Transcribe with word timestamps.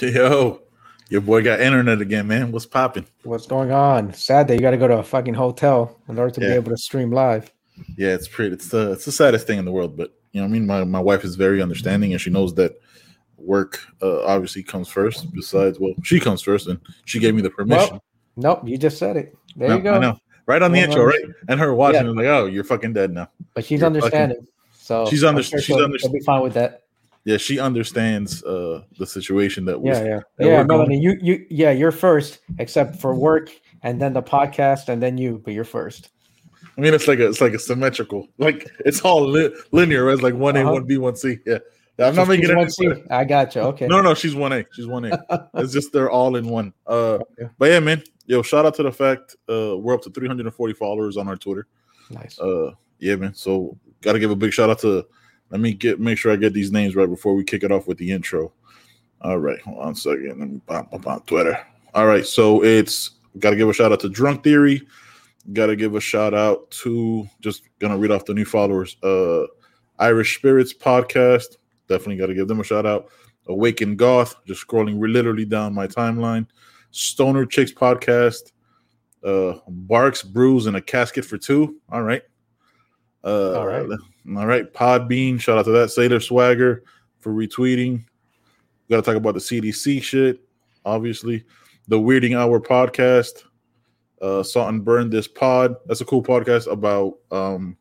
Yo, 0.00 0.60
your 1.08 1.20
boy 1.20 1.42
got 1.42 1.60
internet 1.60 2.00
again, 2.00 2.26
man. 2.26 2.52
What's 2.52 2.66
popping? 2.66 3.06
What's 3.24 3.46
going 3.46 3.70
on? 3.72 4.12
Sad 4.12 4.48
that 4.48 4.54
you 4.54 4.60
got 4.60 4.72
to 4.72 4.76
go 4.76 4.88
to 4.88 4.98
a 4.98 5.02
fucking 5.02 5.34
hotel 5.34 5.98
in 6.08 6.18
order 6.18 6.30
to 6.34 6.40
be 6.40 6.46
able 6.46 6.70
to 6.70 6.76
stream 6.76 7.10
live. 7.10 7.52
Yeah, 7.96 8.08
it's 8.14 8.28
pretty. 8.28 8.54
It's 8.54 8.68
the 8.68 8.92
it's 8.92 9.04
the 9.04 9.12
saddest 9.12 9.46
thing 9.46 9.58
in 9.58 9.64
the 9.64 9.72
world, 9.72 9.96
but 9.96 10.14
you 10.32 10.40
know, 10.40 10.46
what 10.46 10.50
I 10.50 10.52
mean, 10.52 10.66
my 10.66 10.84
my 10.84 11.00
wife 11.00 11.24
is 11.24 11.36
very 11.36 11.62
understanding, 11.62 12.12
and 12.12 12.20
she 12.20 12.30
knows 12.30 12.54
that 12.54 12.80
work 13.38 13.80
uh, 14.02 14.24
obviously 14.24 14.62
comes 14.62 14.88
first. 14.88 15.30
Besides, 15.32 15.78
well, 15.78 15.94
she 16.02 16.20
comes 16.20 16.42
first, 16.42 16.66
and 16.68 16.78
she 17.04 17.18
gave 17.18 17.34
me 17.34 17.42
the 17.42 17.50
permission. 17.50 17.92
Well, 17.92 18.04
nope, 18.36 18.60
you 18.68 18.76
just 18.78 18.98
said 18.98 19.16
it. 19.16 19.36
There 19.56 19.68
No, 19.68 19.76
you 19.76 19.82
go. 19.82 19.94
I 19.94 19.98
know. 19.98 20.18
Right 20.46 20.62
on 20.62 20.72
the 20.72 20.78
intro, 20.78 21.04
right? 21.04 21.20
And 21.48 21.58
her 21.58 21.74
watching, 21.74 22.04
yeah. 22.06 22.10
like, 22.12 22.26
oh, 22.26 22.46
you're 22.46 22.64
fucking 22.64 22.92
dead 22.92 23.12
now. 23.12 23.28
But 23.54 23.64
she's 23.64 23.80
You're 23.80 23.90
fucking- 23.90 24.04
understanding. 24.04 24.46
So 24.72 25.06
She's 25.06 25.24
under- 25.24 25.42
she's 25.42 25.68
under- 25.72 25.98
she'll 25.98 26.12
be 26.12 26.20
fine 26.20 26.42
with 26.42 26.54
that. 26.54 26.82
Yeah, 27.26 27.38
she 27.38 27.58
understands 27.58 28.42
uh 28.44 28.82
the 28.98 29.06
situation 29.06 29.64
that 29.64 29.80
was. 29.80 29.98
Yeah, 29.98 30.04
yeah, 30.04 30.20
that 30.38 30.46
yeah. 30.46 30.62
Melanie, 30.62 31.00
you, 31.00 31.18
you, 31.20 31.44
yeah, 31.50 31.72
you're 31.72 31.90
first, 31.90 32.38
except 32.60 33.00
for 33.00 33.16
work, 33.16 33.50
and 33.82 34.00
then 34.00 34.12
the 34.12 34.22
podcast, 34.22 34.88
and 34.88 35.02
then 35.02 35.18
you. 35.18 35.42
But 35.44 35.52
you're 35.52 35.64
first. 35.64 36.10
I 36.78 36.80
mean, 36.80 36.94
it's 36.94 37.08
like 37.08 37.18
a 37.18 37.26
it's 37.26 37.40
like 37.40 37.52
a 37.52 37.58
symmetrical, 37.58 38.28
like 38.38 38.70
it's 38.84 39.00
all 39.00 39.26
li- 39.26 39.52
linear. 39.72 40.04
Right? 40.04 40.12
It's 40.14 40.22
like 40.22 40.34
one 40.34 40.56
A, 40.56 40.60
Uh-huh. 40.60 40.74
one 40.74 40.84
B, 40.84 40.98
one 40.98 41.16
C. 41.16 41.38
Yeah, 41.44 41.58
I'm 41.98 42.14
not 42.14 42.28
making 42.28 42.48
it. 42.48 42.56
one 42.56 42.70
C. 42.70 42.92
I 43.10 43.24
got 43.24 43.56
you. 43.56 43.62
Okay. 43.62 43.88
No, 43.88 44.00
no, 44.00 44.14
she's 44.14 44.36
one 44.36 44.52
A. 44.52 44.64
She's 44.72 44.86
one 44.86 45.06
A. 45.06 45.18
it's 45.54 45.72
just 45.72 45.92
they're 45.92 46.10
all 46.10 46.36
in 46.36 46.48
one. 46.48 46.72
Uh, 46.86 47.18
Okay. 47.40 47.50
but 47.58 47.70
yeah, 47.70 47.80
man. 47.80 48.02
Yo, 48.26 48.42
shout 48.42 48.66
out 48.66 48.74
to 48.76 48.82
the 48.84 48.92
fact 48.92 49.34
uh 49.48 49.76
we're 49.76 49.94
up 49.94 50.02
to 50.02 50.10
340 50.10 50.74
followers 50.74 51.16
on 51.16 51.26
our 51.26 51.36
Twitter. 51.36 51.66
Nice. 52.10 52.38
Uh, 52.38 52.70
yeah, 53.00 53.16
man. 53.16 53.34
So 53.34 53.76
got 54.00 54.12
to 54.12 54.20
give 54.20 54.30
a 54.30 54.36
big 54.36 54.52
shout 54.52 54.70
out 54.70 54.78
to. 54.80 55.06
Let 55.50 55.60
me 55.60 55.72
get 55.72 56.00
make 56.00 56.18
sure 56.18 56.32
I 56.32 56.36
get 56.36 56.52
these 56.52 56.72
names 56.72 56.96
right 56.96 57.08
before 57.08 57.34
we 57.34 57.44
kick 57.44 57.62
it 57.62 57.72
off 57.72 57.86
with 57.86 57.98
the 57.98 58.10
intro. 58.10 58.52
All 59.22 59.38
right, 59.38 59.60
hold 59.60 59.78
on 59.78 59.92
a 59.92 59.96
second. 59.96 60.38
Let 60.38 60.48
me 60.50 60.60
pop 60.66 60.92
up 60.92 61.06
on 61.06 61.22
Twitter. 61.22 61.58
All 61.94 62.06
right, 62.06 62.26
so 62.26 62.62
it's 62.62 63.12
got 63.38 63.50
to 63.50 63.56
give 63.56 63.68
a 63.68 63.72
shout 63.72 63.92
out 63.92 64.00
to 64.00 64.08
Drunk 64.08 64.44
Theory. 64.44 64.82
Got 65.52 65.66
to 65.66 65.76
give 65.76 65.94
a 65.94 66.00
shout 66.00 66.34
out 66.34 66.70
to 66.82 67.28
just 67.40 67.62
gonna 67.78 67.96
read 67.96 68.10
off 68.10 68.24
the 68.24 68.34
new 68.34 68.44
followers. 68.44 68.96
Uh, 69.02 69.44
Irish 69.98 70.36
Spirits 70.36 70.74
podcast. 70.74 71.56
Definitely 71.88 72.16
got 72.16 72.26
to 72.26 72.34
give 72.34 72.48
them 72.48 72.60
a 72.60 72.64
shout 72.64 72.84
out. 72.84 73.08
Awaken 73.48 73.96
Goth. 73.96 74.34
Just 74.46 74.66
scrolling 74.66 75.00
literally 75.00 75.44
down 75.44 75.72
my 75.74 75.86
timeline. 75.86 76.46
Stoner 76.90 77.46
Chicks 77.46 77.72
podcast. 77.72 78.52
Uh, 79.24 79.58
Barks 79.68 80.22
Brews 80.22 80.66
and 80.66 80.76
a 80.76 80.80
casket 80.80 81.24
for 81.24 81.38
two. 81.38 81.80
All 81.90 82.02
right. 82.02 82.22
Uh, 83.24 83.58
All 83.58 83.66
right. 83.66 83.88
All 84.34 84.46
right. 84.46 84.72
Podbean. 84.72 85.40
Shout 85.40 85.58
out 85.58 85.64
to 85.66 85.70
that. 85.72 85.90
Sailor 85.90 86.20
Swagger 86.20 86.84
for 87.18 87.32
retweeting. 87.32 88.04
Got 88.90 88.96
to 88.96 89.02
talk 89.02 89.16
about 89.16 89.34
the 89.34 89.40
CDC 89.40 90.02
shit. 90.02 90.40
Obviously, 90.84 91.44
the 91.88 91.98
Weirding 91.98 92.36
Hour 92.36 92.60
podcast. 92.60 93.44
Uh, 94.20 94.42
Salt 94.42 94.70
and 94.70 94.84
Burn 94.84 95.10
this 95.10 95.28
pod. 95.28 95.76
That's 95.86 96.00
a 96.00 96.04
cool 96.04 96.22
podcast 96.22 96.70
about 96.70 97.18
um 97.30 97.76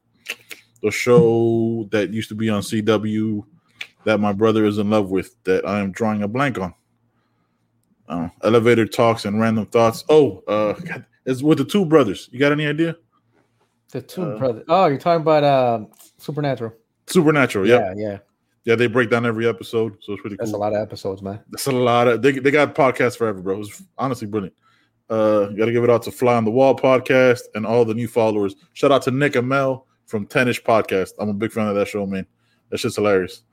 the 0.82 0.92
show 0.92 1.88
that 1.92 2.14
used 2.14 2.30
to 2.30 2.36
be 2.36 2.50
on 2.50 2.62
CW 2.62 3.44
that 4.04 4.20
my 4.20 4.32
brother 4.32 4.66
is 4.66 4.78
in 4.78 4.90
love 4.90 5.10
with 5.10 5.36
that 5.44 5.68
I 5.68 5.80
am 5.80 5.92
drawing 5.92 6.24
a 6.24 6.28
blank 6.28 6.60
on. 6.60 6.74
Uh, 8.08 8.30
elevator 8.44 8.86
talks 8.86 9.26
and 9.26 9.40
random 9.40 9.66
thoughts. 9.66 10.04
Oh, 10.10 10.44
uh, 10.48 10.76
it's 11.26 11.42
with 11.42 11.58
the 11.58 11.66
two 11.66 11.86
brothers. 11.86 12.30
You 12.32 12.40
got 12.40 12.52
any 12.52 12.68
idea? 12.68 12.96
The 13.96 14.02
two 14.02 14.24
uh, 14.24 14.38
brothers. 14.38 14.66
Oh, 14.68 14.88
you're 14.88 14.98
talking 14.98 15.22
about 15.22 15.46
um, 15.46 15.88
Supernatural. 16.18 16.74
Supernatural. 17.08 17.66
Yeah. 17.66 17.78
yeah, 17.78 17.94
yeah. 17.96 18.18
yeah, 18.66 18.76
They 18.76 18.88
break 18.88 19.10
down 19.10 19.26
every 19.26 19.48
episode, 19.48 19.96
so 20.02 20.12
it's 20.12 20.22
pretty 20.22 20.36
That's 20.36 20.52
cool. 20.52 20.60
a 20.60 20.64
lot 20.64 20.74
of 20.74 20.82
episodes, 20.82 21.22
man. 21.22 21.40
That's 21.50 21.68
a 21.68 21.72
lot 21.72 22.10
of 22.10 22.22
they, 22.22 22.34
they 22.34 22.52
got 22.52 22.76
podcasts 22.76 23.18
forever, 23.18 23.42
bro. 23.42 23.62
It's 23.62 23.82
honestly 23.98 24.28
brilliant. 24.28 24.54
Uh 25.10 25.48
you 25.50 25.58
gotta 25.58 25.72
give 25.72 25.86
it 25.86 25.90
out 25.90 26.04
to 26.04 26.12
Fly 26.12 26.36
on 26.36 26.44
the 26.44 26.52
Wall 26.52 26.76
podcast 26.76 27.40
and 27.54 27.66
all 27.66 27.86
the 27.86 27.94
new 27.94 28.10
followers. 28.10 28.56
Shout 28.74 28.92
out 28.92 29.02
to 29.04 29.12
Nick 29.12 29.38
and 29.38 29.48
Mel 29.48 29.88
from 30.08 30.28
Tennish 30.28 30.62
Podcast. 30.62 31.12
I'm 31.18 31.30
a 31.30 31.34
big 31.34 31.54
fan 31.54 31.70
of 31.70 31.76
that 31.76 31.88
show, 31.88 32.06
man. 32.06 32.26
That's 32.70 32.82
just 32.82 32.98
hilarious. 32.98 33.44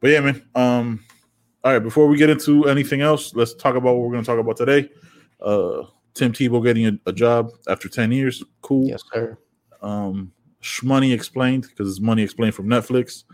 But 0.00 0.10
yeah, 0.10 0.20
man. 0.20 0.46
Um, 0.54 1.02
all 1.62 1.72
right, 1.72 1.78
before 1.78 2.06
we 2.06 2.18
get 2.18 2.28
into 2.28 2.66
anything 2.68 3.00
else, 3.00 3.34
let's 3.34 3.54
talk 3.54 3.76
about 3.76 3.94
what 3.94 4.02
we're 4.02 4.12
gonna 4.12 4.24
talk 4.24 4.38
about 4.38 4.58
today. 4.58 4.90
Uh 5.40 5.84
Tim 6.12 6.32
Tebow 6.32 6.62
getting 6.62 6.86
a, 6.86 6.98
a 7.06 7.12
job 7.14 7.50
after 7.66 7.88
10 7.88 8.12
years. 8.12 8.42
Cool 8.60 8.88
Yes, 8.88 9.02
sir. 9.12 9.38
Um 9.84 10.32
Schmoney 10.62 11.12
explained 11.12 11.66
because 11.68 11.90
it's 11.90 12.00
money 12.00 12.22
explained 12.22 12.54
from 12.54 12.66
Netflix. 12.66 13.24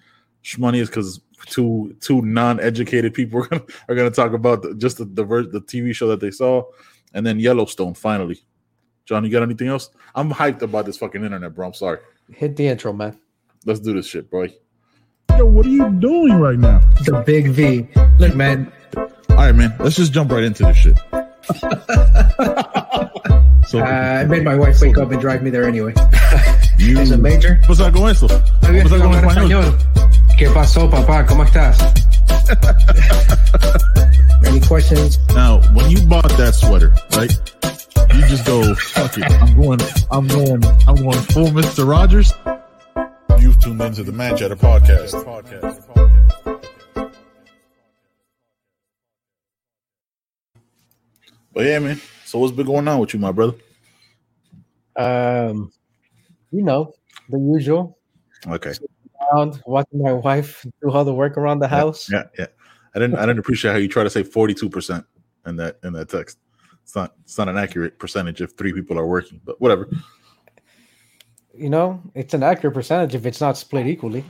Schmoney 0.42 0.78
is 0.80 0.88
because 0.88 1.20
two 1.46 1.96
two 2.00 2.22
non-educated 2.22 3.14
people 3.14 3.40
are 3.42 3.46
gonna, 3.48 3.62
are 3.88 3.94
gonna 3.94 4.10
talk 4.10 4.32
about 4.32 4.62
the, 4.62 4.74
just 4.74 4.98
the 4.98 5.04
the, 5.04 5.24
ver- 5.24 5.44
the 5.44 5.60
TV 5.60 5.94
show 5.94 6.08
that 6.08 6.20
they 6.20 6.32
saw, 6.32 6.64
and 7.14 7.24
then 7.24 7.38
Yellowstone 7.38 7.94
finally. 7.94 8.42
Jon, 9.06 9.24
you 9.24 9.30
got 9.30 9.42
anything 9.42 9.68
else? 9.68 9.90
I'm 10.14 10.30
hyped 10.30 10.62
about 10.62 10.86
this 10.86 10.96
fucking 10.98 11.24
internet, 11.24 11.54
bro. 11.54 11.68
I'm 11.68 11.74
sorry. 11.74 11.98
Hit 12.32 12.56
the 12.56 12.68
intro, 12.68 12.92
man. 12.92 13.18
Let's 13.64 13.80
do 13.80 13.92
this 13.92 14.06
shit, 14.06 14.30
boy. 14.30 14.54
Yo, 15.36 15.46
what 15.46 15.66
are 15.66 15.70
you 15.70 15.90
doing 15.90 16.34
right 16.34 16.58
now? 16.58 16.78
The 17.04 17.22
big 17.26 17.48
V. 17.48 17.88
Look, 18.18 18.34
man. 18.34 18.72
All 18.96 19.36
right, 19.36 19.54
man. 19.54 19.74
Let's 19.78 19.96
just 19.96 20.12
jump 20.12 20.30
right 20.30 20.44
into 20.44 20.64
this 20.64 20.76
shit. 20.76 20.98
so 23.70 23.78
Uh, 23.78 23.82
I 23.84 24.24
made 24.24 24.42
my 24.42 24.56
wife 24.56 24.80
wake 24.80 24.98
up 24.98 25.12
and 25.12 25.20
drive 25.20 25.42
me 25.42 25.50
there 25.50 25.64
anyway. 25.64 25.94
you, 26.78 26.98
Es 26.98 27.12
a 27.12 27.16
major. 27.18 27.60
Pues 27.66 27.78
algo 27.80 28.08
eso. 28.10 28.26
Oye, 28.68 28.82
Pues 28.82 28.92
algo 28.92 29.06
en 29.06 29.14
hablar 29.14 29.24
español. 29.24 29.64
español. 29.64 30.36
¿Qué 30.36 30.50
pasó, 30.50 30.90
papá? 30.90 31.24
¿Cómo 31.26 31.44
estás? 31.44 31.78
Any 34.44 34.60
questions? 34.60 35.18
Now, 35.34 35.60
when 35.74 35.88
you 35.90 36.00
bought 36.08 36.28
that 36.36 36.54
sweater, 36.54 36.92
right? 37.16 37.30
You 38.14 38.22
just 38.26 38.44
go, 38.44 38.74
fuck 38.74 39.16
it. 39.18 39.30
I'm 39.40 39.54
going, 39.54 39.80
I'm 40.10 40.26
going, 40.26 40.64
I'm 40.88 40.96
going 40.96 41.20
full 41.30 41.48
Mr. 41.50 41.86
Rogers. 41.86 42.32
You've 43.38 43.58
tuned 43.60 43.80
into 43.82 44.02
the 44.02 44.10
match 44.12 44.40
Man 44.40 44.50
Chatter 44.50 44.56
podcast. 44.56 45.14
But 51.52 51.64
yeah, 51.66 51.78
man. 51.80 52.00
So 52.30 52.38
what's 52.38 52.52
been 52.52 52.66
going 52.66 52.86
on 52.86 53.00
with 53.00 53.12
you, 53.12 53.18
my 53.18 53.32
brother? 53.32 53.54
Um, 54.94 55.72
you 56.52 56.62
know 56.62 56.94
the 57.28 57.40
usual. 57.40 57.98
Okay. 58.46 58.72
Around 59.32 59.60
watching 59.66 60.00
my 60.00 60.12
wife 60.12 60.64
do 60.80 60.90
all 60.92 61.04
the 61.04 61.12
work 61.12 61.36
around 61.36 61.58
the 61.58 61.66
house. 61.66 62.08
Yeah, 62.08 62.24
yeah. 62.38 62.46
I 62.94 63.00
didn't 63.00 63.16
I 63.16 63.22
didn't 63.22 63.40
appreciate 63.40 63.72
how 63.72 63.78
you 63.78 63.88
try 63.88 64.04
to 64.04 64.10
say 64.10 64.22
42% 64.22 65.04
in 65.46 65.56
that 65.56 65.80
in 65.82 65.92
that 65.94 66.08
text. 66.08 66.38
It's 66.84 66.94
not 66.94 67.14
it's 67.24 67.36
not 67.36 67.48
an 67.48 67.58
accurate 67.58 67.98
percentage 67.98 68.40
if 68.40 68.52
three 68.56 68.72
people 68.72 68.96
are 68.96 69.08
working, 69.08 69.40
but 69.44 69.60
whatever. 69.60 69.88
You 71.52 71.68
know, 71.68 72.00
it's 72.14 72.32
an 72.32 72.44
accurate 72.44 72.74
percentage 72.74 73.16
if 73.16 73.26
it's 73.26 73.40
not 73.40 73.58
split 73.58 73.88
equally. 73.88 74.24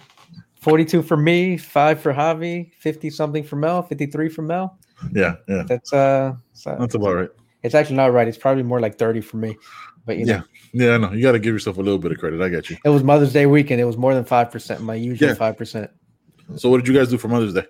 Forty-two 0.54 1.02
for 1.02 1.18
me, 1.18 1.58
five 1.58 2.00
for 2.00 2.14
Javi, 2.14 2.72
fifty 2.78 3.10
something 3.10 3.44
for 3.44 3.56
Mel, 3.56 3.82
fifty-three 3.82 4.30
for 4.30 4.40
Mel. 4.40 4.78
Yeah, 5.12 5.34
yeah. 5.48 5.64
That's 5.66 5.92
uh, 5.92 6.32
so- 6.54 6.76
That's 6.80 6.94
about 6.94 7.14
right. 7.14 7.30
It's 7.62 7.74
actually 7.74 7.96
not 7.96 8.12
right. 8.12 8.26
It's 8.28 8.38
probably 8.38 8.62
more 8.62 8.80
like 8.80 8.98
thirty 8.98 9.20
for 9.20 9.36
me. 9.36 9.56
But 10.06 10.16
you 10.18 10.24
know, 10.26 10.42
Yeah. 10.72 10.86
Yeah, 10.86 10.94
I 10.94 10.98
know. 10.98 11.12
You 11.12 11.22
got 11.22 11.32
to 11.32 11.38
give 11.38 11.52
yourself 11.52 11.76
a 11.78 11.82
little 11.82 11.98
bit 11.98 12.12
of 12.12 12.18
credit. 12.18 12.40
I 12.40 12.48
got 12.48 12.70
you. 12.70 12.76
it 12.84 12.88
was 12.88 13.02
Mother's 13.04 13.32
Day 13.32 13.46
weekend. 13.46 13.80
It 13.80 13.84
was 13.84 13.96
more 13.96 14.14
than 14.14 14.24
five 14.24 14.50
percent. 14.50 14.80
My 14.82 14.94
usual 14.94 15.28
Yeah. 15.28 15.34
five 15.34 15.56
percent. 15.56 15.90
So 16.56 16.68
what 16.70 16.78
did 16.78 16.88
you 16.88 16.94
guys 16.94 17.08
do 17.10 17.18
for 17.18 17.28
Mother's 17.28 17.54
Day? 17.54 17.66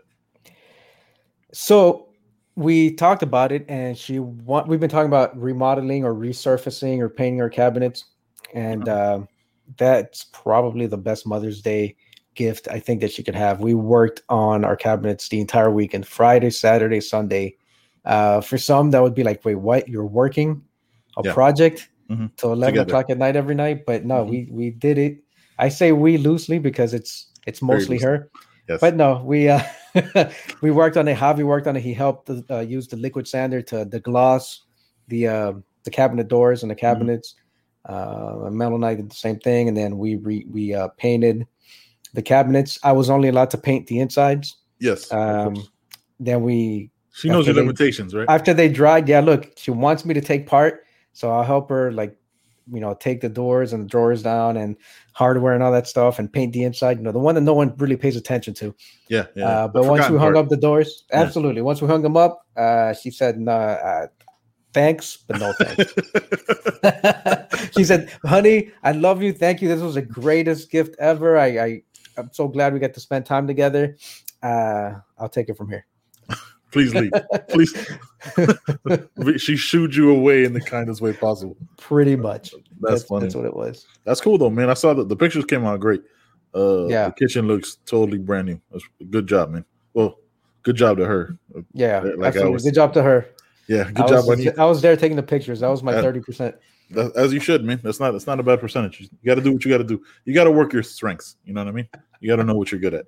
So 1.52 2.08
we 2.56 2.92
talked 2.94 3.22
about 3.22 3.52
it, 3.52 3.64
and 3.68 3.96
she 3.96 4.18
want. 4.18 4.68
We've 4.68 4.80
been 4.80 4.90
talking 4.90 5.08
about 5.08 5.36
remodeling 5.40 6.04
or 6.04 6.14
resurfacing 6.14 6.98
or 7.00 7.08
painting 7.08 7.40
our 7.40 7.50
cabinets, 7.50 8.04
and 8.54 8.88
um, 8.88 9.28
that's 9.76 10.24
probably 10.32 10.86
the 10.86 10.98
best 10.98 11.26
Mother's 11.26 11.62
Day 11.62 11.96
gift 12.34 12.68
I 12.70 12.78
think 12.78 13.00
that 13.00 13.12
she 13.12 13.22
could 13.22 13.34
have. 13.34 13.60
We 13.60 13.74
worked 13.74 14.22
on 14.28 14.64
our 14.64 14.76
cabinets 14.76 15.28
the 15.28 15.40
entire 15.40 15.70
weekend, 15.70 16.06
Friday, 16.06 16.50
Saturday, 16.50 17.00
Sunday. 17.00 17.56
Uh, 18.04 18.41
for 18.41 18.56
some, 18.58 18.91
that 18.92 19.02
would 19.02 19.14
be 19.14 19.22
like, 19.24 19.44
wait, 19.44 19.56
what? 19.56 19.88
You're 19.88 20.06
working 20.06 20.62
a 21.18 21.22
Yeah. 21.24 21.34
project 21.34 21.88
Mhm. 22.10 22.30
till 22.36 22.52
eleven 22.52 22.74
Together. 22.74 22.88
o'clock 22.88 23.10
at 23.10 23.18
night 23.18 23.36
every 23.36 23.54
night? 23.54 23.84
But 23.86 24.04
no, 24.04 24.24
Mhm. 24.24 24.30
we 24.30 24.48
we 24.50 24.70
did 24.70 24.97
it. 24.98 25.18
I 25.58 25.68
say 25.68 25.92
we 25.92 26.16
loosely 26.16 26.58
because 26.58 26.94
it's 26.94 27.26
it's 27.47 27.60
mostly 27.62 27.98
her. 27.98 28.30
Yes. 28.68 28.80
But 28.80 28.97
no, 28.97 29.22
we 29.24 29.48
uh 29.48 29.60
we 30.62 30.70
worked 30.70 30.97
on 30.97 31.08
it. 31.08 31.16
Javi 31.18 31.42
worked 31.44 31.66
on 31.66 31.76
it. 31.76 31.80
He 31.82 31.92
helped 31.92 32.30
uh, 32.30 32.60
use 32.60 32.86
the 32.88 32.97
liquid 32.97 33.26
sander 33.28 33.60
to 33.62 33.84
the 33.84 34.00
gloss, 34.00 34.62
the 35.08 35.26
uh, 35.28 35.53
the 35.84 35.91
cabinet 35.91 36.28
doors 36.28 36.62
and 36.62 36.70
the 36.70 36.74
cabinets. 36.76 37.34
Uh, 37.86 38.48
Mel 38.50 38.74
and 38.74 38.84
I 38.84 38.94
did 38.94 39.10
the 39.10 39.14
same 39.16 39.38
thing, 39.41 39.68
and 39.68 39.76
then 39.76 39.98
we 39.98 40.16
re- 40.16 40.46
we 40.50 40.74
uh, 40.74 40.88
painted 40.96 41.46
the 42.14 42.22
cabinets. 42.22 42.78
I 42.84 42.92
was 42.92 43.10
only 43.10 43.28
allowed 43.28 43.50
to 43.50 43.58
paint 43.58 43.86
the 43.88 43.98
insides. 44.00 44.56
yes. 44.78 45.10
Um, 45.12 45.54
then 46.18 46.42
we 46.42 46.91
she 47.12 47.28
knows 47.28 47.47
your 47.47 47.54
they- 47.54 47.60
limitations, 47.60 48.15
right? 48.15 48.27
after 48.28 48.54
they 48.54 48.68
dried. 48.68 49.09
Yeah, 49.09 49.21
look, 49.21 49.51
she 49.57 49.71
wants 49.71 50.04
me 50.04 50.15
to 50.15 50.21
take 50.21 50.47
part, 50.47 50.84
so 51.12 51.30
I'll 51.30 51.42
help 51.45 51.68
her 51.71 51.91
like 51.92 52.16
you 52.72 52.78
know 52.78 52.95
take 52.95 53.21
the 53.21 53.28
doors 53.28 53.72
and 53.72 53.83
the 53.84 53.89
drawers 53.89 54.22
down 54.22 54.57
and 54.57 54.77
hardware 55.12 55.54
and 55.54 55.62
all 55.62 55.72
that 55.72 55.89
stuff 55.89 56.18
and 56.21 56.33
paint 56.33 56.53
the 56.53 56.62
inside. 56.62 56.98
You 56.98 57.03
know, 57.03 57.12
the 57.12 57.18
one 57.18 57.34
that 57.34 57.41
no 57.41 57.54
one 57.54 57.74
really 57.78 57.97
pays 57.97 58.16
attention 58.16 58.54
to. 58.54 58.74
Yeah, 59.09 59.27
yeah. 59.34 59.48
Uh, 59.48 59.68
but 59.68 59.84
once 59.86 60.09
we 60.09 60.18
hung 60.18 60.34
part. 60.34 60.36
up 60.36 60.48
the 60.48 60.57
doors, 60.57 61.04
Yeah. 61.10 61.21
absolutely. 61.22 61.62
Once 61.62 61.83
we 61.83 61.89
hung 61.89 62.03
them 62.03 62.16
up, 62.16 62.47
uh, 62.57 62.92
she 62.95 63.10
said, 63.10 63.39
"No, 63.41 63.53
uh, 63.53 64.06
thanks, 64.72 65.16
but 65.27 65.41
no 65.41 65.53
thanks." 65.59 65.92
she 67.77 67.83
said, 67.84 68.09
"Honey, 68.24 68.71
I 68.84 68.92
love 68.92 69.21
you. 69.22 69.33
Thank 69.33 69.63
you. 69.63 69.68
This 69.68 69.80
was 69.80 69.95
the 69.97 70.03
greatest 70.03 70.71
gift 70.71 70.95
ever. 71.01 71.36
I, 71.39 71.47
I 71.59 71.83
I'm 72.16 72.30
so 72.33 72.47
glad 72.47 72.72
we 72.72 72.78
got 72.78 72.95
to 72.95 73.01
spend 73.01 73.27
time 73.27 73.47
together. 73.48 73.97
Uh, 74.42 74.95
I'll 75.18 75.28
take 75.28 75.48
it 75.48 75.56
from 75.56 75.68
here." 75.71 75.86
Please 76.70 76.94
leave. 76.94 77.12
Please. 77.48 77.74
she 79.42 79.56
shooed 79.56 79.94
you 79.94 80.10
away 80.10 80.44
in 80.44 80.52
the 80.52 80.60
kindest 80.60 81.00
way 81.00 81.12
possible. 81.12 81.56
Pretty 81.76 82.16
much. 82.16 82.54
That's, 82.80 83.02
funny. 83.04 83.22
That's 83.22 83.34
what 83.34 83.44
it 83.44 83.54
was. 83.54 83.86
That's 84.04 84.20
cool 84.20 84.38
though, 84.38 84.50
man. 84.50 84.70
I 84.70 84.74
saw 84.74 84.94
that 84.94 85.08
the 85.08 85.16
pictures 85.16 85.44
came 85.44 85.64
out 85.64 85.80
great. 85.80 86.02
Uh, 86.54 86.86
Yeah. 86.86 87.06
the 87.08 87.14
kitchen 87.14 87.46
looks 87.46 87.78
totally 87.86 88.18
brand 88.18 88.46
new. 88.48 88.60
That's 88.70 88.84
good 89.10 89.26
job, 89.26 89.50
man. 89.50 89.64
Well, 89.94 90.18
good 90.62 90.76
job 90.76 90.96
to 90.98 91.06
her. 91.06 91.36
Yeah, 91.72 92.00
Like 92.00 92.28
absolutely. 92.28 92.52
was- 92.52 92.64
Good 92.64 92.74
job 92.74 92.92
to 92.94 93.02
her. 93.02 93.26
Yeah, 93.66 93.84
good 93.84 94.00
I 94.00 94.08
job. 94.08 94.26
was, 94.26 94.28
on 94.30 94.40
you. 94.40 94.52
I 94.58 94.64
was 94.64 94.82
there 94.82 94.96
taking 94.96 95.16
the 95.16 95.22
pictures. 95.22 95.60
That 95.60 95.68
was 95.68 95.80
my 95.82 95.92
thirty 95.92 96.18
percent. 96.18 96.56
As 97.14 97.32
you 97.32 97.38
should, 97.38 97.64
man. 97.64 97.78
That's 97.84 98.00
not. 98.00 98.10
That's 98.10 98.26
not 98.26 98.40
a 98.40 98.42
bad 98.42 98.58
percentage. 98.58 99.00
You 99.00 99.08
got 99.24 99.36
to 99.36 99.40
do 99.42 99.52
what 99.52 99.64
you 99.64 99.70
got 99.70 99.78
to 99.78 99.84
do. 99.84 100.02
You 100.24 100.34
got 100.34 100.44
to 100.44 100.50
work 100.50 100.72
your 100.72 100.82
strengths. 100.82 101.36
You 101.44 101.54
know 101.54 101.62
what 101.62 101.68
I 101.68 101.72
mean. 101.72 101.88
You 102.18 102.28
got 102.28 102.36
to 102.36 102.44
know 102.44 102.54
what 102.56 102.72
you're 102.72 102.80
good 102.80 102.94
at. 102.94 103.06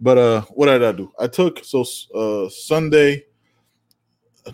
But 0.00 0.18
uh, 0.18 0.40
what 0.50 0.66
did 0.66 0.82
I 0.82 0.92
do? 0.92 1.12
I 1.18 1.26
took 1.26 1.64
so 1.64 1.84
uh 2.14 2.48
Sunday. 2.48 3.24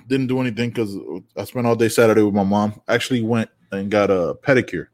Didn't 0.07 0.27
do 0.27 0.41
anything 0.41 0.69
because 0.69 0.95
I 1.37 1.45
spent 1.45 1.67
all 1.67 1.75
day 1.75 1.89
Saturday 1.89 2.23
with 2.23 2.35
my 2.35 2.45
mom. 2.45 2.81
Actually 2.89 3.23
went 3.23 3.49
and 3.73 3.91
got 3.91 4.11
a 4.11 4.35
pedicure 4.43 4.89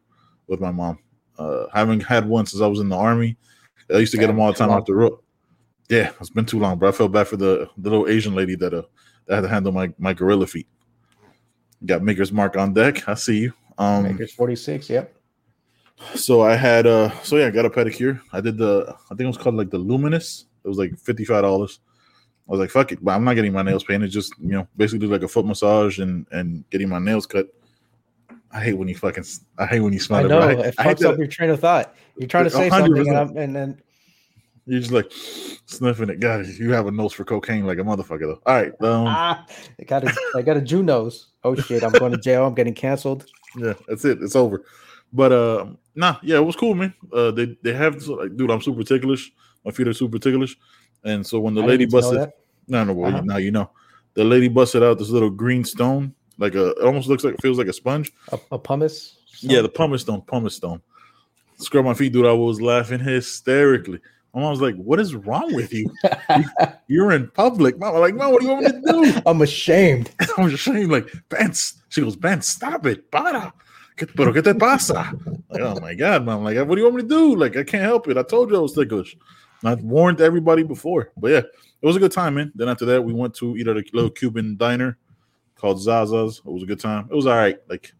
with 0.46 0.60
my 0.60 0.70
mom. 0.70 1.00
Uh, 1.36 1.66
haven't 1.72 2.00
had 2.00 2.28
one 2.28 2.46
since 2.46 2.62
I 2.62 2.68
was 2.68 2.78
in 2.78 2.88
the 2.88 2.96
army. 2.96 3.36
I 3.92 3.98
used 3.98 4.12
to 4.12 4.18
get 4.18 4.28
them 4.28 4.38
all 4.38 4.52
the 4.52 4.58
time 4.58 4.70
off 4.70 4.86
the 4.86 4.94
road. 4.94 5.18
Yeah, 5.88 6.12
it's 6.20 6.30
been 6.30 6.46
too 6.46 6.60
long, 6.60 6.78
bro. 6.78 6.90
I 6.90 6.92
felt 6.92 7.12
bad 7.12 7.26
for 7.26 7.36
the, 7.36 7.68
the 7.76 7.90
little 7.90 8.08
Asian 8.08 8.34
lady 8.34 8.54
that 8.56 8.72
uh 8.72 8.82
that 9.26 9.36
had 9.36 9.40
to 9.42 9.48
handle 9.48 9.72
my 9.72 9.92
my 9.98 10.14
gorilla 10.14 10.46
feet. 10.46 10.68
Got 11.84 12.02
Maker's 12.02 12.32
Mark 12.32 12.56
on 12.56 12.72
deck. 12.72 13.08
I 13.08 13.14
see 13.14 13.38
you. 13.38 13.52
Um, 13.76 14.04
Makers 14.04 14.32
forty 14.32 14.56
six. 14.56 14.88
Yep. 14.88 15.14
So 16.14 16.42
I 16.42 16.56
had 16.56 16.86
uh 16.86 17.10
so 17.22 17.36
yeah, 17.36 17.46
I 17.46 17.50
got 17.50 17.64
a 17.64 17.70
pedicure. 17.70 18.20
I 18.32 18.40
did 18.40 18.58
the 18.58 18.94
I 19.06 19.08
think 19.10 19.20
it 19.20 19.26
was 19.26 19.38
called 19.38 19.56
like 19.56 19.70
the 19.70 19.78
luminous. 19.78 20.46
It 20.64 20.68
was 20.68 20.78
like 20.78 20.98
fifty 20.98 21.24
five 21.24 21.42
dollars. 21.42 21.80
I 22.48 22.52
was 22.52 22.60
like, 22.60 22.70
fuck 22.70 22.92
it, 22.92 23.02
but 23.02 23.12
I'm 23.12 23.24
not 23.24 23.34
getting 23.34 23.52
my 23.52 23.62
nails 23.62 23.84
painted. 23.84 24.10
Just 24.10 24.34
you 24.38 24.50
know, 24.50 24.68
basically 24.76 25.06
like 25.06 25.22
a 25.22 25.28
foot 25.28 25.46
massage 25.46 25.98
and 25.98 26.26
and 26.30 26.68
getting 26.70 26.88
my 26.88 26.98
nails 26.98 27.26
cut. 27.26 27.48
I 28.50 28.60
hate 28.60 28.74
when 28.74 28.88
you 28.88 28.94
fucking 28.94 29.24
I 29.58 29.66
hate 29.66 29.80
when 29.80 29.92
you 29.92 30.00
smell 30.00 30.20
I 30.20 30.28
know 30.28 30.40
bro. 30.40 30.48
I, 30.48 30.66
it 30.66 30.74
I 30.78 30.84
fucks 30.84 31.04
up 31.04 31.12
that 31.12 31.18
your 31.18 31.26
train 31.26 31.50
of 31.50 31.60
thought. 31.60 31.94
You're 32.16 32.28
trying 32.28 32.44
to 32.44 32.50
say 32.50 32.70
100%. 32.70 32.70
something, 32.70 33.08
and, 33.08 33.18
I'm, 33.18 33.36
and 33.36 33.56
then 33.56 33.82
you're 34.66 34.80
just 34.80 34.92
like 34.92 35.10
sniffing 35.66 36.08
it. 36.08 36.20
God, 36.20 36.46
you 36.46 36.72
have 36.72 36.86
a 36.86 36.90
nose 36.90 37.12
for 37.12 37.24
cocaine 37.24 37.66
like 37.66 37.78
a 37.78 37.82
motherfucker 37.82 38.20
though. 38.20 38.40
All 38.46 38.54
right, 38.54 38.72
um, 38.82 39.06
ah, 39.06 39.46
I 39.78 39.84
got 39.84 40.04
a 40.04 40.14
I 40.36 40.42
got 40.42 40.56
a 40.56 40.60
Jew 40.60 40.82
nose. 40.82 41.28
Oh 41.42 41.54
shit! 41.54 41.82
I'm 41.82 41.92
going 41.92 42.12
to 42.12 42.18
jail. 42.18 42.46
I'm 42.46 42.54
getting 42.54 42.74
canceled. 42.74 43.26
yeah, 43.56 43.74
that's 43.88 44.04
it. 44.04 44.22
It's 44.22 44.36
over. 44.36 44.64
But 45.14 45.30
uh, 45.32 45.66
nah, 45.94 46.16
yeah, 46.22 46.36
it 46.38 46.44
was 46.44 46.56
cool, 46.56 46.74
man. 46.74 46.92
Uh, 47.12 47.30
they 47.30 47.56
they 47.62 47.72
have 47.72 48.04
like, 48.08 48.36
dude, 48.36 48.50
I'm 48.50 48.60
super 48.60 48.82
ticklish. 48.82 49.30
My 49.64 49.70
feet 49.70 49.86
are 49.88 49.94
super 49.94 50.18
ticklish, 50.18 50.56
and 51.04 51.24
so 51.24 51.38
when 51.40 51.54
the 51.54 51.62
I 51.62 51.66
lady 51.66 51.86
busted, 51.86 52.30
no, 52.66 52.82
no, 52.84 52.92
well, 52.92 53.08
Uh-huh. 53.14 53.22
now 53.24 53.36
you 53.36 53.52
know, 53.52 53.70
the 54.14 54.24
lady 54.24 54.48
busted 54.48 54.82
out 54.82 54.98
this 54.98 55.08
little 55.10 55.30
green 55.30 55.64
stone, 55.64 56.12
like 56.36 56.54
a, 56.56 56.70
it 56.70 56.82
almost 56.84 57.08
looks 57.08 57.22
like 57.24 57.34
it 57.34 57.40
feels 57.42 57.58
like 57.58 57.68
a 57.68 57.72
sponge. 57.72 58.12
a, 58.32 58.38
a 58.52 58.58
pumice. 58.58 59.16
Yeah, 59.40 59.62
the 59.62 59.68
pumice 59.68 60.02
stone, 60.02 60.22
pumice 60.22 60.56
stone. 60.56 60.82
Scrub 61.58 61.84
my 61.84 61.94
feet, 61.94 62.12
dude. 62.12 62.26
I 62.26 62.32
was 62.32 62.60
laughing 62.60 62.98
hysterically. 63.00 64.00
My 64.34 64.40
mom 64.40 64.50
was 64.50 64.60
like, 64.60 64.74
"What 64.74 64.98
is 64.98 65.14
wrong 65.14 65.54
with 65.54 65.72
you? 65.72 65.86
You're 66.88 67.12
in 67.12 67.28
public." 67.28 67.78
Mom, 67.78 67.94
I'm 67.94 68.00
like, 68.00 68.16
"Mom, 68.16 68.32
what 68.32 68.40
do 68.40 68.48
you 68.48 68.52
want 68.52 68.64
me 68.66 68.72
to 68.72 69.12
do?" 69.14 69.22
I'm 69.26 69.40
ashamed. 69.42 70.10
I'm 70.36 70.46
ashamed, 70.52 70.90
like, 70.90 71.08
Ben, 71.28 71.52
she 71.88 72.00
goes, 72.00 72.16
Ben, 72.16 72.42
stop 72.42 72.84
it, 72.86 73.10
para. 73.12 73.52
¿Qué- 73.96 74.06
Pero 74.14 74.32
qué 74.32 74.42
te 74.42 74.54
pasa? 74.54 75.12
Like, 75.48 75.62
oh 75.62 75.78
my 75.80 75.94
god, 75.94 76.24
mom. 76.24 76.42
Like, 76.44 76.56
what 76.58 76.74
do 76.74 76.78
you 76.78 76.84
want 76.84 76.96
me 76.96 77.02
to 77.02 77.08
do? 77.08 77.36
Like, 77.36 77.56
I 77.56 77.62
can't 77.64 77.84
help 77.84 78.08
it. 78.08 78.16
I 78.16 78.22
told 78.22 78.50
you 78.50 78.56
I 78.56 78.60
was 78.60 78.72
ticklish. 78.74 79.16
I 79.64 79.74
warned 79.76 80.20
everybody 80.20 80.62
before. 80.62 81.12
But 81.16 81.30
yeah, 81.30 81.38
it 81.38 81.86
was 81.86 81.96
a 81.96 82.00
good 82.00 82.12
time, 82.12 82.34
man. 82.34 82.52
Then 82.54 82.68
after 82.68 82.84
that, 82.86 83.02
we 83.02 83.12
went 83.12 83.34
to 83.36 83.56
eat 83.56 83.68
at 83.68 83.76
a 83.76 83.84
little 83.92 84.10
Cuban 84.10 84.56
diner 84.56 84.98
called 85.56 85.80
Zaza's. 85.80 86.38
It 86.44 86.50
was 86.50 86.62
a 86.62 86.66
good 86.66 86.80
time. 86.80 87.08
It 87.10 87.14
was 87.14 87.26
all 87.26 87.36
right. 87.36 87.58
Like, 87.68 87.92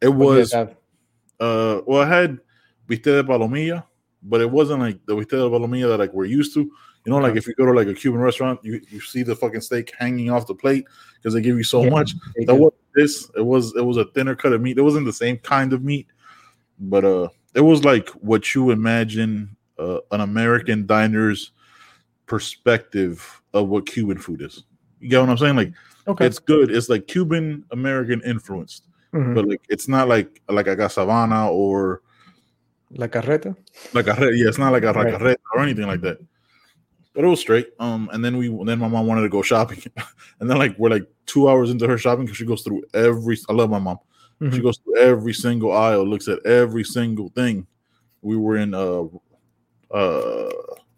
it 0.00 0.08
What 0.08 0.26
do 0.26 0.32
you 0.32 0.38
was 0.38 0.54
uh 0.54 1.80
well, 1.86 2.02
I 2.02 2.06
had 2.06 2.38
bistec 2.88 3.02
de 3.02 3.24
palomilla, 3.24 3.84
but 4.22 4.40
it 4.40 4.50
wasn't 4.50 4.80
like 4.80 5.04
the 5.06 5.14
bistec 5.16 5.30
de 5.30 5.50
palomilla 5.50 5.88
that 5.88 5.98
like 5.98 6.12
we're 6.12 6.24
used 6.26 6.54
to. 6.54 6.60
You 6.60 7.10
know, 7.10 7.18
like 7.18 7.34
if 7.34 7.48
you 7.48 7.54
go 7.54 7.66
to 7.66 7.72
like 7.72 7.88
a 7.88 7.94
Cuban 7.94 8.20
restaurant, 8.20 8.60
you, 8.62 8.80
you 8.88 9.00
see 9.00 9.24
the 9.24 9.34
fucking 9.34 9.60
steak 9.60 9.92
hanging 9.98 10.30
off 10.30 10.46
the 10.46 10.54
plate 10.54 10.86
because 11.16 11.34
they 11.34 11.40
give 11.40 11.56
you 11.56 11.64
so 11.64 11.82
Yeah. 11.82 11.90
much. 11.90 12.14
That 12.46 12.54
was 12.54 12.71
this. 12.94 13.30
It 13.36 13.42
was 13.44 13.74
it 13.76 13.84
was 13.84 13.96
a 13.96 14.04
thinner 14.06 14.34
cut 14.34 14.52
of 14.52 14.60
meat. 14.60 14.78
It 14.78 14.82
wasn't 14.82 15.06
the 15.06 15.12
same 15.12 15.38
kind 15.38 15.72
of 15.72 15.82
meat, 15.82 16.06
but 16.78 17.04
uh, 17.04 17.28
it 17.54 17.60
was 17.60 17.84
like 17.84 18.08
what 18.10 18.54
you 18.54 18.70
imagine 18.70 19.56
uh, 19.78 19.98
an 20.10 20.20
American 20.20 20.86
diner's 20.86 21.52
perspective 22.26 23.42
of 23.52 23.68
what 23.68 23.86
Cuban 23.86 24.18
food 24.18 24.42
is. 24.42 24.64
You 25.00 25.08
get 25.10 25.20
what 25.20 25.28
I'm 25.28 25.38
saying? 25.38 25.56
Like 25.56 25.72
okay. 26.08 26.26
it's 26.26 26.38
good. 26.38 26.70
It's 26.70 26.88
like 26.88 27.06
Cuban 27.06 27.64
American 27.70 28.20
influenced, 28.22 28.86
Mhm. 29.12 29.34
but 29.34 29.46
like 29.46 29.60
it's 29.68 29.88
not 29.88 30.08
like 30.08 30.40
like 30.48 30.66
a 30.66 30.76
Savana 30.76 31.50
or 31.50 32.02
La 32.90 33.06
carreta. 33.08 33.54
like 33.92 34.06
a 34.06 34.16
yeah, 34.34 34.48
it's 34.48 34.58
not 34.58 34.72
like 34.72 34.84
a 34.84 34.92
Right. 34.92 35.12
La 35.12 35.18
Carreta 35.18 35.36
or 35.54 35.60
anything 35.62 35.86
like 35.86 36.00
that. 36.02 36.18
But 37.14 37.24
it 37.24 37.28
was 37.28 37.40
straight. 37.40 37.68
Um, 37.78 38.08
and 38.12 38.24
then 38.24 38.36
we 38.38 38.48
then 38.64 38.78
my 38.78 38.88
mom 38.88 39.06
wanted 39.06 39.22
to 39.22 39.28
go 39.28 39.42
shopping, 39.42 39.82
and 40.40 40.48
then 40.50 40.56
like 40.58 40.78
we're 40.78 40.88
like 40.90 41.06
two 41.26 41.48
hours 41.48 41.70
into 41.70 41.86
her 41.86 41.98
shopping 41.98 42.24
because 42.24 42.36
she 42.38 42.46
goes 42.46 42.62
through 42.62 42.82
every. 42.94 43.36
I 43.48 43.52
love 43.52 43.68
my 43.70 43.78
mom. 43.78 43.98
She 44.40 44.46
Mhm. 44.46 44.62
goes 44.62 44.78
through 44.78 44.96
every 44.98 45.34
single 45.34 45.72
aisle, 45.72 46.04
looks 46.06 46.26
at 46.28 46.44
every 46.46 46.84
single 46.84 47.28
thing. 47.28 47.66
We 48.22 48.36
were 48.36 48.56
in 48.56 48.72
uh 48.74 49.04
uh 49.90 50.50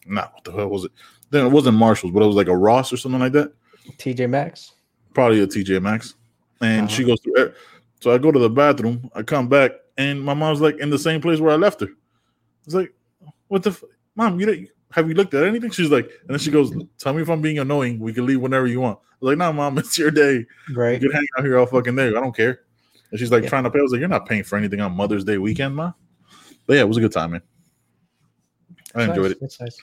not 0.06 0.32
what 0.34 0.44
the 0.44 0.52
hell 0.52 0.68
was 0.68 0.84
it? 0.84 0.92
Then 1.30 1.46
it 1.46 1.50
wasn't 1.50 1.76
Marshalls, 1.78 2.12
but 2.12 2.22
it 2.22 2.26
was 2.26 2.36
like 2.36 2.48
a 2.48 2.56
Ross 2.56 2.92
or 2.92 2.96
something 2.96 3.20
like 3.20 3.32
that. 3.32 3.52
TJ 3.98 4.28
Maxx. 4.30 4.72
Probably 5.14 5.40
a 5.40 5.46
TJ 5.46 5.80
Maxx. 5.82 6.14
And 6.60 6.90
she 6.90 7.04
goes 7.04 7.18
through. 7.20 7.52
So 8.00 8.12
I 8.12 8.18
go 8.18 8.30
to 8.30 8.38
the 8.38 8.50
bathroom. 8.50 9.10
I 9.14 9.22
come 9.22 9.48
back, 9.48 9.72
and 9.98 10.22
my 10.22 10.34
mom's 10.34 10.60
like 10.60 10.78
in 10.78 10.90
the 10.90 10.98
same 10.98 11.20
place 11.20 11.40
where 11.40 11.52
I 11.52 11.56
left 11.56 11.80
her. 11.80 11.88
It's 12.66 12.74
like, 12.74 12.94
what 13.48 13.62
the, 13.62 13.70
f- 13.70 13.84
mom? 14.14 14.38
You 14.40 14.46
didn't- 14.46 14.68
have 14.92 15.08
you 15.08 15.14
looked 15.14 15.34
at 15.34 15.44
anything? 15.44 15.70
She's 15.70 15.90
like, 15.90 16.04
and 16.06 16.30
then 16.30 16.38
she 16.38 16.50
goes, 16.50 16.72
"Tell 16.98 17.12
me 17.12 17.22
if 17.22 17.28
I'm 17.28 17.42
being 17.42 17.58
annoying. 17.58 17.98
We 17.98 18.12
can 18.12 18.26
leave 18.26 18.40
whenever 18.40 18.66
you 18.66 18.80
want." 18.80 18.98
I 18.98 19.16
was 19.20 19.28
like, 19.32 19.38
"No, 19.38 19.52
mom, 19.52 19.78
it's 19.78 19.98
your 19.98 20.10
day. 20.10 20.46
Right. 20.74 21.00
You 21.00 21.08
can 21.10 21.16
hang 21.18 21.26
out 21.38 21.44
here 21.44 21.58
all 21.58 21.66
fucking 21.66 21.96
day. 21.96 22.08
I 22.08 22.10
don't 22.12 22.36
care." 22.36 22.60
And 23.10 23.18
she's 23.18 23.30
like 23.32 23.42
Yeah. 23.44 23.48
trying 23.48 23.64
to 23.64 23.70
pay. 23.70 23.78
I 23.80 23.82
was 23.82 23.92
like, 23.92 24.00
"You're 24.00 24.08
not 24.08 24.26
paying 24.26 24.44
for 24.44 24.56
anything 24.56 24.80
on 24.80 24.92
Mother's 24.92 25.24
Day 25.24 25.38
weekend, 25.38 25.74
ma." 25.76 25.92
But 26.66 26.74
yeah, 26.74 26.80
it 26.80 26.88
was 26.88 26.96
a 26.96 27.00
good 27.00 27.12
time, 27.12 27.32
man. 27.32 27.42
I 28.94 29.06
That's 29.06 29.08
enjoyed 29.10 29.36
nice. 29.40 29.54
it. 29.54 29.62
Nice. 29.62 29.76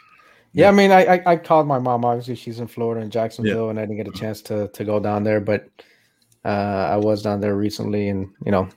Yeah, 0.54 0.68
I 0.68 0.72
mean, 0.72 0.92
I, 0.92 1.06
I 1.16 1.24
I 1.26 1.36
called 1.38 1.68
my 1.68 1.80
mom. 1.80 2.04
Obviously, 2.04 2.36
she's 2.36 2.60
in 2.60 2.68
Florida 2.68 3.02
in 3.02 3.10
Jacksonville, 3.10 3.70
and 3.70 3.80
I 3.80 3.84
didn't 3.84 3.98
get 3.98 4.08
a 4.08 4.12
chance 4.12 4.42
to 4.44 4.68
to 4.70 4.84
go 4.84 5.00
down 5.00 5.24
there. 5.24 5.40
But 5.40 5.70
uh, 6.44 6.48
I 6.92 6.98
was 6.98 7.22
down 7.22 7.40
there 7.40 7.56
recently, 7.56 8.10
and 8.10 8.30
you 8.46 8.52
know, 8.52 8.68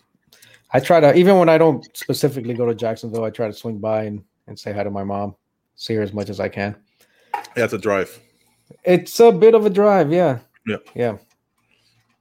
I 0.73 0.79
try 0.81 1.01
to 1.01 1.15
even 1.15 1.37
when 1.39 1.49
I 1.49 1.59
don't 1.59 1.85
specifically 1.97 2.55
go 2.55 2.67
to 2.67 2.75
Jacksonville, 2.75 3.25
I 3.25 3.31
try 3.31 3.49
to 3.49 3.53
swing 3.53 3.79
by 3.79 4.05
and 4.05 4.23
and 4.47 4.57
say 4.59 4.73
hi 4.73 4.85
to 4.85 4.91
my 4.91 5.03
mom, 5.03 5.35
see 5.77 5.95
her 5.95 6.03
as 6.03 6.13
much 6.13 6.29
as 6.31 6.41
I 6.41 6.49
can. 6.49 6.77
Yeah, 7.57 7.65
it's 7.65 7.73
a 7.73 7.79
drive. 7.79 8.21
It's 8.85 9.19
a 9.21 9.31
bit 9.33 9.55
of 9.55 9.67
a 9.67 9.71
drive, 9.71 10.13
yeah. 10.13 10.39
Yeah. 10.67 10.77
Yeah. 10.95 11.17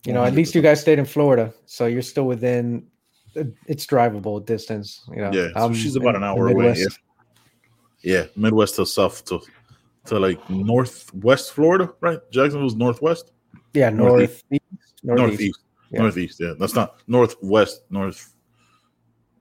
You 0.05 0.13
know, 0.13 0.23
at 0.23 0.33
least 0.33 0.53
you 0.53 0.61
guys 0.61 0.81
stayed 0.81 0.99
in 0.99 1.05
Florida, 1.05 1.53
so 1.65 1.85
you're 1.85 2.01
still 2.01 2.25
within 2.25 2.87
it's 3.67 3.85
drivable 3.85 4.45
distance. 4.45 5.01
You 5.09 5.21
know, 5.21 5.31
Yeah, 5.33 5.47
so 5.55 5.73
she's 5.73 5.95
about 5.95 6.15
an 6.15 6.23
hour 6.23 6.49
away. 6.49 6.65
Yeah. 6.65 6.71
Midwest. 6.73 6.99
yeah, 8.01 8.25
Midwest 8.35 8.75
to 8.75 8.85
South 8.85 9.23
to 9.25 9.39
to 10.05 10.19
like 10.19 10.37
northwest 10.49 11.53
Florida, 11.53 11.89
right? 12.01 12.19
Jacksonville's 12.31 12.75
northwest. 12.75 13.31
Yeah, 13.73 13.89
Northeast. 13.89 14.43
northeast, 14.51 14.63
northeast, 15.03 15.59
Yeah. 15.89 16.01
northeast. 16.01 16.39
Yeah, 16.41 16.53
that's 16.59 16.75
not 16.75 16.99
northwest. 17.07 17.83
North 17.89 18.35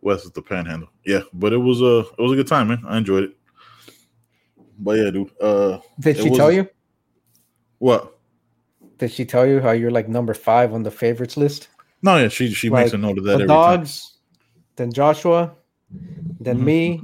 west 0.01 0.25
is 0.25 0.31
the 0.31 0.43
Panhandle. 0.43 0.89
Yeah, 1.05 1.23
but 1.35 1.53
it 1.53 1.59
was 1.59 1.83
a 1.83 1.99
it 2.01 2.19
was 2.23 2.33
a 2.33 2.37
good 2.37 2.47
time, 2.47 2.69
man. 2.69 2.83
I 2.87 2.99
enjoyed 2.99 3.25
it. 3.25 3.37
But 4.79 4.99
yeah, 4.99 5.11
dude. 5.11 5.31
Uh, 5.41 5.79
Did 6.01 6.17
she 6.19 6.31
was- 6.31 6.39
tell 6.39 6.53
you? 6.53 6.69
what? 7.79 8.19
Did 8.99 9.11
she 9.11 9.25
tell 9.25 9.47
you 9.47 9.61
how 9.61 9.73
you're 9.73 9.91
like 9.91 10.09
number 10.09 10.33
five 10.35 10.73
on 10.73 10.83
the 10.85 10.91
favorites 10.91 11.37
list? 11.37 11.69
No, 12.03 12.17
yeah, 12.17 12.29
she 12.29 12.53
she 12.53 12.71
makes 12.71 12.93
a 12.93 12.99
note 12.99 13.19
of 13.19 13.25
that 13.25 13.39
The 13.39 13.45
every 13.45 13.47
time. 13.49 13.79
dogs, 13.81 14.19
then 14.77 14.93
Joshua, 14.93 15.53
then 16.41 16.59
Mhm. 16.59 16.65
me, 16.65 17.03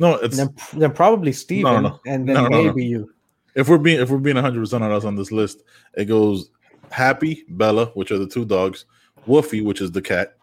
No, 0.00 0.14
it's 0.16 0.36
then 0.36 0.54
then 0.74 0.92
probably 0.92 1.32
Steven, 1.32 1.82
no. 1.84 2.00
and 2.06 2.28
then 2.28 2.34
No, 2.34 2.42
no, 2.44 2.48
no. 2.48 2.64
maybe 2.64 2.84
you. 2.84 3.12
if 3.54 3.68
we're 3.68 3.78
being 3.78 4.00
if 4.00 4.10
we're 4.10 4.18
being 4.18 4.36
hundred 4.36 4.60
percent 4.60 4.82
on 4.84 4.90
us 4.92 5.04
on 5.04 5.16
this 5.16 5.30
list, 5.32 5.62
it 5.96 6.06
goes 6.06 6.50
Happy, 6.90 7.44
Bella, 7.50 7.86
which 7.94 8.10
are 8.10 8.18
the 8.18 8.26
two 8.26 8.44
dogs, 8.44 8.86
Woofy, 9.26 9.62
which 9.62 9.80
is 9.80 9.92
the 9.92 10.00
cat. 10.02 10.34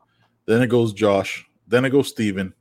Then 0.45 0.61
it 0.61 0.67
goes 0.67 0.93
Josh, 0.93 1.45
then 1.67 1.83
it 1.85 1.89
goes 1.89 2.07
Steven, 2.09 2.53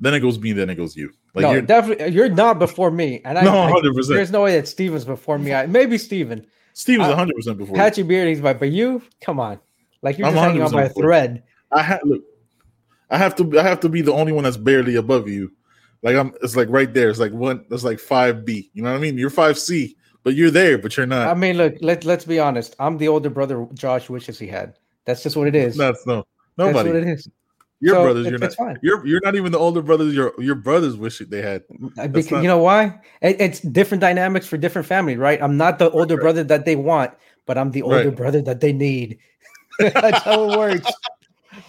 then 0.00 0.14
it 0.14 0.20
goes 0.20 0.38
me, 0.38 0.52
then 0.52 0.70
it 0.70 0.74
goes 0.74 0.96
you. 0.96 1.12
Like 1.34 1.42
no, 1.44 1.52
you're 1.52 1.62
definitely 1.62 2.10
you're 2.10 2.28
not 2.28 2.58
before 2.58 2.90
me, 2.90 3.20
and 3.24 3.38
I, 3.38 3.42
No, 3.42 3.52
100%. 3.52 4.08
there's 4.08 4.30
no 4.30 4.42
way 4.42 4.56
that 4.56 4.68
Steven's 4.68 5.04
before 5.04 5.38
me. 5.38 5.52
I, 5.52 5.66
maybe 5.66 5.98
Steven, 5.98 6.46
Steven's 6.72 7.06
uh, 7.06 7.10
100 7.10 7.34
percent 7.34 7.58
before. 7.58 7.74
Patchy 7.76 8.02
Beard, 8.02 8.28
he's 8.28 8.40
like, 8.40 8.58
but 8.58 8.70
you, 8.70 9.02
come 9.20 9.40
on, 9.40 9.58
like 10.02 10.18
you're 10.18 10.28
just 10.30 10.38
hanging 10.38 10.62
on 10.62 10.70
by 10.72 10.84
a 10.84 10.88
100% 10.90 10.92
for 10.94 11.00
it. 11.00 11.02
thread. 11.02 11.42
I 11.72 11.82
have 11.82 12.00
look. 12.04 12.22
I 13.10 13.18
have 13.18 13.34
to. 13.36 13.58
I 13.58 13.62
have 13.62 13.80
to 13.80 13.88
be 13.88 14.00
the 14.00 14.12
only 14.12 14.32
one 14.32 14.44
that's 14.44 14.56
barely 14.56 14.96
above 14.96 15.28
you. 15.28 15.52
Like 16.02 16.16
I'm. 16.16 16.32
It's 16.42 16.56
like 16.56 16.68
right 16.70 16.92
there. 16.92 17.10
It's 17.10 17.18
like 17.20 17.32
one. 17.32 17.64
It's 17.70 17.84
like 17.84 17.98
five 17.98 18.44
B. 18.44 18.70
You 18.74 18.82
know 18.82 18.90
what 18.92 18.98
I 18.98 19.00
mean? 19.00 19.18
You're 19.18 19.30
five 19.30 19.58
C, 19.58 19.96
but 20.22 20.34
you're 20.34 20.50
there, 20.50 20.78
but 20.78 20.96
you're 20.96 21.06
not. 21.06 21.28
I 21.28 21.34
mean, 21.34 21.56
look, 21.56 21.74
let 21.80 22.04
let's 22.04 22.24
be 22.24 22.38
honest. 22.38 22.74
I'm 22.78 22.96
the 22.98 23.08
older 23.08 23.30
brother 23.30 23.66
Josh 23.74 24.08
wishes 24.08 24.38
he 24.38 24.46
had. 24.46 24.74
That's 25.04 25.22
just 25.22 25.36
what 25.36 25.48
it 25.48 25.54
is. 25.54 25.76
That's 25.76 26.06
no. 26.06 26.26
That's 26.56 26.68
Nobody. 26.74 26.88
what 26.90 26.96
it 26.96 27.08
is. 27.08 27.28
Your 27.80 27.94
So, 27.96 28.02
brothers. 28.04 28.26
You're 28.28 28.38
not. 28.38 28.54
fine. 28.54 28.78
You're 28.82 29.06
you're 29.06 29.20
not 29.22 29.34
even 29.34 29.52
the 29.52 29.58
older 29.58 29.82
brothers. 29.82 30.14
Your 30.14 30.32
your 30.38 30.54
brothers 30.54 30.96
wish 30.96 31.18
they 31.18 31.42
had. 31.42 31.64
Because, 31.96 32.30
not- 32.30 32.42
you 32.42 32.48
know 32.48 32.58
why? 32.58 32.98
It, 33.20 33.40
it's 33.40 33.60
different 33.60 34.00
dynamics 34.00 34.46
for 34.46 34.56
different 34.56 34.86
family, 34.86 35.16
right? 35.16 35.42
I'm 35.42 35.56
not 35.56 35.78
the 35.78 35.90
older 35.90 36.14
Right. 36.16 36.22
brother 36.22 36.44
that 36.44 36.64
they 36.64 36.76
want, 36.76 37.12
but 37.46 37.58
I'm 37.58 37.70
the 37.72 37.82
older 37.82 38.08
Right. 38.08 38.16
brother 38.16 38.40
that 38.42 38.60
they 38.60 38.72
need. 38.72 39.18
That's 39.78 40.22
how 40.22 40.50
it 40.52 40.56
works. 40.58 40.90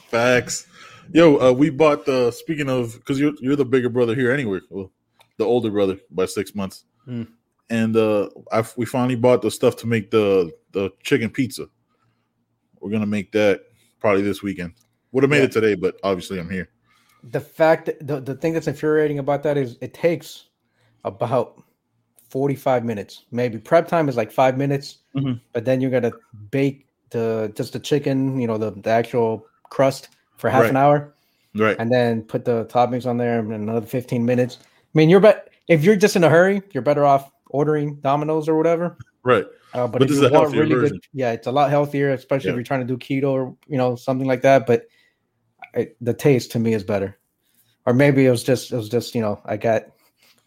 Facts. 0.09 0.67
Yo, 1.11 1.37
uh, 1.37 1.51
we 1.51 1.69
bought 1.69 2.05
the. 2.05 2.31
Speaking 2.31 2.69
of, 2.69 2.93
because 2.95 3.19
you're 3.19 3.33
you're 3.41 3.55
the 3.55 3.65
bigger 3.65 3.89
brother 3.89 4.15
here 4.15 4.31
anyway. 4.31 4.59
Well, 4.69 4.91
the 5.37 5.43
older 5.45 5.69
brother 5.71 5.97
by 6.11 6.25
six 6.25 6.55
months, 6.55 6.85
Hmm. 7.05 7.23
and 7.69 7.95
uh, 7.97 8.29
I 8.51 8.63
we 8.77 8.85
finally 8.85 9.15
bought 9.15 9.41
the 9.41 9.51
stuff 9.51 9.75
to 9.77 9.87
make 9.87 10.11
the 10.11 10.51
the 10.71 10.91
chicken 11.03 11.29
pizza. 11.29 11.65
We're 12.79 12.91
gonna 12.91 13.05
make 13.05 13.31
that 13.33 13.61
probably 13.99 14.21
this 14.21 14.41
weekend. 14.41 14.73
Would 15.15 15.23
have 15.23 15.29
made 15.31 15.37
Yeah. 15.37 15.43
it 15.45 15.51
today, 15.53 15.75
but 15.75 15.97
obviously 16.03 16.39
I'm 16.39 16.49
here. 16.49 16.67
The 17.23 17.39
fact, 17.39 17.85
that, 17.85 18.05
the, 18.05 18.19
the 18.19 18.35
thing 18.35 18.51
that's 18.53 18.67
infuriating 18.67 19.17
about 19.19 19.43
that 19.43 19.57
is 19.57 19.77
it 19.79 19.93
takes 19.93 20.47
about 21.05 21.63
45 22.29 22.83
minutes. 22.83 23.23
Maybe 23.31 23.57
prep 23.57 23.87
time 23.87 24.09
is 24.09 24.17
like 24.17 24.29
five 24.29 24.57
minutes, 24.57 24.97
Mhm. 25.15 25.39
but 25.53 25.63
then 25.63 25.79
you 25.79 25.89
got 25.89 26.01
to 26.01 26.11
bake 26.51 26.87
the 27.11 27.49
just 27.55 27.71
the 27.71 27.79
chicken, 27.79 28.41
you 28.41 28.45
know, 28.47 28.57
the, 28.57 28.71
the 28.71 28.89
actual 28.89 29.45
crust 29.69 30.09
for 30.35 30.49
half 30.49 30.65
an 30.65 30.75
hour. 30.75 31.13
Right. 31.57 31.77
and 31.79 31.89
then 31.89 32.21
put 32.23 32.43
the 32.43 32.65
toppings 32.65 33.05
on 33.05 33.15
there 33.15 33.39
in 33.39 33.53
another 33.53 33.85
15 33.87 34.25
minutes. 34.25 34.57
I 34.61 34.65
mean, 34.93 35.09
you're 35.09 35.21
bet 35.21 35.47
if 35.69 35.85
you're 35.85 35.95
just 35.95 36.17
in 36.17 36.25
a 36.25 36.29
hurry, 36.29 36.61
you're 36.73 36.83
better 36.83 37.05
off 37.05 37.31
ordering 37.49 37.95
Domino's 38.01 38.49
or 38.49 38.57
whatever. 38.57 38.97
Right. 39.23 39.45
Uh, 39.73 39.87
but, 39.87 39.93
But 39.93 40.01
if 40.01 40.07
this 40.09 40.17
you 40.17 40.25
is 40.25 40.29
a 40.29 40.33
want 40.33 40.43
healthier 40.47 40.61
really 40.63 40.75
version. 40.75 40.97
good, 40.97 41.07
yeah, 41.13 41.31
it's 41.31 41.47
a 41.47 41.51
lot 41.53 41.69
healthier, 41.69 42.09
especially 42.11 42.47
Yeah. 42.47 42.51
if 42.51 42.55
you're 42.57 42.63
trying 42.65 42.85
to 42.85 42.85
do 42.85 42.97
keto 42.97 43.29
or 43.31 43.55
you 43.69 43.77
know 43.77 43.95
something 43.95 44.27
like 44.27 44.41
that. 44.41 44.67
But 44.67 44.87
The 46.01 46.13
taste 46.13 46.51
to 46.51 46.59
me 46.59 46.73
is 46.73 46.83
better, 46.83 47.17
or 47.85 47.93
maybe 47.93 48.25
it 48.25 48.31
was 48.31 48.43
just 48.43 48.71
it 48.71 48.75
was 48.75 48.89
just 48.89 49.13
you 49.15 49.21
know 49.21 49.41
I 49.45 49.57
got 49.57 49.83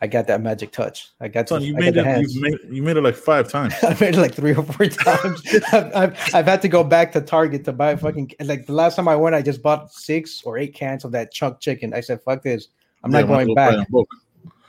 I 0.01 0.07
got 0.07 0.27
that 0.29 0.41
magic 0.41 0.71
touch. 0.71 1.11
I 1.21 1.29
got 1.29 1.49
Son, 1.49 1.61
the- 1.61 1.67
you 1.67 1.77
I 1.77 1.81
made 1.81 1.97
it. 1.97 2.31
You 2.31 2.41
made 2.41 2.59
you 2.71 2.83
made 2.83 2.97
it 2.97 3.03
like 3.03 3.17
five 3.17 3.49
times. 3.49 3.75
I 3.83 3.91
made 4.01 4.15
it 4.15 4.17
like 4.17 4.35
three 4.35 4.55
or 4.55 4.63
four 4.63 4.87
times. 4.87 5.43
I've, 5.73 5.95
I've, 5.95 6.35
I've 6.35 6.47
had 6.47 6.63
to 6.63 6.69
go 6.69 6.85
back 6.85 7.13
to 7.13 7.21
Target 7.21 7.65
to 7.65 7.73
buy 7.73 7.97
fucking 7.97 8.33
like 8.41 8.67
the 8.67 8.73
last 8.73 8.97
time 8.97 9.09
I 9.09 9.17
went, 9.17 9.35
I 9.35 9.43
just 9.43 9.63
bought 9.63 9.93
six 9.93 10.43
or 10.45 10.57
eight 10.57 10.75
cans 10.75 11.05
of 11.05 11.13
that 11.13 11.33
chunk 11.33 11.61
chicken. 11.61 11.93
I 11.95 12.01
said, 12.01 12.23
"Fuck 12.23 12.43
this, 12.43 12.69
I'm 13.03 13.11
Yeah, 13.11 13.23
not 13.23 13.31
as 13.31 13.47
going 13.47 13.55
back." 13.55 13.89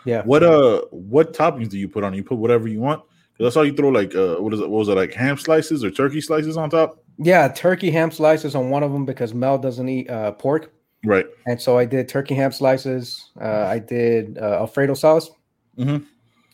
Yeah. 0.05 0.23
What 0.23 0.43
uh 0.43 0.81
what 0.89 1.33
toppings 1.33 1.69
do 1.69 1.77
you 1.77 1.87
put 1.87 2.03
on? 2.03 2.13
You 2.13 2.23
put 2.23 2.37
whatever 2.37 2.67
you 2.67 2.79
want. 2.79 3.03
That's 3.39 3.55
all 3.55 3.65
you 3.65 3.73
throw 3.73 3.89
like 3.89 4.15
uh 4.15 4.35
what 4.37 4.53
is 4.53 4.59
it? 4.59 4.69
What 4.69 4.79
was 4.79 4.89
it 4.89 4.95
like 4.95 5.13
ham 5.13 5.37
slices 5.37 5.83
or 5.83 5.91
turkey 5.91 6.21
slices 6.21 6.57
on 6.57 6.69
top? 6.69 7.03
Yeah, 7.21 7.49
turkey 7.49 7.91
ham 7.91 8.11
slices 8.11 8.55
on 8.55 8.69
one 8.69 8.81
of 8.81 8.93
them 8.93 9.05
because 9.05 9.33
Mel 9.33 9.57
doesn't 9.57 9.89
eat 9.89 10.09
uh, 10.09 10.31
pork, 10.33 10.71
Right. 11.03 11.25
and 11.45 11.61
so 11.61 11.77
I 11.77 11.83
did 11.85 12.07
turkey 12.07 12.33
ham 12.33 12.51
slices. 12.53 13.29
Uh, 13.39 13.65
I 13.67 13.79
did 13.79 14.37
uh, 14.37 14.59
Alfredo 14.61 14.93
sauce, 14.93 15.29
Mhm. 15.77 16.05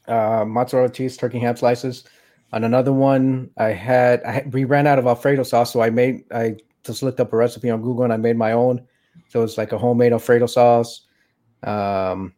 uh, 0.07 0.43
mozzarella 0.45 0.89
cheese, 0.89 1.17
turkey 1.17 1.37
ham 1.39 1.55
slices. 1.55 2.03
On 2.51 2.63
another 2.63 2.93
one, 2.93 3.51
I 3.57 3.69
had 3.69 4.23
I 4.23 4.31
had, 4.31 4.53
we 4.53 4.63
ran 4.65 4.87
out 4.87 4.97
of 4.97 5.05
Alfredo 5.05 5.43
sauce, 5.43 5.71
so 5.71 5.81
I 5.81 5.89
made 5.91 6.23
I 6.31 6.55
just 6.83 7.03
looked 7.03 7.19
up 7.19 7.31
a 7.33 7.37
recipe 7.37 7.69
on 7.69 7.81
Google 7.81 8.03
and 8.03 8.13
I 8.13 8.17
made 8.17 8.37
my 8.37 8.51
own. 8.51 8.81
So 9.29 9.43
it's 9.43 9.57
like 9.57 9.71
a 9.71 9.77
homemade 9.77 10.13
Alfredo 10.13 10.47
sauce, 10.47 11.05
um, 11.63 12.33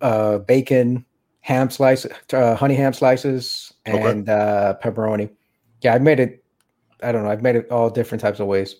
uh, 0.00 0.38
bacon, 0.38 1.04
ham 1.40 1.68
slices, 1.70 2.10
uh, 2.32 2.54
honey 2.54 2.74
ham 2.76 2.92
slices, 2.94 3.72
Okay. 3.86 4.10
and 4.10 4.28
uh, 4.28 4.76
pepperoni. 4.82 5.30
Yeah, 5.82 5.94
I 5.94 5.98
made 5.98 6.20
it. 6.20 6.42
I 7.02 7.12
don't 7.12 7.24
know. 7.24 7.30
I've 7.30 7.42
made 7.42 7.56
it 7.56 7.70
all 7.70 7.90
different 7.90 8.20
types 8.20 8.40
of 8.40 8.46
ways. 8.46 8.76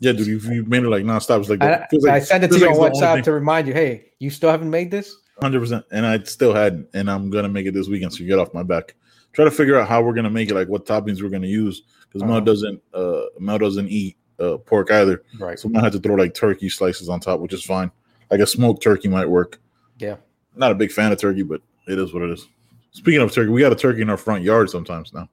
Yeah, 0.00 0.12
dude, 0.12 0.26
you, 0.26 0.38
you 0.52 0.64
made 0.64 0.82
it 0.82 0.88
like 0.88 1.04
nonstop. 1.04 1.40
It's 1.40 1.48
like, 1.48 1.62
I, 1.62 1.86
like 1.92 2.12
I 2.12 2.18
sent 2.18 2.44
it 2.44 2.50
to 2.50 2.58
you 2.58 2.66
like 2.66 2.78
on 2.78 2.86
it's 2.88 3.00
the 3.00 3.06
only 3.06 3.20
WhatsApp 3.20 3.24
to 3.24 3.32
remind 3.32 3.66
you, 3.66 3.72
hey, 3.72 4.12
you 4.18 4.28
still 4.28 4.50
haven't 4.50 4.70
made 4.70 4.90
this? 4.90 5.16
Hundred 5.40 5.60
percent, 5.60 5.84
and 5.90 6.06
I 6.06 6.22
still 6.24 6.54
hadn't, 6.54 6.88
and 6.94 7.10
I'm 7.10 7.30
gonna 7.30 7.48
make 7.48 7.66
it 7.66 7.72
this 7.74 7.88
weekend. 7.88 8.12
So 8.12 8.20
you 8.20 8.26
get 8.26 8.38
off 8.38 8.52
my 8.54 8.62
back. 8.62 8.94
Try 9.32 9.44
to 9.44 9.50
figure 9.50 9.78
out 9.78 9.88
how 9.88 10.02
we're 10.02 10.14
gonna 10.14 10.30
make 10.30 10.50
it, 10.50 10.54
like 10.54 10.68
what 10.68 10.86
toppings 10.86 11.22
we're 11.22 11.28
gonna 11.28 11.46
use, 11.46 11.82
because 12.08 12.22
Mel 12.22 12.36
Uh-huh. 12.36 12.40
doesn't, 12.40 12.82
uh, 12.94 13.22
Mel 13.38 13.58
doesn't 13.58 13.88
eat 13.88 14.16
uh, 14.38 14.56
pork 14.58 14.90
either. 14.90 15.22
Right. 15.38 15.58
So 15.58 15.68
might 15.68 15.84
have 15.84 15.92
to 15.92 15.98
throw 15.98 16.14
like 16.14 16.34
turkey 16.34 16.68
slices 16.68 17.08
on 17.08 17.20
top, 17.20 17.40
which 17.40 17.52
is 17.52 17.64
fine. 17.64 17.90
Like 18.30 18.40
a 18.40 18.46
smoked 18.46 18.82
turkey 18.82 19.08
might 19.08 19.28
work. 19.28 19.60
Yeah. 19.98 20.16
Not 20.54 20.72
a 20.72 20.74
big 20.74 20.90
fan 20.90 21.12
of 21.12 21.18
turkey, 21.18 21.42
but 21.42 21.60
it 21.86 21.98
is 21.98 22.12
what 22.12 22.22
it 22.22 22.30
is. 22.30 22.46
Speaking 22.92 23.20
of 23.20 23.30
turkey, 23.32 23.50
we 23.50 23.60
got 23.60 23.72
a 23.72 23.76
turkey 23.76 24.00
in 24.02 24.10
our 24.10 24.16
front 24.16 24.42
yard 24.42 24.70
sometimes 24.70 25.12
now. 25.12 25.28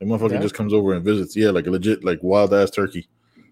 The 0.00 0.06
motherfucker 0.06 0.32
Yeah? 0.32 0.40
just 0.40 0.54
comes 0.54 0.72
over 0.72 0.92
and 0.94 1.04
visits. 1.04 1.36
Yeah, 1.36 1.50
like 1.50 1.66
a 1.66 1.70
legit, 1.70 2.04
like 2.04 2.18
wild 2.22 2.52
ass 2.52 2.70
turkey. 2.70 3.08
You 3.36 3.42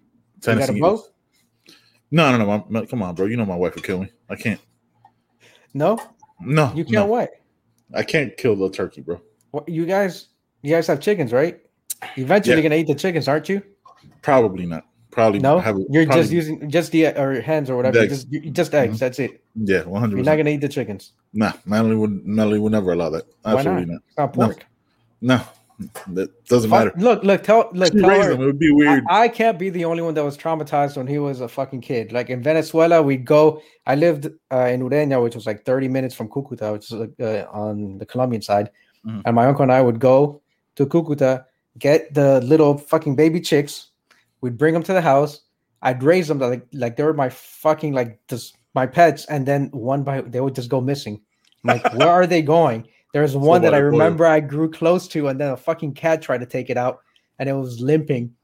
got 0.41 0.67
Tennessee. 0.67 0.81
No, 0.81 2.31
no, 2.31 2.37
no. 2.39 2.47
my- 2.47 2.65
my- 2.69 2.87
come 2.87 3.03
on, 3.03 3.15
bro. 3.15 3.27
You 3.27 3.37
know 3.37 3.47
my 3.47 3.57
wife 3.57 3.75
would 3.75 3.85
kill 3.85 3.99
me. 4.01 4.11
I 4.29 4.37
can't. 4.37 4.61
No, 5.75 5.99
No, 6.41 6.71
you 6.75 6.85
can't 6.85 6.91
no. 6.95 7.07
what? 7.07 7.31
I 7.95 8.03
can't 8.03 8.37
kill 8.37 8.57
the 8.57 8.69
turkey, 8.71 9.01
bro. 9.01 9.21
What 9.53 9.69
you 9.69 9.87
guys? 9.87 10.29
You 10.63 10.75
guys 10.75 10.87
have 10.89 11.01
chickens, 11.01 11.33
right? 11.33 11.61
Eventually, 12.17 12.51
Yeah. 12.53 12.57
you're 12.61 12.63
gonna 12.71 12.81
eat 12.81 12.87
the 12.89 12.95
chickens, 12.95 13.29
aren't 13.29 13.49
you? 13.49 13.63
Probably 14.23 14.67
not. 14.67 14.85
Probably 15.11 15.39
No, 15.41 15.59
have 15.59 15.77
you're 15.91 16.05
probably- 16.07 16.23
just 16.23 16.33
using 16.33 16.71
just 16.71 16.91
the 16.93 17.07
or 17.21 17.41
hens 17.41 17.69
or 17.71 17.77
whatever. 17.77 17.99
Eggs. 17.99 18.25
Just 18.25 18.53
just 18.53 18.75
eggs. 18.75 18.95
Mm-hmm. 18.95 18.99
That's 18.99 19.19
it. 19.19 19.43
Yeah, 19.55 19.85
one 19.85 20.01
hundred 20.01 20.17
You're 20.17 20.25
not 20.25 20.37
gonna 20.37 20.51
eat 20.51 20.61
the 20.63 20.69
chickens. 20.69 21.13
Nah, 21.35 21.53
Natalie 21.67 21.97
would 21.97 22.27
Natalie 22.27 22.59
would 22.59 22.73
never 22.73 22.93
allow 22.93 23.11
that. 23.11 23.25
Why 23.43 23.53
Absolutely 23.57 23.87
not? 23.93 24.03
It's 24.09 24.17
not 24.19 24.37
No. 24.37 24.47
pork. 24.47 24.67
No, 25.21 25.41
that 26.09 26.45
doesn't 26.47 26.71
Fuck- 26.71 26.85
matter. 26.87 26.93
Look, 26.99 27.23
look, 27.25 27.43
tell 27.43 27.71
look, 27.73 27.93
She 27.93 28.01
tell 28.01 28.11
raised 28.11 28.25
her. 28.25 28.33
them. 28.33 28.43
It 28.43 28.47
would 28.47 28.59
be 28.59 28.71
weird. 28.73 29.05
I, 29.09 29.23
I 29.23 29.29
can't 29.29 29.59
be 29.59 29.71
the 29.71 29.85
only 29.85 30.03
one 30.03 30.15
that 30.15 30.25
was 30.25 30.37
traumatized 30.39 30.97
when 30.97 31.07
he 31.07 31.19
was 31.19 31.41
a 31.41 31.49
fucking 31.49 31.81
kid. 31.81 32.13
Like 32.13 32.31
in 32.31 32.43
Venezuela, 32.43 33.03
we'd 33.03 33.25
go. 33.25 33.63
I 33.87 33.95
lived 33.95 34.27
uh, 34.53 34.67
in 34.67 34.81
Ureña, 34.83 35.23
which 35.23 35.35
was 35.35 35.47
like 35.47 35.65
30 35.65 35.89
minutes 35.89 36.15
from 36.15 36.29
Cucuta, 36.29 36.73
which 36.73 36.85
is 36.85 36.93
like, 36.93 37.13
uh, 37.21 37.45
on 37.51 37.99
the 37.99 38.07
Colombian 38.07 38.43
side. 38.43 38.71
Mhm. 39.07 39.23
And 39.25 39.35
my 39.35 39.47
uncle 39.47 39.63
and 39.65 39.73
I 39.73 39.81
would 39.83 39.99
go 39.99 40.41
to 40.77 40.87
Cucuta, 40.87 41.45
get 41.79 42.15
the 42.15 42.41
little 42.43 42.79
fucking 42.79 43.17
baby 43.17 43.41
chicks. 43.41 43.89
We'd 44.41 44.57
bring 44.59 44.75
them 44.75 44.83
to 44.85 44.93
the 44.93 45.01
house. 45.03 45.41
I'd 45.83 46.03
raise 46.03 46.29
them 46.29 46.39
like 46.39 46.65
like 46.73 46.97
they 46.97 47.03
were 47.03 47.15
my 47.15 47.29
fucking 47.29 47.93
like 47.93 48.21
just 48.29 48.57
my 48.75 48.87
pets. 48.87 49.25
And 49.27 49.45
then 49.47 49.69
one 49.73 50.05
by 50.05 50.21
they 50.21 50.41
would 50.41 50.55
just 50.55 50.69
go 50.69 50.81
missing. 50.81 51.21
I'm 51.65 51.69
like, 51.79 51.95
where 51.95 52.09
are 52.09 52.27
they 52.27 52.43
going? 52.43 52.87
There's 53.13 53.37
one 53.37 53.63
that 53.63 53.75
I 53.75 53.79
remember 53.79 54.27
I 54.27 54.41
grew 54.41 54.71
close 54.71 55.07
to, 55.09 55.29
and 55.29 55.39
then 55.41 55.51
a 55.51 55.57
fucking 55.57 55.95
cat 55.95 56.23
tried 56.23 56.39
to 56.41 56.47
take 56.47 56.71
it 56.71 56.77
out, 56.77 57.01
and 57.39 57.49
it 57.49 57.53
was 57.53 57.81
limping 57.81 58.35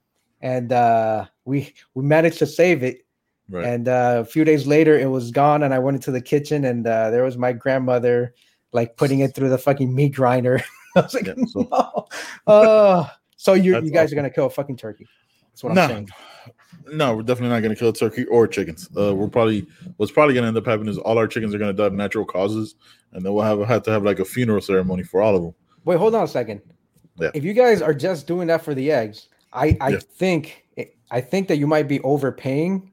and 0.41 0.73
uh, 0.73 1.27
we 1.45 1.75
we 1.95 2.05
managed 2.05 2.39
to 2.39 2.47
save 2.47 2.83
it. 2.83 3.05
right. 3.49 3.65
And 3.65 3.89
uh, 3.89 4.19
a 4.21 4.25
few 4.25 4.45
days 4.45 4.67
later, 4.67 4.99
it 4.99 5.07
was 5.11 5.31
gone, 5.31 5.63
and 5.63 5.75
I 5.75 5.79
went 5.79 5.97
into 5.97 6.11
the 6.11 6.21
kitchen, 6.21 6.65
and 6.65 6.87
uh, 6.87 7.11
there 7.11 7.25
was 7.25 7.37
my 7.37 7.53
grandmother 7.53 8.35
like 8.73 8.97
putting 8.97 9.21
it 9.21 9.35
through 9.35 9.49
the 9.49 9.59
fucking 9.59 9.95
meat 9.95 10.15
grinder. 10.15 10.63
I 10.97 11.01
was 11.01 11.15
like, 11.15 11.27
Yeah, 11.27 11.35
so- 11.47 11.69
no. 11.71 12.09
Uh, 12.47 13.09
so 13.37 13.55
you 13.55 13.81
you 13.81 13.91
guys 13.91 14.13
are 14.13 14.17
gonna 14.17 14.31
kill 14.31 14.47
a 14.47 14.51
fucking 14.51 14.77
turkey? 14.77 15.07
That's 15.51 15.65
what 15.65 15.77
I'm 15.79 15.89
saying. 15.89 16.09
No, 16.93 17.17
we're 17.17 17.23
definitely 17.23 17.51
not 17.55 17.61
going 17.61 17.75
to 17.75 17.79
kill 17.79 17.93
turkey 17.93 18.25
or 18.27 18.47
chickens. 18.47 18.89
Uh, 18.97 19.15
we're 19.15 19.29
probably 19.29 19.67
what's 19.97 20.13
probably 20.13 20.35
going 20.35 20.43
to 20.43 20.49
end 20.49 20.57
up 20.57 20.67
happening 20.67 20.89
is 20.89 20.99
all 20.99 21.19
our 21.19 21.27
chickens 21.27 21.55
are 21.55 21.59
going 21.59 21.75
to 21.75 21.77
die 21.77 21.87
of 21.87 21.93
natural 21.95 22.25
causes, 22.25 22.75
and 23.13 23.25
then 23.25 23.33
we'll 23.33 23.45
have 23.45 23.61
have 23.69 23.83
to 23.85 23.91
have 23.91 24.03
like 24.05 24.19
a 24.19 24.25
funeral 24.25 24.61
ceremony 24.61 25.03
for 25.03 25.21
all 25.23 25.37
of 25.37 25.43
them. 25.43 25.55
Wait, 25.85 25.99
hold 25.99 26.15
on 26.15 26.25
a 26.25 26.29
second. 26.29 26.61
Yeah. 27.17 27.31
If 27.35 27.45
you 27.45 27.53
guys 27.53 27.83
are 27.83 27.95
just 27.95 28.27
doing 28.27 28.47
that 28.49 28.63
for 28.65 28.75
the 28.75 28.91
eggs, 28.93 29.29
I 29.53 29.77
I 29.81 29.89
Yeah. 29.91 29.99
think 30.15 30.65
I 31.11 31.21
think 31.21 31.49
that 31.49 31.57
you 31.59 31.67
might 31.67 31.89
be 31.89 32.01
overpaying 32.01 32.93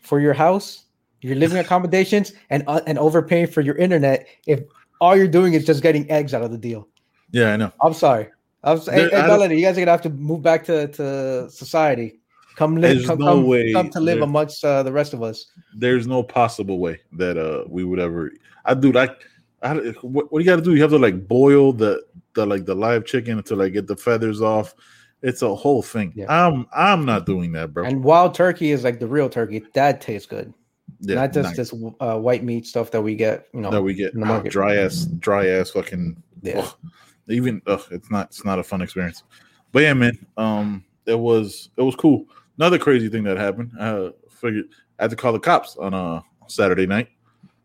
for 0.00 0.18
your 0.20 0.32
house, 0.32 0.84
your 1.20 1.36
living 1.36 1.58
accommodations, 1.64 2.32
and 2.50 2.62
uh, 2.66 2.80
and 2.86 2.98
overpaying 2.98 3.48
for 3.48 3.60
your 3.60 3.76
internet 3.76 4.26
if 4.46 4.60
all 5.00 5.16
you're 5.16 5.28
doing 5.28 5.54
is 5.54 5.64
just 5.64 5.82
getting 5.82 6.10
eggs 6.10 6.34
out 6.34 6.42
of 6.42 6.50
the 6.50 6.58
deal. 6.58 6.88
Yeah, 7.32 7.52
I 7.54 7.56
know. 7.56 7.72
I'm 7.82 7.94
sorry. 7.94 8.28
I'm 8.64 8.78
sorry. 8.80 8.98
Hey, 8.98 9.06
I 9.06 9.08
hey 9.08 9.16
don't- 9.16 9.28
Melody, 9.28 9.56
you 9.56 9.62
guys 9.64 9.76
are 9.78 9.80
gonna 9.80 9.90
have 9.92 10.02
to 10.02 10.10
move 10.10 10.42
back 10.42 10.64
to, 10.64 10.88
to 10.88 11.50
society. 11.50 12.19
Come 12.60 12.76
live, 12.76 13.06
come, 13.06 13.18
no 13.18 13.42
come, 13.42 13.72
come 13.72 13.88
to 13.90 14.00
live 14.00 14.16
there- 14.18 14.24
amongst 14.24 14.62
uh, 14.62 14.82
the 14.82 14.92
rest 14.92 15.14
of 15.14 15.22
us. 15.22 15.46
There's 15.74 16.06
no 16.06 16.22
possible 16.22 16.78
way 16.78 17.00
that 17.12 17.38
uh 17.38 17.64
we 17.66 17.84
would 17.84 17.98
ever. 17.98 18.32
I 18.66 18.74
do 18.74 18.92
like. 18.92 19.12
I, 19.62 19.76
what, 20.02 20.30
what 20.30 20.40
you 20.40 20.44
got 20.44 20.56
to 20.56 20.62
do? 20.62 20.74
You 20.74 20.82
have 20.82 20.90
to 20.90 20.98
like 20.98 21.26
boil 21.26 21.72
the 21.72 22.02
the 22.34 22.44
like 22.44 22.66
the 22.66 22.74
live 22.74 23.06
chicken 23.06 23.38
until 23.38 23.56
like 23.56 23.72
get 23.72 23.86
the 23.86 23.96
feathers 23.96 24.42
off, 24.42 24.74
It's 25.22 25.40
a 25.40 25.54
whole 25.54 25.80
thing. 25.82 26.12
Yeah. 26.14 26.26
I'm 26.28 26.66
I'm 26.74 27.06
not 27.06 27.24
doing 27.24 27.52
that, 27.52 27.72
bro. 27.72 27.86
And 27.86 28.04
wild 28.04 28.34
turkey 28.34 28.72
is 28.72 28.84
like 28.84 29.00
the 29.00 29.06
real 29.06 29.30
turkey. 29.30 29.62
That 29.72 30.02
tastes 30.02 30.26
good. 30.26 30.52
yeah, 31.00 31.14
Not 31.14 31.32
just 31.32 31.48
nice. 31.48 31.56
this 31.56 31.74
uh, 32.00 32.18
white 32.18 32.44
meat 32.44 32.66
stuff 32.66 32.90
that 32.90 33.00
we 33.00 33.14
get, 33.14 33.46
you 33.54 33.62
know. 33.62 33.70
that 33.70 33.80
we 33.82 33.94
get 33.94 34.12
in 34.12 34.20
the 34.20 34.26
market. 34.26 34.52
dry 34.52 34.76
ass, 34.76 35.06
dry 35.18 35.46
ass 35.48 35.70
fucking. 35.70 36.22
Yeah. 36.42 36.58
ugh. 36.60 36.74
even 37.28 37.62
ugh, 37.66 37.84
it's 37.90 38.10
not 38.10 38.26
it's 38.26 38.44
not 38.44 38.58
a 38.58 38.62
fun 38.62 38.82
experience. 38.82 39.22
But 39.72 39.82
yeah, 39.84 39.94
man, 39.94 40.18
um, 40.36 40.84
it 41.06 41.18
was 41.18 41.70
it 41.78 41.82
was 41.82 41.96
cool. 41.96 42.26
Another 42.60 42.78
crazy 42.78 43.08
thing 43.08 43.24
that 43.24 43.38
happened. 43.38 43.72
I 43.80 44.10
figured 44.28 44.66
I 44.98 45.04
had 45.04 45.10
to 45.12 45.16
call 45.16 45.32
the 45.32 45.40
cops 45.40 45.78
on 45.78 45.94
a 45.94 46.22
Saturday 46.46 46.84
night 46.86 47.08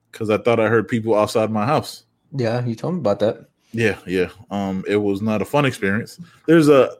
because 0.09 0.29
I 0.29 0.37
thought 0.37 0.57
I 0.57 0.69
heard 0.69 0.87
people 0.87 1.15
outside 1.15 1.51
my 1.51 1.65
house. 1.65 2.05
yeah, 2.31 2.65
you 2.65 2.75
told 2.75 2.93
me 2.93 2.99
about 3.01 3.19
that. 3.19 3.49
Yeah, 3.73 3.97
yeah. 4.07 4.29
Um, 4.51 4.85
it 4.87 4.95
was 4.95 5.21
not 5.21 5.41
a 5.41 5.45
fun 5.45 5.65
experience. 5.65 6.17
There's 6.47 6.69
a 6.69 6.95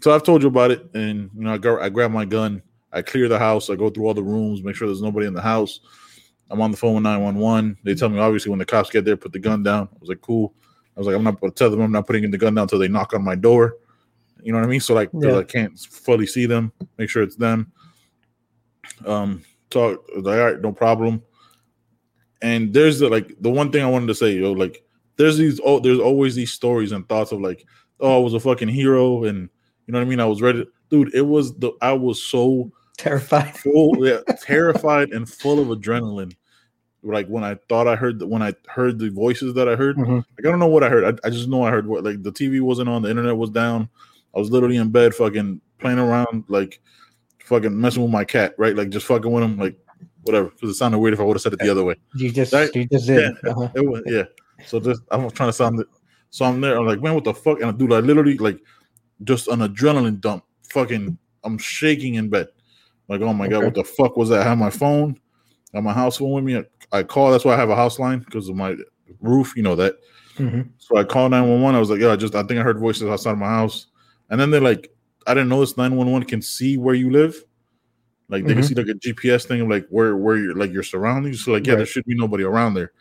so 0.00 0.12
I've 0.12 0.24
told 0.24 0.42
you 0.42 0.48
about 0.48 0.72
it, 0.72 0.92
and 0.94 1.30
you 1.36 1.44
know, 1.44 1.54
I 1.54 1.58
go, 1.58 1.80
I 1.80 1.88
grab 1.88 2.10
my 2.10 2.24
gun, 2.24 2.62
I 2.92 3.02
clear 3.02 3.28
the 3.28 3.38
house, 3.38 3.70
I 3.70 3.76
go 3.76 3.90
through 3.90 4.08
all 4.08 4.14
the 4.14 4.24
rooms, 4.24 4.64
make 4.64 4.74
sure 4.74 4.88
there's 4.88 5.00
nobody 5.00 5.28
in 5.28 5.34
the 5.34 5.40
house. 5.40 5.78
I'm 6.50 6.60
on 6.60 6.72
the 6.72 6.76
phone 6.76 6.94
with 6.94 7.04
911. 7.04 7.78
They 7.84 7.94
tell 7.94 8.08
me 8.08 8.18
obviously 8.18 8.50
when 8.50 8.58
the 8.58 8.66
cops 8.66 8.90
get 8.90 9.04
there, 9.04 9.16
put 9.16 9.32
the 9.32 9.38
gun 9.38 9.62
down. 9.62 9.88
I 9.92 9.96
was 10.00 10.08
like, 10.08 10.20
cool. 10.20 10.52
I 10.96 11.00
was 11.00 11.06
like, 11.06 11.14
I'm 11.14 11.22
not 11.22 11.40
gonna 11.40 11.52
tell 11.52 11.70
them 11.70 11.80
I'm 11.80 11.92
not 11.92 12.08
putting 12.08 12.28
the 12.28 12.38
gun 12.38 12.56
down 12.56 12.62
until 12.62 12.80
they 12.80 12.88
knock 12.88 13.14
on 13.14 13.22
my 13.22 13.36
door. 13.36 13.76
You 14.46 14.52
know 14.52 14.58
what 14.58 14.66
I 14.66 14.70
mean? 14.70 14.78
So 14.78 14.94
like, 14.94 15.10
Yeah. 15.12 15.38
I 15.38 15.42
can't 15.42 15.76
fully 15.76 16.24
see 16.24 16.46
them, 16.46 16.70
make 16.98 17.10
sure 17.10 17.24
it's 17.24 17.34
them. 17.34 17.72
Um, 19.04 19.42
talk 19.70 20.04
like, 20.18 20.38
all 20.38 20.44
right, 20.52 20.60
no 20.60 20.70
problem. 20.72 21.20
And 22.42 22.72
there's 22.72 23.00
the 23.00 23.08
like 23.08 23.32
the 23.40 23.50
one 23.50 23.72
thing 23.72 23.82
I 23.82 23.90
wanted 23.90 24.06
to 24.06 24.14
say, 24.14 24.32
yo, 24.36 24.52
like 24.52 24.84
there's 25.16 25.36
these 25.36 25.60
oh, 25.64 25.80
there's 25.80 25.98
always 25.98 26.36
these 26.36 26.52
stories 26.52 26.92
and 26.92 27.08
thoughts 27.08 27.32
of 27.32 27.40
like, 27.40 27.66
oh, 27.98 28.20
I 28.20 28.22
was 28.22 28.34
a 28.34 28.40
fucking 28.40 28.68
hero, 28.68 29.24
and 29.24 29.48
you 29.86 29.92
know 29.92 29.98
what 29.98 30.06
I 30.06 30.08
mean. 30.08 30.20
I 30.20 30.26
was 30.26 30.40
ready, 30.42 30.64
dude. 30.90 31.12
It 31.12 31.22
was 31.22 31.56
the 31.58 31.72
I 31.80 31.92
was 31.92 32.22
so 32.22 32.70
Terrified. 32.98 33.56
full, 33.58 34.06
yeah, 34.06 34.20
terrified 34.42 35.10
and 35.10 35.28
full 35.28 35.58
of 35.58 35.76
adrenaline. 35.76 36.36
Like 37.02 37.26
when 37.26 37.42
I 37.42 37.56
thought 37.68 37.88
I 37.88 37.96
heard 37.96 38.20
the, 38.20 38.26
when 38.28 38.42
I 38.42 38.54
heard 38.68 38.98
the 39.00 39.10
voices 39.10 39.54
that 39.54 39.68
I 39.68 39.74
heard, 39.74 39.96
Mhm. 39.96 40.16
like 40.18 40.46
I 40.46 40.50
don't 40.50 40.58
know 40.60 40.66
what 40.68 40.84
I 40.84 40.88
heard. 40.88 41.04
I, 41.24 41.26
I 41.26 41.30
just 41.30 41.48
know 41.48 41.64
I 41.64 41.70
heard 41.70 41.86
what 41.88 42.04
like 42.04 42.22
the 42.22 42.32
TV 42.32 42.60
wasn't 42.60 42.88
on, 42.88 43.02
the 43.02 43.10
internet 43.10 43.36
was 43.36 43.50
down. 43.50 43.88
I 44.34 44.38
was 44.38 44.50
literally 44.50 44.76
in 44.76 44.90
bed, 44.90 45.14
fucking 45.14 45.60
playing 45.78 45.98
around, 45.98 46.44
like 46.48 46.80
fucking 47.44 47.78
messing 47.78 48.02
with 48.02 48.10
my 48.12 48.24
cat, 48.24 48.54
right? 48.58 48.74
Like 48.76 48.90
just 48.90 49.06
fucking 49.06 49.30
with 49.30 49.44
him, 49.44 49.58
like 49.58 49.76
whatever. 50.22 50.48
Because 50.50 50.70
it 50.70 50.74
sounded 50.74 50.98
weird 50.98 51.14
if 51.14 51.20
I 51.20 51.22
would 51.24 51.36
have 51.36 51.42
said 51.42 51.52
it 51.52 51.60
the 51.60 51.70
other 51.70 51.84
way. 51.84 51.94
You 52.14 52.30
just 52.30 52.52
Right? 52.52 52.74
you 52.74 52.86
just 52.86 53.06
did. 53.06 53.34
Yeah. 53.44 53.50
Uh-huh. 53.50 53.68
It 53.74 53.86
was 53.86 54.02
yeah. 54.06 54.24
So 54.66 54.80
just 54.80 55.02
I'm 55.10 55.30
trying 55.30 55.48
to 55.50 55.52
sound 55.52 55.80
it. 55.80 55.86
So 56.30 56.44
I'm 56.44 56.60
there. 56.60 56.76
I'm 56.78 56.86
like, 56.86 57.00
man, 57.00 57.14
what 57.14 57.24
the 57.24 57.34
fuck? 57.34 57.60
And 57.60 57.78
dude, 57.78 57.92
I 57.92 58.00
literally 58.00 58.36
like 58.38 58.58
just 59.24 59.48
an 59.48 59.60
adrenaline 59.60 60.20
dump. 60.20 60.44
Fucking, 60.70 61.16
I'm 61.44 61.58
shaking 61.58 62.16
in 62.16 62.28
bed. 62.28 62.48
Like, 63.08 63.20
oh 63.20 63.32
my 63.32 63.48
god, 63.48 63.64
what 63.64 63.74
the 63.74 63.84
fuck 63.84 64.16
was 64.16 64.28
that? 64.30 64.40
I 64.40 64.44
have 64.44 64.58
my 64.58 64.68
phone, 64.70 65.18
I 65.72 65.76
have 65.78 65.84
my 65.84 65.92
house 65.92 66.16
phone 66.18 66.32
with 66.32 66.44
me. 66.44 66.58
I, 66.58 66.64
I 66.92 67.02
call. 67.04 67.30
That's 67.30 67.44
why 67.44 67.54
I 67.54 67.56
have 67.56 67.70
a 67.70 67.76
house 67.76 67.98
line 67.98 68.18
because 68.18 68.48
of 68.48 68.56
my 68.56 68.74
roof. 69.20 69.54
You 69.56 69.62
know 69.62 69.76
that. 69.76 69.94
Mhm. 70.36 70.70
So 70.78 70.96
I 70.96 71.04
called 71.04 71.30
911. 71.30 71.74
I 71.76 71.78
was 71.78 71.88
like, 71.88 72.00
yeah, 72.00 72.10
I 72.12 72.16
just 72.16 72.34
I 72.34 72.42
think 72.42 72.58
I 72.58 72.62
heard 72.62 72.78
voices 72.80 73.08
outside 73.08 73.30
of 73.32 73.38
my 73.38 73.46
house. 73.46 73.86
And 74.30 74.40
then 74.40 74.50
they're 74.50 74.60
like, 74.60 74.92
I 75.26 75.34
didn't 75.34 75.48
know 75.48 75.60
this 75.60 75.76
911 75.76 76.26
can 76.28 76.42
see 76.42 76.78
where 76.78 76.94
you 76.94 77.10
live. 77.10 77.44
Like 78.28 78.44
they 78.44 78.52
Mhm. 78.52 78.56
can 78.56 78.62
see 78.64 78.74
like 78.74 78.88
a 78.88 78.94
GPS 78.94 79.46
thing 79.46 79.60
of 79.60 79.68
like 79.68 79.86
where 79.88 80.16
where 80.16 80.36
you're 80.36 80.54
like 80.56 80.72
your 80.72 80.82
surroundings. 80.82 81.44
So 81.44 81.52
like, 81.52 81.66
yeah, 81.66 81.74
there 81.76 81.86
should 81.86 82.04
be 82.04 82.14
nobody 82.16 82.44
around 82.44 82.74
there. 82.74 82.92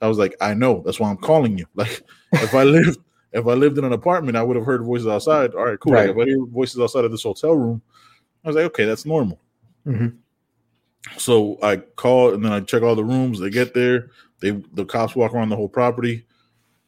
I 0.00 0.06
was 0.08 0.16
like, 0.18 0.34
I 0.40 0.54
know. 0.54 0.82
That's 0.84 0.98
why 1.00 1.10
I'm 1.10 1.16
calling 1.16 1.58
you. 1.58 1.66
Like 1.74 2.02
if 2.32 2.54
I 2.54 2.62
lived 2.64 2.98
if 3.32 3.46
I 3.46 3.54
lived 3.54 3.78
in 3.78 3.84
an 3.84 3.92
apartment, 3.92 4.36
I 4.36 4.42
would 4.42 4.56
have 4.56 4.64
heard 4.66 4.82
voices 4.84 5.06
outside. 5.06 5.54
All 5.54 5.64
right, 5.64 5.78
cool. 5.78 5.92
Like, 5.94 6.10
if 6.10 6.16
I 6.18 6.24
hear 6.24 6.44
voices 6.46 6.80
outside 6.80 7.04
of 7.04 7.10
this 7.12 7.22
hotel 7.22 7.54
room, 7.54 7.80
I 8.44 8.48
was 8.48 8.56
like, 8.56 8.64
okay, 8.66 8.84
that's 8.84 9.06
normal. 9.06 9.40
Mhm. 9.86 10.16
So 11.16 11.58
I 11.62 11.76
call 11.76 12.34
and 12.34 12.44
then 12.44 12.52
I 12.52 12.60
check 12.60 12.82
all 12.82 12.94
the 12.94 13.04
rooms. 13.04 13.40
They 13.40 13.50
get 13.50 13.74
there. 13.74 14.10
They 14.40 14.50
the 14.74 14.84
cops 14.84 15.14
walk 15.16 15.34
around 15.34 15.48
the 15.50 15.56
whole 15.56 15.68
property, 15.68 16.24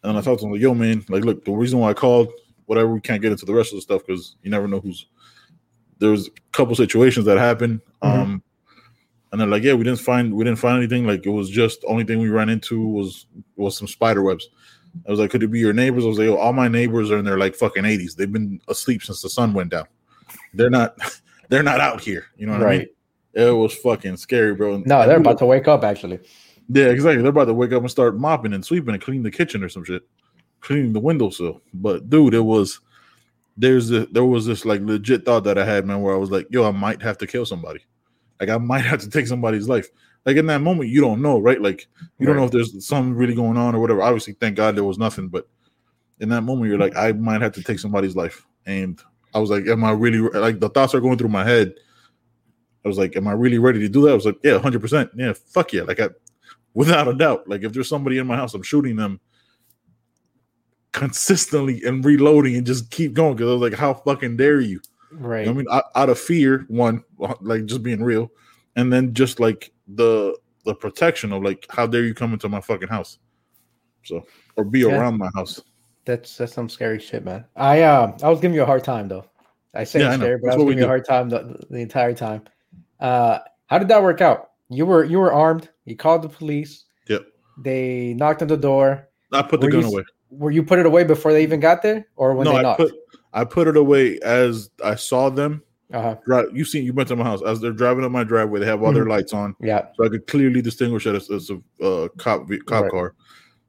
and 0.02 0.10
then 0.10 0.16
I 0.16 0.20
talk 0.20 0.38
to 0.38 0.42
them 0.44 0.52
like, 0.52 0.60
"Yo, 0.60 0.74
man, 0.74 1.04
like, 1.08 1.24
look, 1.24 1.44
the 1.44 1.52
reason 1.52 1.78
why 1.78 1.90
I 1.90 1.94
called, 1.94 2.28
whatever, 2.74 2.92
we 2.94 3.00
can't 3.00 3.20
get 3.22 3.32
into 3.32 3.44
the 3.46 3.52
rest 3.54 3.72
of 3.72 3.76
the 3.76 3.82
stuff 3.82 4.02
because 4.06 4.36
you 4.42 4.50
never 4.50 4.66
know 4.66 4.80
who's." 4.80 5.06
There 5.98 6.10
was 6.10 6.28
a 6.28 6.30
couple 6.52 6.74
situations 6.74 7.26
that 7.26 7.38
happened, 7.38 7.80
Mhm. 8.02 8.08
um, 8.08 8.42
and 9.30 9.40
they're 9.40 9.48
like, 9.48 9.62
"Yeah, 9.62 9.74
we 9.74 9.84
didn't 9.84 10.00
find 10.00 10.34
we 10.34 10.44
didn't 10.44 10.58
find 10.58 10.78
anything. 10.78 11.06
Like, 11.06 11.24
it 11.26 11.30
was 11.30 11.48
just 11.50 11.82
the 11.82 11.86
only 11.88 12.04
thing 12.04 12.18
we 12.18 12.28
ran 12.28 12.48
into 12.48 12.80
was 12.86 13.26
was 13.56 13.76
some 13.76 13.86
spider 13.88 14.22
webs." 14.22 14.48
I 15.06 15.10
was 15.10 15.20
like, 15.20 15.30
"Could 15.30 15.42
it 15.42 15.48
be 15.50 15.60
your 15.60 15.72
neighbors?" 15.72 16.04
I 16.04 16.08
was 16.08 16.18
like, 16.18 16.26
"Yo, 16.26 16.36
all 16.36 16.52
my 16.52 16.68
neighbors 16.68 17.10
are 17.10 17.18
in 17.18 17.24
their 17.24 17.38
like 17.38 17.54
fucking 17.54 17.84
eighties. 17.84 18.14
They've 18.14 18.32
been 18.32 18.60
asleep 18.68 19.02
since 19.02 19.22
the 19.22 19.28
sun 19.30 19.52
went 19.54 19.70
down. 19.70 19.86
They're 20.54 20.70
not, 20.70 20.96
they're 21.48 21.62
not 21.62 21.80
out 21.80 22.00
here. 22.00 22.24
You 22.36 22.46
know 22.46 22.52
what 22.54 22.62
I 22.62 22.70
mean?" 22.70 22.78
Right. 22.80 22.88
It 23.34 23.50
was 23.56 23.74
fucking 23.74 24.16
scary, 24.18 24.54
bro. 24.54 24.74
And- 24.74 24.86
No, 24.86 25.00
and 25.00 25.10
they're 25.10 25.16
about 25.18 25.38
to 25.38 25.46
wake 25.46 25.66
up 25.68 25.84
actually. 25.84 26.18
Yeah, 26.68 26.86
exactly. 26.86 27.22
They're 27.22 27.30
about 27.30 27.46
to 27.46 27.54
wake 27.54 27.72
up 27.72 27.80
and 27.82 27.90
start 27.90 28.18
mopping 28.18 28.52
and 28.52 28.64
sweeping 28.64 28.92
and 28.94 29.02
cleaning 29.02 29.22
the 29.22 29.30
kitchen 29.30 29.62
or 29.64 29.68
some 29.70 29.84
shit, 29.84 30.02
cleaning 30.62 30.94
the 30.94 31.00
windowsill. 31.00 31.60
But 31.74 32.08
dude, 32.08 32.34
it 32.34 32.40
was 32.40 32.80
there's 33.56 33.90
a, 33.90 34.06
there 34.06 34.24
was 34.24 34.46
this 34.46 34.64
like 34.64 34.80
legit 34.80 35.24
thought 35.24 35.44
that 35.44 35.58
I 35.58 35.64
had, 35.64 35.84
man, 35.84 36.00
where 36.00 36.14
I 36.14 36.18
was 36.18 36.30
like, 36.30 36.46
yo, 36.50 36.66
I 36.66 36.70
might 36.70 37.02
have 37.02 37.18
to 37.18 37.26
kill 37.26 37.44
somebody. 37.44 37.80
Like 38.40 38.48
I 38.48 38.56
might 38.56 38.84
have 38.84 39.00
to 39.00 39.10
take 39.10 39.26
somebody's 39.26 39.68
life. 39.68 39.88
Like 40.24 40.36
in 40.36 40.46
that 40.46 40.60
moment, 40.60 40.88
you 40.88 41.00
don't 41.00 41.20
know, 41.20 41.38
right? 41.38 41.60
Like 41.60 41.86
you 42.18 42.26
don't 42.26 42.36
know 42.36 42.44
if 42.44 42.52
there's 42.52 42.86
something 42.86 43.14
really 43.14 43.34
going 43.34 43.56
on 43.56 43.74
or 43.74 43.80
whatever. 43.80 44.02
Obviously, 44.02 44.34
thank 44.34 44.56
God 44.56 44.76
there 44.76 44.84
was 44.84 44.98
nothing, 44.98 45.28
but 45.28 45.48
in 46.20 46.28
that 46.28 46.42
moment, 46.42 46.70
you're 46.70 46.78
like, 46.78 46.96
I 46.96 47.12
might 47.12 47.42
have 47.42 47.52
to 47.52 47.62
take 47.62 47.80
somebody's 47.80 48.14
life. 48.14 48.46
And 48.64 49.00
I 49.34 49.40
was 49.40 49.50
like, 49.50 49.66
Am 49.66 49.84
I 49.84 49.90
really 49.90 50.18
like 50.18 50.60
the 50.60 50.68
thoughts 50.68 50.94
are 50.94 51.00
going 51.00 51.18
through 51.18 51.28
my 51.28 51.44
head? 51.44 51.74
I 52.84 52.88
was 52.88 52.98
like, 52.98 53.16
Am 53.16 53.26
I 53.26 53.32
really 53.32 53.58
ready 53.58 53.80
to 53.80 53.88
do 53.88 54.02
that? 54.02 54.12
I 54.12 54.14
was 54.14 54.26
like, 54.26 54.38
Yeah, 54.44 54.58
hundred 54.58 54.80
percent. 54.80 55.10
Yeah, 55.16 55.32
fuck 55.32 55.72
yeah. 55.72 55.82
Like 55.82 56.00
I 56.00 56.10
without 56.74 57.08
a 57.08 57.14
doubt. 57.14 57.48
Like 57.48 57.62
if 57.64 57.72
there's 57.72 57.88
somebody 57.88 58.18
in 58.18 58.26
my 58.26 58.36
house, 58.36 58.54
I'm 58.54 58.62
shooting 58.62 58.96
them 58.96 59.20
consistently 60.92 61.82
and 61.84 62.04
reloading 62.04 62.56
and 62.56 62.66
just 62.66 62.90
keep 62.90 63.14
going. 63.14 63.36
Cause 63.36 63.48
I 63.48 63.52
was 63.52 63.60
like, 63.70 63.74
How 63.78 63.94
fucking 63.94 64.36
dare 64.36 64.60
you? 64.60 64.80
Right. 65.10 65.48
I 65.48 65.52
mean, 65.52 65.66
out, 65.70 65.84
out 65.94 66.08
of 66.10 66.18
fear, 66.18 66.64
one, 66.68 67.04
like 67.40 67.66
just 67.66 67.82
being 67.82 68.02
real, 68.02 68.30
and 68.76 68.92
then 68.92 69.12
just 69.14 69.40
like 69.40 69.72
the 69.94 70.36
the 70.64 70.74
protection 70.74 71.32
of 71.32 71.42
like, 71.42 71.66
how 71.70 71.86
dare 71.86 72.04
you 72.04 72.14
come 72.14 72.32
into 72.32 72.48
my 72.48 72.60
fucking 72.60 72.88
house? 72.88 73.18
So 74.04 74.24
or 74.56 74.64
be 74.64 74.80
Yeah. 74.80 74.98
around 74.98 75.18
my 75.18 75.28
house. 75.34 75.60
That's 76.04 76.36
that's 76.36 76.52
some 76.52 76.68
scary 76.68 76.98
shit, 76.98 77.24
man. 77.24 77.44
I 77.56 77.82
uh 77.82 78.16
I 78.22 78.28
was 78.28 78.40
giving 78.40 78.54
you 78.54 78.62
a 78.62 78.66
hard 78.66 78.84
time 78.84 79.08
though. 79.08 79.24
I 79.74 79.84
say 79.84 80.00
Yeah, 80.00 80.08
I 80.10 80.16
know. 80.16 80.24
scary, 80.24 80.38
but 80.38 80.46
That's 80.46 80.54
I 80.54 80.58
was 80.58 80.64
giving 80.66 80.78
you 80.78 80.84
a 80.84 80.88
hard 80.88 81.04
time 81.04 81.28
the, 81.28 81.56
the 81.70 81.78
entire 81.78 82.14
time. 82.14 82.42
Uh 83.00 83.38
how 83.66 83.78
did 83.78 83.88
that 83.88 84.02
work 84.02 84.20
out? 84.20 84.50
You 84.68 84.86
were 84.86 85.04
you 85.04 85.18
were 85.18 85.32
armed, 85.32 85.68
you 85.84 85.96
called 85.96 86.22
the 86.22 86.28
police, 86.28 86.84
Yep. 87.08 87.26
they 87.58 88.14
knocked 88.14 88.42
on 88.42 88.48
the 88.48 88.56
door. 88.56 89.08
I 89.32 89.42
put 89.42 89.60
the 89.60 89.66
Were 89.66 89.72
gun 89.72 89.82
you 89.82 89.88
away. 89.88 90.04
Were 90.32 90.50
you 90.50 90.62
put 90.62 90.78
it 90.78 90.86
away 90.86 91.04
before 91.04 91.32
they 91.32 91.42
even 91.42 91.60
got 91.60 91.82
there? 91.82 92.06
Or 92.16 92.34
when 92.34 92.46
no, 92.46 92.52
they 92.52 92.64
I 92.64 92.74
put 92.76 92.92
I 93.32 93.44
put 93.44 93.68
it 93.68 93.76
away 93.76 94.18
as 94.20 94.70
I 94.84 94.94
saw 94.94 95.28
them 95.30 95.62
uh-huh. 95.92 96.16
drive. 96.24 96.46
You 96.52 96.64
seen 96.64 96.84
you 96.84 96.92
went 96.92 97.08
to 97.10 97.16
my 97.16 97.24
house 97.24 97.42
as 97.42 97.60
they're 97.60 97.72
driving 97.72 98.04
up 98.04 98.10
my 98.10 98.24
driveway. 98.24 98.60
They 98.60 98.66
have 98.66 98.82
all 98.82 98.92
their 98.92 99.04
Mhm. 99.04 99.10
lights 99.10 99.32
on, 99.32 99.54
Yeah. 99.60 99.86
so 99.94 100.04
I 100.04 100.08
could 100.08 100.26
clearly 100.26 100.62
distinguish 100.62 101.04
that 101.04 101.14
it's, 101.14 101.28
it's 101.30 101.50
a 101.50 101.60
uh, 101.84 102.08
cop 102.16 102.48
cop 102.66 102.82
Right. 102.84 102.90
car. 102.90 103.14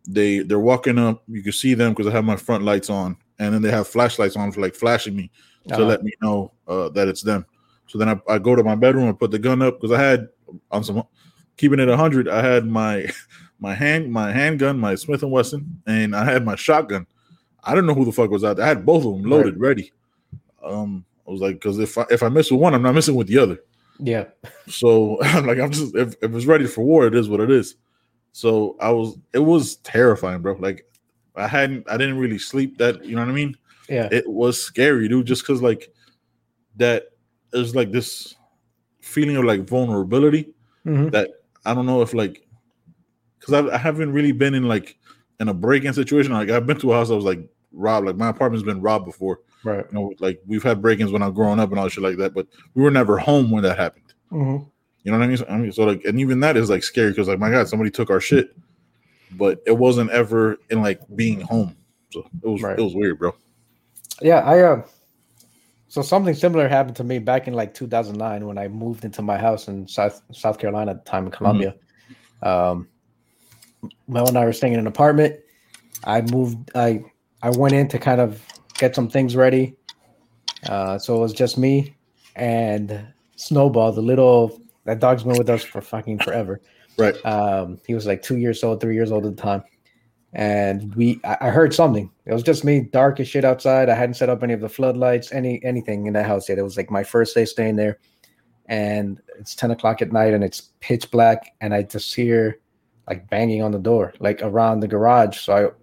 They 0.08 0.40
they're 0.40 0.60
walking 0.60 0.98
up. 0.98 1.24
You 1.28 1.44
can 1.44 1.52
see 1.52 1.74
them 1.74 1.92
because 1.94 2.08
I 2.08 2.12
have 2.12 2.26
my 2.26 2.36
front 2.38 2.64
lights 2.64 2.90
on, 2.90 3.18
and 3.40 3.54
then 3.54 3.62
they 3.62 3.72
have 3.72 3.88
flashlights 3.88 4.36
on 4.36 4.52
for 4.52 4.62
like 4.62 4.76
flashing 4.76 5.16
me 5.16 5.32
to 5.68 5.76
Uh-huh. 5.76 5.86
let 5.86 6.04
me 6.04 6.12
know 6.22 6.52
uh, 6.68 6.90
that 6.90 7.08
it's 7.08 7.22
them. 7.22 7.46
So 7.88 7.98
then 7.98 8.10
I, 8.10 8.20
I 8.34 8.38
go 8.40 8.56
to 8.56 8.64
my 8.64 8.76
bedroom 8.76 9.08
and 9.10 9.20
put 9.20 9.32
the 9.32 9.40
gun 9.40 9.62
up 9.62 9.80
because 9.80 9.98
I 9.98 10.02
had 10.02 10.30
on 10.72 10.84
some 10.84 11.04
keeping 11.58 11.80
it 11.80 11.90
hundred. 11.90 12.28
I 12.28 12.42
had 12.42 12.66
my 12.66 13.06
my 13.64 13.74
hand 13.74 14.12
my 14.12 14.32
handgun, 14.32 14.78
my 14.78 14.94
Smith 14.96 15.24
and 15.24 15.32
Wesson, 15.32 15.82
and 15.88 16.14
I 16.16 16.26
had 16.26 16.44
my 16.46 16.56
shotgun. 16.56 17.08
I 17.64 17.74
don't 17.74 17.86
know 17.86 17.94
who 17.94 18.04
the 18.06 18.12
fuck 18.12 18.30
was 18.30 18.44
out 18.44 18.58
there. 18.58 18.66
I 18.66 18.68
had 18.68 18.86
both 18.86 19.06
of 19.06 19.14
them 19.14 19.24
loaded, 19.24 19.58
ready. 19.58 19.92
Um, 20.62 21.06
I 21.26 21.32
was 21.32 21.40
like, 21.40 21.56
because 21.56 21.80
if 21.80 21.98
I, 21.98 22.06
if 22.12 22.22
I 22.22 22.28
miss 22.30 22.52
with 22.52 22.60
one, 22.60 22.74
I'm 22.76 22.82
not 22.82 22.94
missing 22.94 23.16
with 23.16 23.28
the 23.28 23.38
other. 23.40 23.58
Yeah. 24.00 24.26
So 24.68 25.18
I'm 25.24 25.46
like, 25.46 25.60
I'm 25.60 25.72
just 25.72 25.96
if, 25.96 26.16
if 26.22 26.34
it's 26.34 26.46
ready 26.46 26.68
for 26.68 26.84
war, 26.84 27.06
it 27.08 27.16
is 27.16 27.28
what 27.30 27.40
it 27.42 27.52
is. 27.52 27.76
So 28.34 28.76
I 28.80 28.90
was 28.92 29.18
it 29.34 29.40
was 29.40 29.76
terrifying, 29.78 30.42
bro. 30.42 30.54
Like 30.60 30.86
I 31.36 31.48
hadn't 31.48 31.90
I 31.90 31.98
didn't 31.98 32.18
really 32.18 32.38
sleep 32.40 32.78
that, 32.80 33.04
you 33.06 33.16
know 33.16 33.22
what 33.22 33.30
I 33.30 33.34
mean? 33.34 33.56
Yeah. 33.90 34.08
It 34.12 34.28
was 34.28 34.62
scary, 34.62 35.08
dude, 35.08 35.26
just 35.28 35.44
because 35.44 35.62
like 35.62 35.92
that 36.78 37.10
is 37.54 37.76
like 37.76 37.92
this 37.92 38.36
feeling 39.02 39.36
of 39.38 39.44
like 39.46 39.68
vulnerability 39.68 40.54
Mhm. 40.86 41.12
that 41.12 41.30
I 41.66 41.74
don't 41.74 41.86
know 41.86 42.02
if 42.02 42.14
like 42.14 42.46
because 43.46 43.70
I, 43.70 43.76
I 43.76 43.78
haven't 43.78 44.14
really 44.14 44.32
been 44.32 44.54
in 44.54 44.68
like 44.68 44.98
in 45.40 45.50
a 45.50 45.54
break-in 45.54 45.94
situation. 45.94 46.32
Like 46.34 46.50
I've 46.50 46.66
been 46.66 46.80
to 46.80 46.94
a 46.94 46.96
house 46.96 47.10
that 47.10 47.16
was 47.16 47.26
like 47.26 47.40
robbed, 47.72 48.08
like 48.08 48.16
my 48.16 48.30
apartment's 48.30 48.66
been 48.66 48.82
robbed 48.82 49.06
before. 49.06 49.40
Right. 49.64 49.86
You 49.92 49.98
know, 50.00 50.14
like 50.20 50.42
we've 50.46 50.64
had 50.64 50.82
break-ins 50.82 51.12
when 51.12 51.22
I 51.22 51.28
was 51.28 51.36
growing 51.36 51.60
up 51.60 51.72
and 51.72 51.80
all 51.80 51.88
shit 51.90 52.04
like 52.04 52.18
that, 52.18 52.34
but 52.34 52.48
we 52.76 52.84
were 52.84 52.92
never 52.92 53.18
home 53.18 53.52
when 53.52 53.64
that 53.64 53.78
happened. 53.78 54.14
Mhm. 54.32 54.68
You 55.04 55.12
know 55.12 55.18
what 55.18 55.24
I 55.26 55.28
mean? 55.28 55.38
So, 55.38 55.46
I 55.50 55.58
mean, 55.58 55.72
so 55.74 55.84
like, 55.84 56.06
and 56.06 56.20
even 56.20 56.40
that 56.42 56.56
is 56.56 56.70
like 56.70 56.84
scary 56.84 57.10
because 57.12 57.28
like, 57.28 57.40
my 57.40 57.50
God, 57.52 57.68
somebody 57.68 57.92
took 57.92 58.10
our 58.10 58.22
shit, 58.22 58.56
but 59.32 59.62
it 59.66 59.78
wasn't 59.78 60.10
ever 60.12 60.58
in 60.70 60.82
like 60.82 61.02
being 61.16 61.42
home. 61.42 61.76
So 62.12 62.26
it 62.42 62.48
was 62.48 62.62
Right. 62.62 62.80
it 62.80 62.82
was 62.82 62.96
weird, 62.96 63.20
bro. 63.20 63.36
Yeah, 64.22 64.40
I 64.40 64.60
uh 64.62 64.84
So 65.88 66.02
something 66.02 66.34
similar 66.34 66.68
happened 66.68 66.96
to 66.98 67.04
me 67.04 67.20
back 67.20 67.48
in 67.48 67.54
like 67.54 67.74
2009 67.74 68.46
when 68.48 68.58
I 68.58 68.68
moved 68.68 69.04
into 69.04 69.22
my 69.22 69.38
house 69.38 69.68
in 69.68 69.88
South 69.88 70.22
South 70.32 70.58
Carolina 70.60 70.92
at 70.92 71.04
the 71.04 71.10
time 71.12 71.26
in 71.26 71.32
Columbia. 71.32 71.76
Um, 72.42 72.88
Mel 74.08 74.28
and 74.28 74.38
I 74.38 74.46
were 74.46 74.54
staying 74.54 74.74
in 74.74 74.80
an 74.80 74.88
apartment. 74.88 75.40
I 76.04 76.22
moved. 76.22 76.72
I 76.76 77.04
I 77.42 77.50
went 77.50 77.74
in 77.74 77.88
to 77.90 78.00
kind 78.00 78.22
of 78.22 78.42
get 78.76 78.96
some 78.96 79.10
things 79.10 79.36
ready. 79.36 79.76
Uh, 80.68 80.98
so 80.98 81.16
it 81.16 81.20
was 81.20 81.34
just 81.34 81.58
me 81.58 81.96
and 82.36 83.06
Snowball, 83.36 83.92
the 83.92 84.02
little 84.02 84.60
that 84.86 85.00
dog's 85.00 85.24
been 85.24 85.38
with 85.38 85.50
us 85.50 85.64
for 85.64 85.82
fucking 85.82 86.20
forever. 86.20 86.62
Right. 86.96 87.16
Um, 87.26 87.80
he 87.88 87.96
was 87.96 88.06
like 88.06 88.22
two 88.22 88.38
years 88.38 88.64
old, 88.64 88.80
three 88.80 88.94
years 88.94 89.12
old 89.12 89.26
at 89.26 89.36
the 89.36 89.42
time. 89.42 89.64
And 90.34 90.94
we 90.94 91.20
I, 91.24 91.38
I 91.42 91.50
heard 91.50 91.74
something. 91.74 92.12
It 92.28 92.34
was 92.34 92.44
just 92.44 92.64
me, 92.64 92.82
dark 92.82 93.20
as 93.20 93.28
shit 93.28 93.44
outside. 93.44 93.90
I 93.90 93.96
hadn't 93.96 94.14
set 94.14 94.30
up 94.30 94.44
any 94.44 94.54
of 94.54 94.62
the 94.62 94.70
floodlights, 94.70 95.32
any 95.32 95.60
anything 95.64 96.06
in 96.06 96.14
that 96.14 96.28
house 96.28 96.48
yet. 96.48 96.60
It 96.60 96.62
was 96.62 96.78
like 96.78 96.92
my 96.92 97.04
first 97.04 97.34
day 97.34 97.46
staying 97.46 97.78
there. 97.78 97.98
And 98.68 99.20
it's 99.40 99.56
10 99.56 99.72
o'clock 99.72 100.04
at 100.04 100.12
night 100.12 100.36
and 100.36 100.44
it's 100.44 100.70
pitch 100.82 101.10
black, 101.10 101.56
and 101.62 101.74
I 101.74 101.82
just 101.82 102.14
hear 102.14 102.60
like 103.08 103.30
banging 103.30 103.62
on 103.62 103.72
the 103.72 103.80
door, 103.80 104.14
like 104.20 104.42
around 104.42 104.80
the 104.80 104.88
garage. 104.88 105.38
So 105.40 105.74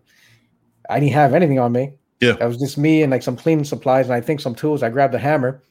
I 0.89 0.95
I 0.97 1.01
didn't 1.01 1.13
have 1.15 1.35
anything 1.35 1.59
on 1.59 1.73
me. 1.73 1.93
Yeah. 2.21 2.33
That 2.33 2.47
was 2.49 2.59
just 2.59 2.77
me 2.79 3.03
and 3.03 3.11
like 3.11 3.23
some 3.23 3.37
cleaning 3.37 3.65
supplies 3.65 4.07
and 4.07 4.15
I 4.15 4.21
think 4.21 4.41
some 4.41 4.55
tools. 4.55 4.83
I 4.83 4.91
grabbed 4.91 5.15
a 5.15 5.19
hammer, 5.19 5.63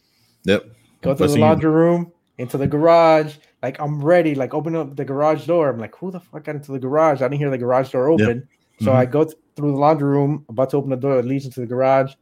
Yep. 0.46 0.66
go 1.02 1.14
through 1.16 1.26
I 1.28 1.30
the 1.30 1.38
laundry 1.40 1.72
room, 1.72 2.12
into 2.38 2.58
the 2.58 2.68
garage. 2.68 3.36
Like 3.62 3.80
I'm 3.80 4.02
ready, 4.04 4.34
like 4.36 4.54
open 4.54 4.76
up 4.76 4.96
the 4.96 5.06
garage 5.06 5.46
door. 5.46 5.70
I'm 5.70 5.78
like, 5.80 5.96
who 5.96 6.12
the 6.12 6.20
fuck 6.20 6.46
got 6.46 6.56
into 6.56 6.72
the 6.72 6.80
garage? 6.80 7.22
I 7.22 7.26
didn't 7.26 7.40
hear 7.40 7.50
the 7.50 7.58
garage 7.58 7.92
door 7.92 8.08
open. 8.10 8.48
So 8.80 8.92
Mhm. 8.92 8.96
I 8.96 9.06
go 9.06 9.26
th- 9.26 9.36
through 9.56 9.72
the 9.74 9.78
laundry 9.78 10.08
room, 10.10 10.46
about 10.48 10.70
to 10.70 10.78
open 10.78 10.90
the 10.90 10.96
door 10.96 11.16
that 11.18 11.26
leads 11.26 11.46
into 11.46 11.60
the 11.60 11.66
garage, 11.68 12.14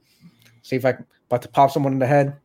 see 0.63 0.75
if 0.75 0.85
I 0.85 0.97
about 1.29 1.43
to 1.43 1.49
pop 1.49 1.69
someone 1.71 1.93
in 1.93 1.99
the 1.99 2.07
head 2.07 2.35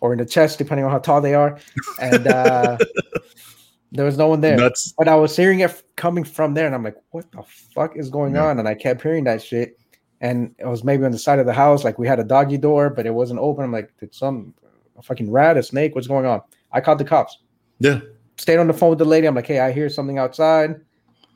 or 0.00 0.12
in 0.12 0.18
the 0.18 0.24
chest, 0.24 0.56
depending 0.58 0.86
on 0.86 0.90
how 0.90 0.98
tall 0.98 1.20
they 1.20 1.34
are. 1.34 1.58
And 2.00 2.26
uh 2.26 2.78
there 3.92 4.04
was 4.04 4.18
no 4.18 4.28
one 4.28 4.40
there. 4.40 4.56
Nuts. 4.56 4.92
But 4.96 5.08
I 5.08 5.14
was 5.14 5.36
hearing 5.36 5.60
it 5.60 5.82
coming 5.96 6.24
from 6.24 6.54
there, 6.54 6.66
and 6.66 6.74
I'm 6.74 6.82
like, 6.84 6.96
what 7.10 7.30
the 7.32 7.42
fuck 7.74 7.96
is 7.96 8.10
going 8.10 8.34
Yeah. 8.34 8.46
on? 8.46 8.58
And 8.58 8.68
I 8.68 8.74
kept 8.74 9.02
hearing 9.02 9.24
that 9.24 9.42
shit. 9.42 9.78
And 10.20 10.54
it 10.58 10.66
was 10.66 10.82
maybe 10.82 11.04
on 11.04 11.12
the 11.12 11.18
side 11.18 11.38
of 11.38 11.46
the 11.46 11.52
house, 11.52 11.84
like 11.84 11.98
we 11.98 12.08
had 12.08 12.18
a 12.18 12.24
doggy 12.24 12.58
door, 12.58 12.90
but 12.90 13.06
it 13.06 13.14
wasn't 13.14 13.38
open. 13.40 13.64
I'm 13.64 13.72
like, 13.72 13.96
did 13.98 14.12
some 14.14 14.52
a 14.98 15.02
fucking 15.02 15.30
rat, 15.30 15.56
a 15.56 15.62
snake? 15.62 15.94
What's 15.94 16.08
going 16.08 16.26
on? 16.26 16.42
I 16.72 16.80
called 16.80 16.98
the 16.98 17.04
cops. 17.04 17.38
Yeah. 17.78 18.00
Stayed 18.36 18.58
on 18.58 18.66
the 18.66 18.72
phone 18.72 18.90
with 18.90 18.98
the 18.98 19.04
lady. 19.04 19.28
I'm 19.28 19.34
like, 19.36 19.46
hey, 19.46 19.60
I 19.60 19.70
hear 19.70 19.88
something 19.88 20.18
outside. 20.18 20.80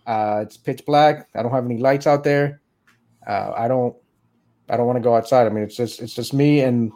Uh, 0.04 0.40
it's 0.42 0.56
pitch 0.56 0.84
black. 0.84 1.28
I 1.36 1.42
don't 1.44 1.52
have 1.52 1.64
any 1.64 1.78
lights 1.78 2.08
out 2.08 2.24
there. 2.24 2.60
Uh, 3.24 3.52
I 3.56 3.68
don't, 3.68 3.94
I 4.68 4.76
don't 4.76 4.86
want 4.86 4.96
to 4.96 5.02
go 5.02 5.14
outside. 5.14 5.46
I 5.46 5.50
mean, 5.50 5.62
it's 5.62 5.76
just, 5.76 6.02
it's 6.02 6.12
just 6.14 6.34
me 6.34 6.60
and 6.60 6.90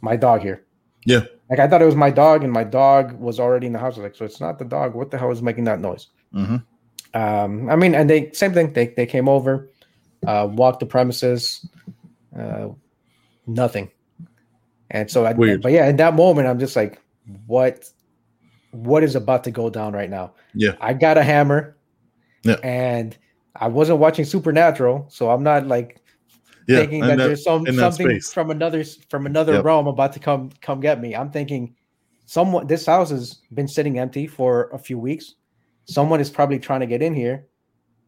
my 0.00 0.14
dog 0.14 0.42
here. 0.42 0.64
Yeah. 1.04 1.24
Like 1.52 1.58
I 1.60 1.68
thought 1.68 1.82
it 1.82 1.86
was 1.86 1.94
my 1.96 2.10
dog, 2.10 2.42
and 2.44 2.50
my 2.52 2.64
dog 2.64 3.12
was 3.20 3.38
already 3.38 3.66
in 3.66 3.74
the 3.74 3.78
house. 3.78 3.98
I 3.98 4.00
was 4.00 4.04
like, 4.04 4.16
so 4.16 4.24
it's 4.24 4.40
not 4.40 4.58
the 4.58 4.64
dog. 4.64 4.94
What 4.94 5.10
the 5.10 5.18
hell 5.18 5.30
is 5.30 5.42
making 5.42 5.64
that 5.64 5.80
noise? 5.80 6.06
hmm 6.32 6.56
Um, 7.12 7.68
I 7.68 7.76
mean, 7.76 7.94
and 7.94 8.08
they 8.08 8.30
same 8.32 8.54
thing. 8.54 8.72
They 8.72 8.86
they 8.96 9.04
came 9.04 9.28
over, 9.28 9.68
uh, 10.26 10.48
walked 10.50 10.80
the 10.80 10.86
premises, 10.86 11.68
uh, 12.38 12.68
nothing. 13.46 13.90
And 14.90 15.10
so 15.10 15.24
I, 15.26 15.32
Weird. 15.34 15.60
but 15.62 15.72
yeah, 15.72 15.88
in 15.88 15.96
that 15.96 16.14
moment, 16.14 16.48
I'm 16.48 16.58
just 16.58 16.74
like, 16.76 17.00
what, 17.46 17.84
what 18.72 19.02
is 19.02 19.14
about 19.14 19.44
to 19.44 19.50
go 19.50 19.68
down 19.70 19.92
right 19.92 20.08
now? 20.10 20.32
Yeah. 20.54 20.72
I 20.80 20.92
got 20.94 21.16
a 21.18 21.22
hammer, 21.22 21.76
Yeah. 22.44 22.56
and 22.62 23.16
I 23.56 23.68
wasn't 23.68 23.98
watching 24.00 24.24
Supernatural, 24.24 25.06
so 25.08 25.30
I'm 25.30 25.42
not 25.42 25.66
like 25.66 26.01
Yeah. 26.68 26.78
thinking 26.80 27.00
that, 27.02 27.16
that- 27.18 27.26
there's 27.26 27.44
some 27.44 27.66
something 27.66 28.06
space. 28.08 28.32
from 28.32 28.50
another 28.50 28.84
from 29.08 29.26
another 29.26 29.54
Yep. 29.54 29.64
realm 29.64 29.86
about 29.86 30.12
to 30.14 30.20
come 30.20 30.50
come 30.60 30.80
get 30.80 31.00
me. 31.00 31.14
I'm 31.14 31.30
thinking 31.30 31.74
someone 32.26 32.66
this 32.66 32.86
house 32.86 33.10
has 33.10 33.40
been 33.52 33.68
sitting 33.68 33.98
empty 33.98 34.26
for 34.26 34.68
a 34.72 34.78
few 34.78 34.98
weeks. 34.98 35.34
Someone 35.86 36.20
is 36.20 36.30
probably 36.30 36.58
trying 36.58 36.80
to 36.80 36.86
get 36.86 37.02
in 37.02 37.14
here 37.14 37.46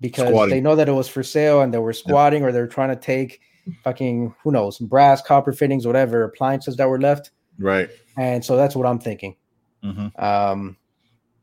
because 0.01 0.29
Squatting. 0.29 0.51
they 0.55 0.61
know 0.61 0.77
that 0.77 0.89
it 0.89 0.93
was 0.93 1.09
for 1.09 1.23
sale 1.23 1.63
and 1.63 1.75
they 1.75 1.79
were 1.79 1.93
squatting 1.93 2.43
or 2.45 2.53
they're 2.53 2.67
trying 2.69 2.91
to 2.91 2.97
take 2.97 3.41
fucking 3.83 4.35
who 4.43 4.53
knows 4.53 4.79
brass, 4.79 5.21
copper 5.23 5.53
fittings, 5.53 5.87
whatever 5.87 6.23
appliances 6.25 6.77
that 6.77 6.89
were 6.89 7.01
left. 7.01 7.31
right. 7.59 7.89
And 8.17 8.45
so 8.45 8.57
that's 8.57 8.77
what 8.77 8.87
I'm 8.87 8.99
thinking. 9.01 9.35
hmm 9.83 10.07
Um, 10.17 10.77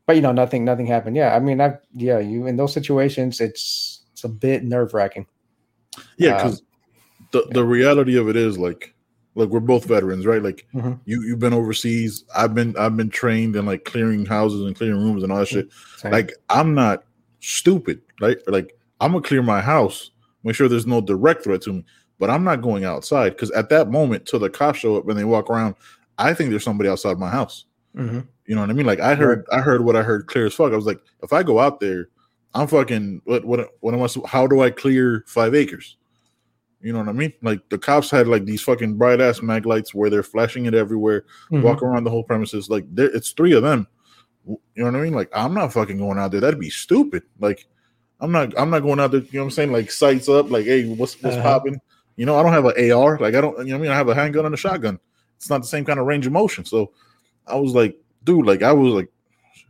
but 0.06 0.16
you 0.16 0.22
know, 0.22 0.32
nothing, 0.32 0.64
nothing 0.64 0.86
happened. 0.86 1.16
Yeah, 1.16 1.34
I 1.34 1.38
mean, 1.40 1.60
I 1.60 1.74
yeah, 1.94 2.18
you 2.18 2.46
in 2.46 2.56
those 2.56 2.72
situations, 2.72 3.40
it's 3.40 4.04
it's 4.12 4.24
a 4.24 4.28
bit 4.28 4.64
nerve 4.64 4.94
wracking. 4.94 5.26
Yeah, 6.16 6.30
Um, 6.30 6.36
because 6.38 6.62
the 7.32 7.46
the 7.52 7.64
reality 7.64 8.16
of 8.16 8.28
it 8.28 8.36
is 8.36 8.58
like, 8.58 8.94
like 9.34 9.48
we're 9.48 9.60
both 9.60 9.84
veterans, 9.86 10.26
right? 10.26 10.42
Like 10.42 10.66
Mhm. 10.74 11.00
you 11.04 11.22
you've 11.22 11.38
been 11.38 11.52
overseas. 11.54 12.24
I've 12.36 12.54
been 12.54 12.76
I've 12.78 12.96
been 12.96 13.10
trained 13.10 13.56
in 13.56 13.66
like 13.66 13.84
clearing 13.84 14.24
houses 14.26 14.62
and 14.62 14.76
clearing 14.76 15.02
rooms 15.02 15.22
and 15.22 15.32
all 15.32 15.38
that 15.38 15.48
shit. 15.48 15.68
Like 16.12 16.32
I'm 16.50 16.74
not 16.74 17.04
stupid, 17.40 18.00
right? 18.20 18.38
Like 18.46 18.76
I'm 19.00 19.12
gonna 19.12 19.22
clear 19.22 19.42
my 19.42 19.60
house, 19.60 20.10
make 20.44 20.54
sure 20.54 20.68
there's 20.68 20.86
no 20.86 21.00
direct 21.00 21.44
threat 21.44 21.62
to 21.62 21.72
me, 21.72 21.84
but 22.18 22.30
I'm 22.30 22.44
not 22.44 22.62
going 22.62 22.84
outside 22.84 23.30
because 23.30 23.50
at 23.52 23.68
that 23.70 23.90
moment, 23.90 24.26
till 24.26 24.38
the 24.38 24.50
cops 24.50 24.78
show 24.78 24.96
up 24.96 25.08
and 25.08 25.18
they 25.18 25.24
walk 25.24 25.50
around, 25.50 25.74
I 26.18 26.34
think 26.34 26.50
there's 26.50 26.64
somebody 26.64 26.88
outside 26.88 27.18
my 27.18 27.30
house. 27.30 27.64
Mhm. 27.96 28.26
You 28.46 28.54
know 28.54 28.60
what 28.60 28.70
I 28.70 28.74
mean? 28.74 28.86
Like 28.86 29.00
I 29.00 29.14
heard, 29.14 29.44
I 29.52 29.60
heard 29.60 29.84
what 29.84 29.96
I 29.96 30.02
heard 30.02 30.26
clear 30.26 30.46
as 30.46 30.54
fuck. 30.54 30.72
I 30.72 30.76
was 30.76 30.86
like, 30.86 31.00
if 31.22 31.32
I 31.32 31.42
go 31.42 31.58
out 31.58 31.80
there, 31.80 32.08
I'm 32.54 32.66
fucking. 32.66 33.22
What 33.24 33.44
what 33.46 33.70
what 33.80 33.94
am 33.94 34.02
I? 34.02 34.08
How 34.28 34.46
do 34.46 34.60
I 34.60 34.70
clear 34.70 35.24
five 35.26 35.54
acres? 35.54 35.96
You 36.82 36.92
know 36.92 36.98
what 36.98 37.08
I 37.08 37.12
mean? 37.12 37.32
Like 37.42 37.68
the 37.68 37.78
cops 37.78 38.10
had 38.10 38.26
like 38.26 38.44
these 38.44 38.60
fucking 38.62 38.94
bright 38.94 39.20
ass 39.20 39.40
mag 39.40 39.66
lights 39.66 39.94
where 39.94 40.10
they're 40.10 40.22
flashing 40.24 40.66
it 40.66 40.74
everywhere, 40.74 41.24
Mhm. 41.50 41.62
walk 41.62 41.82
around 41.82 42.04
the 42.04 42.10
whole 42.10 42.24
premises. 42.24 42.68
Like 42.68 42.84
there, 42.92 43.06
it's 43.14 43.30
three 43.30 43.52
of 43.52 43.62
them. 43.62 43.86
You 44.46 44.58
know 44.76 44.86
what 44.86 44.96
I 44.96 45.02
mean? 45.02 45.12
Like 45.14 45.30
I'm 45.32 45.54
not 45.54 45.72
fucking 45.72 45.98
going 45.98 46.18
out 46.18 46.32
there. 46.32 46.40
That'd 46.40 46.58
be 46.58 46.70
stupid. 46.70 47.22
Like 47.38 47.66
I'm 48.20 48.32
not. 48.32 48.52
I'm 48.58 48.70
not 48.70 48.80
going 48.80 48.98
out 49.00 49.12
there. 49.12 49.20
You 49.20 49.28
know 49.34 49.40
what 49.40 49.44
I'm 49.46 49.50
saying? 49.52 49.72
Like 49.72 49.90
sights 49.92 50.28
up. 50.28 50.50
Like 50.50 50.64
hey, 50.64 50.88
what's 50.88 51.20
what's 51.22 51.36
Uh-huh. 51.36 51.42
popping? 51.58 51.80
You 52.16 52.26
know, 52.26 52.36
I 52.36 52.42
don't 52.42 52.52
have 52.52 52.64
an 52.66 52.90
AR. 52.92 53.18
Like 53.18 53.34
I 53.36 53.40
don't. 53.40 53.56
You 53.58 53.72
know 53.72 53.78
what 53.78 53.80
I 53.80 53.82
mean? 53.82 53.90
I 53.92 53.96
have 53.96 54.08
a 54.08 54.14
handgun 54.14 54.44
and 54.46 54.54
a 54.54 54.58
shotgun. 54.58 54.98
It's 55.36 55.48
not 55.50 55.60
the 55.62 55.68
same 55.68 55.84
kind 55.84 56.00
of 56.00 56.06
range 56.06 56.26
of 56.26 56.32
motion. 56.32 56.64
So 56.64 56.92
I 57.46 57.54
was 57.56 57.74
like, 57.74 57.96
dude, 58.24 58.46
like 58.46 58.62
I 58.62 58.72
was 58.72 58.92
like, 58.94 59.08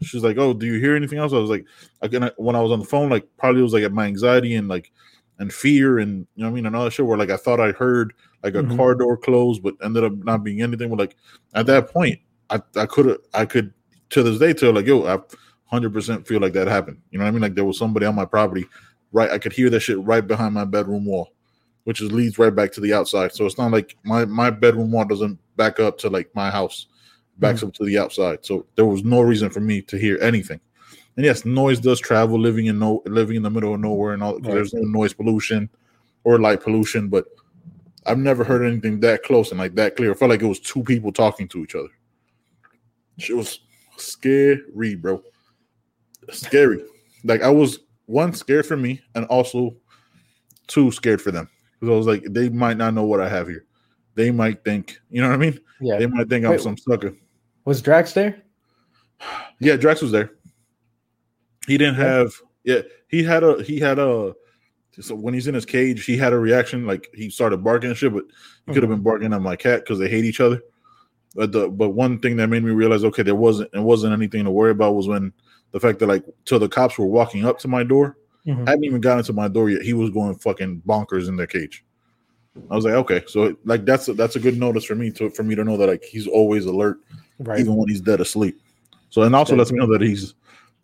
she's 0.03 0.23
like, 0.25 0.39
oh, 0.39 0.53
do 0.55 0.67
you 0.67 0.79
hear 0.81 0.97
anything 0.97 1.19
else? 1.19 1.33
I 1.33 1.39
was 1.39 1.51
like, 1.51 1.65
again, 2.01 2.31
when 2.37 2.57
I 2.57 2.61
was 2.61 2.73
on 2.73 2.79
the 2.79 2.85
phone, 2.87 3.09
like 3.11 3.27
probably 3.39 3.61
it 3.61 3.65
was 3.65 3.73
like 3.75 3.85
at 3.85 3.93
my 3.93 4.07
anxiety 4.07 4.55
and 4.55 4.69
like 4.69 4.91
and 5.39 5.53
fear 5.53 5.99
and 5.99 6.27
you 6.35 6.43
know 6.43 6.49
what 6.49 6.53
I 6.53 6.55
mean 6.55 6.67
and 6.67 6.77
all 6.77 6.85
that 6.85 6.93
shit 6.93 7.07
where 7.07 7.19
like 7.19 7.31
I 7.31 7.37
thought 7.37 7.61
I 7.61 7.73
heard 7.73 8.13
like 8.45 8.55
a 8.55 8.63
Mhm. 8.63 8.77
car 8.77 8.95
door 8.95 9.17
close, 9.17 9.59
but 9.59 9.75
ended 9.83 10.05
up 10.05 10.13
not 10.25 10.45
being 10.45 10.63
anything. 10.63 10.91
But 10.91 10.99
like 10.99 11.17
at 11.55 11.67
that 11.67 11.89
point, 11.93 12.19
I 12.51 12.61
I 12.77 12.87
could 12.87 13.07
have 13.07 13.19
I 13.35 13.45
could 13.47 13.73
to 14.11 14.23
this 14.23 14.39
day 14.39 14.53
tell 14.53 14.73
like 14.73 14.87
yo, 14.87 15.05
I 15.07 15.19
hundred 15.67 15.93
percent 15.93 16.27
feel 16.27 16.41
like 16.41 16.53
that 16.53 16.69
happened. 16.69 16.99
You 17.11 17.19
know 17.19 17.25
what 17.25 17.29
I 17.29 17.33
mean? 17.33 17.43
Like 17.43 17.55
there 17.55 17.65
was 17.65 17.79
somebody 17.79 18.05
on 18.07 18.15
my 18.15 18.25
property, 18.27 18.67
right? 19.13 19.31
I 19.31 19.39
could 19.39 19.53
hear 19.53 19.71
that 19.71 19.81
shit 19.81 19.99
right 20.01 20.27
behind 20.27 20.55
my 20.55 20.65
bedroom 20.67 21.07
wall, 21.07 21.33
which 21.85 22.01
is 22.03 22.13
leads 22.13 22.39
right 22.39 22.55
back 22.55 22.73
to 22.73 22.81
the 22.81 22.93
outside. 22.93 23.33
So 23.33 23.47
it's 23.47 23.59
not 23.59 23.71
like 23.71 23.97
my 24.05 24.25
my 24.27 24.51
bedroom 24.51 24.93
wall 24.93 25.05
doesn't 25.07 25.39
back 25.57 25.81
up 25.81 25.99
to 25.99 26.11
like 26.11 26.29
my 26.35 26.51
house, 26.51 26.87
backs 27.39 27.63
up 27.63 27.73
to 27.75 27.85
the 27.85 27.99
outside. 27.99 28.45
So 28.45 28.67
there 28.77 28.85
was 28.87 29.03
no 29.03 29.23
reason 29.23 29.49
for 29.51 29.61
me 29.61 29.81
to 29.83 29.97
hear 29.97 30.19
anything. 30.21 30.61
And 31.17 31.27
yes, 31.27 31.45
noise 31.45 31.79
does 31.79 32.01
travel 32.01 32.39
living 32.39 32.67
in 32.67 32.79
no 32.79 33.03
living 33.07 33.37
in 33.37 33.43
the 33.43 33.51
middle 33.51 33.75
of 33.75 33.81
nowhere 33.81 34.15
and 34.15 34.23
all. 34.23 34.35
Right. 34.35 34.55
There's 34.55 34.73
no 34.73 34.83
noise 34.83 35.13
pollution 35.13 35.69
or 36.25 36.39
light 36.39 36.63
pollution, 36.63 37.09
but 37.09 37.27
I've 38.07 38.19
never 38.19 38.45
heard 38.45 38.65
anything 38.65 39.01
that 39.01 39.23
close 39.23 39.51
and 39.51 39.59
like 39.59 39.75
that 39.75 39.97
clear. 39.97 40.13
I 40.13 40.15
felt 40.15 40.31
like 40.31 40.43
it 40.43 40.47
was 40.47 40.61
two 40.61 40.83
people 40.83 41.13
talking 41.13 41.49
to 41.49 41.63
each 41.63 41.75
other. 41.75 41.91
It 43.19 43.37
was 43.37 43.61
scary, 43.97 44.95
bro. 44.95 45.23
Scary. 46.31 46.83
Like 47.25 47.43
I 47.43 47.51
was 47.51 47.81
one 48.07 48.33
scared 48.33 48.67
for 48.67 48.77
me, 48.77 49.01
and 49.15 49.27
also 49.27 49.77
two 50.67 50.91
scared 50.91 51.21
for 51.21 51.31
them 51.31 51.49
because 51.79 51.93
I 51.93 51.97
was 51.97 52.07
like, 52.07 52.25
they 52.31 52.49
might 52.49 52.79
not 52.79 52.95
know 52.95 53.05
what 53.05 53.21
I 53.21 53.29
have 53.29 53.49
here. 53.49 53.67
They 54.15 54.31
might 54.31 54.65
think, 54.65 54.99
you 55.11 55.21
know 55.21 55.29
what 55.29 55.35
I 55.35 55.39
mean? 55.39 55.61
Yeah. 55.81 55.99
They 55.99 56.07
might 56.07 56.29
think 56.29 56.45
I'm 56.47 56.59
some 56.59 56.77
sucker. 56.77 57.15
Was 57.65 57.83
Drax 57.83 58.13
there? 58.13 58.43
Yeah, 59.61 59.77
Drax 59.77 60.03
was 60.03 60.13
there. 60.13 60.33
He 61.67 61.79
didn't 61.79 61.97
have. 61.97 62.33
Yeah, 62.65 62.83
he 63.09 63.23
had 63.23 63.43
a. 63.43 63.63
He 63.63 63.79
had 63.79 63.99
a. 63.99 64.35
So 65.01 65.15
when 65.15 65.33
he's 65.33 65.47
in 65.47 65.55
his 65.55 65.65
cage, 65.65 66.05
he 66.05 66.17
had 66.19 66.33
a 66.35 66.39
reaction 66.39 66.87
like 66.87 67.09
he 67.15 67.31
started 67.31 67.65
barking 67.65 67.91
and 67.91 67.97
shit, 67.99 68.13
but 68.13 68.25
he 68.67 68.75
could 68.75 68.83
have 68.83 68.91
been 68.91 69.01
barking 69.03 69.33
at 69.33 69.41
my 69.41 69.57
cat 69.57 69.81
because 69.81 69.99
they 69.99 70.09
hate 70.09 70.25
each 70.25 70.41
other. 70.41 70.61
But 71.35 71.51
the 71.53 71.69
but 71.69 71.91
one 71.91 72.19
thing 72.19 72.37
that 72.37 72.49
made 72.49 72.63
me 72.63 72.73
realize, 72.73 73.03
okay, 73.05 73.23
there 73.23 73.35
wasn't 73.35 73.71
it 73.73 73.81
wasn't 73.81 74.13
anything 74.13 74.45
to 74.45 74.51
worry 74.51 74.71
about 74.73 74.95
was 74.95 75.09
when 75.09 75.33
the 75.71 75.81
fact 75.81 75.99
that 76.01 76.09
like 76.09 76.25
till 76.45 76.59
the 76.59 76.69
cops 76.69 76.99
were 76.99 77.07
walking 77.07 77.47
up 77.47 77.59
to 77.61 77.69
my 77.69 77.83
door, 77.85 78.19
Mhm. 78.47 78.67
I 78.67 78.71
hadn't 78.73 78.85
even 78.85 79.01
gotten 79.01 79.25
to 79.25 79.33
my 79.33 79.49
door 79.49 79.71
yet. 79.71 79.83
He 79.83 79.95
was 79.95 80.11
going 80.11 80.35
fucking 80.35 80.83
bonkers 80.87 81.29
in 81.29 81.37
their 81.37 81.47
cage. 81.47 81.85
I 82.71 82.77
was 82.77 82.85
like, 82.85 82.95
okay, 82.95 83.23
so 83.27 83.57
like 83.65 83.87
that's 83.87 84.09
a, 84.09 84.13
that's 84.13 84.37
a 84.37 84.41
good 84.41 84.59
notice 84.59 84.85
for 84.85 84.95
me 84.95 85.11
to 85.13 85.31
for 85.31 85.43
me 85.43 85.55
to 85.55 85.65
know 85.65 85.79
that 85.79 85.89
like 85.89 86.05
he's 86.05 86.27
always 86.27 86.67
alert 86.67 86.99
Right. 87.39 87.59
even 87.61 87.77
when 87.77 87.89
he's 87.89 88.03
dead 88.03 88.21
asleep. 88.21 88.61
So 89.09 89.23
and 89.23 89.35
also 89.35 89.57
lets 89.57 89.73
me 89.73 89.79
know 89.79 89.91
that 89.91 90.03
he's 90.03 90.35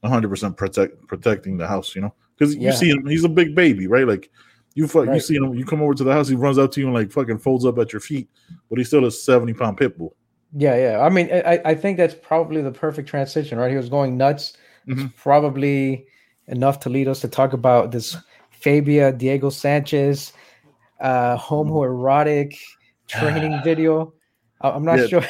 100 0.01 0.29
percent 0.29 0.57
protect 0.57 1.07
protecting 1.07 1.57
the 1.57 1.67
house. 1.67 1.95
You 1.95 2.03
know, 2.03 2.15
because 2.37 2.55
Yeah. 2.57 2.71
you 2.71 2.77
see 2.77 2.91
him, 2.91 3.07
he's 3.07 3.25
a 3.25 3.29
big 3.29 3.55
baby, 3.55 3.87
right? 3.87 4.07
Like 4.07 4.31
you 4.75 4.87
fuck, 4.87 5.07
you 5.07 5.21
see 5.21 5.35
him, 5.37 5.55
you 5.55 5.65
come 5.65 5.83
over 5.83 5.95
to 5.95 6.05
the 6.05 6.13
house, 6.13 6.29
he 6.29 6.37
runs 6.37 6.57
up 6.59 6.71
to 6.73 6.81
you 6.81 6.87
and 6.87 6.95
like 6.95 7.11
fucking 7.11 7.39
folds 7.39 7.65
up 7.65 7.79
at 7.79 7.93
your 7.93 8.01
feet, 8.01 8.29
but 8.69 8.79
he's 8.79 8.87
still 8.89 9.05
a 9.07 9.11
70 9.11 9.53
pound 9.55 9.77
pit 9.77 9.99
bull. 9.99 10.15
Yeah, 10.57 10.77
yeah. 10.77 11.01
I 11.01 11.09
mean, 11.09 11.29
I, 11.33 11.61
I 11.65 11.75
think 11.75 11.97
that's 11.99 12.15
probably 12.15 12.63
the 12.63 12.71
perfect 12.71 13.09
transition, 13.09 13.59
right? 13.59 13.71
He 13.71 13.77
was 13.77 13.89
going 13.89 14.17
nuts. 14.17 14.57
It's 14.87 15.03
Mhm. 15.03 15.15
probably 15.17 16.07
enough 16.47 16.81
to 16.81 16.89
lead 16.91 17.09
us 17.09 17.21
to 17.21 17.29
talk 17.29 17.53
about 17.53 17.91
this 17.91 18.17
Fabia 18.51 19.13
Diego 19.13 19.51
Sanchez 19.51 20.33
uh 21.01 21.37
homoerotic 21.37 22.55
training 23.09 23.61
video. 23.65 24.15
I'm 24.61 24.85
not 24.85 24.99
Yeah. 25.01 25.07
sure. 25.07 25.25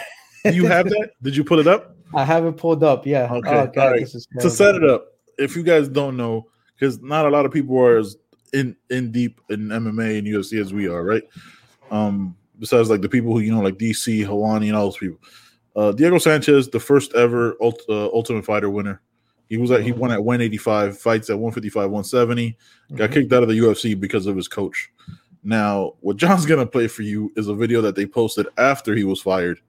Do 0.44 0.54
you 0.54 0.66
have 0.66 0.88
that? 0.90 1.10
Did 1.22 1.36
you 1.36 1.44
pull 1.44 1.58
it 1.58 1.66
up? 1.66 1.96
I 2.14 2.24
have 2.24 2.44
it 2.46 2.56
pulled 2.56 2.82
up. 2.82 3.06
Yeah. 3.06 3.24
Okay, 3.32 3.48
Oh 3.50 3.66
god, 3.66 3.76
all 3.78 3.90
right. 3.92 4.00
this 4.00 4.14
is 4.14 4.26
to 4.40 4.50
set 4.50 4.74
it 4.74 4.84
up, 4.84 5.06
if 5.38 5.54
you 5.56 5.62
guys 5.62 5.88
don't 5.88 6.16
know, 6.16 6.46
because 6.74 7.00
not 7.02 7.26
a 7.26 7.28
lot 7.30 7.44
of 7.46 7.52
people 7.52 7.78
are 7.78 7.98
as 7.98 8.16
in 8.52 8.74
in 8.90 9.12
deep 9.12 9.40
in 9.50 9.68
MMA 9.68 10.18
and 10.18 10.26
UFC 10.26 10.60
as 10.60 10.72
we 10.72 10.88
are, 10.88 11.02
right? 11.04 11.22
Um, 11.90 12.34
besides 12.58 12.90
like 12.90 13.02
the 13.02 13.08
people 13.08 13.32
who 13.32 13.40
you 13.40 13.52
know, 13.52 13.60
like 13.60 13.76
DC, 13.78 14.24
Helwani, 14.24 14.68
and 14.68 14.76
all 14.76 14.86
those 14.86 14.96
people. 14.98 15.18
Uh, 15.76 15.92
Diego 15.92 16.18
Sanchez, 16.18 16.68
the 16.68 16.80
first 16.80 17.14
ever 17.14 17.56
ult- 17.62 17.84
uh, 17.88 18.06
Ultimate 18.06 18.44
Fighter 18.44 18.68
winner. 18.70 19.00
He 19.48 19.56
was 19.56 19.70
at 19.70 19.82
he 19.82 19.92
won 19.92 20.10
at 20.10 20.22
185, 20.24 20.98
fights 20.98 21.30
at 21.30 21.38
155, 21.38 21.90
170. 21.90 22.56
Got 22.96 23.10
Mhm. 23.10 23.12
kicked 23.14 23.32
out 23.32 23.42
of 23.42 23.48
the 23.48 23.54
UFC 23.58 23.94
because 23.98 24.26
of 24.26 24.34
his 24.36 24.48
coach. 24.48 24.90
Now, 25.44 25.94
what 26.00 26.16
Jon's 26.16 26.44
gonna 26.46 26.66
play 26.66 26.88
for 26.88 27.02
you 27.02 27.32
is 27.36 27.48
a 27.48 27.54
video 27.54 27.80
that 27.82 27.94
they 27.94 28.06
posted 28.06 28.46
after 28.58 28.94
he 28.94 29.04
was 29.04 29.20
fired. 29.22 29.60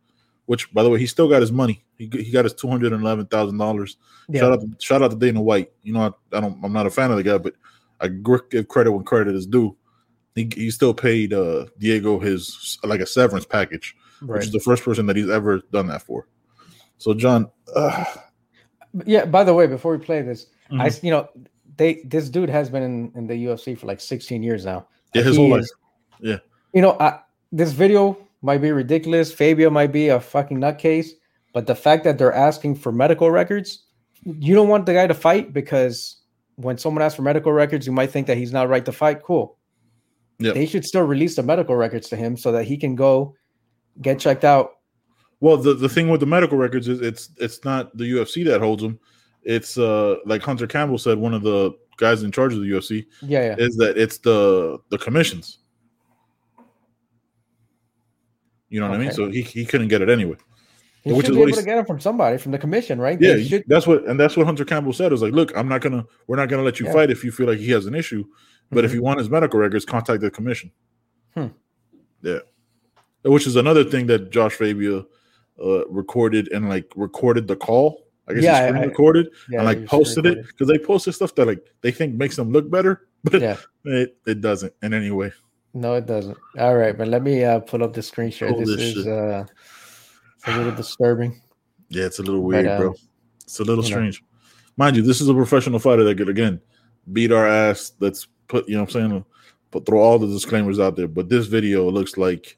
Which, 0.49 0.73
by 0.73 0.81
the 0.81 0.89
way, 0.89 0.97
he 0.97 1.05
still 1.05 1.29
got 1.29 1.41
his 1.41 1.51
money. 1.51 1.85
He, 1.95 2.09
he 2.11 2.31
got 2.31 2.43
his 2.43 2.55
two 2.55 2.67
hundred 2.67 2.91
and 2.91 3.03
eleven 3.03 3.27
thousand 3.27 3.59
dollars 3.59 3.97
Shout 4.35 4.51
out, 4.51 4.61
to, 4.61 4.67
shout 4.79 5.03
out 5.03 5.11
to 5.11 5.15
Dana 5.17 5.39
White. 5.39 5.71
You 5.83 5.93
know, 5.93 6.01
I, 6.01 6.37
I 6.37 6.41
don't, 6.41 6.57
I'm 6.63 6.73
not 6.73 6.87
a 6.87 6.89
fan 6.89 7.11
of 7.11 7.17
the 7.17 7.23
guy, 7.23 7.37
but 7.37 7.53
I 8.01 8.07
give 8.07 8.67
credit 8.67 8.91
when 8.91 9.03
credit 9.03 9.35
is 9.35 9.45
due. 9.45 9.77
He, 10.33 10.49
he 10.55 10.71
still 10.71 10.95
paid 10.95 11.33
uh, 11.33 11.67
Diego 11.77 12.17
his 12.17 12.79
like 12.83 12.99
a 12.99 13.05
severance 13.05 13.45
package, 13.45 13.95
which 14.21 14.45
is 14.45 14.51
the 14.51 14.59
first 14.59 14.83
person 14.83 15.05
that 15.05 15.15
he's 15.15 15.29
ever 15.29 15.61
done 15.71 15.85
that 15.89 16.01
for. 16.01 16.27
So, 16.97 17.13
Jon, 17.13 17.51
uh, 17.75 18.05
Yeah, 19.05 19.25
by 19.25 19.43
the 19.43 19.53
way, 19.53 19.67
before 19.67 19.95
we 19.95 20.03
play 20.03 20.23
this, 20.23 20.47
I 20.71 20.89
Mhm. 20.89 21.03
you 21.03 21.11
know, 21.11 21.29
they 21.77 22.01
this 22.05 22.27
dude 22.27 22.49
has 22.49 22.71
been 22.71 22.81
in, 22.81 23.11
in 23.15 23.27
the 23.27 23.35
UFC 23.45 23.77
for 23.77 23.85
like 23.85 23.99
16 23.99 24.41
years 24.41 24.65
now. 24.65 24.87
yeah, 25.13 25.21
his 25.21 25.35
He 25.35 25.41
whole 25.43 25.51
life. 25.51 25.67
Yeah. 26.19 26.37
You 26.73 26.81
know, 26.81 26.97
I, 26.99 27.19
this 27.51 27.71
video 27.71 28.17
might 28.41 28.59
be 28.59 28.71
ridiculous. 28.71 29.31
Fabio 29.31 29.69
might 29.69 29.91
be 29.91 30.09
a 30.09 30.19
fucking 30.19 30.57
nutcase, 30.59 31.09
but 31.53 31.67
the 31.67 31.75
fact 31.75 32.03
that 32.03 32.17
they're 32.17 32.33
asking 32.33 32.75
for 32.75 32.91
medical 32.91 33.31
records, 33.31 33.85
you 34.23 34.55
don't 34.55 34.67
want 34.69 34.85
the 34.85 34.93
guy 34.93 35.07
to 35.07 35.13
fight 35.13 35.53
because 35.53 36.17
when 36.55 36.77
someone 36.77 37.01
asks 37.01 37.15
for 37.15 37.21
medical 37.21 37.51
records, 37.53 37.85
you 37.85 37.93
might 37.93 38.11
think 38.11 38.27
that 38.27 38.37
he's 38.37 38.51
not 38.51 38.69
right 38.69 38.85
to 38.85 38.91
fight. 38.91 39.23
Cool. 39.23 39.57
Yep. 40.39 40.55
They 40.55 40.65
should 40.65 40.85
still 40.85 41.03
release 41.03 41.35
the 41.35 41.43
medical 41.43 41.75
records 41.75 42.07
to 42.09 42.15
him 42.15 42.37
so 42.37 42.51
that 42.51 42.63
he 42.63 42.77
can 42.77 42.95
go 42.95 43.35
get 44.01 44.19
checked 44.19 44.45
out. 44.45 44.71
Well, 45.41 45.57
the, 45.57 45.73
the 45.73 45.89
thing 45.89 46.09
with 46.09 46.19
the 46.19 46.25
medical 46.25 46.57
records 46.57 46.87
is 46.87 47.01
it's 47.01 47.29
it's 47.37 47.63
not 47.63 47.95
the 47.97 48.05
UFC 48.05 48.45
that 48.45 48.59
holds 48.61 48.83
them. 48.83 48.99
It's 49.43 49.77
uh 49.77 50.17
like 50.25 50.41
Hunter 50.41 50.67
Campbell 50.67 50.97
said, 50.97 51.17
one 51.17 51.33
of 51.33 51.43
the 51.43 51.71
guys 51.97 52.23
in 52.23 52.31
charge 52.31 52.53
of 52.53 52.59
the 52.61 52.67
UFC 52.67 53.05
Yeah, 53.21 53.47
yeah. 53.47 53.55
is 53.57 53.75
that 53.77 53.97
it's 53.97 54.17
the 54.19 54.79
the 54.89 54.97
commissions. 54.97 55.59
You 58.69 58.79
know 58.79 58.89
what 58.89 58.99
I 58.99 59.03
mean? 59.03 59.11
So 59.11 59.29
he, 59.29 59.41
he 59.41 59.65
couldn't 59.65 59.87
get 59.87 60.01
it 60.01 60.09
anyway. 60.09 60.37
He 61.03 61.13
which 61.13 61.25
should 61.25 61.31
is 61.31 61.37
be 61.37 61.39
what 61.41 61.49
able 61.49 61.57
to 61.59 61.65
get 61.65 61.77
him 61.77 61.85
from 61.85 61.99
somebody, 61.99 62.37
from 62.37 62.51
the 62.51 62.57
commission, 62.57 62.99
right? 62.99 63.19
Yeah, 63.19 63.37
should, 63.41 63.63
that's 63.67 63.87
what 63.87 64.05
and 64.05 64.19
that's 64.19 64.35
what 64.35 64.45
Hunter 64.45 64.65
Campbell 64.65 64.93
said. 64.93 65.13
Is 65.13 65.21
like, 65.21 65.31
look, 65.33 65.55
I'm 65.57 65.67
not 65.69 65.81
gonna, 65.81 66.05
we're 66.27 66.35
not 66.35 66.49
gonna 66.49 66.61
let 66.63 66.79
you 66.79 66.85
Yeah. 66.87 66.93
fight 66.93 67.09
if 67.09 67.23
you 67.23 67.31
feel 67.31 67.47
like 67.47 67.57
he 67.59 67.71
has 67.71 67.85
an 67.85 67.95
issue, 67.95 68.25
but 68.69 68.83
if 68.85 68.91
Mhm. 68.91 68.95
you 68.95 69.01
want 69.03 69.19
his 69.19 69.29
medical 69.29 69.59
records, 69.59 69.85
contact 69.85 70.21
the 70.21 70.29
commission. 70.29 70.71
Hmm. 71.35 71.47
Yeah, 72.21 72.39
which 73.23 73.47
is 73.47 73.55
another 73.55 73.83
thing 73.85 74.07
that 74.07 74.29
Josh 74.29 74.53
Fabia 74.55 75.05
uh, 75.63 75.87
recorded 75.87 76.51
and 76.51 76.67
like 76.69 76.91
recorded 76.95 77.47
the 77.47 77.55
call. 77.55 78.05
I 78.27 78.33
guess 78.33 78.43
Yeah, 78.43 78.57
I- 78.57 78.85
recorded 78.85 79.29
yeah, 79.49 79.59
and 79.59 79.65
like 79.65 79.85
posted 79.85 80.25
it 80.25 80.45
because 80.47 80.67
they 80.67 80.77
posted 80.77 81.15
stuff 81.15 81.33
that 81.35 81.47
like 81.47 81.65
they 81.81 81.91
think 81.91 82.15
makes 82.15 82.35
them 82.35 82.51
look 82.51 82.69
better, 82.69 83.07
but 83.23 83.41
Yeah. 83.41 83.55
it, 83.85 84.17
it 84.27 84.41
doesn't 84.41 84.73
in 84.83 84.93
any 84.93 85.11
way. 85.11 85.31
No, 85.79 85.93
it 85.93 86.05
doesn't. 86.05 86.37
All 86.57 86.75
right, 86.75 86.97
but 86.97 87.07
let 87.07 87.23
me 87.23 87.41
uh, 87.45 87.61
pull 87.61 87.83
up 87.85 87.93
the 87.93 88.01
screen 88.03 88.31
share. 88.31 88.51
This 88.51 88.67
this 88.75 88.97
is 88.97 89.07
uh, 89.07 89.45
a 90.45 90.57
little 90.57 90.73
disturbing. 90.73 91.41
Yeah, 91.87 92.03
it's 92.05 92.19
a 92.19 92.21
little 92.21 92.41
But, 92.41 92.47
weird, 92.47 92.67
uh, 92.67 92.77
bro. 92.79 92.95
It's 93.43 93.59
a 93.59 93.63
little 93.63 93.81
you 93.85 93.89
know. 93.89 93.95
strange. 93.95 94.23
Mind 94.75 94.97
you, 94.97 95.03
this 95.03 95.21
is 95.21 95.29
a 95.29 95.33
professional 95.33 95.79
fighter 95.79 96.03
that 96.03 96.17
could 96.17 96.27
again 96.27 96.59
beat 97.13 97.31
our 97.31 97.47
ass. 97.47 97.93
Let's 98.01 98.27
put 98.49 98.67
you 98.67 98.75
know 98.75 98.81
what 98.81 98.93
I'm 98.93 99.09
saying, 99.09 99.25
but 99.71 99.85
throw 99.85 100.01
all 100.01 100.19
the 100.19 100.27
disclaimers 100.27 100.81
out 100.81 100.97
there. 100.97 101.07
But 101.07 101.29
this 101.29 101.47
video 101.47 101.89
looks 101.89 102.17
like 102.17 102.57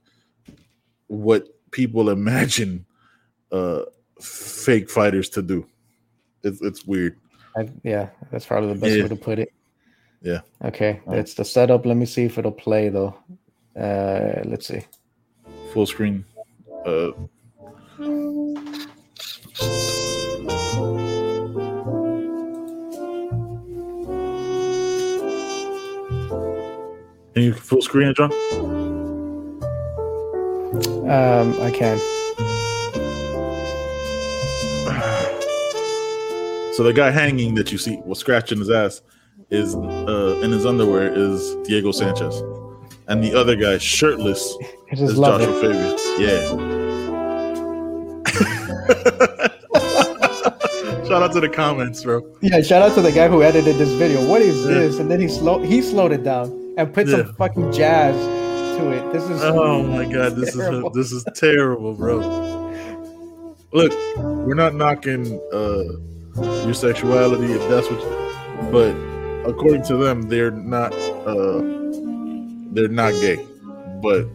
what 1.06 1.48
people 1.70 2.10
imagine 2.10 2.86
uh 3.52 3.84
fake 4.20 4.90
fighters 4.90 5.30
to 5.30 5.44
do. 5.44 5.68
It's 6.44 6.60
it's 6.62 6.86
weird. 6.88 7.20
I, 7.56 7.70
yeah, 7.84 8.10
that's 8.32 8.48
probably 8.48 8.74
the 8.74 8.80
best 8.80 8.96
Yeah. 8.96 9.04
way 9.04 9.10
to 9.10 9.16
put 9.16 9.38
it. 9.38 9.54
Yeah. 10.22 10.42
Okay, 10.64 11.02
Oh. 11.08 11.16
that's 11.16 11.34
the 11.34 11.46
setup. 11.46 11.86
Let 11.86 11.98
me 11.98 12.06
see 12.06 12.24
if 12.26 12.38
it'll 12.38 12.52
play 12.52 12.90
though. 12.90 13.16
Uh, 13.76 14.42
let's 14.46 14.68
see. 14.68 14.82
Full 15.74 15.86
screen. 15.86 16.26
Uh 16.86 17.12
Can 27.34 27.44
you 27.44 27.54
full 27.54 27.82
screen 27.82 28.10
it, 28.10 28.18
Jon? 28.18 28.32
Um, 31.10 31.62
I 31.62 31.72
can. 31.72 31.98
So 36.74 36.84
the 36.84 36.94
guy 36.94 37.12
hanging 37.12 37.54
that 37.56 37.72
you 37.74 37.78
see, 37.78 37.98
was 38.06 38.18
scratching 38.20 38.60
his 38.60 38.70
ass, 38.70 39.02
is 39.52 39.76
uh, 39.76 40.40
in 40.44 40.52
his 40.52 40.66
underwear 40.66 41.12
is 41.14 41.56
Diego 41.68 41.92
Sanchez, 41.92 42.42
and 43.08 43.24
the 43.24 43.34
other 43.38 43.56
guy 43.56 43.78
shirtless 43.78 44.56
is 44.92 45.16
Joshua 45.18 45.40
it. 45.42 45.62
Fabia. 45.62 45.98
Yeah. 46.20 46.72
Shout 51.08 51.24
out 51.24 51.34
to 51.34 51.42
the 51.42 51.50
comments, 51.50 52.04
bro. 52.06 52.22
Yeah, 52.42 52.62
shout 52.62 52.82
out 52.82 52.96
to 52.96 53.02
the 53.02 53.12
guy 53.12 53.28
who 53.28 53.44
edited 53.44 53.76
this 53.76 53.90
video. 53.94 54.26
What 54.30 54.42
is 54.42 54.62
Yeah. 54.66 54.76
this? 54.76 55.00
And 55.00 55.12
then 55.12 55.20
he 55.20 55.28
slow 55.28 55.60
he 55.60 55.82
slowed 55.82 56.14
it 56.14 56.24
down 56.24 56.52
and 56.78 56.94
put 56.94 57.08
Yeah. 57.08 57.18
some 57.18 57.34
fucking 57.36 57.74
jazz 57.74 58.16
to 58.78 58.92
it. 58.92 59.12
This 59.12 59.24
is 59.30 59.42
Oh 59.44 59.84
my 59.84 60.06
god, 60.06 60.38
this 60.38 60.56
Terrible. 60.56 60.90
is 60.92 60.96
this 60.96 61.12
is 61.12 61.26
terrible, 61.36 61.94
bro. 61.96 62.20
Look, 63.74 63.92
we're 64.18 64.54
not 64.56 64.74
knocking 64.76 65.38
uh 65.52 65.84
your 66.66 66.74
sexuality 66.74 67.52
if 67.52 67.68
that's 67.70 67.90
what 67.92 68.00
you, 68.00 68.72
but 68.72 68.96
according 69.46 69.84
to 69.84 69.98
them 69.98 70.24
they're 70.24 70.52
not 70.52 70.94
uh 70.94 71.62
they're 72.74 72.88
not 72.88 73.12
gay. 73.14 73.46
But 74.02 74.26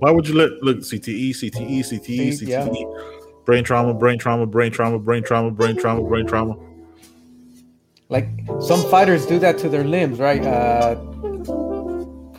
why 0.00 0.10
would 0.10 0.26
you 0.26 0.34
let 0.34 0.50
look 0.62 0.78
E, 0.78 0.80
CTE, 0.80 1.30
CTE, 1.30 1.78
CTE, 1.80 2.32
See, 2.34 2.46
yeah. 2.46 2.66
CTE, 2.66 3.44
brain 3.44 3.64
trauma, 3.64 3.92
brain 3.92 4.18
trauma, 4.18 4.46
brain 4.46 4.72
trauma, 4.72 4.98
brain 4.98 5.22
trauma, 5.22 5.50
brain 5.50 5.76
trauma, 5.76 6.02
brain 6.02 6.26
trauma. 6.26 6.56
like 8.08 8.28
some 8.60 8.82
fighters 8.90 9.26
do 9.26 9.38
that 9.38 9.58
to 9.58 9.68
their 9.68 9.84
limbs, 9.84 10.18
right? 10.18 10.42
Uh, 10.44 10.96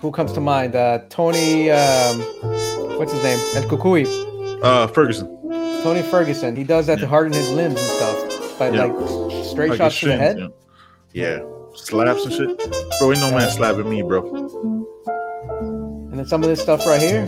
who 0.01 0.11
comes 0.11 0.33
to 0.33 0.41
mind? 0.41 0.75
Uh, 0.75 0.99
Tony, 1.09 1.69
um, 1.69 2.19
what's 2.97 3.11
his 3.13 3.23
name? 3.23 3.39
El 3.55 3.63
Cucuy. 3.69 4.05
Uh 4.63 4.87
Ferguson. 4.87 5.27
Tony 5.83 6.01
Ferguson. 6.01 6.55
He 6.55 6.63
does 6.63 6.87
that 6.87 6.99
to 6.99 7.07
harden 7.07 7.33
his 7.33 7.49
limbs 7.51 7.79
and 7.79 7.89
stuff. 7.99 8.57
But 8.59 8.73
Yeah. 8.73 8.85
like 8.85 9.45
straight 9.45 9.69
Like 9.69 9.77
shots 9.77 9.99
to 9.99 10.07
the 10.07 10.17
head. 10.17 10.37
Yeah. 10.39 10.47
Yeah. 11.13 11.39
Slaps 11.75 12.25
and 12.25 12.33
shit. 12.33 12.57
Bro, 12.99 13.11
ain't 13.13 13.21
no 13.21 13.31
man 13.31 13.49
slapping 13.49 13.89
me, 13.89 14.01
bro. 14.01 14.27
And 16.09 16.19
then 16.19 16.25
some 16.25 16.43
of 16.43 16.49
this 16.49 16.61
stuff 16.61 16.85
right 16.85 17.01
here. 17.01 17.25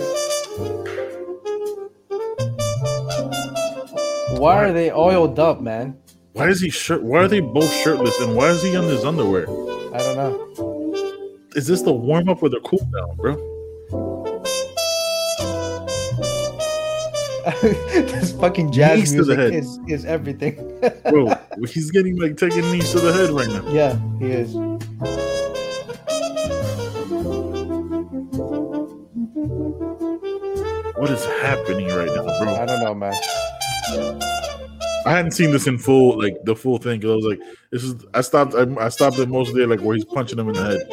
Why 4.37 4.63
are 4.63 4.73
they 4.73 4.91
oiled 4.91 5.39
up, 5.39 5.61
man? 5.61 5.97
Why 6.33 6.49
is 6.49 6.59
he 6.59 6.69
shirt? 6.69 7.03
Why 7.03 7.19
are 7.19 7.27
they 7.27 7.39
both 7.39 7.71
shirtless? 7.71 8.19
And 8.19 8.35
why 8.35 8.49
is 8.49 8.61
he 8.61 8.73
in 8.73 8.83
his 8.83 9.05
underwear? 9.05 9.43
I 9.43 9.99
don't 9.99 10.17
know. 10.17 11.43
Is 11.55 11.67
this 11.67 11.83
the 11.83 11.93
warm 11.93 12.27
up 12.29 12.41
or 12.41 12.49
the 12.49 12.59
cool 12.61 12.79
down, 12.79 13.15
bro? 13.15 13.52
this 17.61 18.31
fucking 18.33 18.71
jazz 18.71 18.99
Knees 18.99 19.13
music 19.13 19.39
is, 19.53 19.79
is 19.87 20.05
everything. 20.05 20.55
Bro, 21.09 21.33
he's 21.67 21.91
getting 21.91 22.17
like 22.17 22.37
taking 22.37 22.61
knees 22.71 22.91
to 22.91 22.99
the 22.99 23.11
head 23.13 23.29
right 23.31 23.47
now. 23.47 23.69
yeah, 23.71 23.99
he 24.19 24.31
is. 24.31 24.55
What 30.95 31.09
is 31.09 31.25
happening 31.25 31.87
right 31.87 32.07
now, 32.07 32.23
bro? 32.23 32.55
I 32.55 32.65
don't 32.65 32.83
know, 32.83 32.93
man. 32.93 33.13
I 35.05 35.11
hadn't 35.11 35.31
seen 35.31 35.51
this 35.51 35.67
in 35.67 35.77
full, 35.77 36.17
like 36.17 36.37
the 36.45 36.55
full 36.55 36.77
thing. 36.77 37.01
Cause 37.01 37.11
I 37.11 37.15
was 37.15 37.25
like, 37.25 37.39
this 37.71 37.83
is. 37.83 38.05
I 38.13 38.21
stopped. 38.21 38.53
I, 38.55 38.65
I 38.79 38.89
stopped 38.89 39.17
it 39.19 39.27
mostly 39.27 39.65
like 39.65 39.81
where 39.81 39.95
he's 39.95 40.05
punching 40.05 40.39
him 40.39 40.47
in 40.49 40.53
the 40.53 40.63
head. 40.63 40.87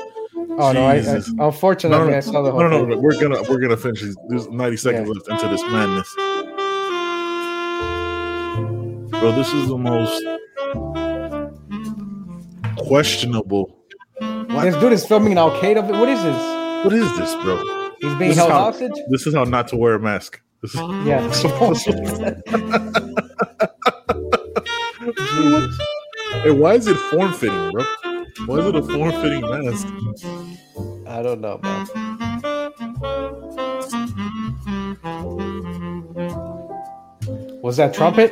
Oh 0.59 0.73
no! 0.73 0.85
I, 0.85 0.97
I, 0.97 1.21
unfortunately, 1.47 1.97
no, 1.97 2.11
no, 2.11 2.17
I 2.17 2.21
saw 2.21 2.43
the 2.43 2.51
whole 2.51 2.61
no, 2.61 2.69
no, 2.69 2.81
thing. 2.81 2.91
no, 2.91 2.99
We're 2.99 3.21
gonna 3.21 3.43
we're 3.49 3.61
gonna 3.61 3.77
finish. 3.77 4.03
There's 4.29 4.49
90 4.49 4.77
seconds 4.77 5.09
Yeah. 5.09 5.15
left 5.15 5.29
into 5.29 5.49
this 5.49 5.63
madness, 5.63 6.13
bro. 9.21 9.33
This 9.33 9.53
is 9.53 9.69
the 9.69 9.77
most 9.79 10.23
questionable. 12.79 13.77
This 14.21 14.75
dude 14.77 14.93
is 14.93 15.07
filming 15.07 15.33
an 15.33 15.39
Al 15.39 15.51
Qaeda. 15.53 15.89
What 15.99 16.09
is 16.09 16.23
this? 16.23 16.85
What 16.85 16.95
is 16.95 17.17
this, 17.19 17.35
bro? 17.43 17.57
He's 18.01 18.15
being 18.15 18.19
This 18.19 18.31
is 18.31 18.37
held 18.37 18.51
how- 18.51 18.59
hostage. 18.65 18.93
This 19.11 19.27
is 19.27 19.35
how 19.35 19.45
not 19.45 19.69
to 19.69 19.77
wear 19.77 19.95
a 19.95 20.01
mask. 20.01 20.41
This 20.63 20.75
is, 20.75 20.81
Yeah. 21.07 21.31
Hey, 26.43 26.51
why 26.53 26.75
is 26.75 26.87
it 26.87 26.97
form 26.97 27.33
fitting, 27.33 27.71
bro? 27.73 27.85
Why 28.47 28.59
is 28.59 28.67
it 28.67 28.77
a 28.77 28.83
form 28.83 29.11
fitting 29.21 29.41
mask? 29.43 29.87
I 31.07 31.23
don't 31.23 31.41
know, 31.41 31.59
man. 31.63 31.87
Was 37.63 37.77
that 37.77 37.93
trumpet? 37.95 38.31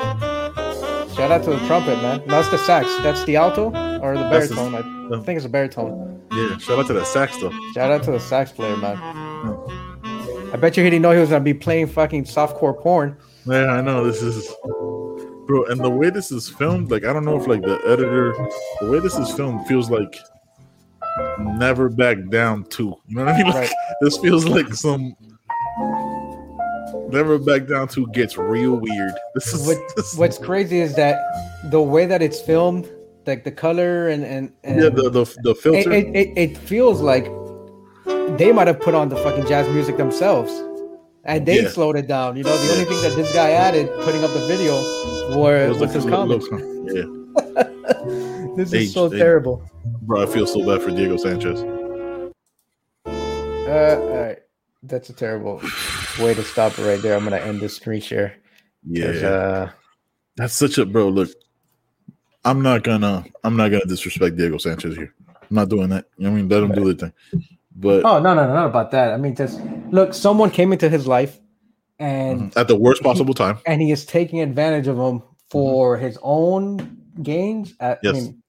Shout 1.18 1.32
out 1.32 1.42
to 1.42 1.50
the 1.50 1.66
trumpet, 1.66 2.00
man. 2.00 2.22
No, 2.28 2.38
it's 2.38 2.48
the 2.48 2.58
sax. 2.58 2.86
That's 3.02 3.24
the 3.24 3.34
alto 3.34 3.72
or 4.00 4.16
the 4.16 4.28
That's 4.30 4.54
baritone. 4.54 4.74
I 4.76 5.16
oh. 5.16 5.20
think 5.24 5.36
it's 5.36 5.46
a 5.46 5.48
baritone. 5.48 6.22
Yeah, 6.30 6.56
shout 6.58 6.78
out 6.78 6.86
to 6.86 6.92
the 6.92 7.04
sax 7.04 7.36
though. 7.38 7.50
Shout 7.74 7.90
out 7.90 8.04
to 8.04 8.12
the 8.12 8.20
sax 8.20 8.52
player, 8.52 8.76
man. 8.76 8.96
Oh. 9.02 10.50
I 10.52 10.56
bet 10.58 10.76
you 10.76 10.84
he 10.84 10.90
didn't 10.90 11.02
know 11.02 11.10
he 11.10 11.18
was 11.18 11.30
gonna 11.30 11.42
be 11.42 11.54
playing 11.54 11.88
fucking 11.88 12.26
softcore 12.26 12.80
porn. 12.80 13.16
Yeah, 13.46 13.66
I 13.66 13.80
know 13.80 14.04
this 14.04 14.22
is, 14.22 14.48
bro. 15.48 15.64
And 15.64 15.80
the 15.80 15.90
way 15.90 16.10
this 16.10 16.30
is 16.30 16.48
filmed, 16.48 16.92
like 16.92 17.04
I 17.04 17.12
don't 17.12 17.24
know 17.24 17.36
if 17.36 17.48
like 17.48 17.62
the 17.62 17.80
editor, 17.84 18.32
the 18.80 18.88
way 18.88 19.00
this 19.00 19.18
is 19.18 19.28
filmed 19.32 19.66
feels 19.66 19.90
like 19.90 20.16
never 21.40 21.88
back 21.88 22.18
down 22.28 22.62
too. 22.66 22.94
You 23.08 23.16
know 23.16 23.24
what 23.24 23.34
I 23.34 23.38
mean? 23.38 23.46
Like 23.52 23.54
Right. 23.56 23.72
this 24.02 24.18
feels 24.18 24.46
like 24.46 24.72
some 24.72 25.16
never 27.08 27.38
back 27.38 27.66
down 27.66 27.88
two 27.88 28.06
gets 28.08 28.36
real 28.36 28.76
weird. 28.76 29.12
This 29.34 29.52
is 29.54 29.66
What, 29.66 29.78
this, 29.96 30.16
what's 30.16 30.38
crazy 30.38 30.80
is 30.80 30.94
that 30.96 31.16
the 31.70 31.80
way 31.82 32.06
that 32.06 32.22
it's 32.22 32.40
filmed, 32.40 32.88
like 33.26 33.44
the 33.44 33.52
color 33.52 34.08
and 34.08 34.24
and, 34.24 34.52
and 34.64 34.80
yeah 34.82 34.88
the 34.88 35.10
the, 35.10 35.24
the 35.42 35.54
filter. 35.54 35.92
it, 35.92 36.06
it, 36.16 36.28
it 36.36 36.56
feels 36.58 37.00
like 37.00 37.24
they 38.38 38.52
might 38.52 38.66
have 38.66 38.80
put 38.80 38.94
on 38.94 39.08
the 39.08 39.16
fucking 39.16 39.46
jazz 39.46 39.68
music 39.74 39.96
themselves 39.96 40.52
and 41.24 41.44
they 41.46 41.62
Yeah. 41.62 41.68
slowed 41.68 41.96
it 41.96 42.06
down. 42.08 42.36
You 42.36 42.44
know, 42.44 42.56
the 42.56 42.72
only 42.72 42.84
thing 42.84 43.00
that 43.02 43.14
this 43.16 43.32
guy 43.34 43.50
added 43.50 43.88
putting 44.04 44.22
up 44.24 44.30
the 44.32 44.46
video 44.46 44.74
were 45.38 45.68
was, 45.78 45.92
his 45.92 46.04
comments. 46.06 46.46
yeah, 46.50 47.04
This 48.56 48.70
They- 48.70 48.84
is 48.84 48.92
so 48.94 49.08
they- 49.08 49.18
terrible. 49.18 49.62
bro. 50.02 50.22
I 50.22 50.26
feel 50.26 50.46
so 50.46 50.64
bad 50.64 50.82
for 50.82 50.90
Diego 50.90 51.16
Sanchez. 51.16 51.60
Uh, 53.06 54.00
all 54.00 54.16
right. 54.16 54.38
That's 54.82 55.10
a 55.10 55.12
terrible 55.12 55.60
way 56.18 56.34
to 56.34 56.42
stop 56.42 56.78
it 56.78 56.82
right 56.86 57.00
there. 57.00 57.16
I'm 57.16 57.24
gonna 57.24 57.36
end 57.36 57.60
this 57.60 57.76
screen 57.76 58.00
share. 58.00 58.28
'cause, 58.30 59.20
Yeah, 59.22 59.28
Uh, 59.28 59.70
that's 60.36 60.54
such 60.54 60.78
a 60.78 60.86
bro. 60.86 61.08
Look, 61.08 61.30
I'm 62.44 62.62
not 62.62 62.82
gonna 62.84 63.24
I'm 63.44 63.56
not 63.56 63.70
gonna 63.70 63.84
disrespect 63.86 64.36
Diego 64.36 64.58
Sanchez 64.58 64.96
here. 64.96 65.14
I'm 65.28 65.54
not 65.54 65.68
doing 65.68 65.88
that. 65.90 66.06
You 66.16 66.24
know 66.24 66.30
what 66.30 66.38
I 66.38 66.40
mean, 66.42 66.48
let 66.48 66.62
him 66.62 66.72
do 66.72 66.92
the 66.92 66.98
thing. 67.06 67.12
But 67.74 68.04
oh 68.04 68.18
no, 68.20 68.34
no, 68.34 68.46
no, 68.46 68.54
not 68.54 68.66
about 68.66 68.90
that. 68.92 69.12
I 69.12 69.16
mean, 69.16 69.34
just 69.36 69.60
look. 69.90 70.12
Someone 70.14 70.50
came 70.50 70.72
into 70.72 70.88
his 70.88 71.06
life, 71.06 71.38
and 71.98 72.56
at 72.56 72.68
the 72.68 72.76
worst 72.76 73.02
possible 73.02 73.34
time. 73.34 73.58
and 73.66 73.80
he 73.80 73.90
is 73.92 74.04
taking 74.04 74.40
advantage 74.40 74.86
of 74.88 74.96
him 74.98 75.22
for 75.50 75.96
his 75.96 76.18
own 76.22 76.98
gains. 77.22 77.74
I, 77.80 77.96
Yes. 78.02 78.16
I 78.16 78.20
mean, 78.20 78.42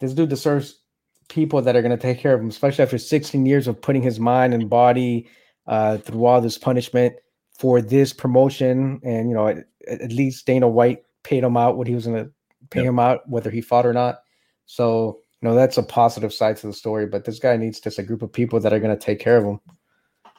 this 0.00 0.12
dude 0.14 0.28
deserves 0.28 0.80
people 1.28 1.62
that 1.62 1.76
are 1.76 1.82
going 1.82 1.96
to 1.96 2.00
take 2.02 2.18
care 2.18 2.34
of 2.34 2.40
him, 2.40 2.48
especially 2.48 2.82
after 2.82 2.98
16 2.98 3.44
years 3.46 3.68
of 3.68 3.80
putting 3.80 4.02
his 4.02 4.18
mind 4.18 4.54
and 4.54 4.68
body 4.70 5.26
uh, 5.68 5.98
through 5.98 6.24
all 6.24 6.40
this 6.40 6.58
punishment 6.58 7.14
for 7.52 7.80
this 7.80 8.12
promotion. 8.12 9.00
And, 9.04 9.28
you 9.28 9.34
know, 9.36 9.46
at, 9.46 9.58
at 9.86 10.10
least 10.12 10.46
Dana 10.46 10.66
White 10.68 11.02
paid 11.22 11.44
him 11.44 11.56
out 11.56 11.76
what 11.76 11.86
he 11.86 11.94
was 11.94 12.06
going 12.06 12.24
to 12.24 12.30
pay 12.70 12.80
Yep. 12.80 12.88
him 12.88 12.98
out, 12.98 13.28
whether 13.28 13.50
he 13.50 13.60
fought 13.60 13.86
or 13.86 13.92
not. 13.92 14.22
So, 14.66 15.20
you 15.40 15.48
know, 15.48 15.54
that's 15.54 15.78
a 15.78 15.82
positive 15.82 16.32
side 16.32 16.56
to 16.58 16.66
the 16.66 16.72
story. 16.72 17.06
But 17.06 17.24
this 17.24 17.38
guy 17.38 17.56
needs 17.56 17.78
just 17.80 17.98
a 17.98 18.02
group 18.02 18.22
of 18.22 18.32
people 18.32 18.58
that 18.60 18.72
are 18.72 18.80
going 18.80 18.96
to 18.98 19.04
take 19.04 19.20
care 19.20 19.36
of 19.36 19.44
him. 19.44 19.60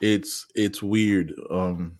It's 0.01 0.45
it's 0.55 0.81
weird. 0.83 1.33
Um, 1.49 1.97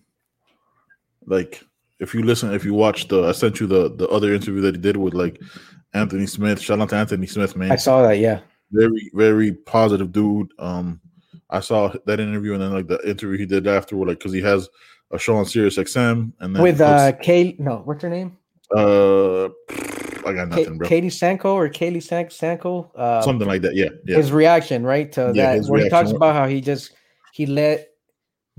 like 1.26 1.62
if 1.98 2.14
you 2.14 2.22
listen, 2.22 2.52
if 2.54 2.64
you 2.64 2.72
watch 2.74 3.08
the, 3.08 3.24
I 3.28 3.32
sent 3.32 3.60
you 3.60 3.66
the 3.66 3.94
the 3.94 4.08
other 4.08 4.32
interview 4.32 4.60
that 4.62 4.74
he 4.74 4.80
did 4.80 4.96
with 4.96 5.14
like 5.14 5.40
Anthony 5.92 6.26
Smith. 6.26 6.60
Shout 6.60 6.80
out 6.80 6.88
to 6.90 6.96
Anthony 6.96 7.26
Smith, 7.26 7.56
man. 7.56 7.70
I 7.72 7.76
saw 7.76 8.02
that. 8.02 8.18
Yeah. 8.18 8.40
very 8.72 9.10
very 9.14 9.52
positive 9.52 10.12
dude. 10.12 10.50
Um, 10.58 11.00
I 11.50 11.60
saw 11.60 11.92
that 12.06 12.20
interview 12.20 12.54
and 12.54 12.62
then 12.62 12.72
like 12.72 12.86
the 12.86 12.98
interview 13.08 13.38
he 13.38 13.46
did 13.46 13.66
afterward, 13.66 14.08
like 14.08 14.18
because 14.18 14.32
he 14.32 14.40
has 14.42 14.68
a 15.10 15.18
show 15.18 15.36
on 15.36 15.44
Sirius 15.44 15.76
XM 15.76 16.32
and 16.40 16.54
then 16.54 16.62
With 16.62 16.80
uh, 16.80 17.12
Kay, 17.12 17.56
no, 17.58 17.82
what's 17.84 18.02
her 18.02 18.08
name? 18.08 18.36
uh, 18.76 19.46
I 19.46 20.32
got 20.32 20.48
nothing, 20.48 20.78
bro. 20.78 20.88
Katie 20.88 21.10
Sanko 21.10 21.54
or 21.54 21.68
Kaylee 21.68 22.02
San- 22.02 22.30
Sanko. 22.30 22.92
Uh, 22.94 23.22
Something 23.22 23.48
like 23.48 23.62
that. 23.62 23.74
Yeah, 23.74 23.88
yeah. 24.04 24.16
His 24.16 24.30
reaction, 24.32 24.84
right, 24.84 25.10
to 25.12 25.32
Yeah, 25.34 25.56
that, 25.56 25.66
where 25.66 25.82
he 25.82 25.88
talks 25.88 26.12
about 26.12 26.34
how 26.34 26.46
he 26.46 26.60
just 26.60 26.92
he 27.32 27.46
let 27.46 27.88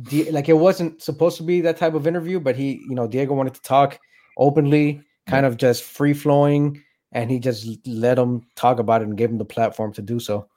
Di- 0.01 0.31
like 0.31 0.49
it 0.49 0.53
wasn't 0.53 1.01
supposed 1.01 1.37
to 1.37 1.43
be 1.43 1.61
that 1.61 1.77
type 1.77 1.93
of 1.93 2.07
interview, 2.07 2.39
but 2.39 2.55
he, 2.55 2.83
you 2.89 2.95
know, 2.95 3.07
Diego 3.07 3.33
wanted 3.33 3.53
to 3.53 3.61
talk 3.61 3.99
openly, 4.37 5.03
kind 5.27 5.45
of 5.45 5.57
just 5.57 5.83
free 5.83 6.13
flowing, 6.13 6.81
and 7.11 7.29
he 7.29 7.39
just 7.39 7.67
let 7.85 8.17
him 8.17 8.41
talk 8.55 8.79
about 8.79 9.01
it 9.01 9.07
and 9.07 9.17
gave 9.17 9.29
him 9.29 9.37
the 9.37 9.45
platform 9.45 9.93
to 9.93 10.01
do 10.01 10.19
so. 10.19 10.47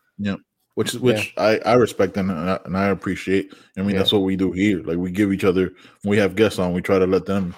Which 0.74 0.94
which 0.94 1.32
I 1.36 1.58
I 1.64 1.74
respect 1.74 2.16
and 2.16 2.30
and 2.30 2.50
I, 2.50 2.58
and 2.64 2.76
I 2.76 2.88
appreciate. 2.88 3.52
I 3.76 3.80
mean, 3.82 3.90
Yeah. 3.90 3.98
that's 3.98 4.12
what 4.12 4.22
we 4.22 4.36
do 4.36 4.52
here. 4.52 4.82
Like 4.82 4.98
we 4.98 5.10
give 5.10 5.32
each 5.32 5.44
other 5.44 5.72
when 6.02 6.10
we 6.10 6.18
have 6.18 6.34
guests 6.36 6.58
on, 6.58 6.72
we 6.72 6.82
try 6.82 6.98
to 6.98 7.06
let 7.06 7.26
them, 7.26 7.54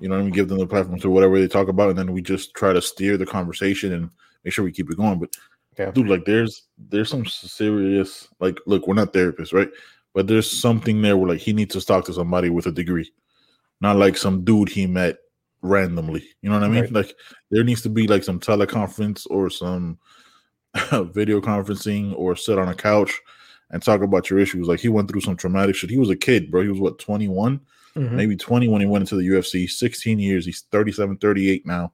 you 0.00 0.08
know, 0.08 0.18
I 0.18 0.22
mean, 0.22 0.32
give 0.32 0.48
them 0.48 0.58
the 0.58 0.66
platform 0.66 0.98
to 1.00 1.10
whatever 1.10 1.38
they 1.38 1.48
talk 1.48 1.68
about, 1.68 1.90
and 1.90 1.98
then 1.98 2.12
we 2.12 2.22
just 2.22 2.54
try 2.54 2.72
to 2.72 2.80
steer 2.82 3.16
the 3.16 3.26
conversation 3.26 3.92
and 3.92 4.10
make 4.44 4.54
sure 4.54 4.64
we 4.64 4.72
keep 4.72 4.90
it 4.90 4.96
going. 4.96 5.18
But 5.18 5.34
Yeah. 5.78 5.90
dude, 5.90 6.08
like 6.08 6.24
there's 6.24 6.64
there's 6.78 7.10
some 7.10 7.26
serious 7.26 8.28
like 8.40 8.58
look, 8.66 8.86
we're 8.86 8.94
not 8.94 9.12
therapists, 9.12 9.52
right? 9.52 9.70
But 10.14 10.26
there's 10.26 10.50
something 10.50 11.02
there 11.02 11.18
where 11.18 11.28
like 11.28 11.40
he 11.40 11.52
needs 11.52 11.74
to 11.74 11.84
talk 11.84 12.06
to 12.06 12.14
somebody 12.14 12.48
with 12.48 12.64
a 12.66 12.72
degree, 12.72 13.12
not 13.82 13.96
like 13.96 14.16
some 14.16 14.44
dude 14.44 14.70
he 14.70 14.86
met 14.86 15.18
randomly. 15.60 16.24
You 16.40 16.48
know 16.48 16.58
what 16.58 16.64
I 16.64 16.68
mean? 16.68 16.84
Right. 16.84 16.92
Like 16.92 17.14
there 17.50 17.64
needs 17.64 17.82
to 17.82 17.90
be 17.90 18.06
like 18.06 18.24
some 18.24 18.40
teleconference 18.40 19.26
or 19.28 19.50
some 19.50 19.98
video 21.14 21.40
conferencing 21.40 22.14
or 22.16 22.36
sit 22.36 22.58
on 22.58 22.68
a 22.68 22.74
couch 22.74 23.20
and 23.70 23.82
talk 23.82 24.02
about 24.02 24.30
your 24.30 24.38
issues. 24.38 24.68
Like 24.68 24.80
he 24.80 24.88
went 24.88 25.10
through 25.10 25.22
some 25.22 25.36
traumatic 25.36 25.74
shit. 25.76 25.90
He 25.90 25.98
was 25.98 26.10
a 26.10 26.16
kid, 26.16 26.50
bro. 26.50 26.62
He 26.62 26.68
was 26.68 26.80
what 26.80 26.98
21, 26.98 27.60
maybe 28.16 28.36
20 28.36 28.68
when 28.68 28.80
he 28.80 28.86
went 28.86 29.02
into 29.02 29.16
the 29.16 29.26
UFC. 29.28 29.68
16 29.68 30.18
years. 30.18 30.44
He's 30.44 30.62
37, 30.70 31.16
38 31.18 31.66
now. 31.66 31.92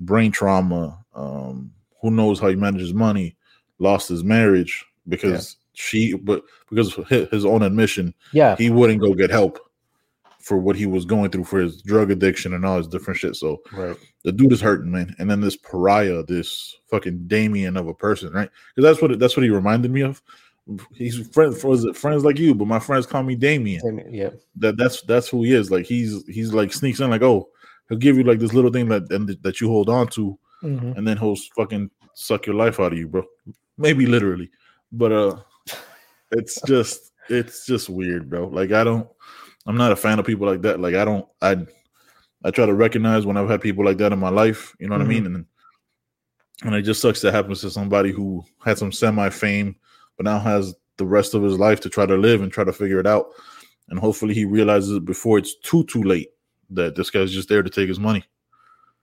Brain 0.00 0.32
trauma. 0.32 1.04
Um, 1.14 1.72
who 2.00 2.10
knows 2.10 2.40
how 2.40 2.48
he 2.48 2.56
manages 2.56 2.94
money? 2.94 3.36
Lost 3.78 4.08
his 4.08 4.24
marriage 4.24 4.84
because 5.08 5.56
she, 5.72 6.14
but 6.14 6.42
because 6.70 6.96
of 6.96 7.08
his 7.08 7.44
own 7.44 7.62
admission, 7.62 8.14
Yeah, 8.32 8.56
he 8.56 8.70
wouldn't 8.70 9.00
go 9.00 9.14
get 9.14 9.30
help 9.30 9.58
for 10.40 10.58
what 10.58 10.76
he 10.76 10.86
was 10.86 11.04
going 11.04 11.30
through 11.30 11.44
for 11.44 11.58
his 11.60 11.82
drug 11.82 12.10
addiction 12.10 12.54
and 12.54 12.64
all 12.64 12.78
his 12.78 12.88
different 12.88 13.18
shit. 13.18 13.36
So 13.36 13.60
right. 13.72 13.96
the 14.24 14.32
dude 14.32 14.52
is 14.52 14.60
hurting, 14.60 14.90
man. 14.90 15.14
And 15.18 15.28
then 15.30 15.40
this 15.40 15.56
pariah, 15.56 16.22
this 16.22 16.76
fucking 16.90 17.26
Damien 17.26 17.76
of 17.76 17.88
a 17.88 17.94
person, 17.94 18.32
right? 18.32 18.48
Because 18.74 18.88
that's 18.88 19.02
what 19.02 19.12
it, 19.12 19.18
that's 19.18 19.36
what 19.36 19.42
he 19.42 19.50
reminded 19.50 19.90
me 19.90 20.02
of. 20.02 20.22
He's 20.94 21.26
friends, 21.28 21.64
was 21.64 21.84
it 21.84 21.96
friends 21.96 22.24
like 22.24 22.38
you? 22.38 22.54
But 22.54 22.68
my 22.68 22.78
friends 22.78 23.06
call 23.06 23.22
me 23.22 23.34
Damien. 23.34 24.04
Yeah, 24.10 24.30
That 24.56 24.76
that's 24.76 25.00
that's 25.02 25.28
who 25.28 25.42
he 25.42 25.54
is. 25.54 25.70
Like 25.70 25.86
he's 25.86 26.26
he's 26.26 26.52
like 26.52 26.72
sneaks 26.74 27.00
in, 27.00 27.08
like 27.10 27.22
oh, 27.22 27.48
he'll 27.88 27.98
give 27.98 28.16
you 28.18 28.24
like 28.24 28.38
this 28.38 28.52
little 28.52 28.70
thing 28.70 28.88
that 28.88 29.10
and 29.10 29.28
that 29.42 29.60
you 29.62 29.68
hold 29.68 29.88
on 29.88 30.08
to, 30.08 30.38
Mhm. 30.62 30.96
and 30.96 31.08
then 31.08 31.16
he'll 31.16 31.36
fucking 31.56 31.90
suck 32.12 32.44
your 32.46 32.54
life 32.54 32.80
out 32.80 32.92
of 32.92 32.98
you, 32.98 33.08
bro. 33.08 33.24
Maybe 33.78 34.04
literally, 34.04 34.50
but 34.92 35.10
uh, 35.10 35.36
it's 36.32 36.60
just 36.66 37.12
it's 37.30 37.64
just 37.64 37.88
weird, 37.88 38.28
bro. 38.28 38.48
Like 38.48 38.70
I 38.72 38.84
don't, 38.84 39.08
I'm 39.68 39.76
not 39.76 39.92
a 39.92 39.96
fan 39.96 40.18
of 40.18 40.26
people 40.26 40.46
like 40.48 40.62
that. 40.62 40.80
Like 40.80 40.94
I 40.96 41.04
don't, 41.04 41.26
I 41.42 41.58
I 42.44 42.50
try 42.50 42.66
to 42.66 42.74
recognize 42.74 43.26
when 43.26 43.36
I've 43.36 43.48
had 43.50 43.60
people 43.60 43.84
like 43.84 43.98
that 43.98 44.12
in 44.12 44.18
my 44.18 44.30
life. 44.30 44.74
You 44.80 44.88
know 44.88 44.96
what 44.96 45.02
I 45.02 45.08
mean? 45.08 45.26
And 45.26 45.46
and 46.64 46.74
it 46.74 46.82
just 46.82 47.00
sucks 47.00 47.20
that 47.20 47.32
happens 47.34 47.60
to 47.60 47.70
somebody 47.70 48.10
who 48.10 48.44
had 48.64 48.78
some 48.78 48.90
semi 48.90 49.28
fame, 49.28 49.76
but 50.16 50.24
now 50.24 50.38
has 50.40 50.74
the 50.96 51.06
rest 51.06 51.34
of 51.34 51.42
his 51.44 51.58
life 51.58 51.78
to 51.80 51.88
try 51.88 52.06
to 52.06 52.16
live 52.16 52.42
and 52.42 52.50
try 52.50 52.64
to 52.64 52.72
figure 52.72 52.98
it 52.98 53.06
out. 53.06 53.26
And 53.90 53.98
hopefully 54.00 54.34
he 54.34 54.44
realizes 54.44 54.96
it 54.96 55.04
before 55.04 55.38
it's 55.38 55.54
too 55.60 55.84
too 55.84 56.02
late 56.02 56.30
that 56.70 56.96
this 56.96 57.10
guy's 57.10 57.32
just 57.32 57.48
there 57.48 57.62
to 57.62 57.70
take 57.70 57.88
his 57.88 58.00
money. 58.00 58.24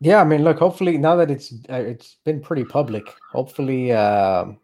yeah. 0.02 0.20
I 0.22 0.24
mean, 0.26 0.44
look. 0.44 0.60
Hopefully, 0.60 0.98
now 0.98 1.16
that 1.16 1.32
it's 1.32 1.54
uh, 1.70 1.76
it's 1.76 2.18
been 2.26 2.42
pretty 2.42 2.66
public, 2.66 3.14
hopefully, 3.32 3.92
um 3.92 4.60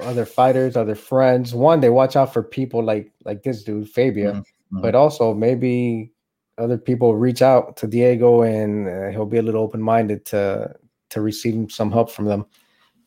other 0.00 0.24
fighters, 0.24 0.74
other 0.76 0.94
friends, 0.94 1.54
one 1.54 1.80
they 1.80 1.90
watch 1.90 2.16
out 2.16 2.32
for 2.32 2.42
people 2.42 2.82
like 2.82 3.12
like 3.24 3.42
this 3.42 3.62
dude, 3.64 3.88
Fabio. 3.90 4.32
Mhm, 4.32 4.44
mhm. 4.72 4.82
but 4.82 4.94
also 4.94 5.34
maybe 5.34 6.12
other 6.58 6.78
people 6.78 7.14
reach 7.16 7.42
out 7.42 7.76
to 7.78 7.86
Diego 7.86 8.42
and 8.42 8.88
uh, 8.88 9.08
he'll 9.10 9.26
be 9.26 9.38
a 9.38 9.42
little 9.42 9.62
open 9.62 9.82
minded 9.82 10.24
to 10.26 10.74
to 11.10 11.20
receive 11.20 11.70
some 11.72 11.90
help 11.92 12.10
from 12.10 12.24
them 12.26 12.46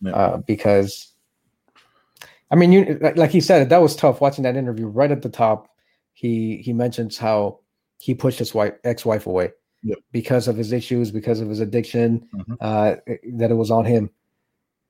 Yeah. 0.02 0.12
uh, 0.16 0.38
because 0.38 1.12
I 2.52 2.56
mean, 2.56 2.72
you 2.72 2.98
like, 3.02 3.18
like 3.18 3.32
he 3.32 3.42
said, 3.42 3.70
that 3.70 3.82
was 3.82 3.96
tough 3.96 4.22
watching 4.22 4.44
that 4.44 4.56
interview. 4.56 4.86
Right 4.88 5.12
at 5.12 5.22
the 5.24 5.30
top, 5.30 5.68
he 6.14 6.58
he 6.58 6.74
mentions 6.74 7.18
how 7.18 7.60
he 8.00 8.14
pushed 8.14 8.38
his 8.40 8.54
wife 8.54 8.74
ex-wife 8.84 9.26
away 9.26 9.52
because 10.12 10.48
of 10.48 10.56
his 10.56 10.72
issues, 10.72 11.12
because 11.12 11.40
of 11.42 11.50
his 11.50 11.60
addiction, 11.60 12.28
Mhm. 12.34 12.58
uh, 12.62 12.96
that 13.34 13.52
it 13.52 13.56
was 13.56 13.72
on 13.72 13.86
him. 13.86 14.10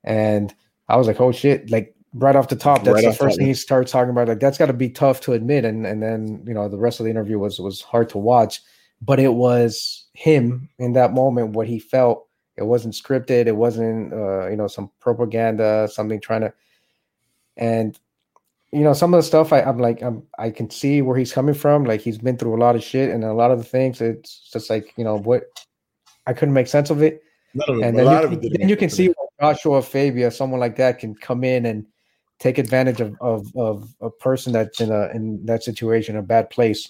And 0.03 0.53
I 0.89 0.97
was 0.97 1.07
like, 1.07 1.21
oh 1.21 1.31
shit! 1.31 1.69
Like 1.71 1.94
right 2.15 2.35
off 2.35 2.47
the 2.47 2.55
top, 2.55 2.83
that's 2.83 2.95
Right 2.95 3.05
the 3.05 3.11
first 3.11 3.33
top, 3.33 3.37
thing 3.37 3.47
he 3.47 3.53
starts 3.53 3.91
talking 3.91 4.09
about. 4.09 4.27
Like 4.27 4.39
that's 4.39 4.57
got 4.57 4.67
to 4.67 4.73
be 4.73 4.89
tough 4.89 5.21
to 5.21 5.33
admit. 5.33 5.65
And 5.65 5.85
and 5.85 6.01
then 6.01 6.43
you 6.47 6.53
know 6.53 6.67
the 6.67 6.77
rest 6.77 6.99
of 6.99 7.03
the 7.03 7.09
interview 7.09 7.37
was 7.37 7.59
was 7.59 7.81
hard 7.81 8.09
to 8.09 8.17
watch, 8.17 8.61
but 9.01 9.19
it 9.19 9.33
was 9.33 10.05
him 10.13 10.69
in 10.79 10.93
that 10.93 11.13
moment 11.13 11.51
what 11.51 11.67
he 11.67 11.79
felt. 11.79 12.27
It 12.57 12.63
wasn't 12.63 12.93
scripted. 12.93 13.47
It 13.47 13.55
wasn't 13.57 14.13
uh, 14.13 14.47
you 14.49 14.55
know 14.55 14.67
some 14.67 14.89
propaganda, 14.99 15.89
something 15.91 16.21
trying 16.21 16.41
to. 16.41 16.53
And 17.57 17.99
you 18.71 18.81
know 18.81 18.93
some 18.93 19.13
of 19.13 19.19
the 19.19 19.23
stuff 19.23 19.53
I, 19.53 19.61
I'm 19.61 19.79
like 19.79 20.01
I'm, 20.01 20.23
I 20.39 20.49
can 20.49 20.69
see 20.69 21.01
where 21.01 21.17
he's 21.17 21.33
coming 21.33 21.55
from. 21.55 21.83
Like 21.83 22.01
he's 22.01 22.17
been 22.17 22.37
through 22.37 22.55
a 22.55 22.63
lot 22.63 22.75
of 22.75 22.83
shit, 22.83 23.09
and 23.09 23.23
a 23.23 23.33
lot 23.33 23.51
of 23.51 23.57
the 23.57 23.63
things 23.63 24.01
it's 24.01 24.49
just 24.51 24.69
like 24.69 24.93
you 24.97 25.03
know 25.03 25.17
what 25.17 25.43
I 26.27 26.33
couldn't 26.33 26.53
make 26.53 26.67
sense 26.67 26.89
of 26.89 27.01
it. 27.01 27.21
None 27.53 27.77
of 27.77 27.81
And 27.81 27.97
then 27.97 28.05
you, 28.05 28.27
of 28.27 28.33
it 28.33 28.41
didn't 28.41 28.59
then 28.59 28.69
you 28.69 28.77
can 28.77 28.89
see 28.89 29.13
Joshua 29.39 29.81
Fabia, 29.81 30.31
someone 30.31 30.59
like 30.59 30.77
that, 30.77 30.99
can 30.99 31.13
come 31.15 31.43
in 31.43 31.65
and 31.65 31.85
take 32.39 32.57
advantage 32.57 33.01
of 33.01 33.15
of, 33.21 33.47
of 33.55 33.93
a 34.01 34.09
person 34.09 34.53
that's 34.53 34.81
in 34.81 34.91
a 34.91 35.09
in 35.09 35.45
that 35.45 35.63
situation, 35.63 36.17
a 36.17 36.21
bad 36.21 36.49
place, 36.49 36.89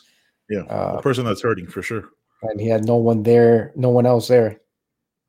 yeah, 0.50 0.62
uh, 0.62 0.96
the 0.98 1.02
person 1.02 1.26
that's 1.26 1.42
hurting 1.42 1.68
for 1.68 1.82
sure. 1.82 2.10
and 2.44 2.60
he 2.60 2.68
had 2.68 2.86
no 2.86 2.96
one 2.96 3.24
there, 3.24 3.72
no 3.76 3.90
one 3.90 4.06
else 4.06 4.28
there, 4.28 4.60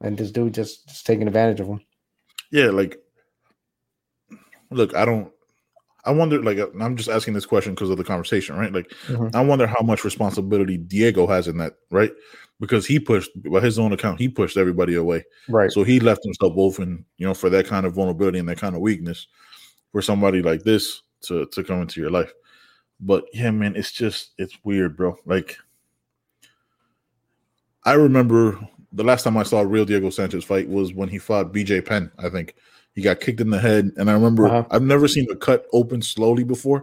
and 0.00 0.16
this 0.16 0.30
dude 0.30 0.54
just, 0.54 0.88
just 0.88 1.06
taking 1.06 1.26
advantage 1.26 1.60
of 1.60 1.68
him. 1.68 1.80
Yeah, 2.50 2.66
like 2.66 2.98
look, 4.70 4.94
I 4.94 5.04
don't. 5.04 5.32
I 6.04 6.12
wonder, 6.12 6.40
like, 6.40 6.58
uh, 6.58 6.68
I'm 6.80 6.96
just 6.96 7.08
asking 7.08 7.34
this 7.34 7.46
question 7.46 7.74
because 7.74 7.90
of 7.90 7.98
the 7.98 8.04
conversation, 8.04 8.54
right? 8.56 8.72
Like, 8.72 8.88
Mhm. 9.08 9.34
I 9.34 9.42
wonder 9.44 9.66
how 9.66 9.82
much 9.82 10.04
responsibility 10.04 10.76
Diego 10.76 11.26
has 11.26 11.48
in 11.48 11.58
that, 11.58 11.74
right? 11.90 12.12
Because 12.60 12.86
he 12.86 13.00
pushed, 13.00 13.30
by 13.50 13.58
his 13.58 13.76
own 13.76 13.92
account, 13.92 14.20
he 14.20 14.28
pushed 14.28 14.56
everybody 14.56 14.94
away. 14.94 15.24
Right. 15.48 15.68
So 15.72 15.82
he 15.82 15.98
left 15.98 16.22
himself 16.22 16.52
open, 16.56 17.04
you 17.18 17.26
know, 17.26 17.34
for 17.34 17.50
that 17.50 17.66
kind 17.66 17.84
of 17.86 17.94
vulnerability 17.94 18.38
and 18.38 18.48
that 18.48 18.58
kind 18.58 18.76
of 18.76 18.82
weakness 18.82 19.26
for 19.96 20.02
somebody 20.02 20.42
like 20.42 20.62
this 20.62 21.00
to 21.22 21.46
to 21.46 21.64
come 21.64 21.80
into 21.80 22.02
your 22.02 22.10
life. 22.10 22.30
But 23.00 23.24
yeah, 23.32 23.50
man, 23.50 23.74
it's 23.74 23.90
just 23.92 24.32
it's 24.36 24.58
weird, 24.62 24.94
bro. 24.94 25.16
Like 25.24 25.56
I 27.84 27.94
remember 27.94 28.58
the 28.92 29.04
last 29.04 29.22
time 29.22 29.38
I 29.38 29.42
saw 29.42 29.60
a 29.60 29.66
real 29.66 29.86
Diego 29.86 30.10
Sanchez 30.10 30.44
fight 30.44 30.68
was 30.68 30.92
when 30.92 31.08
he 31.08 31.16
fought 31.18 31.50
BJ 31.50 31.82
Penn. 31.82 32.12
I 32.18 32.28
think 32.28 32.56
he 32.94 33.00
got 33.00 33.20
kicked 33.20 33.40
in 33.40 33.48
the 33.48 33.58
head, 33.58 33.90
and 33.96 34.10
I 34.10 34.12
remember 34.12 34.46
Uh-huh. 34.46 34.64
I've 34.70 34.82
never 34.82 35.08
seen 35.08 35.26
a 35.30 35.34
cut 35.36 35.64
open 35.72 36.02
slowly 36.02 36.44
before, 36.44 36.80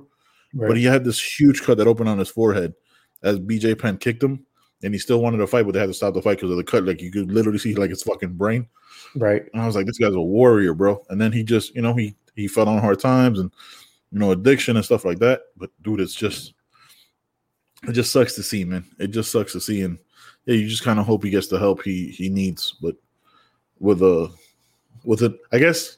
right. 0.56 0.68
but 0.70 0.78
he 0.78 0.84
had 0.84 1.04
this 1.04 1.22
huge 1.22 1.62
cut 1.62 1.78
that 1.78 1.86
opened 1.86 2.10
on 2.10 2.18
his 2.18 2.30
forehead 2.30 2.74
as 3.22 3.38
BJ 3.38 3.78
Penn 3.78 3.98
kicked 3.98 4.24
him, 4.24 4.44
and 4.82 4.92
he 4.92 4.98
still 5.00 5.22
wanted 5.22 5.38
to 5.38 5.46
fight, 5.46 5.66
but 5.68 5.74
they 5.74 5.80
had 5.80 5.86
to 5.90 5.94
stop 5.94 6.16
the 6.16 6.22
fight 6.24 6.38
because 6.38 6.50
of 6.50 6.58
the 6.58 6.64
cut. 6.64 6.84
Like 6.84 7.00
you 7.00 7.12
could 7.12 7.32
literally 7.32 7.60
see 7.60 7.76
like 7.76 7.92
his 7.92 8.02
fucking 8.02 8.34
brain. 8.34 8.68
right. 9.16 9.44
And 9.54 9.62
I 9.62 9.68
was 9.68 9.76
like, 9.76 9.86
this 9.86 10.00
guy's 10.00 10.16
a 10.16 10.20
warrior, 10.20 10.74
bro. 10.74 11.04
And 11.10 11.22
then 11.22 11.32
he 11.32 11.44
just, 11.44 11.76
you 11.76 11.84
know, 11.84 11.94
he 11.94 12.16
he 12.36 12.48
fell 12.48 12.70
on 12.70 12.80
hard 12.80 13.00
times 13.00 13.40
and 13.40 13.52
you 14.14 14.20
know, 14.20 14.32
addiction 14.32 14.76
and 14.76 14.86
stuff 14.86 15.06
like 15.06 15.20
that. 15.20 15.42
But 15.58 15.72
dude, 15.82 16.00
it's 16.00 16.14
just 16.14 16.54
it 17.88 17.94
just 17.94 18.12
sucks 18.12 18.36
to 18.36 18.44
see, 18.44 18.64
man. 18.64 18.86
It 19.00 19.08
just 19.08 19.32
sucks 19.32 19.52
to 19.54 19.60
see. 19.60 19.82
And 19.82 19.98
yeah, 20.46 20.56
you 20.56 20.68
just 20.68 20.84
kind 20.84 21.00
of 21.00 21.06
hope 21.06 21.24
he 21.24 21.32
gets 21.32 21.48
the 21.48 21.58
help 21.58 21.82
he 21.82 22.10
he 22.10 22.30
needs. 22.30 22.76
But 22.82 22.96
with 23.80 24.02
a 24.04 24.32
with 25.04 25.24
it, 25.24 25.34
I 25.52 25.58
guess 25.58 25.98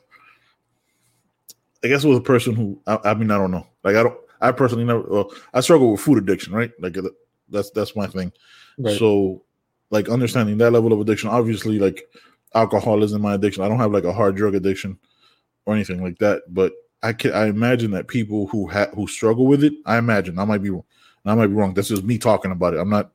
I 1.83 1.89
guess 1.89 2.05
with 2.05 2.17
a 2.17 2.21
person 2.21 2.55
who 2.55 2.81
I, 2.87 2.99
I 3.03 3.13
mean, 3.13 3.31
I 3.31 3.37
don't 3.37 3.51
know. 3.51 3.67
Like 3.83 3.97
I 3.97 4.03
don't 4.03 4.17
I 4.39 4.51
personally 4.53 4.85
never 4.85 5.01
well, 5.01 5.31
I 5.53 5.59
struggle 5.59 5.91
with 5.91 6.01
food 6.01 6.17
addiction, 6.17 6.53
right? 6.53 6.71
Like 6.79 6.97
uh, 6.97 7.09
that's 7.49 7.69
that's 7.71 7.97
my 7.97 8.07
thing. 8.07 8.31
Right. 8.77 8.97
So, 8.97 9.43
like 9.89 10.09
understanding 10.09 10.57
that 10.59 10.71
level 10.71 10.93
of 10.93 11.01
addiction, 11.01 11.29
obviously, 11.29 11.79
like 11.79 12.07
alcohol 12.53 13.03
isn't 13.03 13.21
my 13.21 13.33
addiction. 13.33 13.63
I 13.63 13.67
don't 13.67 13.79
have 13.79 13.91
like 13.91 14.05
a 14.05 14.13
hard 14.13 14.35
drug 14.37 14.55
addiction 14.55 14.97
or 15.65 15.73
anything 15.73 16.03
like 16.03 16.17
that. 16.19 16.43
But 16.53 16.73
I 17.03 17.13
can 17.13 17.33
I 17.33 17.45
imagine 17.47 17.91
that 17.91 18.07
people 18.07 18.47
who 18.47 18.67
have 18.67 18.89
who 18.89 19.07
struggle 19.07 19.45
with 19.45 19.63
it, 19.63 19.73
I 19.85 19.97
imagine 19.97 20.39
I 20.39 20.45
might 20.45 20.63
be 20.63 20.71
I 21.25 21.35
might 21.35 21.47
be 21.47 21.53
wrong. 21.53 21.73
That's 21.73 21.89
just 21.89 22.03
me 22.03 22.17
talking 22.17 22.51
about 22.51 22.73
it. 22.73 22.79
I'm 22.79 22.89
not 22.89 23.11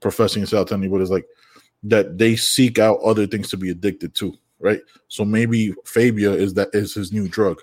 professing 0.00 0.42
this 0.42 0.54
out 0.54 0.68
to 0.68 0.74
anybody. 0.74 1.02
It's 1.02 1.10
like 1.10 1.26
that 1.84 2.18
they 2.18 2.36
seek 2.36 2.78
out 2.78 3.00
other 3.00 3.26
things 3.26 3.50
to 3.50 3.56
be 3.56 3.70
addicted 3.70 4.14
to, 4.16 4.34
right? 4.58 4.80
So 5.08 5.24
maybe 5.24 5.74
Fabia 5.84 6.32
is 6.32 6.54
that 6.54 6.68
is 6.72 6.94
his 6.94 7.12
new 7.12 7.28
drug 7.28 7.60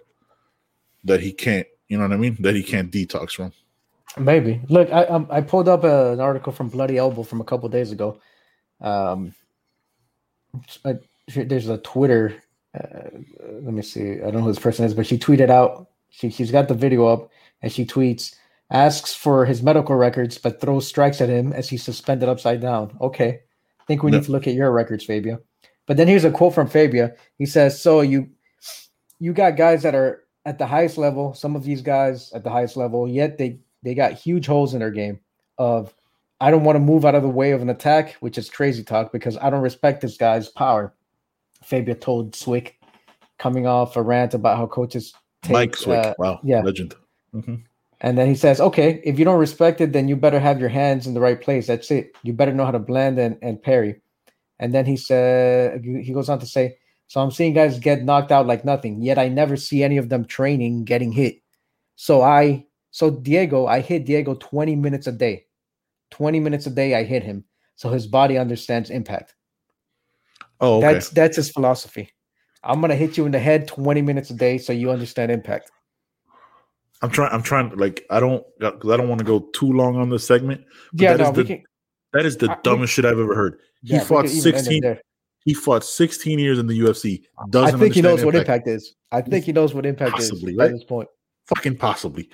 that 1.04 1.20
he 1.20 1.34
can't, 1.34 1.68
you 1.90 1.98
know 1.98 2.04
what 2.04 2.14
I 2.14 2.18
mean? 2.18 2.38
That 2.40 2.56
he 2.56 2.64
can't 2.64 2.92
detox 2.92 3.32
from. 3.32 3.52
Maybe. 4.18 4.62
Look, 4.70 4.92
I 4.92 5.06
um, 5.06 5.28
I 5.30 5.42
pulled 5.42 5.68
up 5.68 5.84
a, 5.84 6.14
an 6.14 6.20
article 6.20 6.54
from 6.54 6.70
Bloody 6.70 6.98
Elbow 6.98 7.24
from 7.24 7.42
a 7.42 7.44
couple 7.44 7.68
days 7.70 7.92
ago. 7.92 8.20
Um, 8.80 9.34
I, 10.86 10.96
there's 11.34 11.70
a 11.70 11.80
Twitter. 11.80 12.44
Uh, 12.74 13.10
let 13.62 13.74
me 13.74 13.82
see. 13.82 14.14
I 14.14 14.26
don't 14.26 14.36
know 14.36 14.42
who 14.42 14.48
this 14.48 14.60
person 14.60 14.86
is, 14.86 14.94
but 14.94 15.06
she 15.06 15.18
tweeted 15.18 15.50
out. 15.50 15.90
She 16.10 16.30
she's 16.30 16.52
got 16.52 16.68
the 16.68 16.74
video 16.74 17.08
up, 17.08 17.30
and 17.62 17.72
she 17.72 17.86
tweets 17.86 18.36
asks 18.72 19.14
for 19.14 19.46
his 19.46 19.62
medical 19.62 19.96
records, 19.96 20.38
but 20.38 20.60
throws 20.60 20.88
strikes 20.88 21.22
at 21.22 21.30
him 21.30 21.54
as 21.54 21.70
he's 21.70 21.84
suspended 21.84 22.30
upside 22.30 22.62
down. 22.62 22.96
Okay, 23.02 23.42
I 23.80 23.84
think 23.86 24.02
we 24.04 24.12
Yeah. 24.12 24.18
need 24.20 24.26
to 24.26 24.32
look 24.32 24.48
at 24.48 24.54
your 24.56 24.72
records, 24.72 25.06
Fabia. 25.06 25.40
But 25.86 25.98
then 25.98 26.08
here's 26.08 26.24
a 26.24 26.32
quote 26.32 26.54
from 26.54 26.68
Fabia. 26.68 27.14
He 27.38 27.46
says, 27.46 27.80
"So 27.80 28.02
you 28.02 28.30
you 29.20 29.34
got 29.34 29.58
guys 29.58 29.84
that 29.84 29.96
are 29.96 30.24
at 30.46 30.58
the 30.58 30.66
highest 30.66 30.98
level. 30.98 31.34
Some 31.34 31.56
of 31.56 31.64
these 31.64 31.82
guys 31.82 32.32
at 32.34 32.44
the 32.44 32.50
highest 32.50 32.76
level, 32.78 33.08
yet 33.08 33.38
they 33.38 33.60
they 33.84 33.94
got 33.94 34.14
huge 34.14 34.48
holes 34.48 34.74
in 34.74 34.80
their 34.80 34.92
game. 34.92 35.20
Of 35.58 35.94
I 36.42 36.50
don't 36.52 36.64
want 36.64 36.76
to 36.76 36.80
move 36.80 37.06
out 37.06 37.16
of 37.16 37.22
the 37.24 37.30
way 37.30 37.52
of 37.52 37.62
an 37.62 37.70
attack, 37.70 38.14
which 38.20 38.38
is 38.38 38.50
crazy 38.50 38.84
talk 38.84 39.12
because 39.12 39.38
I 39.38 39.50
don't 39.50 39.62
respect 39.62 40.02
this 40.02 40.18
guy's 40.18 40.50
power." 40.50 40.94
Fabia 41.64 41.96
told 41.96 42.36
Swick, 42.36 42.80
coming 43.38 43.68
off 43.68 43.96
a 43.98 44.02
rant 44.02 44.34
about 44.34 44.58
how 44.58 44.68
coaches 44.68 45.14
take, 45.42 45.54
Mike 45.54 45.76
Swick, 45.76 46.06
uh, 46.06 46.14
wow, 46.18 46.40
yeah. 46.44 46.62
legend. 46.62 46.96
Mhm. 47.34 47.64
and 48.02 48.18
then 48.18 48.28
he 48.28 48.36
says, 48.36 48.62
okay, 48.62 49.02
if 49.04 49.18
you 49.18 49.26
don't 49.26 49.40
respect 49.40 49.82
it, 49.82 49.92
then 49.92 50.08
you 50.08 50.16
better 50.16 50.40
have 50.40 50.60
your 50.60 50.70
hands 50.70 51.08
in 51.08 51.14
the 51.14 51.20
right 51.20 51.42
place. 51.42 51.68
That's 51.68 51.90
it. 51.90 52.16
You 52.22 52.34
better 52.34 52.54
know 52.54 52.66
how 52.66 52.72
to 52.72 52.80
blend 52.80 53.18
and, 53.18 53.38
and 53.42 53.62
parry. 53.62 54.02
And 54.60 54.74
then 54.74 54.86
he 54.86 54.96
said, 54.96 55.84
he 55.84 56.14
goes 56.14 56.30
on 56.30 56.40
to 56.40 56.46
say, 56.46 56.78
so 57.08 57.22
I'm 57.22 57.32
seeing 57.32 57.54
guys 57.54 57.80
get 57.80 58.04
knocked 58.04 58.32
out 58.32 58.48
like 58.48 58.66
nothing, 58.66 59.02
yet 59.02 59.18
I 59.18 59.28
never 59.28 59.58
see 59.58 59.84
any 59.84 59.98
of 59.98 60.10
them 60.10 60.26
training 60.26 60.86
getting 60.86 61.12
hit. 61.12 61.42
So 61.96 62.22
I, 62.22 62.66
so 62.92 63.10
Diego, 63.10 63.66
I 63.66 63.82
hit 63.82 64.06
Diego 64.06 64.36
20 64.36 64.76
minutes 64.76 65.08
a 65.08 65.12
day. 65.12 65.46
20 66.12 66.40
minutes 66.40 66.68
a 66.68 66.70
day, 66.70 66.96
I 66.96 67.04
hit 67.04 67.24
him. 67.24 67.44
So 67.76 67.90
his 67.90 68.08
body 68.08 68.38
understands 68.38 68.90
impact. 68.90 69.36
Oh, 70.64 70.78
okay. 70.78 70.94
That's 70.94 71.10
that's 71.10 71.36
his 71.36 71.52
philosophy. 71.52 72.10
I'm 72.64 72.80
gonna 72.82 72.96
hit 72.96 73.18
you 73.18 73.26
in 73.26 73.32
the 73.34 73.40
head 73.40 73.68
20 73.68 74.02
minutes 74.02 74.30
a 74.30 74.34
day 74.34 74.58
so 74.58 74.72
you 74.72 74.90
understand 74.92 75.32
impact. 75.32 75.70
I'm 77.02 77.10
trying. 77.10 77.32
I'm 77.34 77.44
trying. 77.44 77.70
Like 77.76 78.06
I 78.10 78.22
don't 78.22 78.46
because 78.58 78.90
I 78.92 78.96
don't 78.98 79.10
want 79.10 79.20
to 79.20 79.26
go 79.26 79.42
too 79.54 79.72
long 79.74 79.98
on 79.98 80.10
this 80.10 80.26
segment. 80.26 80.62
Yeah, 80.94 81.18
that 81.18 81.24
no, 81.24 81.30
is 81.32 81.36
the- 81.36 81.44
can. 81.44 81.64
That 82.14 82.26
is 82.26 82.38
the 82.38 82.50
I- 82.50 82.54
we- 82.56 82.60
dumbest 82.64 82.94
shit 82.94 83.04
I've 83.06 83.20
ever 83.20 83.36
heard. 83.36 83.60
He 83.82 83.94
yeah, 83.96 84.00
fought 84.04 84.26
could 84.26 84.32
even 84.36 84.56
end 84.56 84.56
it 84.56 84.66
16. 84.66 84.98
He 85.46 85.54
fought 85.54 85.84
16 85.84 86.40
years 86.40 86.58
in 86.60 86.68
the 86.68 86.80
UFC. 86.80 87.24
I 87.38 87.44
Doesn't 87.50 87.76
I 87.76 87.80
think 87.80 87.96
he 87.96 88.02
knows 88.02 88.24
what 88.24 88.34
impact. 88.36 88.66
impact 88.66 88.68
is. 88.70 88.96
I 89.12 89.20
think 89.20 89.44
he 89.44 89.52
knows 89.52 89.74
what 89.74 89.86
impact 89.86 90.12
Possibly, 90.14 90.54
is 90.54 90.58
right? 90.58 90.72
this 90.72 90.86
point. 90.86 91.10
Fucking 91.48 91.76
possibly. 91.76 92.30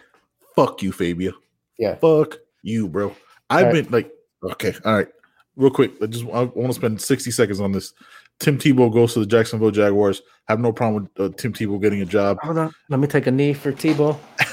Fuck 0.56 0.84
you, 0.84 0.92
Fabia. 0.92 1.32
Yeah. 1.80 1.96
Fuck 1.96 2.38
you, 2.62 2.88
bro. 2.88 3.16
I've 3.50 3.66
All 3.66 3.72
right. 3.74 3.84
been 3.84 3.92
like, 3.92 4.12
okay, 4.44 4.76
all 4.86 4.94
right. 4.98 5.08
Real 5.56 5.72
quick, 5.72 5.94
I 6.04 6.06
just 6.06 6.26
I 6.26 6.44
want 6.44 6.68
to 6.68 6.74
spend 6.74 7.02
60 7.02 7.32
seconds 7.32 7.60
on 7.60 7.72
this. 7.72 7.94
Tim 8.40 8.58
Tebow 8.58 8.92
goes 8.92 9.14
to 9.14 9.20
the 9.20 9.26
Jacksonville 9.26 9.72
Jaguars. 9.72 10.22
Have 10.48 10.60
no 10.60 10.72
problem 10.72 11.10
with 11.16 11.34
uh, 11.34 11.36
Tim 11.36 11.54
Tebow 11.54 11.82
getting 11.82 12.02
a 12.02 12.06
job. 12.06 12.38
Hold 12.42 12.58
on. 12.58 12.74
Let 12.90 13.00
me 13.00 13.08
take 13.08 13.28
a 13.28 13.32
knee 13.32 13.54
for 13.54 13.72
Tebow. 13.72 14.18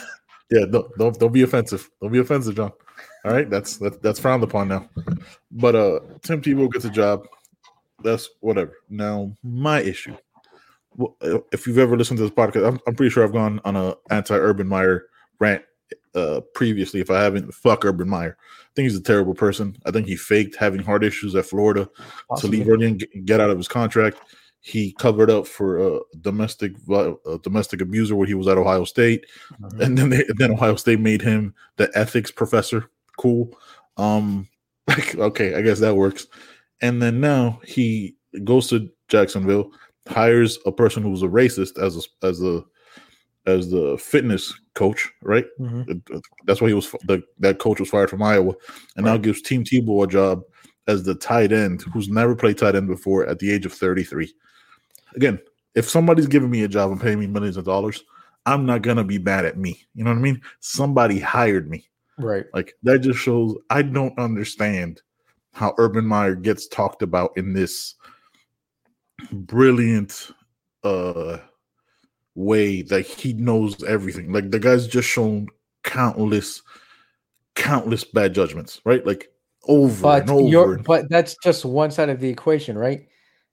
Yeah, 0.50 0.64
don't 0.70 0.86
don't 0.96 1.18
don't 1.18 1.32
be 1.32 1.42
offensive. 1.42 1.90
Don't 2.00 2.12
be 2.12 2.20
offensive, 2.20 2.54
Jon. 2.54 2.72
All 3.24 3.32
right, 3.32 3.50
that's 3.50 3.78
that's 3.78 3.96
that's 3.98 4.20
frowned 4.20 4.44
upon 4.44 4.68
now. 4.68 4.88
But 5.50 5.74
uh 5.74 6.00
Tim 6.22 6.40
Tebow 6.40 6.72
gets 6.72 6.84
a 6.84 6.90
job. 6.90 7.26
That's 8.02 8.30
whatever. 8.40 8.74
Now 8.88 9.32
my 9.42 9.80
issue. 9.80 10.16
Well, 10.96 11.16
if 11.52 11.66
you've 11.66 11.78
ever 11.78 11.96
listened 11.96 12.18
to 12.18 12.22
this 12.22 12.32
podcast, 12.32 12.66
I'm, 12.66 12.80
I'm 12.86 12.94
pretty 12.94 13.10
sure 13.10 13.24
I've 13.24 13.32
gone 13.32 13.60
on 13.64 13.76
a 13.76 13.96
anti-Urban 14.10 14.66
Meyer 14.66 15.06
rant 15.40 15.62
uh 16.16 16.40
previously. 16.54 17.00
If 17.00 17.10
I 17.10 17.22
haven't, 17.22 17.52
fuck 17.54 17.84
Urban 17.84 18.08
Meyer. 18.08 18.36
I 18.40 18.68
think 18.74 18.84
he's 18.90 18.98
a 18.98 19.02
terrible 19.02 19.34
person. 19.34 19.76
I 19.86 19.90
think 19.90 20.06
he 20.08 20.16
faked 20.16 20.56
having 20.56 20.82
heart 20.82 21.04
issues 21.04 21.34
at 21.34 21.46
Florida 21.46 21.88
to 22.38 22.46
leave 22.46 22.68
early 22.68 22.86
and 22.86 23.06
get- 23.24 23.40
out 23.40 23.50
of 23.50 23.58
his 23.58 23.68
contract. 23.68 24.18
He 24.60 24.92
covered 24.98 25.30
up 25.30 25.46
for 25.46 25.78
a 25.78 26.00
domestic 26.20 26.72
a 26.90 27.38
domestic 27.42 27.80
abuser 27.80 28.16
when 28.16 28.26
he 28.28 28.34
was 28.34 28.48
at 28.48 28.58
Ohio 28.58 28.84
State 28.84 29.24
Mhm. 29.62 29.80
and 29.80 29.98
then 29.98 30.08
they, 30.10 30.24
then 30.38 30.50
Ohio 30.50 30.74
State 30.76 30.98
made 31.00 31.22
him 31.22 31.54
the 31.76 31.88
ethics 31.94 32.30
professor. 32.32 32.90
Cool. 33.18 33.56
Um, 33.96 34.48
like 34.88 35.14
okay, 35.16 35.54
I 35.54 35.62
guess 35.62 35.78
that 35.80 35.94
works. 35.96 36.26
And 36.80 37.00
then 37.00 37.20
now 37.20 37.60
he 37.64 38.16
goes 38.44 38.68
to 38.68 38.90
Jacksonville, 39.08 39.70
hires 40.08 40.58
a 40.66 40.72
person 40.72 41.02
who's 41.02 41.22
a 41.22 41.28
racist 41.28 41.78
as 41.82 41.96
a 41.96 42.26
as 42.26 42.42
a 42.42 42.64
as 43.46 43.70
the 43.70 43.96
fitness 43.98 44.52
coach, 44.74 45.10
right? 45.22 45.46
Mhm. 45.60 45.88
It- 45.88 46.22
That's 46.46 46.60
why 46.60 46.68
he 46.68 46.74
was 46.74 46.90
the, 47.06 47.22
that 47.38 47.58
coach 47.58 47.80
was 47.80 47.88
fired 47.90 48.10
from 48.10 48.22
Iowa, 48.22 48.54
and 48.96 49.04
now 49.06 49.16
gives 49.16 49.42
Tim 49.42 49.64
Tebow 49.64 50.04
a 50.04 50.06
job 50.06 50.42
as 50.88 51.02
the 51.04 51.14
tight 51.14 51.52
end 51.52 51.82
who's 51.92 52.08
never 52.08 52.34
played 52.36 52.58
tight 52.58 52.74
end 52.76 52.86
before 52.88 53.26
at 53.26 53.38
the 53.38 53.50
age 53.52 53.66
of 53.66 53.72
33. 53.72 54.32
Again, 55.14 55.38
if 55.74 55.88
somebody's 55.88 56.26
giving 56.28 56.50
me 56.50 56.62
a 56.62 56.68
job 56.68 56.90
and 56.92 57.00
paying 57.00 57.18
me 57.18 57.26
millions 57.26 57.56
of 57.56 57.64
dollars, 57.64 58.04
I'm 58.46 58.64
not 58.66 58.82
gonna 58.82 59.02
be 59.04 59.18
mad 59.18 59.44
at 59.44 59.56
me. 59.58 59.84
You 59.94 60.04
know 60.04 60.10
what 60.10 60.18
I 60.18 60.22
mean? 60.22 60.40
Somebody 60.60 61.18
hired 61.18 61.68
me. 61.68 61.88
Right. 62.18 62.46
Like 62.54 62.74
that 62.84 63.00
just 63.00 63.18
shows 63.18 63.56
I 63.70 63.82
don't 63.82 64.16
understand 64.18 65.02
how 65.52 65.74
Urban 65.78 66.06
Meyer 66.06 66.34
gets 66.34 66.66
talked 66.68 67.02
about 67.02 67.32
in 67.36 67.52
this 67.52 67.94
brilliant 69.32 70.30
uh 70.84 71.38
way 72.36 72.82
that 72.82 73.04
he 73.06 73.32
knows 73.32 73.82
everything. 73.82 74.32
Like 74.32 74.50
the 74.52 74.60
guy's 74.60 74.86
just 74.86 75.08
shown 75.08 75.48
countless 75.82 76.62
countless 77.56 78.04
bad 78.04 78.34
judgments, 78.34 78.80
right? 78.84 79.04
Like 79.04 79.30
over 79.66 80.02
But 80.02 80.22
and 80.22 80.30
over. 80.30 80.78
but 80.78 81.08
that's 81.08 81.36
just 81.42 81.64
one 81.64 81.90
side 81.90 82.08
of 82.10 82.20
the 82.20 82.28
equation, 82.28 82.78
right? 82.78 83.08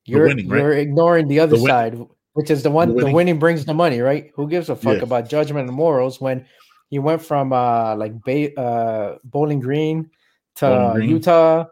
You're 0.05 0.27
winning, 0.27 0.49
right? 0.49 0.59
you're 0.59 0.73
ignoring 0.73 1.27
the 1.27 1.39
other 1.39 1.55
The 1.57 1.65
side, 1.65 1.97
which 2.33 2.51
is 2.51 2.61
the 2.61 2.69
one 2.69 2.89
the 2.89 2.95
winning. 2.95 3.13
winning. 3.13 3.39
brings 3.39 3.65
the 3.65 3.73
money, 3.73 4.01
right? 4.01 4.31
Who 4.35 4.47
gives 4.49 4.69
a 4.69 4.75
fuck 4.75 4.97
Yeah. 4.97 5.03
about 5.03 5.29
judgment 5.29 5.67
and 5.69 5.75
morals 5.75 6.19
when 6.19 6.45
he 6.89 6.99
went 6.99 7.21
from 7.21 7.53
uh 7.53 7.95
like 7.95 8.21
ba- 8.23 8.53
uh 8.59 9.17
Bowling 9.23 9.61
Green 9.61 10.09
to 10.55 10.67
Bowling 10.67 10.93
Green. 10.93 11.09
Utah 11.09 11.65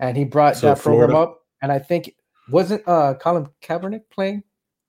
and 0.00 0.16
he 0.16 0.24
brought 0.24 0.54
To 0.56 0.66
that 0.66 0.78
program 0.80 1.14
up 1.14 1.40
and 1.62 1.70
I 1.70 1.78
think 1.78 2.14
wasn't 2.48 2.82
uh 2.88 3.14
Colin 3.14 3.48
Kaepernick 3.62 4.02
playing? 4.10 4.42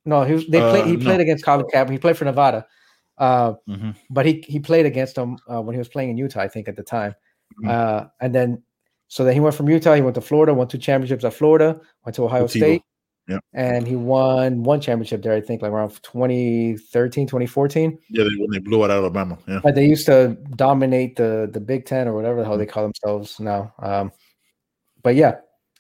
No, 0.07 0.23
he 0.23 0.33
was 0.33 0.47
they 0.47 0.59
played 0.59 0.83
Uh, 0.85 0.87
he 0.87 0.97
played 0.97 1.17
no. 1.17 1.21
against 1.27 1.43
Colin 1.45 1.65
Kaepernick. 1.73 1.91
He 1.91 1.97
played 1.99 2.17
for 2.17 2.25
Nevada. 2.25 2.65
Uh 3.17 3.53
Mhm. 3.67 3.95
but 4.09 4.25
he 4.25 4.43
he 4.47 4.59
played 4.59 4.85
against 4.85 5.17
him 5.17 5.37
uh, 5.51 5.61
when 5.61 5.73
he 5.73 5.79
was 5.79 5.89
playing 5.89 6.09
in 6.11 6.17
Utah, 6.17 6.41
I 6.41 6.47
think 6.47 6.67
at 6.67 6.75
the 6.75 6.83
time. 6.83 7.13
Mhm. 7.63 7.69
Uh, 7.69 8.07
and 8.21 8.33
then 8.33 8.63
so 9.07 9.23
then 9.23 9.33
he 9.33 9.39
went 9.39 9.55
from 9.55 9.69
Utah, 9.69 9.95
he 9.95 10.01
went 10.01 10.15
to 10.15 10.21
Florida, 10.21 10.53
won 10.53 10.67
two 10.67 10.77
championships 10.77 11.23
at 11.23 11.33
Florida, 11.33 11.79
went 12.05 12.15
to 12.15 12.23
Ohio 12.25 12.45
State, 12.47 12.81
Yep. 13.27 13.41
and 13.53 13.87
he 13.87 13.95
won 13.95 14.63
one 14.63 14.79
championship 14.81 15.21
there, 15.23 15.33
I 15.33 15.41
think, 15.41 15.61
like 15.61 15.71
around 15.71 15.91
2013, 16.03 17.25
2014. 17.27 17.97
Yeah, 18.09 18.23
they, 18.23 18.29
when 18.37 18.51
they 18.51 18.59
blew 18.59 18.83
out 18.83 18.91
Alabama. 18.91 19.37
Yeah. 19.47 19.59
But 19.63 19.75
they 19.75 19.85
used 19.85 20.05
to 20.07 20.37
dominate 20.55 21.15
the 21.15 21.49
the 21.51 21.59
Big 21.59 21.85
Ten 21.85 22.07
or 22.07 22.13
whatever 22.13 22.39
the 22.39 22.45
hell 22.45 22.57
they 22.57 22.65
call 22.65 22.83
themselves 22.83 23.39
now. 23.39 23.73
Um, 23.79 24.11
but 25.03 25.15
yeah, 25.15 25.35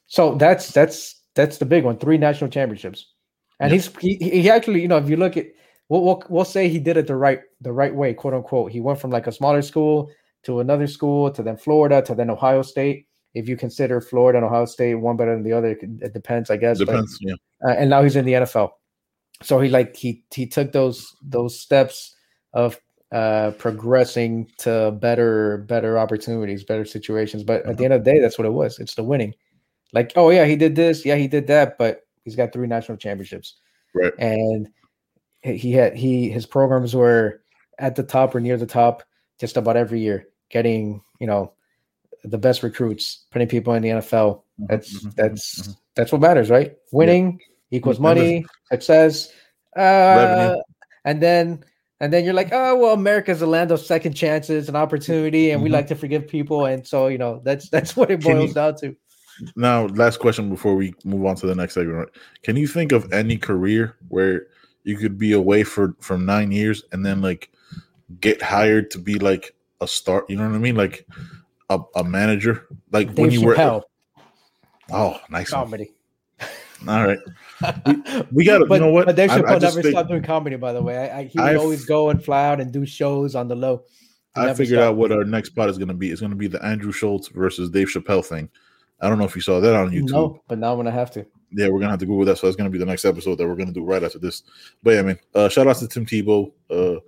so 0.07 0.35
that's 0.35 0.71
that's 0.71 1.21
that's 1.35 1.57
the 1.59 1.65
big 1.65 1.83
one, 1.83 1.97
three 1.97 2.17
national 2.17 2.49
championships, 2.49 3.13
and 3.59 3.71
Yep. 3.71 3.81
he's 3.99 4.19
he, 4.19 4.41
he 4.41 4.49
actually, 4.49 4.81
you 4.81 4.87
know, 4.87 4.97
if 4.97 5.09
you 5.09 5.17
look 5.17 5.37
at 5.37 5.47
we'll, 5.89 6.03
we'll 6.03 6.23
we'll 6.29 6.45
say 6.45 6.69
he 6.69 6.79
did 6.79 6.97
it 6.97 7.07
the 7.07 7.15
right 7.15 7.39
the 7.61 7.71
right 7.73 7.93
way, 7.93 8.13
quote 8.13 8.33
unquote. 8.33 8.71
He 8.71 8.79
went 8.81 8.99
from 8.99 9.11
like 9.11 9.27
a 9.27 9.31
smaller 9.31 9.61
school 9.61 10.09
to 10.43 10.59
another 10.59 10.87
school 10.87 11.31
to 11.31 11.43
then 11.43 11.57
Florida 11.57 12.01
to 12.03 12.15
then 12.15 12.29
Ohio 12.29 12.61
State. 12.61 13.07
If 13.33 13.47
you 13.49 13.57
consider 13.57 14.01
Florida 14.01 14.37
and 14.39 14.45
Ohio 14.45 14.65
State 14.65 14.95
one 14.95 15.15
better 15.17 15.33
than 15.35 15.43
the 15.43 15.53
other, 15.53 15.77
it, 15.79 16.13
depends, 16.13 16.49
I 16.49 16.57
guess. 16.57 16.79
but- 16.79 16.85
Depends. 16.87 17.17
Yeah. 17.21 17.35
uh, 17.67 17.71
and 17.73 17.89
now 17.89 18.01
he's 18.01 18.15
in 18.15 18.25
the 18.25 18.33
NFL. 18.33 18.71
So 19.43 19.59
he 19.59 19.69
like 19.69 19.95
he 19.95 20.23
he 20.33 20.47
took 20.47 20.71
those 20.71 21.15
those 21.21 21.59
steps 21.59 22.15
of 22.53 22.79
uh 23.11 23.51
progressing 23.59 24.49
to 24.59 24.91
better 24.99 25.59
better 25.67 25.97
opportunities, 25.99 26.63
better 26.63 26.85
situations. 26.85 27.43
But 27.43 27.65
at 27.67 27.77
the 27.77 27.85
end 27.85 27.93
of 27.93 28.03
the 28.03 28.11
day, 28.11 28.19
that's 28.19 28.37
what 28.39 28.45
it 28.47 28.51
was. 28.53 28.79
It's 28.79 28.95
the 28.95 29.03
winning. 29.03 29.33
Like, 29.93 30.13
oh 30.15 30.31
yeah, 30.31 30.45
he 30.45 30.55
did 30.55 30.75
this, 30.75 31.05
yeah, 31.05 31.15
he 31.15 31.27
did 31.27 31.47
that, 31.47 31.77
but 31.77 32.01
he's 32.27 32.35
got 32.35 32.51
three 32.51 32.67
national 32.67 32.97
championships. 32.97 33.55
Right. 33.95 34.11
And 34.19 34.67
he 35.43 35.71
had 35.71 35.95
he 35.95 36.29
his 36.29 36.45
programs 36.45 36.93
were 36.93 37.41
at 37.79 37.95
the 37.95 38.03
top 38.03 38.35
or 38.35 38.41
near 38.41 38.57
the 38.57 38.65
top 38.65 39.01
just 39.39 39.55
about 39.55 39.77
every 39.77 40.01
year, 40.01 40.27
getting, 40.49 41.01
you 41.21 41.27
know, 41.27 41.53
the 42.25 42.37
best 42.37 42.63
recruits, 42.63 43.23
putting 43.31 43.47
people 43.47 43.73
in 43.75 43.81
the 43.81 43.89
NFL. 43.89 44.41
That's 44.59 45.05
mhm, 45.05 45.15
that's 45.15 45.61
mhm. 45.69 45.77
that's 45.95 46.11
what 46.11 46.19
matters, 46.19 46.49
right? 46.49 46.75
Winning 46.91 47.39
equals 47.71 47.97
money, 47.99 48.45
success, 48.69 49.31
uh, 49.77 49.79
Revenue. 49.81 50.61
and 51.05 51.21
then 51.21 51.63
and 52.01 52.11
then 52.11 52.25
you're 52.25 52.33
like, 52.33 52.49
oh 52.51 52.75
well, 52.75 52.93
America's 52.93 53.41
a 53.41 53.47
land 53.47 53.71
of 53.71 53.79
second 53.79 54.13
chances 54.13 54.67
and 54.67 54.75
opportunity, 54.75 55.51
and 55.51 55.63
we 55.63 55.69
Mhm. 55.69 55.73
like 55.73 55.87
to 55.87 55.95
forgive 55.95 56.27
people, 56.27 56.65
and 56.65 56.85
so 56.85 57.07
you 57.07 57.17
know 57.19 57.39
that's 57.45 57.69
that's 57.69 57.95
what 57.97 58.11
it 58.11 58.21
boils 58.21 58.49
you- 58.49 58.53
down 58.53 58.75
to. 58.81 58.95
Now, 59.55 59.85
last 59.87 60.17
question 60.19 60.49
before 60.49 60.75
we 60.75 60.93
move 61.03 61.25
on 61.25 61.35
to 61.37 61.47
the 61.47 61.55
next 61.55 61.73
segment. 61.75 62.09
Can 62.43 62.55
you 62.55 62.67
think 62.67 62.91
of 62.91 63.11
any 63.13 63.37
career 63.37 63.95
where 64.09 64.47
you 64.83 64.97
could 64.97 65.17
be 65.17 65.33
away 65.33 65.63
for 65.63 65.95
from 65.99 66.25
nine 66.25 66.51
years 66.51 66.83
and 66.91 67.05
then 67.05 67.21
like 67.21 67.51
get 68.19 68.41
hired 68.41 68.89
to 68.91 68.99
be 68.99 69.19
like 69.19 69.53
a 69.81 69.87
start? 69.87 70.29
You 70.29 70.37
know 70.37 70.47
what 70.49 70.55
I 70.55 70.59
mean? 70.59 70.75
Like 70.75 71.05
a, 71.69 71.79
a 71.95 72.03
manager, 72.03 72.67
like 72.91 73.07
when 73.13 73.29
Dave 73.29 73.33
you 73.33 73.45
were. 73.45 73.81
Oh, 74.91 75.19
nice. 75.29 75.49
Comedy. 75.49 75.91
All 76.87 77.07
right, 77.07 77.17
we 78.31 78.45
got 78.45 78.59
to. 78.59 78.67
You 78.69 78.79
know 78.79 78.91
what? 78.91 79.07
But 79.07 79.15
Dave 79.15 79.31
I- 79.31 79.37
I 79.37 79.39
Chappelle 79.41 79.59
just 79.59 79.75
never 79.75 79.81
think- 79.81 79.93
stopped 79.93 80.09
doing 80.09 80.21
comedy. 80.21 80.57
By 80.57 80.73
the 80.73 80.81
way, 80.81 80.95
I, 81.09 81.19
I, 81.19 81.23
he 81.23 81.39
would 81.39 81.47
I've- 81.47 81.57
always 81.57 81.85
go 81.85 82.09
and 82.11 82.23
fly 82.23 82.47
out 82.47 82.61
and 82.61 82.71
do 82.71 82.85
shows 82.85 83.33
on 83.33 83.47
the 83.47 83.55
low. 83.55 83.83
I 84.35 84.53
figured 84.53 84.77
stopped. 84.77 84.81
out 84.91 84.95
what 84.95 85.11
our 85.11 85.23
next 85.23 85.49
part 85.49 85.71
is 85.71 85.79
going 85.79 85.87
to 85.87 85.95
be. 85.95 86.11
It's 86.11 86.21
going 86.21 86.29
to 86.29 86.35
be 86.37 86.45
the 86.45 86.63
Andrew 86.63 86.91
Schulz 86.91 87.29
versus 87.29 87.71
Dave 87.71 87.87
Chappelle 87.87 88.23
thing. 88.23 88.47
I 88.99 89.09
don't 89.09 89.17
know 89.19 89.25
if 89.25 89.35
you 89.35 89.41
saw 89.41 89.59
that 89.59 89.75
on 89.75 89.91
YouTube. 89.91 90.09
No, 90.11 90.41
but 90.47 90.57
now 90.57 90.71
I'm 90.71 90.77
gonna 90.77 90.91
have 90.91 91.11
to. 91.11 91.25
Yeah, 91.51 91.69
we're 91.69 91.79
gonna 91.79 91.91
have 91.91 91.99
to 91.99 92.05
Google 92.05 92.25
that. 92.25 92.37
So 92.37 92.47
that's 92.47 92.55
gonna 92.57 92.69
be 92.69 92.77
the 92.79 92.85
next 92.85 93.05
episode 93.05 93.35
that 93.37 93.47
we're 93.47 93.55
gonna 93.55 93.71
do 93.71 93.83
right 93.83 94.03
after 94.03 94.19
this. 94.19 94.43
But 94.83 94.91
yeah, 94.95 95.01
man. 95.03 95.19
Uh, 95.35 95.49
shout 95.49 95.67
out 95.67 95.77
to 95.77 95.87
Tim 95.87 96.05
Tebow. 96.05 96.51
Uh, 96.69 96.99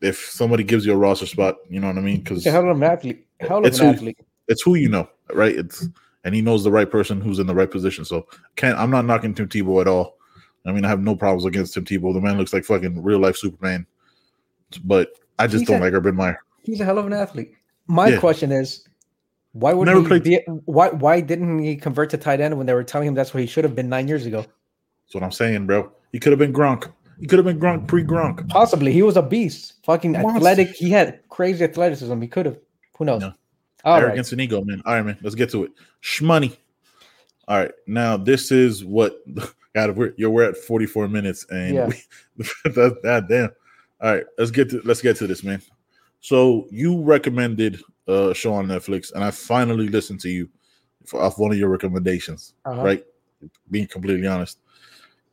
if 0.00 0.18
somebody 0.30 0.62
gives 0.64 0.86
you 0.86 0.92
a 0.92 0.96
roster 0.96 1.26
spot, 1.26 1.56
you 1.68 1.80
know 1.80 1.88
what 1.88 1.98
I 1.98 2.00
mean? 2.00 2.20
Because 2.20 2.46
a 2.46 2.50
hell 2.50 2.68
of 2.70 2.76
an 2.76 2.82
athlete. 2.82 3.26
Hell 3.40 3.58
of 3.58 3.66
It's 3.66 3.78
an 3.80 3.86
who- 3.88 3.92
athlete. 3.92 4.18
it's 4.48 4.62
who 4.62 4.74
you 4.76 4.88
know, 4.88 5.08
right? 5.34 5.54
It's 5.54 5.86
and 6.24 6.34
he 6.34 6.40
knows 6.40 6.64
the 6.64 6.70
right 6.72 6.90
person 6.90 7.20
who's 7.20 7.38
in 7.38 7.46
the 7.46 7.54
right 7.54 7.70
position. 7.70 8.04
So 8.04 8.26
can't 8.56 8.78
I'm 8.78 8.90
not 8.90 9.04
knocking 9.04 9.34
Tim 9.34 9.48
Tebow 9.48 9.80
at 9.80 9.88
all. 9.88 10.16
I 10.66 10.72
mean, 10.72 10.84
I 10.84 10.88
have 10.88 11.00
no 11.02 11.14
problems 11.14 11.44
against 11.44 11.74
Tim 11.74 11.84
Tebow. 11.84 12.12
The 12.12 12.20
man 12.20 12.36
looks 12.38 12.52
like 12.52 12.64
fucking 12.64 13.02
real 13.02 13.18
life 13.20 13.36
Superman. 13.36 13.86
But 14.84 15.10
I 15.38 15.46
just 15.46 15.60
He's 15.60 15.68
don't 15.68 15.80
a- 15.80 15.84
like 15.84 15.92
Urban 15.92 16.16
Meyer. 16.16 16.40
He's 16.62 16.80
a 16.80 16.84
hell 16.84 16.98
of 16.98 17.06
an 17.06 17.12
athlete. 17.12 17.52
My 17.86 18.08
Yeah. 18.08 18.18
question 18.20 18.52
is, 18.52 18.86
why 19.60 19.72
would 19.72 19.86
Never 19.86 20.00
he 20.02 20.06
played- 20.06 20.24
be? 20.24 20.40
Why 20.64 20.88
why 20.90 21.20
didn't 21.20 21.58
he 21.58 21.76
convert 21.76 22.10
to 22.10 22.16
tight 22.16 22.40
end 22.40 22.56
when 22.56 22.66
they 22.66 22.74
were 22.74 22.84
telling 22.84 23.08
him 23.08 23.14
that's 23.14 23.32
what 23.34 23.40
he 23.40 23.46
should 23.46 23.64
have 23.64 23.74
been 23.74 23.88
nine 23.88 24.08
years 24.08 24.26
ago? 24.26 24.42
That's 24.42 25.14
what 25.14 25.22
I'm 25.22 25.32
saying, 25.32 25.66
bro. 25.66 25.90
He 26.12 26.18
could 26.18 26.32
have 26.32 26.38
been 26.38 26.52
Gronk. 26.52 26.90
He 27.20 27.26
could 27.26 27.38
have 27.38 27.46
been 27.46 27.58
Gronk 27.58 27.88
pre 27.88 28.04
Gronk. 28.04 28.48
Possibly, 28.48 28.92
he 28.92 29.02
was 29.02 29.16
a 29.16 29.22
beast. 29.22 29.74
Fucking 29.84 30.12
Monster. 30.12 30.36
athletic. 30.36 30.68
He 30.70 30.90
had 30.90 31.20
crazy 31.28 31.64
athleticism. 31.64 32.20
He 32.20 32.28
could 32.28 32.46
have. 32.46 32.58
Who 32.98 33.04
knows? 33.04 33.20
No. 33.20 33.32
All 33.84 33.94
right. 33.94 34.02
Arrogance 34.04 34.32
and 34.32 34.40
ego, 34.40 34.62
man. 34.62 34.82
All 34.86 34.94
right, 34.94 35.04
man. 35.04 35.18
Let's 35.22 35.34
get 35.34 35.50
to 35.50 35.64
it. 35.64 35.72
Schmoney. 36.02 36.56
All 37.48 37.58
right. 37.58 37.72
Now 37.86 38.16
this 38.16 38.50
is 38.52 38.84
what 38.84 39.16
God, 39.74 39.96
we're 39.96 40.14
you're 40.16 40.30
we're 40.30 40.48
at 40.48 40.56
44 40.56 41.08
minutes 41.08 41.46
and 41.50 41.74
Yeah. 41.74 41.86
we, 41.86 41.94
that, 42.64 42.98
that 43.02 43.28
damn. 43.28 43.50
All 44.00 44.14
right, 44.14 44.24
let's 44.38 44.50
get 44.52 44.70
to 44.70 44.80
let's 44.84 45.02
get 45.02 45.16
to 45.16 45.26
this, 45.26 45.42
man. 45.42 45.60
So 46.20 46.66
you 46.70 47.00
recommended 47.02 47.80
a 48.08 48.34
show 48.34 48.54
on 48.54 48.66
Netflix, 48.66 49.12
and 49.12 49.22
I 49.22 49.30
finally 49.30 49.88
listened 49.88 50.20
to 50.20 50.28
you 50.28 50.48
for, 51.06 51.22
off 51.22 51.38
one 51.38 51.52
of 51.52 51.58
your 51.58 51.68
recommendations. 51.68 52.54
Uh-huh. 52.64 52.82
Right, 52.82 53.04
being 53.70 53.86
completely 53.86 54.26
honest. 54.26 54.58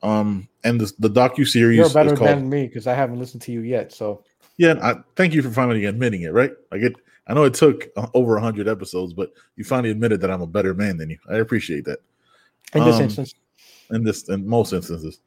Um, 0.03 0.47
and 0.63 0.79
the 0.79 0.91
the 0.99 1.09
docu 1.09 1.47
series 1.47 1.77
You're 1.77 1.89
better 1.89 2.15
called 2.15 2.29
than 2.29 2.49
me 2.49 2.67
because 2.67 2.85
I 2.85 2.93
haven't 2.93 3.17
listened 3.17 3.41
to 3.43 3.51
you 3.51 3.61
yet. 3.61 3.91
So 3.91 4.23
yeah, 4.57 4.75
I 4.81 4.95
thank 5.15 5.33
you 5.33 5.41
for 5.41 5.49
finally 5.49 5.85
admitting 5.85 6.21
it, 6.21 6.33
right? 6.33 6.51
Like 6.71 6.81
it 6.81 6.95
I 7.27 7.33
know 7.33 7.43
it 7.43 7.55
took 7.55 7.87
uh, 7.97 8.07
over 8.13 8.33
100 8.33 8.67
episodes, 8.67 9.13
but 9.13 9.31
you 9.55 9.63
finally 9.63 9.89
admitted 9.89 10.21
that 10.21 10.29
I'm 10.29 10.41
a 10.41 10.47
better 10.47 10.73
man 10.73 10.97
than 10.97 11.09
you. 11.09 11.17
I 11.29 11.37
appreciate 11.37 11.85
that 11.85 11.99
in 12.75 12.83
this 12.83 12.97
Um, 12.97 13.01
instance, 13.03 13.35
in 13.91 14.03
this 14.03 14.29
in 14.29 14.47
most 14.47 14.73
instances. 14.73 15.21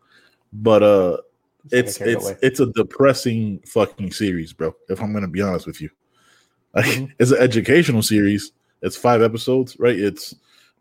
But 0.53 0.83
uh 0.83 1.17
it's 1.71 2.01
it's 2.01 2.31
it's 2.43 2.61
a 2.61 2.67
depressing 2.67 3.61
fucking 3.67 4.13
series, 4.13 4.53
bro. 4.53 4.75
If 4.89 5.03
I'm 5.03 5.13
gonna 5.13 5.29
be 5.29 5.43
honest 5.43 5.67
with 5.67 5.81
you, 5.81 5.91
like, 6.75 6.87
Mhm. 6.87 7.13
it's 7.19 7.31
an 7.31 7.39
educational 7.39 8.03
series. 8.03 8.53
It's 8.83 8.97
five 8.97 9.23
episodes, 9.23 9.77
right? 9.79 9.99
It's 9.99 10.35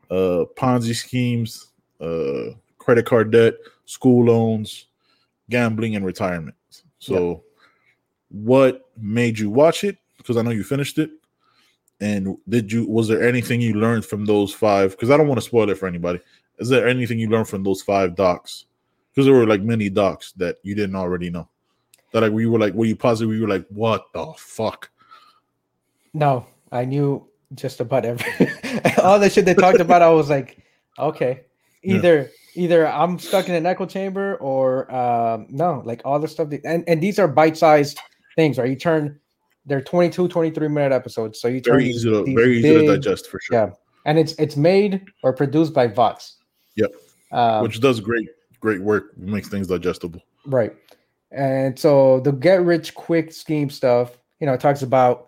uh 0.09 0.45
Ponzi 0.55 0.95
schemes, 0.95 1.67
uh 1.99 2.51
credit 2.77 3.05
card 3.05 3.31
debt, 3.31 3.55
school 3.85 4.25
loans, 4.25 4.85
gambling, 5.49 5.95
and 5.95 6.05
retirement. 6.05 6.55
So, 6.99 7.43
what 8.29 8.89
made 8.97 9.39
you 9.39 9.49
watch 9.49 9.83
it? 9.83 9.97
Because 10.17 10.38
I 10.38 10.41
know 10.41 10.51
you 10.51 10.63
finished 10.63 10.97
it. 10.97 11.11
And 11.99 12.38
did 12.47 12.71
you 12.71 12.85
was 12.88 13.07
there 13.07 13.27
anything 13.27 13.59
you 13.61 13.73
learned 13.73 14.05
from 14.05 14.25
those 14.25 14.53
five? 14.53 14.91
Because 14.91 15.09
I 15.09 15.17
don't 15.17 15.27
want 15.27 15.39
to 15.39 15.45
spoil 15.45 15.69
it 15.69 15.77
for 15.77 15.88
anybody. 15.88 16.19
Is 16.59 16.69
there 16.69 16.88
anything 16.88 17.19
you 17.19 17.29
learned 17.29 17.47
from 17.49 17.63
those 17.63 17.81
five 17.81 18.15
docs? 18.15 18.65
Because 19.13 19.25
there 19.25 19.35
were 19.35 19.47
like 19.47 19.61
many 19.61 19.89
docs 19.89 20.33
that 20.33 20.57
you 20.63 20.75
didn't 20.75 20.95
already 20.95 21.29
know. 21.29 21.47
That 22.13 22.21
like 22.21 22.31
we 22.31 22.45
were 22.45 22.59
like, 22.59 22.73
were 22.73 22.85
you 22.85 22.95
positive? 22.95 23.29
We 23.29 23.41
were 23.41 23.47
like, 23.47 23.65
what 23.69 24.05
the 24.13 24.31
fuck? 24.38 24.89
No, 26.18 26.45
I 26.72 26.86
knew 26.86 27.28
just 27.53 27.80
about 27.80 28.05
every 28.05 28.26
all 29.03 29.20
the 29.20 29.30
shit 29.30 29.45
they 29.45 29.53
talked 29.53 29.80
about. 29.80 30.01
I 30.01 30.09
was 30.09 30.30
like, 30.30 30.57
okay, 30.99 31.41
Yeah. 31.84 31.95
either 31.95 32.32
either 32.55 32.88
I'm 32.88 33.20
stuck 33.20 33.47
in 33.47 33.55
an 33.55 33.65
echo 33.65 33.86
chamber 33.86 34.36
or 34.38 34.91
um, 34.93 35.45
no, 35.49 35.82
like 35.86 36.01
all 36.03 36.20
the 36.20 36.28
stuff. 36.28 36.49
That, 36.49 36.61
and 36.65 36.84
and 36.88 37.01
these 37.01 37.20
are 37.20 37.28
bite 37.28 37.55
sized 37.57 37.99
things, 38.36 38.57
right? 38.57 38.70
You 38.70 38.76
turn 38.76 39.20
they're 39.65 39.82
22, 39.82 40.28
23 40.30 40.68
minute 40.70 40.93
episodes, 40.93 41.39
so 41.41 41.47
you 41.47 41.61
turn 41.61 41.74
Very 41.80 41.89
easy 41.89 42.09
to 42.09 42.24
very 42.34 42.57
easy 42.59 42.74
to 42.74 42.88
digest 42.88 43.30
for 43.30 43.39
sure. 43.39 43.57
Yeah, 43.57 43.70
and 44.05 44.18
it's 44.18 44.34
it's 44.34 44.57
made 44.57 45.05
or 45.24 45.34
produced 45.34 45.74
by 45.74 45.88
Vox. 45.88 46.38
Yep. 46.76 46.91
Um, 47.32 47.63
Which 47.63 47.80
does 47.80 47.99
great 47.99 48.28
great 48.59 48.82
work. 48.82 49.18
Makes 49.18 49.49
things 49.49 49.68
digestible. 49.68 50.22
Right. 50.45 50.74
And 51.32 51.78
so 51.78 52.22
the 52.22 52.32
get 52.32 52.61
rich 52.63 52.95
quick 52.95 53.34
scheme 53.34 53.70
stuff, 53.70 54.18
you 54.39 54.47
know, 54.47 54.53
it 54.53 54.61
talks 54.61 54.82
about 54.82 55.26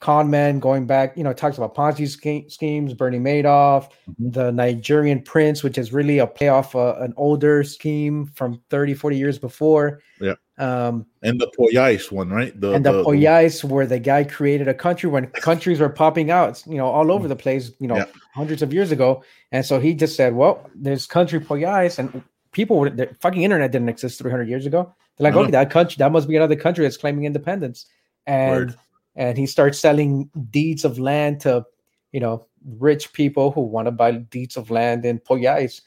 con 0.00 0.28
men 0.28 0.58
going 0.60 0.86
back, 0.86 1.16
you 1.16 1.24
know, 1.24 1.32
talks 1.32 1.56
about 1.56 1.74
Ponzi 1.74 2.06
sch- 2.06 2.52
schemes, 2.52 2.92
Bernie 2.92 3.18
Madoff, 3.18 3.90
Mhm. 4.10 4.32
the 4.34 4.52
Nigerian 4.52 5.22
prince, 5.22 5.62
which 5.62 5.78
is 5.78 5.92
really 5.92 6.18
a 6.18 6.26
payoff 6.26 6.76
uh, 6.76 6.96
an 7.00 7.14
older 7.16 7.64
scheme 7.64 8.26
from 8.34 8.60
30, 8.68 8.92
40 8.94 9.16
years 9.16 9.38
before. 9.38 10.00
Yeah. 10.20 10.34
Um, 10.58 11.06
And 11.22 11.40
the 11.40 11.50
Poyais 11.58 12.12
one, 12.12 12.28
right? 12.30 12.58
The 12.60 12.72
and 12.72 12.84
the, 12.84 13.02
Poyais, 13.04 13.64
where 13.64 13.86
the 13.86 13.98
guy 13.98 14.24
created 14.24 14.68
a 14.68 14.74
country 14.74 15.08
when 15.08 15.26
countries 15.50 15.80
were 15.80 15.88
popping 15.88 16.30
out, 16.30 16.62
you 16.66 16.76
know, 16.76 16.86
all 16.86 17.10
over 17.10 17.26
the 17.26 17.36
place, 17.36 17.72
you 17.78 17.88
know, 17.88 17.94
Mm. 17.94 18.06
Yeah. 18.06 18.20
hundreds 18.34 18.60
of 18.62 18.72
years 18.74 18.92
ago. 18.92 19.22
And 19.52 19.64
so 19.64 19.80
he 19.80 19.94
just 19.94 20.14
said, 20.14 20.34
well, 20.34 20.68
there's 20.74 21.06
country 21.06 21.40
Poyais, 21.40 21.98
and 21.98 22.22
people, 22.52 22.78
would, 22.80 22.96
the 22.98 23.06
fucking 23.20 23.42
internet 23.42 23.72
didn't 23.72 23.88
exist 23.88 24.18
300 24.18 24.46
years 24.48 24.66
ago. 24.66 24.94
They're 25.16 25.24
like, 25.24 25.34
know. 25.34 25.40
okay, 25.42 25.52
that 25.52 25.70
country, 25.70 25.96
that 25.98 26.12
must 26.12 26.28
be 26.28 26.36
another 26.36 26.56
country 26.56 26.84
that's 26.84 26.98
claiming 26.98 27.24
independence. 27.24 27.86
And 28.26 28.50
Word. 28.50 28.74
And 29.16 29.36
he 29.36 29.46
starts 29.46 29.78
selling 29.78 30.30
deeds 30.50 30.84
of 30.84 30.98
land 30.98 31.40
to, 31.40 31.64
you 32.12 32.20
know, 32.20 32.46
rich 32.78 33.12
people 33.12 33.50
who 33.50 33.62
want 33.62 33.86
to 33.86 33.90
buy 33.92 34.12
deeds 34.12 34.56
of 34.56 34.70
land 34.70 35.04
in 35.04 35.18
Poyais. 35.18 35.80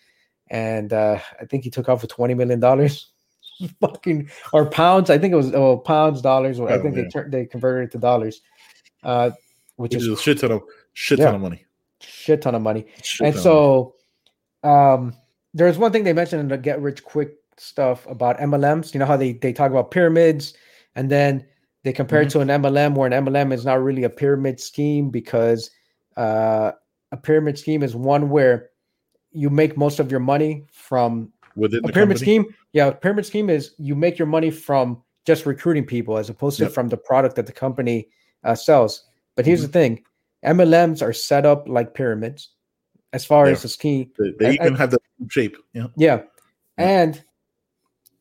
And 0.50 0.92
uh, 0.92 1.20
I 1.40 1.46
think 1.46 1.64
he 1.64 1.70
took 1.70 1.88
off 1.90 2.02
for 2.02 2.08
$20 2.08 2.36
million. 2.36 2.90
fucking 3.82 4.30
or 4.54 4.70
pounds. 4.70 5.10
I 5.10 5.18
think 5.18 5.34
it 5.34 5.38
was 5.38 5.54
oh 5.54 5.78
pounds, 5.78 6.22
dollars. 6.22 6.60
Or 6.60 6.70
I 6.70 6.76
Oh, 6.76 6.82
think 6.82 6.96
they 6.96 7.02
yeah. 7.04 7.10
turned 7.10 7.32
they 7.34 7.46
converted 7.46 7.90
it 7.90 7.92
to 7.92 7.98
dollars, 7.98 8.42
uh, 9.04 9.32
which 9.76 9.92
which 9.94 9.96
is 10.02 10.08
is 10.08 10.18
a 10.18 10.22
shit 10.22 10.40
ton 10.40 10.52
of 10.52 10.62
shit 10.94 11.20
Yeah. 11.20 11.26
ton 11.26 11.36
of 11.36 11.42
money. 11.42 11.66
shit 12.00 12.42
ton 12.42 12.56
of 12.56 12.62
money. 12.62 12.86
Shit 13.04 13.28
and 13.28 13.36
so, 13.36 13.96
um, 14.64 15.14
there's 15.54 15.78
one 15.78 15.92
thing 15.92 16.04
they 16.06 16.14
mentioned 16.14 16.40
in 16.42 16.48
the 16.48 16.58
get 16.58 16.82
rich 16.82 17.04
quick 17.04 17.34
stuff 17.58 18.08
about 18.08 18.38
MLMs. 18.40 18.94
You 18.94 19.00
know 19.02 19.06
how 19.06 19.18
they 19.18 19.34
they 19.34 19.52
talk 19.52 19.72
about 19.72 19.92
pyramids, 19.92 20.54
and 20.96 21.10
then 21.12 21.46
they 21.84 21.94
compare 21.94 22.22
it 22.22 22.30
to 22.32 22.40
an 22.42 22.48
MLM, 22.50 22.96
where 22.96 23.08
an 23.12 23.26
MLM 23.26 23.54
is 23.54 23.66
not 23.66 23.82
really 23.82 24.04
a 24.04 24.10
pyramid 24.10 24.60
scheme 24.60 25.10
because 25.10 25.72
uh, 26.18 26.72
a 27.12 27.18
pyramid 27.18 27.58
scheme 27.58 27.84
is 27.84 27.96
one 27.96 28.30
where 28.30 28.70
you 29.32 29.50
make 29.50 29.78
most 29.78 30.00
of 30.00 30.12
your 30.12 30.20
money 30.20 30.66
from 30.72 31.32
within 31.56 31.80
a 31.86 31.88
pyramid 31.90 32.18
company. 32.18 32.44
scheme 32.44 32.56
yeah 32.74 32.88
a 32.88 32.92
pyramid 32.92 33.26
scheme 33.26 33.50
is 33.50 33.74
you 33.78 33.96
make 33.96 34.18
your 34.18 34.28
money 34.28 34.50
from 34.52 35.02
just 35.26 35.46
recruiting 35.46 35.86
people 35.86 36.18
as 36.18 36.30
opposed 36.30 36.58
to 36.58 36.64
Yep. 36.66 36.74
from 36.74 36.88
the 36.90 36.98
product 36.98 37.36
that 37.36 37.46
the 37.46 37.52
company 37.52 38.08
uh, 38.44 38.56
sells 38.56 39.06
but 39.36 39.46
here's 39.46 39.60
Mhm. 39.62 39.64
the 39.64 39.68
thing 39.72 40.04
mlms 40.46 41.02
are 41.02 41.14
set 41.14 41.46
up 41.46 41.68
like 41.68 41.94
pyramids 41.94 42.50
as 43.14 43.24
far 43.26 43.46
Yeah. 43.46 43.52
as 43.54 43.62
the 43.64 43.68
scheme 43.68 44.12
They, 44.18 44.32
they 44.40 44.48
I- 44.48 44.54
even 44.54 44.74
I- 44.76 44.78
have 44.78 44.92
the 44.92 45.00
shape. 45.30 45.58
Yeah. 45.74 45.88
yeah 45.96 46.22
and 46.78 47.22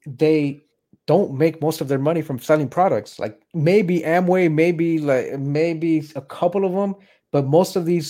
they 0.06 0.60
don't 1.08 1.32
make 1.32 1.60
most 1.62 1.80
of 1.80 1.88
their 1.88 1.98
money 1.98 2.20
from 2.22 2.38
selling 2.38 2.68
products 2.68 3.18
like 3.18 3.40
maybe 3.54 4.00
amway 4.02 4.52
maybe 4.52 4.98
like 4.98 5.36
maybe 5.40 5.92
a 6.14 6.20
couple 6.20 6.64
of 6.66 6.72
them 6.72 6.94
but 7.32 7.46
most 7.46 7.76
of 7.76 7.86
these 7.86 8.08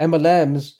mlms 0.00 0.72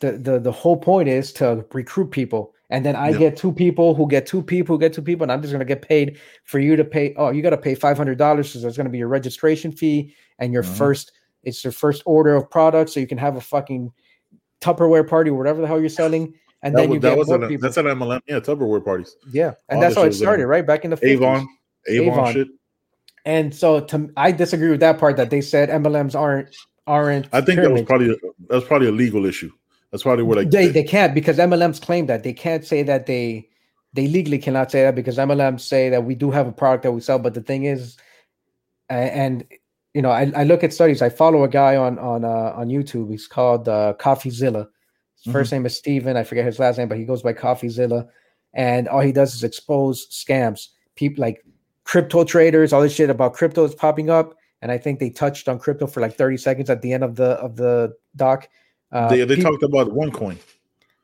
the 0.00 0.12
the, 0.12 0.38
the 0.38 0.52
whole 0.52 0.76
point 0.76 1.08
is 1.08 1.32
to 1.32 1.64
recruit 1.72 2.10
people 2.10 2.52
and 2.68 2.84
then 2.84 2.94
i 2.94 3.08
Yeah. 3.08 3.18
get 3.24 3.36
two 3.38 3.52
people 3.52 3.94
who 3.94 4.06
get 4.06 4.26
two 4.26 4.42
people 4.42 4.76
who 4.76 4.80
get 4.80 4.92
two 4.92 5.02
people 5.10 5.24
and 5.24 5.32
i'm 5.32 5.40
just 5.40 5.52
going 5.52 5.66
to 5.66 5.74
get 5.74 5.82
paid 5.82 6.18
for 6.44 6.58
you 6.60 6.76
to 6.76 6.84
pay 6.84 7.14
oh 7.16 7.30
you 7.30 7.40
got 7.42 7.50
to 7.50 7.64
pay 7.68 7.74
$500 7.74 8.18
because 8.18 8.62
there's 8.62 8.76
going 8.76 8.84
to 8.90 8.90
be 8.90 8.98
your 8.98 9.08
registration 9.08 9.72
fee 9.72 10.14
and 10.38 10.52
your 10.52 10.62
Mhm. 10.62 10.76
first 10.76 11.12
it's 11.42 11.64
your 11.64 11.72
first 11.72 12.02
order 12.06 12.36
of 12.36 12.50
products 12.50 12.92
so 12.92 13.00
you 13.00 13.06
can 13.06 13.18
have 13.18 13.36
a 13.36 13.40
fucking 13.40 13.90
tupperware 14.60 15.08
party 15.08 15.30
or 15.30 15.38
whatever 15.38 15.60
the 15.60 15.66
hell 15.66 15.80
you're 15.80 15.88
selling 15.88 16.34
and 16.62 16.74
That 16.74 16.80
then 16.80 16.90
was, 16.90 16.94
you 16.96 17.00
that 17.00 17.08
get 17.10 17.18
was 17.18 17.28
more 17.28 17.42
an, 17.42 17.48
people 17.48 17.62
that's 17.62 17.76
an 17.76 17.86
MLM. 17.86 18.20
Yeah, 18.26 18.40
Tupperware 18.40 18.84
parties. 18.84 19.16
yeah, 19.32 19.52
and 19.68 19.76
All 19.76 19.80
that's 19.80 19.94
how 19.94 20.02
it 20.02 20.04
shit 20.04 20.08
was 20.10 20.20
in 20.20 20.24
started, 20.24 20.46
right 20.46 20.66
back 20.66 20.84
in 20.84 20.90
the 20.90 20.96
50s. 20.96 21.02
Avon. 21.08 21.48
Avon, 21.88 22.08
Avon. 22.12 22.32
shit. 22.32 22.48
And 23.24 23.54
so, 23.54 23.80
to 23.80 24.10
I 24.16 24.32
disagree 24.32 24.70
with 24.70 24.80
that 24.80 24.98
part 24.98 25.16
that 25.16 25.30
they 25.30 25.40
said 25.40 25.68
MLMs 25.68 26.18
aren't 26.18 26.54
aren't. 26.86 27.28
I 27.32 27.40
think 27.40 27.60
that 27.60 27.70
was 27.70 27.82
probably 27.82 28.10
a, 28.10 28.16
that 28.48 28.54
was 28.56 28.64
probably 28.64 28.88
a 28.88 28.92
legal 28.92 29.24
issue. 29.26 29.50
That's 29.90 30.02
probably 30.02 30.24
where 30.24 30.38
like 30.38 30.50
they 30.50 30.68
they 30.68 30.82
can't 30.82 31.14
because 31.14 31.38
MLMs 31.38 31.80
claim 31.80 32.06
that 32.06 32.22
they 32.22 32.32
can't 32.32 32.64
say 32.64 32.82
that 32.82 33.06
they 33.06 33.48
they 33.92 34.08
legally 34.08 34.38
cannot 34.38 34.70
say 34.70 34.82
that 34.82 34.94
because 34.94 35.18
MLMs 35.18 35.60
say 35.60 35.88
that 35.90 36.04
we 36.04 36.14
do 36.14 36.30
have 36.30 36.46
a 36.46 36.52
product 36.52 36.82
that 36.84 36.92
we 36.92 37.00
sell, 37.00 37.18
but 37.18 37.34
the 37.34 37.42
thing 37.42 37.64
is, 37.64 37.96
and 38.88 39.44
you 39.94 40.00
know, 40.02 40.10
I, 40.10 40.32
I 40.34 40.44
look 40.44 40.64
at 40.64 40.72
studies. 40.72 41.02
I 41.02 41.10
follow 41.10 41.44
a 41.44 41.48
guy 41.48 41.76
on 41.76 41.98
on 41.98 42.24
uh, 42.24 42.52
on 42.56 42.68
YouTube. 42.68 43.10
He's 43.10 43.26
called 43.26 43.68
uh, 43.68 43.94
CoffeeZilla. 43.98 44.68
His 45.24 45.32
1st 45.34 45.52
name 45.52 45.66
is 45.66 45.76
Steven. 45.76 46.16
I 46.16 46.24
forget 46.24 46.44
his 46.44 46.58
last 46.58 46.78
name, 46.78 46.88
but 46.88 46.98
he 46.98 47.04
goes 47.04 47.22
by 47.22 47.32
CoffeeZilla, 47.32 48.08
and 48.54 48.88
all 48.88 49.00
he 49.00 49.12
does 49.12 49.34
is 49.34 49.44
expose 49.44 50.08
scams. 50.08 50.68
People 50.96 51.22
like 51.22 51.44
crypto 51.84 52.24
traders, 52.24 52.72
all 52.72 52.82
this 52.82 52.94
shit 52.94 53.10
about 53.10 53.34
crypto 53.34 53.64
is 53.64 53.74
popping 53.74 54.10
up, 54.10 54.34
and 54.60 54.70
I 54.72 54.78
think 54.78 54.98
they 54.98 55.10
touched 55.10 55.48
on 55.48 55.58
crypto 55.58 55.86
for 55.86 56.00
like 56.00 56.16
thirty 56.16 56.36
seconds 56.36 56.70
at 56.70 56.82
the 56.82 56.92
end 56.92 57.04
of 57.04 57.16
the 57.16 57.30
of 57.40 57.56
the 57.56 57.94
doc. 58.16 58.48
Uh, 58.90 59.08
they, 59.08 59.24
they 59.24 59.36
peop- 59.36 59.44
talked 59.44 59.62
about 59.62 59.88
OneCoin. 59.88 60.36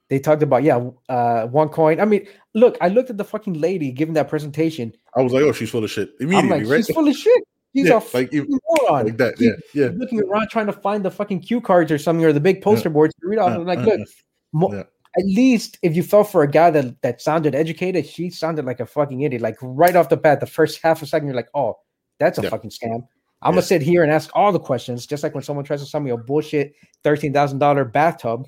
they 0.09 0.19
talked 0.19 0.43
about 0.43 0.63
yeah 0.63 0.77
uh 1.09 1.47
OneCoin 1.49 2.01
i 2.01 2.05
mean 2.05 2.27
look 2.55 2.77
i 2.83 2.89
looked 2.89 3.09
at 3.09 3.17
the 3.17 3.25
fucking 3.25 3.55
lady 3.55 3.91
giving 3.93 4.13
that 4.15 4.29
presentation 4.29 4.93
I 5.17 5.23
was 5.23 5.33
like, 5.33 5.43
oh, 5.43 5.53
she's 5.53 5.71
full 5.71 5.85
of 5.85 5.91
shit 5.91 6.11
i'm 6.21 6.27
immediately, 6.29 6.65
like 6.65 6.71
right? 6.71 6.85
she's 6.85 6.95
full 6.95 7.09
of 7.09 7.17
shit 7.17 7.45
she's 7.83 7.89
Yeah, 7.89 8.01
a 8.01 8.17
like, 8.17 8.33
you- 8.33 8.61
moron 8.81 9.07
like 9.07 9.17
that. 9.19 9.41
Yeah, 9.41 9.53
yeah. 9.75 9.89
looking 9.95 10.21
around 10.21 10.49
trying 10.51 10.67
to 10.67 10.73
find 10.73 11.05
the 11.05 11.11
fucking 11.11 11.41
cue 11.41 11.61
cards 11.61 11.91
or 11.93 11.99
something 11.99 12.25
or 12.25 12.33
the 12.33 12.41
big 12.41 12.61
poster 12.63 12.91
boards 12.91 13.15
to 13.21 13.29
read 13.29 13.39
off 13.39 13.51
Uh, 13.53 13.61
I'm 13.61 13.65
like 13.67 13.79
uh, 13.81 13.83
look 13.83 14.01
uh, 14.01 14.05
mo- 14.53 14.73
yeah. 14.73 14.81
at 15.19 15.25
least 15.25 15.79
if 15.83 15.97
you 15.97 16.03
fell 16.03 16.25
for 16.25 16.43
a 16.43 16.51
guy 16.51 16.71
that 16.71 17.01
that 17.03 17.21
sounded 17.21 17.55
educated 17.55 18.07
she 18.07 18.31
sounded 18.31 18.65
like 18.65 18.81
a 18.81 18.87
fucking 18.87 19.21
idiot 19.23 19.43
like 19.43 19.57
right 19.63 19.97
off 19.97 20.09
the 20.09 20.17
bat 20.17 20.41
the 20.41 20.47
first 20.47 20.81
half 20.83 21.03
a 21.03 21.07
second 21.07 21.27
you're 21.29 21.37
like 21.37 21.51
oh 21.55 21.75
that's 22.19 22.39
a 22.39 22.43
Yeah. 22.43 22.51
fucking 22.51 22.71
scam 22.71 22.95
i'm 22.95 23.03
Yeah. 23.43 23.51
gonna 23.53 23.63
sit 23.63 23.83
here 23.83 24.03
and 24.03 24.11
ask 24.13 24.31
all 24.35 24.53
the 24.53 24.59
questions 24.61 25.07
just 25.07 25.23
like 25.23 25.35
when 25.35 25.43
someone 25.45 25.65
tries 25.65 25.81
to 25.81 25.87
sell 25.87 26.01
me 26.01 26.11
a 26.11 26.17
bullshit 26.17 26.75
$13000 27.05 27.93
bathtub 27.93 28.47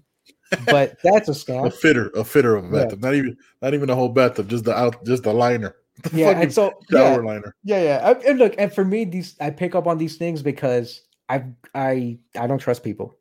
but 0.66 0.96
that's 1.04 1.28
a 1.28 1.32
scam. 1.42 1.66
A 1.66 1.70
fitter, 1.70 2.08
a 2.16 2.24
fitter 2.24 2.56
of 2.56 2.64
a 2.64 2.68
Yeah. 2.76 2.82
bathtub. 2.82 3.02
Not 3.02 3.14
even 3.14 3.36
not 3.62 3.72
even 3.74 3.86
the 3.86 3.94
whole 3.94 4.08
bathtub, 4.08 4.48
just 4.48 4.64
the 4.64 4.76
out 4.76 5.04
just 5.04 5.22
the 5.22 5.32
liner. 5.32 5.76
Yeah 6.12 6.30
and 6.40 6.52
so 6.52 6.72
yeah, 6.90 7.16
liner. 7.16 7.54
Yeah, 7.64 7.82
yeah. 7.82 8.14
And 8.26 8.38
look, 8.38 8.54
and 8.58 8.72
for 8.72 8.84
me, 8.84 9.04
these 9.04 9.36
I 9.40 9.50
pick 9.50 9.74
up 9.74 9.86
on 9.86 9.98
these 9.98 10.16
things 10.16 10.42
because 10.42 11.02
I 11.28 11.44
I 11.74 12.18
I 12.38 12.46
don't 12.46 12.58
trust 12.58 12.82
people. 12.82 13.16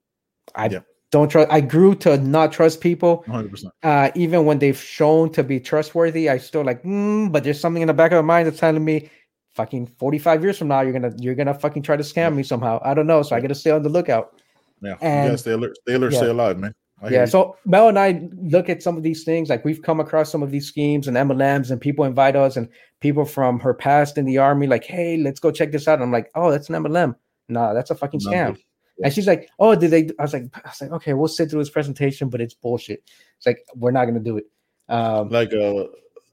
I 0.55 0.67
Yeah. 0.67 0.79
don't 1.11 1.29
trust. 1.29 1.51
I 1.51 1.61
grew 1.61 1.95
to 1.95 2.17
not 2.17 2.51
trust 2.51 2.81
people, 2.81 3.23
100 3.27 3.51
percent 3.51 3.73
uh, 3.83 4.09
even 4.15 4.45
when 4.45 4.59
they've 4.59 4.77
shown 4.79 5.31
to 5.33 5.43
be 5.43 5.59
trustworthy. 5.59 6.29
I 6.29 6.37
still 6.37 6.63
like, 6.63 6.83
mm, 6.83 7.31
but 7.31 7.43
there's 7.43 7.59
something 7.59 7.81
in 7.81 7.87
the 7.87 7.93
back 7.93 8.11
of 8.11 8.23
my 8.23 8.35
mind 8.35 8.47
that's 8.47 8.59
telling 8.59 8.83
me, 8.85 9.09
fucking 9.55 9.87
45 9.87 10.43
years 10.43 10.57
from 10.57 10.67
now, 10.69 10.81
you're 10.81 10.93
gonna 10.93 11.13
you're 11.17 11.35
gonna 11.35 11.53
fucking 11.53 11.83
try 11.83 11.97
to 11.97 12.03
scam 12.03 12.15
Yeah. 12.15 12.29
me 12.29 12.43
somehow. 12.43 12.79
I 12.83 12.93
don't 12.93 13.07
know, 13.07 13.21
so 13.23 13.35
I 13.35 13.41
got 13.41 13.47
to 13.49 13.55
stay 13.55 13.71
on 13.71 13.83
the 13.83 13.89
lookout. 13.89 14.39
Yeah. 14.81 14.91
you 14.91 14.97
And- 15.01 15.27
gotta 15.29 15.37
stay 15.37 15.51
alert, 15.51 15.77
stay 15.81 15.93
alert, 15.95 16.13
yeah. 16.13 16.17
stay 16.19 16.27
alive, 16.29 16.57
man. 16.59 16.73
I 17.01 17.09
yeah. 17.09 17.25
So 17.25 17.57
Mel 17.65 17.87
and 17.87 17.97
I 17.97 18.27
look 18.41 18.69
at 18.69 18.83
some 18.83 18.97
of 18.97 19.03
these 19.03 19.23
things. 19.23 19.49
Like 19.49 19.63
we've 19.65 19.81
come 19.81 19.99
across 19.99 20.31
some 20.31 20.43
of 20.43 20.51
these 20.51 20.67
schemes 20.67 21.07
and 21.07 21.15
MLMs, 21.15 21.71
and 21.71 21.79
people 21.79 22.05
invite 22.05 22.35
us, 22.35 22.57
and 22.57 22.67
people 22.99 23.25
from 23.25 23.59
her 23.59 23.73
past 23.73 24.17
in 24.17 24.25
the 24.25 24.37
army, 24.37 24.67
like, 24.67 24.83
hey, 24.83 25.17
let's 25.17 25.39
go 25.39 25.51
check 25.51 25.71
this 25.71 25.87
out. 25.87 25.95
And 25.95 26.03
I'm 26.03 26.11
like, 26.11 26.29
oh, 26.35 26.51
that's 26.51 26.69
an 26.69 26.75
MLM. 26.75 27.15
Nah, 27.47 27.73
that's 27.73 27.89
a 27.89 27.95
fucking 27.95 28.19
scam. 28.19 28.57
Yeah. 28.57 29.05
And 29.05 29.13
she's 29.13 29.27
like, 29.27 29.49
oh, 29.59 29.75
did 29.75 29.91
they? 29.91 30.09
I 30.19 30.23
was 30.23 30.33
like, 30.33 30.43
I 30.55 30.69
was 30.69 30.81
like, 30.81 30.91
okay, 30.91 31.13
we'll 31.13 31.29
sit 31.29 31.49
through 31.49 31.61
this 31.61 31.69
presentation, 31.69 32.29
but 32.29 32.41
it's 32.41 32.53
bullshit. 32.53 33.03
It's 33.37 33.45
like 33.45 33.65
we're 33.75 33.91
not 33.91 34.05
gonna 34.05 34.19
do 34.19 34.37
it. 34.37 34.45
Um, 34.89 35.29
like 35.29 35.53
uh 35.53 35.85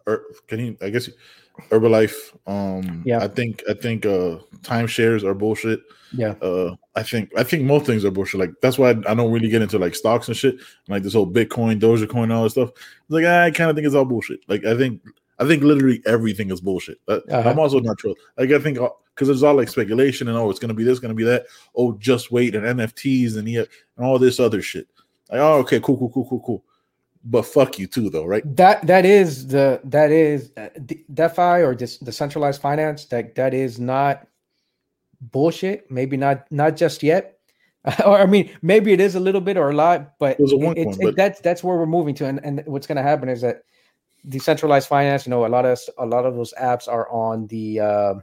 or 0.06 0.24
can 0.46 0.60
you 0.60 0.76
i 0.80 0.88
guess 0.88 1.10
herbalife 1.70 2.14
um 2.46 3.02
Yeah. 3.04 3.22
i 3.24 3.28
think 3.28 3.62
i 3.68 3.74
think 3.74 4.06
uh 4.06 4.38
timeshares 4.62 5.22
are 5.24 5.34
bullshit. 5.34 5.80
Yeah, 6.12 6.34
uh 6.40 6.76
i 6.94 7.02
think 7.02 7.30
i 7.36 7.42
think 7.42 7.64
most 7.64 7.86
things 7.86 8.04
are 8.04 8.10
bullshit. 8.10 8.40
Like 8.40 8.52
that's 8.62 8.78
why 8.78 8.90
i 8.90 9.14
don't 9.14 9.32
really 9.32 9.48
get 9.48 9.62
into 9.62 9.78
like 9.78 9.94
stocks 9.94 10.28
and 10.28 10.36
shit 10.36 10.56
like 10.88 11.02
this 11.02 11.14
whole 11.14 11.26
bitcoin 11.30 11.80
dogecoin 11.80 12.24
and 12.24 12.32
all 12.32 12.44
that 12.44 12.50
stuff. 12.50 12.70
It's 12.70 13.10
like 13.10 13.24
i 13.24 13.50
kind 13.50 13.70
of 13.70 13.76
think 13.76 13.86
it's 13.86 13.94
all 13.96 14.04
bullshit. 14.04 14.40
Like 14.48 14.64
i 14.64 14.76
think 14.76 15.02
i 15.38 15.46
think 15.46 15.62
literally 15.64 16.00
everything 16.06 16.50
is 16.50 16.60
bullshit. 16.60 16.98
That- 17.06 17.24
Uh-huh. 17.28 17.48
i'm 17.50 17.58
also 17.58 17.80
not 17.80 17.98
true 17.98 18.14
like 18.38 18.50
i 18.52 18.58
think 18.58 18.78
because 19.14 19.28
it's 19.28 19.42
all 19.42 19.54
like 19.54 19.68
speculation 19.68 20.28
and 20.28 20.36
oh 20.36 20.48
it's 20.50 20.58
gonna 20.60 20.74
be 20.74 20.84
this 20.84 20.98
gonna 21.00 21.14
be 21.14 21.24
that. 21.24 21.46
Oh 21.74 21.92
just 21.98 22.30
wait 22.30 22.54
and 22.54 22.64
nfts 22.78 23.36
and 23.36 23.48
yeah 23.48 23.64
and 23.96 24.06
all 24.06 24.18
this 24.18 24.38
other 24.38 24.62
shit. 24.62 24.86
Like 25.30 25.40
oh 25.40 25.54
okay 25.60 25.80
cool 25.80 25.98
cool 25.98 26.10
cool 26.10 26.28
cool 26.28 26.40
cool 26.46 26.64
but 27.28 27.42
fuck 27.42 27.78
you 27.78 27.86
too 27.88 28.08
though 28.08 28.24
right 28.24 28.42
that 28.56 28.86
that 28.86 29.04
is 29.04 29.48
the 29.48 29.80
that 29.84 30.10
is 30.12 30.52
uh, 30.56 30.68
DeFi 31.12 31.62
or 31.66 31.74
just 31.74 32.04
decentralized 32.04 32.60
finance. 32.62 33.04
That 33.06 33.34
that 33.34 33.52
is 33.52 33.78
not 33.80 34.26
bullshit. 35.20 35.90
Maybe 35.90 36.16
not 36.16 36.50
not 36.50 36.76
just 36.76 37.02
yet. 37.02 37.38
or 38.04 38.18
I 38.18 38.26
mean, 38.26 38.50
maybe 38.62 38.92
it 38.92 39.00
is 39.00 39.14
a 39.14 39.20
little 39.20 39.40
bit 39.40 39.56
or 39.56 39.70
a 39.70 39.74
lot, 39.74 40.18
but 40.18 40.38
It 40.40 40.58
one 40.58 40.76
it- 40.76 40.88
but- 41.00 41.16
that's 41.16 41.40
that's 41.40 41.62
where 41.62 41.76
we're 41.76 41.86
moving 41.86 42.14
to. 42.16 42.26
And, 42.26 42.40
and 42.44 42.62
what's 42.66 42.86
going 42.86 42.96
to 42.96 43.02
happen 43.02 43.28
is 43.28 43.40
that 43.42 43.62
decentralized 44.28 44.88
finance, 44.88 45.26
you 45.26 45.30
know, 45.30 45.46
a 45.46 45.48
lot 45.48 45.64
of 45.64 45.78
a 45.98 46.06
lot 46.06 46.26
of 46.26 46.34
those 46.34 46.52
apps 46.60 46.88
are 46.88 47.08
on 47.10 47.46
the 47.48 47.80
uh, 47.80 48.14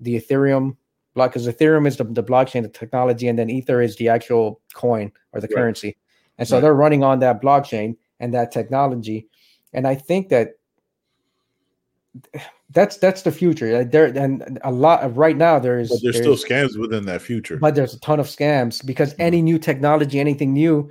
the 0.00 0.20
Ethereum 0.20 0.76
block 1.14 1.30
because 1.32 1.46
Ethereum 1.48 1.86
is 1.86 1.96
the, 1.96 2.04
the 2.04 2.22
blockchain, 2.22 2.62
the 2.62 2.68
technology, 2.68 3.28
and 3.28 3.38
then 3.38 3.48
Ether 3.48 3.80
is 3.80 3.96
the 3.96 4.08
actual 4.08 4.60
coin 4.74 5.10
or 5.32 5.40
the 5.40 5.46
Right. 5.48 5.54
currency. 5.56 5.96
And 6.38 6.46
so 6.46 6.56
Right. 6.56 6.62
they're 6.62 6.74
running 6.74 7.02
on 7.02 7.20
that 7.20 7.40
blockchain 7.40 7.96
and 8.20 8.32
that 8.34 8.52
technology. 8.52 9.28
And 9.72 9.86
I 9.86 9.94
think 9.94 10.28
that 10.30 10.52
that's 12.70 12.96
that's 12.96 13.22
the 13.22 13.30
future. 13.32 13.84
There 13.84 14.06
and 14.06 14.58
a 14.64 14.72
lot 14.72 15.14
right 15.16 15.36
now 15.36 15.58
there's 15.58 15.90
But 15.90 16.00
there's, 16.02 16.20
there's- 16.20 16.40
still 16.40 16.48
scams 16.50 16.78
within 16.78 17.04
that 17.06 17.22
future. 17.22 17.56
but 17.58 17.74
there's 17.74 17.94
a 17.94 18.00
ton 18.00 18.18
of 18.20 18.26
scams 18.26 18.84
because 18.84 19.14
any 19.18 19.42
new 19.42 19.58
technology, 19.58 20.18
anything 20.18 20.52
new, 20.52 20.90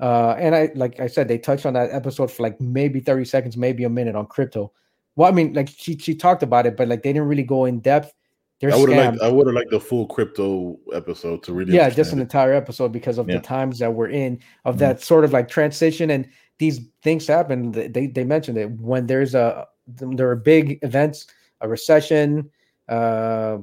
uh, 0.00 0.34
and 0.38 0.54
I 0.54 0.70
like 0.74 0.98
I 1.00 1.08
said, 1.08 1.28
they 1.28 1.38
touched 1.38 1.66
on 1.66 1.74
that 1.74 1.90
episode 1.90 2.30
for 2.30 2.42
like 2.42 2.60
maybe 2.60 3.00
30 3.00 3.24
seconds, 3.24 3.56
maybe 3.56 3.84
a 3.84 3.90
minute 3.90 4.14
on 4.16 4.26
crypto. 4.26 4.72
Well, 5.16 5.28
I 5.28 5.32
mean, 5.32 5.52
like 5.54 5.68
she 5.68 5.98
she 5.98 6.14
talked 6.14 6.42
about 6.42 6.66
it, 6.66 6.76
but 6.76 6.88
like 6.88 7.02
they 7.02 7.12
didn't 7.12 7.28
really 7.28 7.42
go 7.42 7.64
in 7.64 7.80
depth. 7.80 8.14
There's 8.60 8.74
I 8.74 8.76
would 8.76 8.90
have 8.90 9.14
liked 9.14 9.22
I 9.22 9.28
would 9.28 9.46
have 9.46 9.54
liked 9.56 9.70
the 9.70 9.80
full 9.80 10.06
crypto 10.06 10.78
episode 10.94 11.42
to 11.44 11.52
really 11.52 11.74
yeah, 11.74 11.90
just 11.90 12.12
an 12.12 12.18
it. 12.20 12.22
entire 12.22 12.52
episode 12.54 12.92
because 12.92 13.18
of 13.18 13.28
Yeah. 13.28 13.36
the 13.36 13.42
times 13.42 13.78
that 13.80 13.92
we're 13.92 14.08
in 14.10 14.38
of 14.64 14.76
Mhm. 14.76 14.78
that 14.78 15.00
sort 15.02 15.24
of 15.24 15.32
like 15.32 15.48
transition 15.48 16.10
and 16.10 16.28
these 16.60 16.80
things 17.02 17.26
happen. 17.26 17.72
They 17.72 18.06
they 18.06 18.22
mentioned 18.22 18.58
it 18.58 18.70
when 18.78 19.06
there's 19.06 19.34
a 19.34 19.66
there 19.88 20.30
are 20.30 20.36
big 20.36 20.78
events, 20.82 21.26
a 21.62 21.68
recession, 21.68 22.48
uh, 22.88 23.58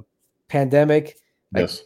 pandemic. 0.49 1.17
like, 1.53 1.61
yes, 1.61 1.83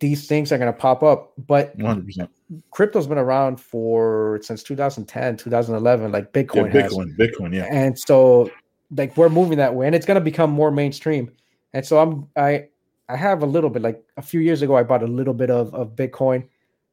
These 0.00 0.26
things 0.26 0.50
are 0.52 0.58
going 0.58 0.72
to 0.72 0.78
pop 0.78 1.02
up, 1.02 1.34
but 1.46 1.76
one 1.76 1.86
hundred 1.86 2.06
percent. 2.06 2.30
crypto's 2.70 3.06
been 3.06 3.18
around 3.18 3.60
for 3.60 4.40
since 4.42 4.62
2010 4.62 5.36
2011 5.36 6.10
like 6.12 6.30
Yeah, 6.34 6.42
bitcoin, 6.42 6.72
has 6.72 6.92
Bitcoin, 6.92 7.16
Bitcoin, 7.16 7.54
yeah. 7.54 7.68
and 7.70 7.98
so 7.98 8.50
like 8.96 9.16
we're 9.16 9.28
moving 9.28 9.58
that 9.58 9.74
way 9.74 9.84
and 9.86 9.94
it's 9.94 10.06
going 10.06 10.14
to 10.18 10.24
become 10.24 10.50
more 10.50 10.70
mainstream 10.70 11.30
and 11.74 11.84
so 11.84 11.98
i'm 11.98 12.28
i 12.36 12.64
i 13.08 13.16
have 13.16 13.42
a 13.42 13.46
little 13.46 13.68
bit 13.68 13.82
like 13.82 14.00
a 14.16 14.22
few 14.22 14.38
years 14.40 14.62
ago 14.62 14.76
i 14.76 14.82
bought 14.84 15.02
a 15.02 15.06
little 15.06 15.34
bit 15.34 15.50
of, 15.50 15.74
of 15.74 15.96
bitcoin 15.96 16.46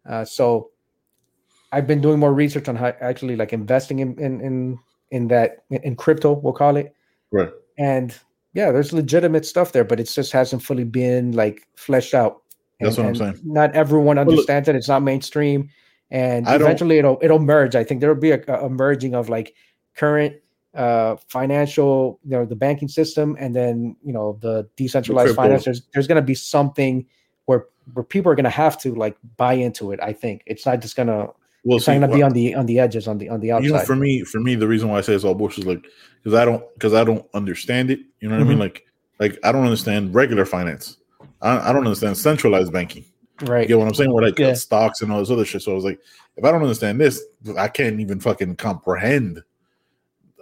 uh, 0.09 0.26
so 0.26 0.72
i've 1.74 1.88
been 1.88 2.00
doing 2.00 2.20
more 2.20 2.34
research 2.34 2.70
on 2.70 2.76
how 2.76 2.94
actually 3.02 3.36
like 3.36 3.52
investing 3.52 4.00
in 4.00 4.18
in 4.20 4.40
in, 4.42 4.80
in 5.12 5.28
that 5.28 5.66
in, 5.70 5.96
crypto 5.96 6.34
we'll 6.34 6.54
call 6.54 6.78
it. 6.78 6.96
Right. 7.32 7.52
and 7.78 8.16
yeah 8.54 8.72
there's 8.72 8.94
legitimate 8.94 9.46
stuff 9.46 9.72
there 9.72 9.84
but 9.84 10.00
it 10.00 10.06
just 10.06 10.32
hasn't 10.32 10.64
fully 10.64 10.84
been 10.86 11.32
like 11.34 11.68
fleshed 11.76 12.14
out. 12.14 12.44
That's 12.80 12.98
what 12.98 13.08
I'm 13.08 13.16
saying. 13.16 13.40
not 13.44 13.74
everyone 13.76 14.18
look- 14.18 14.28
understands 14.28 14.70
it. 14.70 14.76
It's 14.76 14.90
not 14.90 15.02
mainstream. 15.04 15.70
And 16.12 16.48
I 16.48 16.56
eventually 16.56 17.00
it'll 17.00 17.18
it'll 17.22 17.40
merge. 17.40 17.76
I 17.76 17.84
think 17.84 18.02
there'll 18.02 18.16
be 18.16 18.32
a, 18.32 18.42
a 18.48 18.70
merging 18.70 19.16
of 19.16 19.30
like 19.30 19.56
current 19.96 20.36
uh 20.76 21.16
financial 21.28 22.20
you 22.24 22.32
know 22.32 22.46
the 22.46 22.56
banking 22.56 22.88
system 22.88 23.36
and 23.40 23.56
then 23.56 23.96
you 24.04 24.12
know 24.12 24.38
the 24.42 24.68
decentralized 24.76 25.28
crypto. 25.28 25.42
finance 25.44 25.66
there's 25.66 25.82
there's 25.94 26.08
going 26.08 26.18
to 26.18 26.22
be 26.26 26.36
something 26.36 27.06
where 27.46 27.66
where 27.94 28.04
people 28.04 28.32
are 28.32 28.36
going 28.36 28.44
to 28.44 28.50
have 28.50 28.80
to 28.82 28.94
like 28.96 29.16
buy 29.38 29.54
into 29.54 29.92
it 29.92 30.00
i 30.04 30.12
think. 30.14 30.44
It's 30.46 30.66
not 30.66 30.82
just 30.82 30.96
going 30.96 31.08
to 31.08 31.30
Well, 31.64 31.78
it's 31.78 31.88
not 31.88 31.99
going 31.99 32.09
to 32.09 32.16
be 32.16 32.24
on 32.24 32.34
the 32.34 32.55
on 32.55 32.66
the 32.66 32.80
edges 32.80 33.07
on 33.07 33.18
the 33.18 33.30
on 33.30 33.39
the 33.39 33.51
outside 33.51 33.66
you 33.66 33.74
know, 33.74 33.80
for 33.80 33.95
me, 33.95 34.24
for 34.24 34.39
me, 34.39 34.55
the 34.55 34.68
reason 34.68 34.89
why 34.89 34.97
I 34.97 35.01
say 35.01 35.14
it's 35.14 35.24
all 35.24 35.34
bullshit 35.34 35.59
is 35.59 35.66
like 35.66 35.86
because 36.22 36.38
I 36.38 36.43
don't 36.43 36.64
because 36.74 36.93
I 36.93 37.03
don't 37.03 37.26
understand 37.34 37.89
it. 37.89 37.99
You 38.20 38.30
know 38.30 38.38
what 38.38 38.45
I 38.45 38.49
mean? 38.49 38.57
Mhm. 38.57 38.61
Like, 38.61 38.86
like 39.20 39.39
I 39.43 39.51
don't 39.53 39.64
understand 39.64 40.14
regular 40.14 40.45
finance. 40.45 40.97
I, 41.41 41.70
I 41.70 41.74
don't 41.74 41.86
understand 41.86 42.18
centralized 42.18 42.74
banking. 42.74 43.05
Right. 43.41 43.47
You 43.47 43.53
right 43.53 43.68
get 43.68 43.80
what 43.80 43.88
I'm 43.88 43.93
saying? 43.93 44.14
Where 44.14 44.26
like 44.26 44.38
Yeah. 44.38 44.53
stocks 44.53 45.01
and 45.01 45.11
all 45.11 45.20
this 45.20 45.30
other 45.30 45.45
shit. 45.45 45.61
So 45.61 45.72
I 45.72 45.76
was 45.76 45.86
like, 45.86 45.99
if 46.36 46.43
I 46.43 46.51
don't 46.51 46.61
understand 46.61 46.99
this, 46.99 47.22
I 47.57 47.68
can't 47.70 47.99
even 47.99 48.20
fucking 48.20 48.57
comprehend 48.57 49.41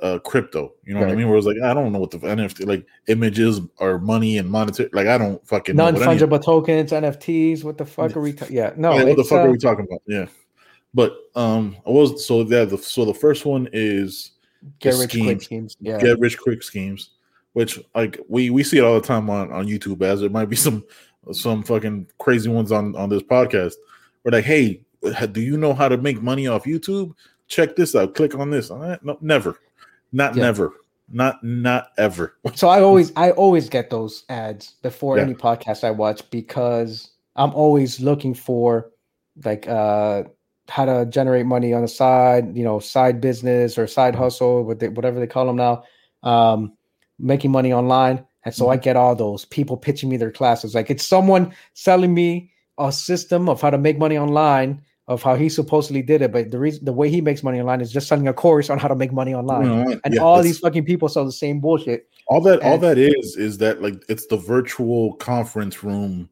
uh 0.01 0.17
crypto. 0.19 0.73
You 0.83 0.95
know 0.95 1.01
what 1.01 1.09
I 1.09 1.15
mean? 1.15 1.29
Where 1.29 1.37
it's 1.37 1.45
like 1.45 1.61
I 1.63 1.75
don't 1.75 1.91
know 1.91 1.99
what 1.99 2.09
the 2.09 2.17
NFT 2.17 2.65
like 2.65 2.85
images 3.07 3.61
or 3.77 3.99
money 3.99 4.39
and 4.39 4.49
monetary. 4.49 4.89
Like 4.91 5.07
I 5.07 5.19
don't 5.19 5.45
fucking 5.47 5.75
know 5.75 5.85
what 5.85 5.99
non-fungible 5.99 6.43
tokens 6.43 6.91
nfts 6.91 7.63
what 7.63 7.77
the 7.77 7.85
fuck 7.85 8.15
are 8.15 8.21
we 8.21 8.33
ta- 8.33 8.47
yeah 8.49 8.73
no 8.75 8.95
yeah, 8.95 9.03
what 9.03 9.17
the 9.17 9.23
fuck 9.23 9.39
uh, 9.39 9.41
are 9.43 9.51
we 9.51 9.59
talking 9.59 9.85
about? 9.85 10.01
Yeah. 10.07 10.25
But 10.93 11.15
um 11.35 11.77
I 11.87 11.89
was 11.89 12.25
so 12.25 12.41
yeah, 12.41 12.65
the 12.65 12.77
so 12.77 13.05
the 13.05 13.13
first 13.13 13.45
one 13.45 13.69
is 13.71 14.31
get 14.79 14.95
rich 14.95 15.11
quick 15.19 15.41
schemes. 15.41 15.77
yeah 15.79 15.97
get 15.99 16.19
rich 16.19 16.37
quick 16.39 16.61
schemes, 16.63 17.11
which 17.53 17.79
like 17.95 18.19
we 18.27 18.49
we 18.49 18.63
see 18.63 18.77
it 18.77 18.83
all 18.83 18.99
the 18.99 19.07
time 19.07 19.29
on 19.29 19.51
on 19.51 19.67
YouTube. 19.67 20.01
As 20.01 20.19
there 20.21 20.29
might 20.29 20.49
be 20.49 20.55
some 20.67 20.83
some 21.31 21.63
fucking 21.63 22.07
crazy 22.19 22.49
ones 22.49 22.71
on 22.71 22.95
on 22.95 23.09
this 23.09 23.23
podcast. 23.23 23.73
We're 24.23 24.31
like, 24.31 24.45
hey, 24.45 24.83
do 25.31 25.41
you 25.41 25.57
know 25.57 25.73
how 25.73 25.87
to 25.87 25.97
make 25.97 26.21
money 26.21 26.47
off 26.47 26.65
YouTube? 26.65 27.13
Check 27.47 27.75
this 27.75 27.95
out. 27.95 28.13
Click 28.15 28.35
on 28.35 28.49
this. 28.51 28.69
No, 28.69 28.97
never, 29.21 29.59
not 30.11 30.35
Yeah. 30.35 30.43
never, 30.43 30.73
not 31.09 31.43
not 31.43 31.87
ever. 31.97 32.35
So 32.55 32.67
I 32.67 32.81
always 32.81 33.11
I 33.15 33.31
always 33.31 33.69
get 33.69 33.89
those 33.89 34.23
ads 34.29 34.75
before 34.83 35.17
Yeah. 35.17 35.23
any 35.23 35.33
podcast 35.35 35.83
I 35.83 35.91
watch 35.91 36.29
because 36.31 37.11
I'm 37.35 37.53
always 37.53 37.99
looking 37.99 38.33
for 38.33 38.91
like 39.45 39.67
uh 39.67 40.23
how 40.69 40.85
to 40.85 41.05
generate 41.05 41.45
money 41.45 41.73
on 41.73 41.81
the 41.81 41.87
side, 41.87 42.55
you 42.55 42.63
know, 42.63 42.79
side 42.79 43.19
business 43.19 43.77
or 43.77 43.87
side 43.87 44.15
hustle, 44.15 44.63
what 44.63 44.79
they, 44.79 44.89
whatever 44.89 45.19
they 45.19 45.27
call 45.27 45.45
them 45.45 45.55
now, 45.57 45.83
um, 46.23 46.73
making 47.19 47.51
money 47.51 47.73
online. 47.73 48.25
And 48.43 48.53
so 48.55 48.69
I 48.69 48.77
get 48.77 48.95
all 48.95 49.15
those 49.15 49.45
people 49.45 49.77
pitching 49.77 50.09
me 50.09 50.17
their 50.17 50.31
classes. 50.31 50.73
Like 50.73 50.89
it's 50.89 51.05
someone 51.05 51.53
selling 51.73 52.13
me 52.13 52.51
a 52.77 52.91
system 52.91 53.47
of 53.49 53.61
how 53.61 53.69
to 53.69 53.77
make 53.77 53.99
money 53.99 54.17
online, 54.17 54.81
of 55.07 55.21
how 55.21 55.35
he 55.35 55.47
supposedly 55.49 56.01
did 56.01 56.23
it. 56.23 56.31
But 56.31 56.49
the 56.49 56.57
reason 56.57 56.85
the 56.85 56.93
way 56.93 57.09
he 57.09 57.21
makes 57.21 57.43
money 57.43 57.59
online 57.59 57.81
is 57.81 57.91
just 57.91 58.07
selling 58.07 58.27
a 58.27 58.33
course 58.33 58.69
on 58.69 58.79
how 58.79 58.87
to 58.87 58.95
make 58.95 59.13
money 59.13 59.35
online. 59.35 59.67
Know, 59.67 59.99
And 60.03 60.13
yeah, 60.15 60.21
all 60.21 60.41
these 60.41 60.57
fucking 60.57 60.85
people 60.85 61.07
sell 61.07 61.25
the 61.25 61.31
same 61.31 61.59
bullshit. 61.59 62.07
all 62.27 62.41
that 62.41 62.61
all 62.63 62.77
that 62.79 62.97
is 62.97 63.35
is 63.35 63.59
that 63.59 63.81
like 63.81 64.03
it's 64.09 64.25
the 64.27 64.37
virtual 64.37 65.13
conference 65.15 65.83
room 65.83 66.29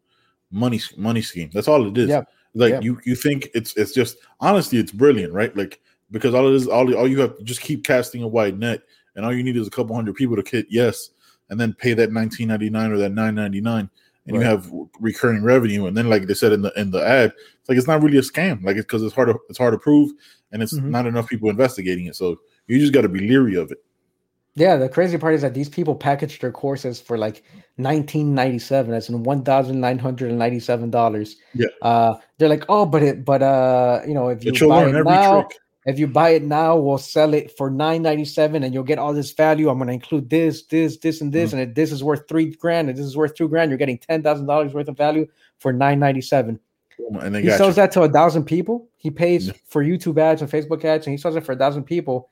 money 0.51 0.81
money 0.97 1.21
scheme. 1.21 1.49
That's 1.53 1.67
all 1.67 1.85
it 1.87 1.97
is. 1.97 2.09
Yeah. 2.09 2.23
Like 2.55 2.71
Yeah. 2.71 2.81
you 2.81 2.99
you 3.05 3.15
think 3.15 3.49
it's 3.53 3.75
it's 3.75 3.93
just 3.93 4.17
honestly 4.39 4.79
it's 4.79 4.91
brilliant, 4.91 5.33
right? 5.33 5.55
Like 5.55 5.79
because 6.11 6.33
all 6.33 6.47
it 6.47 6.55
is 6.55 6.67
all 6.67 6.93
all 6.95 7.07
you 7.07 7.19
have 7.19 7.37
to 7.37 7.43
just 7.43 7.61
keep 7.61 7.83
casting 7.83 8.23
a 8.23 8.27
wide 8.27 8.57
net, 8.59 8.81
and 9.15 9.25
all 9.25 9.33
you 9.33 9.43
need 9.43 9.57
is 9.57 9.67
a 9.67 9.71
couple 9.71 9.95
hundred 9.95 10.15
people 10.15 10.35
to 10.35 10.49
hit 10.49 10.65
yes, 10.69 11.11
and 11.49 11.59
then 11.59 11.73
pay 11.73 11.93
that 11.93 12.11
nineteen 12.11 12.47
ninety 12.47 12.69
nine 12.69 12.91
or 12.91 12.97
that 12.97 13.11
nine 13.11 13.35
ninety 13.35 13.61
nine, 13.61 13.89
and 14.25 14.35
you 14.35 14.41
have 14.41 14.69
recurring 14.99 15.43
revenue. 15.43 15.85
And 15.85 15.95
then 15.95 16.09
like 16.09 16.25
they 16.25 16.33
said 16.33 16.51
in 16.51 16.61
the 16.63 16.73
in 16.79 16.89
the 16.91 17.05
ad, 17.05 17.33
it's 17.59 17.69
like 17.69 17.77
it's 17.77 17.87
not 17.87 18.01
really 18.01 18.17
a 18.17 18.21
scam, 18.21 18.63
like 18.63 18.77
it's 18.77 18.85
because 18.85 19.03
it's 19.03 19.13
hard 19.13 19.29
to 19.29 19.37
it's 19.49 19.59
hard 19.59 19.73
to 19.73 19.77
prove, 19.79 20.11
and 20.51 20.63
it's 20.63 20.73
Mhm. 20.73 20.85
not 20.85 21.05
enough 21.05 21.29
people 21.29 21.49
investigating 21.51 22.07
it. 22.07 22.15
So 22.15 22.39
you 22.67 22.79
just 22.79 22.93
got 22.93 23.01
to 23.01 23.09
be 23.09 23.19
leery 23.19 23.55
of 23.55 23.71
it. 23.71 23.77
Yeah, 24.59 24.75
the 24.75 24.89
crazy 24.89 25.17
part 25.17 25.35
is 25.35 25.41
that 25.41 25.53
these 25.53 25.69
people 25.69 25.95
package 25.95 26.39
their 26.39 26.51
courses 26.51 26.99
for 26.99 27.17
like 27.17 27.43
1997 27.77 28.93
as 28.93 29.07
in 29.09 29.23
$1,997. 29.23 31.35
Yeah. 31.53 31.67
Uh 31.81 32.15
they're 32.37 32.49
like, 32.49 32.63
"Oh, 32.69 32.85
but 32.85 33.03
it 33.03 33.25
but 33.25 33.41
uh, 33.41 34.01
you 34.07 34.13
know, 34.13 34.29
if 34.29 34.43
you 34.43 34.51
buy 34.67 34.83
it 34.85 34.89
every 34.95 35.03
now, 35.03 35.41
trick. 35.43 35.57
if 35.85 35.99
you 35.99 36.07
buy 36.07 36.29
it 36.31 36.43
now, 36.43 36.75
we'll 36.77 36.97
sell 36.97 37.33
it 37.33 37.55
for 37.57 37.69
997 37.69 38.63
and 38.63 38.73
you'll 38.73 38.83
get 38.83 38.97
all 38.99 39.13
this 39.13 39.31
value. 39.31 39.69
I'm 39.69 39.77
going 39.77 39.87
to 39.87 39.93
include 39.93 40.29
this, 40.29 40.63
this, 40.63 40.97
this 40.97 41.21
and 41.21 41.31
Mm-hmm. 41.31 41.39
this 41.41 41.53
and 41.53 41.61
if 41.61 41.75
this 41.75 41.91
is 41.91 42.03
worth 42.03 42.27
3 42.27 42.55
grand 42.55 42.89
and 42.89 42.97
this 42.97 43.05
is 43.05 43.15
worth 43.17 43.35
2 43.35 43.47
grand. 43.49 43.69
You're 43.71 43.77
getting 43.77 43.97
$10,000 43.99 44.73
worth 44.73 44.87
of 44.87 44.97
value 44.97 45.27
for 45.59 45.71
997." 45.73 46.59
And 47.21 47.35
He 47.35 47.49
sells 47.51 47.75
you. 47.77 47.81
that 47.81 47.91
to 47.93 48.01
a 48.03 48.09
thousand 48.09 48.43
people. 48.45 48.87
He 48.97 49.09
pays 49.09 49.47
Yeah. 49.47 49.53
for 49.65 49.83
YouTube 49.83 50.17
ads 50.19 50.41
and 50.41 50.51
Facebook 50.51 50.83
ads 50.85 51.07
and 51.07 51.13
he 51.13 51.17
sells 51.17 51.35
it 51.37 51.45
for 51.45 51.53
a 51.53 51.57
thousand 51.57 51.83
people. 51.83 52.29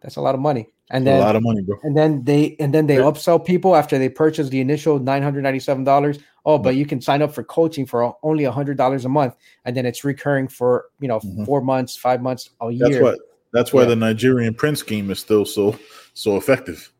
That's 0.00 0.16
a 0.16 0.20
lot 0.20 0.34
of 0.34 0.40
money. 0.40 0.68
And 0.92 1.06
then 1.06 1.18
a 1.18 1.20
lot 1.24 1.36
of 1.36 1.42
money, 1.42 1.62
bro. 1.62 1.76
and 1.84 1.96
then 1.96 2.24
they 2.24 2.56
and 2.58 2.74
then 2.74 2.86
they 2.88 2.96
Yeah. 2.96 3.02
upsell 3.02 3.44
people 3.44 3.76
after 3.76 3.96
they 3.98 4.08
purchase 4.08 4.48
the 4.48 4.60
initial 4.60 4.98
nine 4.98 5.22
hundred 5.22 5.42
ninety 5.42 5.60
seven 5.60 5.84
dollars. 5.84 6.18
Oh, 6.44 6.58
but 6.58 6.74
you 6.74 6.84
can 6.86 7.00
sign 7.00 7.22
up 7.22 7.32
for 7.32 7.44
coaching 7.44 7.86
for 7.86 8.16
only 8.24 8.44
a 8.44 8.50
hundred 8.50 8.76
dollars 8.76 9.04
a 9.04 9.08
month, 9.08 9.36
and 9.64 9.76
then 9.76 9.86
it's 9.86 10.02
recurring 10.04 10.48
for 10.48 10.86
you 10.98 11.06
know 11.06 11.20
Mhm. 11.20 11.46
four 11.46 11.60
months, 11.60 11.96
five 11.96 12.22
months, 12.22 12.50
a 12.60 12.70
year. 12.72 12.88
That's 12.88 13.02
what. 13.02 13.18
That's 13.52 13.72
why 13.72 13.82
Yeah. 13.82 13.88
the 13.88 13.96
Nigerian 13.96 14.54
print 14.54 14.78
scheme 14.78 15.10
is 15.10 15.18
still 15.20 15.44
so 15.44 15.76
so 16.14 16.36
effective. 16.36 16.92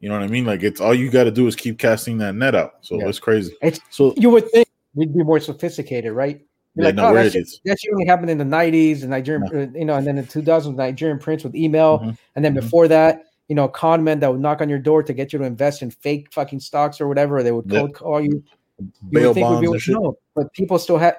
You 0.00 0.08
know 0.10 0.16
what 0.18 0.24
I 0.24 0.28
mean? 0.28 0.44
Like 0.44 0.62
it's 0.62 0.80
all 0.80 0.94
you 0.94 1.10
got 1.10 1.24
to 1.24 1.30
do 1.30 1.46
is 1.46 1.54
keep 1.56 1.78
casting 1.78 2.18
that 2.18 2.34
net 2.34 2.54
out. 2.54 2.74
So 2.82 2.98
Yeah. 2.98 3.08
it's 3.08 3.18
crazy. 3.20 3.54
It's- 3.62 3.80
so 3.90 4.12
You 4.16 4.28
would 4.30 4.50
think 4.50 4.68
we'd 4.94 5.14
be 5.14 5.22
more 5.22 5.40
sophisticated, 5.40 6.12
right? 6.12 6.40
You're 6.74 6.86
like, 6.86 6.98
oh, 6.98 7.12
where 7.12 7.22
that 7.22 7.26
it 7.26 7.32
shit, 7.32 7.42
is. 7.42 7.60
that 7.64 7.78
shit 7.80 7.92
only 7.92 8.06
happened 8.06 8.30
in 8.30 8.38
the 8.38 8.44
'90s, 8.44 9.02
and 9.02 9.10
Nigerian, 9.10 9.42
uh, 9.54 9.78
you 9.78 9.84
know, 9.84 9.94
and 9.94 10.06
then 10.06 10.16
in 10.16 10.26
2000s, 10.26 10.74
Nigerian 10.76 11.18
prints 11.18 11.44
with 11.44 11.54
email, 11.54 11.98
Mhm. 12.00 12.18
and 12.36 12.44
then 12.44 12.52
Mhm. 12.54 12.60
before 12.62 12.88
that, 12.88 13.24
you 13.48 13.54
know, 13.54 13.68
con 13.68 14.02
men 14.02 14.20
that 14.20 14.32
would 14.32 14.40
knock 14.40 14.62
on 14.62 14.68
your 14.70 14.78
door 14.78 15.02
to 15.02 15.12
get 15.12 15.32
you 15.32 15.38
to 15.38 15.44
invest 15.44 15.82
in 15.82 15.90
fake 15.90 16.32
fucking 16.32 16.60
stocks 16.60 17.00
or 17.00 17.08
whatever. 17.08 17.38
or 17.38 17.42
They 17.42 17.52
would 17.52 17.66
Yeah. 17.70 17.80
cold 17.80 17.94
call 17.94 18.20
you. 18.20 18.42
you 18.78 18.88
Bail 19.10 19.28
would 19.28 19.34
think 19.34 19.48
would 19.50 19.60
be 19.60 19.66
able 19.66 19.78
to 19.78 19.92
know, 19.92 20.16
but 20.34 20.52
people 20.54 20.78
still 20.78 20.96
have 20.98 21.16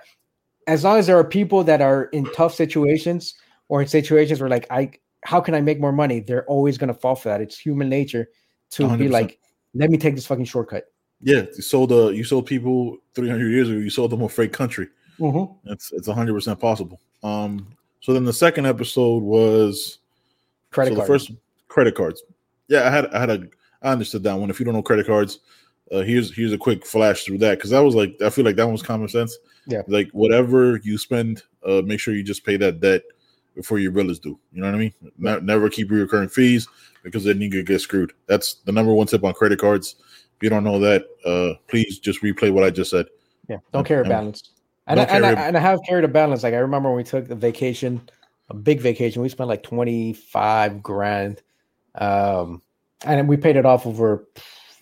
as 0.68 0.84
long 0.84 0.98
as 0.98 1.06
there 1.08 1.18
are 1.18 1.24
people 1.24 1.64
that 1.66 1.82
are 1.82 2.06
in 2.06 2.26
tough 2.34 2.56
situations 2.56 3.36
or 3.70 3.82
in 3.82 3.88
situations 3.88 4.42
where 4.42 4.50
like 4.50 4.66
I 4.72 4.92
how 5.24 5.40
can 5.40 5.54
I 5.56 5.62
make 5.62 5.80
more 5.80 5.92
money? 5.94 6.20
They're 6.20 6.46
always 6.46 6.78
gonna 6.78 6.94
fall 6.94 7.16
for 7.16 7.30
that. 7.30 7.40
It's 7.42 7.58
human 7.58 7.88
nature 7.90 8.28
to 8.72 8.84
be 8.84 8.88
100%. 9.08 9.12
like, 9.14 9.40
let 9.76 9.90
me 9.90 9.98
take 9.98 10.16
this 10.16 10.26
fucking 10.26 10.46
shortcut. 10.46 10.86
Yeah, 11.22 11.44
you 11.56 11.62
sold 11.62 11.92
uh 11.92 12.08
you 12.10 12.24
sold 12.24 12.48
people 12.48 12.98
300 13.14 13.50
years 13.52 13.70
ago. 13.70 13.78
You 13.78 13.90
sold 13.92 14.12
them 14.12 14.22
a 14.24 14.28
fake 14.30 14.52
country. 14.52 14.88
Mhm. 15.20 15.56
It's 15.66 15.92
it's 15.92 16.08
hundred 16.08 16.34
percent 16.34 16.60
possible. 16.60 17.00
Um, 17.24 17.68
so 18.02 18.14
then 18.14 18.26
the 18.26 18.34
second 18.34 18.66
episode 18.66 19.24
was 19.24 20.00
Credit 20.72 20.92
so 20.92 20.96
card. 20.96 21.08
the 21.08 21.14
first 21.14 21.32
credit 21.68 21.96
cards. 21.96 22.24
Yeah, 22.68 22.88
I 22.88 22.90
had 22.90 23.06
I 23.14 23.20
had 23.20 23.30
a 23.30 23.48
I 23.82 23.92
understood 23.92 24.24
that 24.24 24.34
one. 24.38 24.50
If 24.50 24.60
you 24.60 24.66
don't 24.66 24.74
know 24.74 24.82
credit 24.84 25.06
cards, 25.08 25.40
uh, 25.92 26.02
here's 26.02 26.36
here's 26.36 26.54
a 26.54 26.58
quick 26.58 26.86
flash 26.86 27.24
through 27.24 27.38
that 27.40 27.58
because 27.58 27.70
that 27.72 27.80
was 27.80 27.96
like 27.96 28.20
I 28.22 28.30
feel 28.30 28.46
like 28.46 28.56
that 28.56 28.64
one 28.66 28.74
was 28.74 28.82
common 28.84 29.08
sense. 29.08 29.38
Yeah. 29.66 29.82
like 29.88 30.10
whatever 30.12 30.78
you 30.84 30.98
spend, 30.98 31.42
uh, 31.66 31.82
make 31.86 32.02
sure 32.02 32.14
you 32.14 32.22
just 32.24 32.46
pay 32.46 32.58
that 32.58 32.82
debt 32.82 33.02
before 33.56 33.80
your 33.80 33.92
bill 33.92 34.10
is 34.10 34.20
due. 34.20 34.38
You 34.52 34.60
know 34.62 34.68
what 34.68 34.76
I 34.76 34.80
mean? 34.80 34.94
Ne- 35.18 35.40
never 35.40 35.70
keep 35.70 35.90
recurring 35.90 36.28
fees 36.28 36.68
because 37.02 37.24
then 37.24 37.40
you 37.40 37.50
could 37.50 37.66
get 37.66 37.80
screwed. 37.80 38.12
That's 38.28 38.56
the 38.66 38.74
number 38.74 38.92
one 38.92 39.08
tip 39.08 39.24
on 39.24 39.34
credit 39.34 39.60
cards. 39.60 39.96
If 40.36 40.44
you 40.44 40.50
don't 40.50 40.66
know 40.66 40.80
that, 40.80 41.06
uh, 41.24 41.54
please 41.70 42.00
just 42.00 42.22
replay 42.22 42.52
what 42.52 42.66
I 42.66 42.72
just 42.72 42.92
said. 42.92 43.06
Yeah, 43.48 43.58
don't 43.72 43.86
carry 43.88 44.00
a 44.00 44.04
and- 44.04 44.10
balance. 44.10 44.50
And 44.88 45.00
I, 45.00 45.04
and, 45.04 45.26
I, 45.26 45.32
and 45.32 45.58
I 45.58 45.60
have 45.62 45.80
carried 45.88 46.04
a 46.04 46.10
balance. 46.10 46.44
Like 46.44 46.54
I 46.54 46.58
remember 46.58 46.90
when 46.90 46.98
we 46.98 47.04
took 47.04 47.30
a 47.30 47.36
vacation, 47.36 48.02
a 48.50 48.54
big 48.54 48.82
vacation. 48.82 49.22
We 49.22 49.30
spent 49.30 49.48
like 49.48 49.64
twenty 49.64 50.14
five 50.14 50.84
grand, 50.84 51.42
um, 51.96 52.62
and 53.06 53.28
we 53.28 53.38
paid 53.38 53.56
it 53.56 53.66
off 53.66 53.88
over 53.88 54.28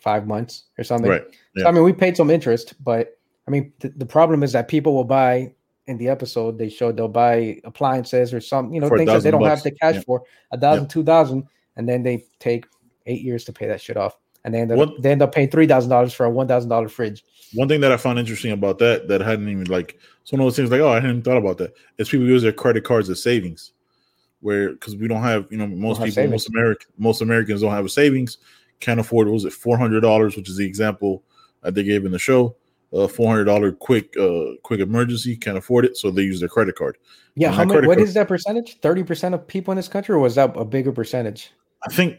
five 0.02 0.26
months 0.26 0.64
or 0.78 0.84
something. 0.84 1.12
Right. 1.12 1.24
So. 1.58 1.68
I 1.68 1.72
mean, 1.72 1.84
we 1.84 1.94
paid 1.94 2.18
some 2.18 2.32
interest, 2.32 2.74
but 2.84 3.20
I 3.48 3.52
mean, 3.52 3.74
th- 3.80 3.94
the 3.98 4.06
problem 4.06 4.42
is 4.42 4.54
that 4.54 4.68
people 4.68 4.96
will 4.96 5.04
buy 5.04 5.54
in 5.86 5.98
the 5.98 6.08
episode. 6.08 6.58
They 6.58 6.70
showed 6.70 6.98
they'll 6.98 7.08
buy 7.08 7.60
appliances 7.64 8.34
or 8.34 8.42
some, 8.42 8.74
you 8.74 8.82
know, 8.82 8.88
For 8.88 8.98
things 8.98 9.12
that 9.12 9.24
they 9.24 9.32
don't 9.32 9.44
have 9.44 9.62
the 9.62 9.72
cash 9.72 9.96
Yeah. 9.96 10.02
for 10.02 10.24
a 10.52 10.60
thousand, 10.60 10.90
two 10.90 11.04
thousand, 11.04 11.48
and 11.76 11.88
then 11.88 12.02
they 12.02 12.26
take 12.40 12.66
eight 13.06 13.22
years 13.22 13.46
to 13.46 13.54
pay 13.54 13.68
that 13.68 13.82
shit 13.82 13.98
off, 13.98 14.18
and 14.44 14.54
they 14.54 14.60
end 14.62 14.72
up 14.72 14.78
What- 14.78 15.02
they 15.02 15.12
end 15.12 15.22
up 15.22 15.34
paying 15.34 15.50
three 15.50 15.68
thousand 15.68 15.90
dollars 15.90 16.14
for 16.14 16.26
a 16.26 16.30
one 16.30 16.48
thousand 16.48 16.70
dollar 16.70 16.90
fridge. 16.90 17.24
One 17.54 17.68
thing 17.68 17.82
that 17.82 17.92
I 17.92 17.98
found 17.98 18.18
interesting 18.18 18.52
about 18.52 18.80
that 18.80 19.08
that 19.10 19.22
I 19.22 19.30
hadn't 19.30 19.50
even 19.50 19.66
like 19.66 20.00
it's 20.22 20.32
one 20.32 20.40
of 20.42 20.46
those 20.46 20.56
things 20.56 20.72
like 20.72 20.82
oh 20.82 20.90
I 20.90 21.00
hadn't 21.00 21.24
thought 21.24 21.38
about 21.38 21.58
that 21.60 21.74
is 21.98 22.10
people 22.10 22.26
use 22.28 22.42
their 22.44 22.52
credit 22.54 22.84
cards 22.84 23.10
as 23.10 23.22
savings, 23.22 23.74
where 24.40 24.72
because 24.72 24.96
we 24.96 25.08
don't 25.08 25.22
have 25.24 25.48
you 25.52 25.58
know 25.58 25.68
most 25.68 25.98
people 25.98 26.12
savings. 26.12 26.32
most 26.32 26.50
American 26.50 26.88
most 26.98 27.22
Americans 27.22 27.62
don't 27.62 27.72
have 27.72 27.86
a 27.86 27.90
savings 27.90 28.38
can't 28.80 29.00
afford 29.00 29.28
what 29.28 29.34
was 29.34 29.46
it 29.46 29.54
four 29.54 29.78
hundred 29.78 30.02
dollars 30.02 30.36
which 30.36 30.50
is 30.50 30.58
the 30.58 30.66
example 30.66 31.24
that 31.62 31.76
they 31.76 31.84
gave 31.84 32.04
in 32.06 32.12
the 32.12 32.18
show 32.18 32.56
uh 32.94 33.08
four 33.08 33.28
hundred 33.30 33.44
dollar 33.46 33.72
quick 33.72 34.18
uh 34.18 34.46
quick 34.64 34.80
emergency 34.80 35.36
can't 35.38 35.58
afford 35.58 35.86
it 35.86 35.96
so 35.96 36.10
they 36.10 36.24
use 36.24 36.40
their 36.40 36.50
credit 36.50 36.76
card 36.76 36.98
Yeah, 37.36 37.52
how 37.52 37.64
many? 37.66 37.86
What 37.88 37.98
card- 37.98 38.08
is 38.08 38.14
that 38.16 38.28
percentage? 38.28 38.80
Thirty 38.80 39.04
percent 39.04 39.36
of 39.36 39.46
people 39.46 39.72
in 39.72 39.76
this 39.76 39.88
country, 39.88 40.16
or 40.16 40.20
was 40.20 40.36
that 40.36 40.56
a 40.58 40.66
bigger 40.66 40.92
percentage? 40.92 41.52
I 41.88 41.94
think 41.94 42.18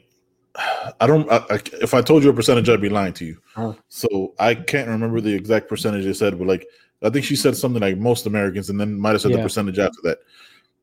I 0.57 1.07
don't. 1.07 1.30
I, 1.30 1.38
I, 1.50 1.61
if 1.80 1.94
I 1.94 2.03
told 2.03 2.22
you 2.22 2.30
a 2.30 2.34
percentage, 2.34 2.68
I'd 2.68 2.80
be 2.80 2.88
lying 2.88 3.14
to 3.14 3.24
you. 3.24 3.38
Oh. 3.57 3.76
So 3.88 4.34
I 4.38 4.55
can't 4.55 4.88
remember 4.88 5.20
the 5.20 5.32
exact 5.34 5.68
percentage 5.68 6.05
they 6.05 6.12
said, 6.12 6.38
but 6.38 6.46
like 6.46 6.66
I 7.03 7.11
think 7.11 7.24
she 7.24 7.36
said 7.36 7.57
something 7.57 7.80
like 7.80 7.96
most 7.96 8.26
Americans, 8.26 8.68
and 8.68 8.78
then 8.78 8.98
might 8.98 9.12
have 9.12 9.22
said 9.22 9.30
Yeah. 9.30 9.38
the 9.38 9.42
percentage 9.44 9.78
after 9.78 9.98
that. 10.05 10.18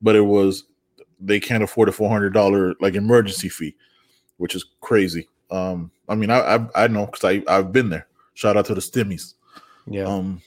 But 0.02 0.16
it 0.16 0.22
was 0.22 0.64
they 1.20 1.40
can't 1.40 1.64
afford 1.64 1.90
a 1.90 1.92
four 1.92 2.10
hundred 2.10 2.34
dollar 2.34 2.74
like 2.80 2.96
emergency 2.96 3.50
fee, 3.50 3.76
which 4.38 4.56
is 4.56 4.66
crazy. 4.82 5.28
Um, 5.52 5.92
I 6.08 6.16
mean, 6.16 6.32
I 6.32 6.40
I, 6.56 6.68
I 6.84 6.88
know 6.88 7.06
because 7.06 7.24
I 7.24 7.44
I've 7.48 7.72
been 7.72 7.90
there. 7.90 8.08
Shout 8.34 8.58
out 8.58 8.66
to 8.68 8.74
the 8.76 8.82
stimmies. 8.82 9.36
Yeah, 9.86 10.06
Um, 10.06 10.42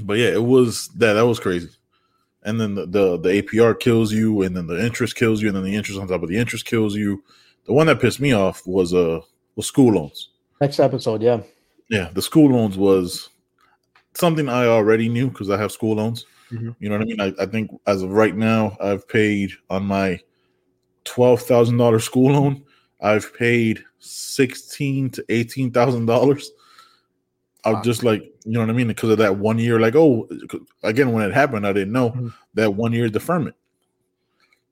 but 0.00 0.14
yeah, 0.18 0.28
it 0.28 0.42
was 0.42 0.88
that 0.96 1.14
that 1.14 1.26
was 1.26 1.38
crazy. 1.38 1.68
And 2.42 2.60
then 2.60 2.74
the, 2.74 2.86
the 2.86 3.18
the 3.18 3.42
APR 3.42 3.78
kills 3.78 4.12
you, 4.12 4.42
and 4.42 4.56
then 4.56 4.66
the 4.66 4.84
interest 4.84 5.14
kills 5.16 5.42
you, 5.42 5.48
and 5.48 5.56
then 5.56 5.64
the 5.64 5.74
interest 5.74 6.00
on 6.00 6.08
top 6.08 6.22
of 6.22 6.28
the 6.28 6.38
interest 6.38 6.64
kills 6.64 6.96
you. 6.96 7.22
The 7.66 7.72
one 7.72 7.86
that 7.88 8.00
pissed 8.00 8.20
me 8.20 8.32
off 8.32 8.66
was 8.66 8.94
uh 8.94 9.20
was 9.56 9.66
school 9.66 9.94
loans. 9.94 10.30
next 10.60 10.80
episode. 10.80 11.22
Yeah, 11.22 11.42
Yeah, 11.88 12.10
the 12.14 12.22
school 12.22 12.50
loans 12.50 12.76
was 12.78 13.30
something 14.14 14.48
I 14.48 14.66
already 14.66 15.08
knew 15.08 15.28
because 15.28 15.50
I 15.50 15.56
have 15.58 15.72
school 15.72 15.96
loans. 15.96 16.24
Mhm. 16.50 16.76
You 16.78 16.88
know 16.88 16.94
what 16.96 17.02
I 17.02 17.04
mean? 17.06 17.20
I, 17.20 17.32
I 17.42 17.46
think 17.46 17.70
as 17.86 18.02
of 18.02 18.10
right 18.10 18.36
now, 18.36 18.76
I've 18.80 19.06
paid 19.08 19.50
on 19.68 19.84
my 19.84 20.20
twelve 21.04 21.42
thousand 21.42 21.76
dollar 21.78 21.98
school 22.00 22.32
loan. 22.32 22.64
I've 23.00 23.34
paid 23.34 23.82
sixteen 23.98 25.10
to 25.10 25.24
eighteen 25.28 25.70
thousand 25.70 26.06
dollars. 26.06 26.52
I'm 27.64 27.82
just 27.82 28.04
like, 28.04 28.22
you 28.44 28.52
know 28.52 28.60
what 28.60 28.70
I 28.70 28.74
mean? 28.74 28.86
Because 28.86 29.10
of 29.10 29.18
that 29.18 29.38
one 29.38 29.58
year, 29.58 29.80
like, 29.80 29.96
oh, 29.96 30.28
again, 30.84 31.10
when 31.10 31.28
it 31.28 31.34
happened, 31.34 31.66
I 31.66 31.72
didn't 31.72 31.92
know 31.92 32.10
Mhm. 32.10 32.32
that 32.54 32.72
one 32.72 32.92
year 32.92 33.08
deferment. 33.08 33.56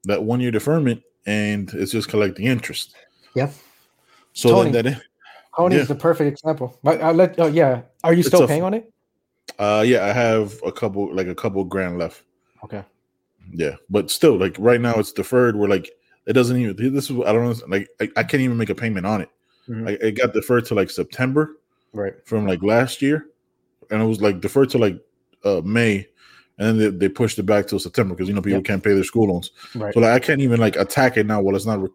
That 0.05 0.23
one 0.23 0.39
year 0.41 0.53
deferment, 0.53 1.03
and 1.27 1.72
it's 1.75 1.93
just 1.93 2.09
collecting 2.09 2.47
interest. 2.47 2.95
yeah. 3.35 3.51
So 4.33 4.49
Tony. 4.51 4.70
then 4.72 4.85
that 4.87 5.03
Coney 5.53 5.77
Yeah. 5.77 5.83
is 5.83 5.89
the 5.89 5.95
perfect 5.95 6.29
example. 6.33 6.77
But 6.83 7.01
I'll 7.01 7.14
let. 7.14 7.39
Oh 7.39 7.47
yeah, 7.47 7.83
are 8.03 8.12
you 8.12 8.18
It's 8.20 8.29
still 8.29 8.43
a- 8.43 8.49
paying 8.49 8.62
on 8.64 8.75
it? 8.75 8.91
Uh, 9.59 9.85
yeah, 9.87 10.05
I 10.07 10.12
have 10.12 10.59
a 10.64 10.72
couple, 10.72 11.14
like 11.14 11.29
a 11.29 11.35
couple 11.35 11.62
grand 11.64 11.99
left. 11.99 12.22
Okay. 12.64 12.83
Yeah, 13.53 13.77
but 13.89 14.11
still, 14.11 14.37
like 14.37 14.57
right 14.59 14.81
now, 14.81 14.95
it's 14.99 15.12
deferred. 15.12 15.55
We're 15.55 15.68
like 15.68 15.91
it 16.27 16.33
doesn't 16.33 16.57
even. 16.57 16.95
This 16.95 17.11
is 17.11 17.16
I 17.25 17.33
don't 17.33 17.45
know. 17.45 17.55
Like 17.68 17.89
I, 18.01 18.09
I 18.16 18.22
can't 18.25 18.41
even 18.43 18.57
make 18.57 18.70
a 18.70 18.75
payment 18.75 19.07
on 19.07 19.20
it. 19.20 19.29
Mhm. 19.68 19.87
Like, 19.87 19.99
it 20.03 20.12
got 20.12 20.33
deferred 20.33 20.64
to 20.66 20.75
like 20.75 20.91
September 20.91 21.57
Right. 21.93 22.14
from 22.25 22.47
like 22.47 22.62
last 22.64 23.01
year, 23.03 23.27
and 23.91 24.03
it 24.03 24.07
was 24.07 24.20
like 24.20 24.41
deferred 24.41 24.70
to 24.70 24.79
like 24.79 24.99
uh 25.45 25.61
May, 25.64 26.09
and 26.59 26.69
then 26.69 26.79
they, 26.79 26.89
they 27.07 27.09
pushed 27.09 27.39
it 27.39 27.45
back 27.45 27.67
till 27.67 27.79
September 27.79 28.15
because 28.15 28.29
you 28.29 28.35
know 28.35 28.41
people 28.43 28.59
Yep. 28.59 28.65
can't 28.65 28.83
pay 28.85 28.95
their 28.95 29.05
school 29.05 29.29
loans. 29.29 29.51
Right. 29.75 29.93
So 29.95 30.01
like 30.01 30.11
I 30.13 30.19
can't 30.19 30.41
even 30.41 30.61
like 30.61 30.77
attack 30.77 31.17
it 31.17 31.27
now 31.27 31.41
while 31.41 31.57
it's 31.57 31.67
not 31.67 31.81
rec- 31.83 31.91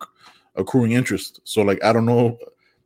accruing 0.56 0.92
interest. 0.94 1.40
So 1.44 1.62
like 1.62 1.84
I 1.84 1.94
don't 1.94 2.06
know. 2.06 2.38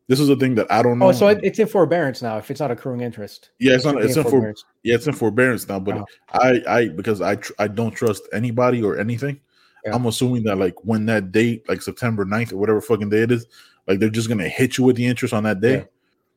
This 0.10 0.20
is 0.20 0.28
a 0.30 0.36
thing 0.36 0.54
that 0.56 0.70
I 0.70 0.84
don't 0.84 1.00
know. 1.00 1.08
oh, 1.08 1.12
so 1.14 1.28
it, 1.30 1.40
it's 1.44 1.60
in 1.60 1.68
forbearance 1.68 2.22
now. 2.22 2.38
If 2.38 2.52
it's 2.52 2.60
not 2.60 2.72
accruing 2.72 3.00
interest. 3.00 3.52
yeah, 3.60 3.74
it's 3.76 3.86
not. 3.86 4.04
It's 4.04 4.18
in 4.18 4.24
for 4.24 4.32
forbearance. 4.32 4.66
Yeah, 4.84 4.96
it's 4.96 5.08
in 5.08 5.14
forbearance 5.14 5.68
now, 5.68 5.80
but 5.80 5.96
Oh. 5.98 6.06
I, 6.34 6.62
I 6.68 6.88
because 6.90 7.22
I, 7.22 7.36
tr- 7.38 7.54
I 7.58 7.70
don't 7.70 7.92
trust 7.96 8.24
anybody 8.34 8.84
or 8.84 9.00
anything. 9.00 9.40
Yeah. 9.86 9.96
I'm 9.96 10.06
assuming 10.06 10.44
that 10.44 10.58
like 10.58 10.76
when 10.84 11.06
that 11.06 11.32
date, 11.32 11.68
like 11.70 11.82
September 11.82 12.26
9th 12.26 12.52
or 12.52 12.58
whatever 12.58 12.82
fucking 12.82 13.10
day 13.10 13.22
it 13.22 13.32
is, 13.32 13.48
like 13.88 14.00
they're 14.00 14.10
just 14.10 14.28
gonna 14.28 14.48
hit 14.50 14.78
you 14.78 14.84
with 14.84 14.98
the 14.98 15.06
interest 15.06 15.34
on 15.34 15.44
that 15.44 15.62
day. 15.62 15.76
Yeah. 15.78 15.84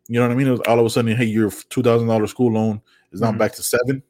You 0.09 0.21
know 0.21 0.27
what 0.29 0.33
I 0.33 0.37
mean? 0.37 0.47
It 0.47 0.51
was 0.53 0.61
all 0.61 0.79
of 0.79 0.87
a 0.87 0.91
sudden, 0.91 1.17
hey, 1.17 1.25
your 1.25 1.51
two 1.51 1.83
thousand 1.83 2.07
dollars 2.07 2.31
school 2.31 2.53
loan 2.53 2.81
is 3.11 3.21
now 3.21 3.33
Mhm. 3.33 3.39
back 3.39 3.53
to 3.55 3.63
seven. 3.65 4.01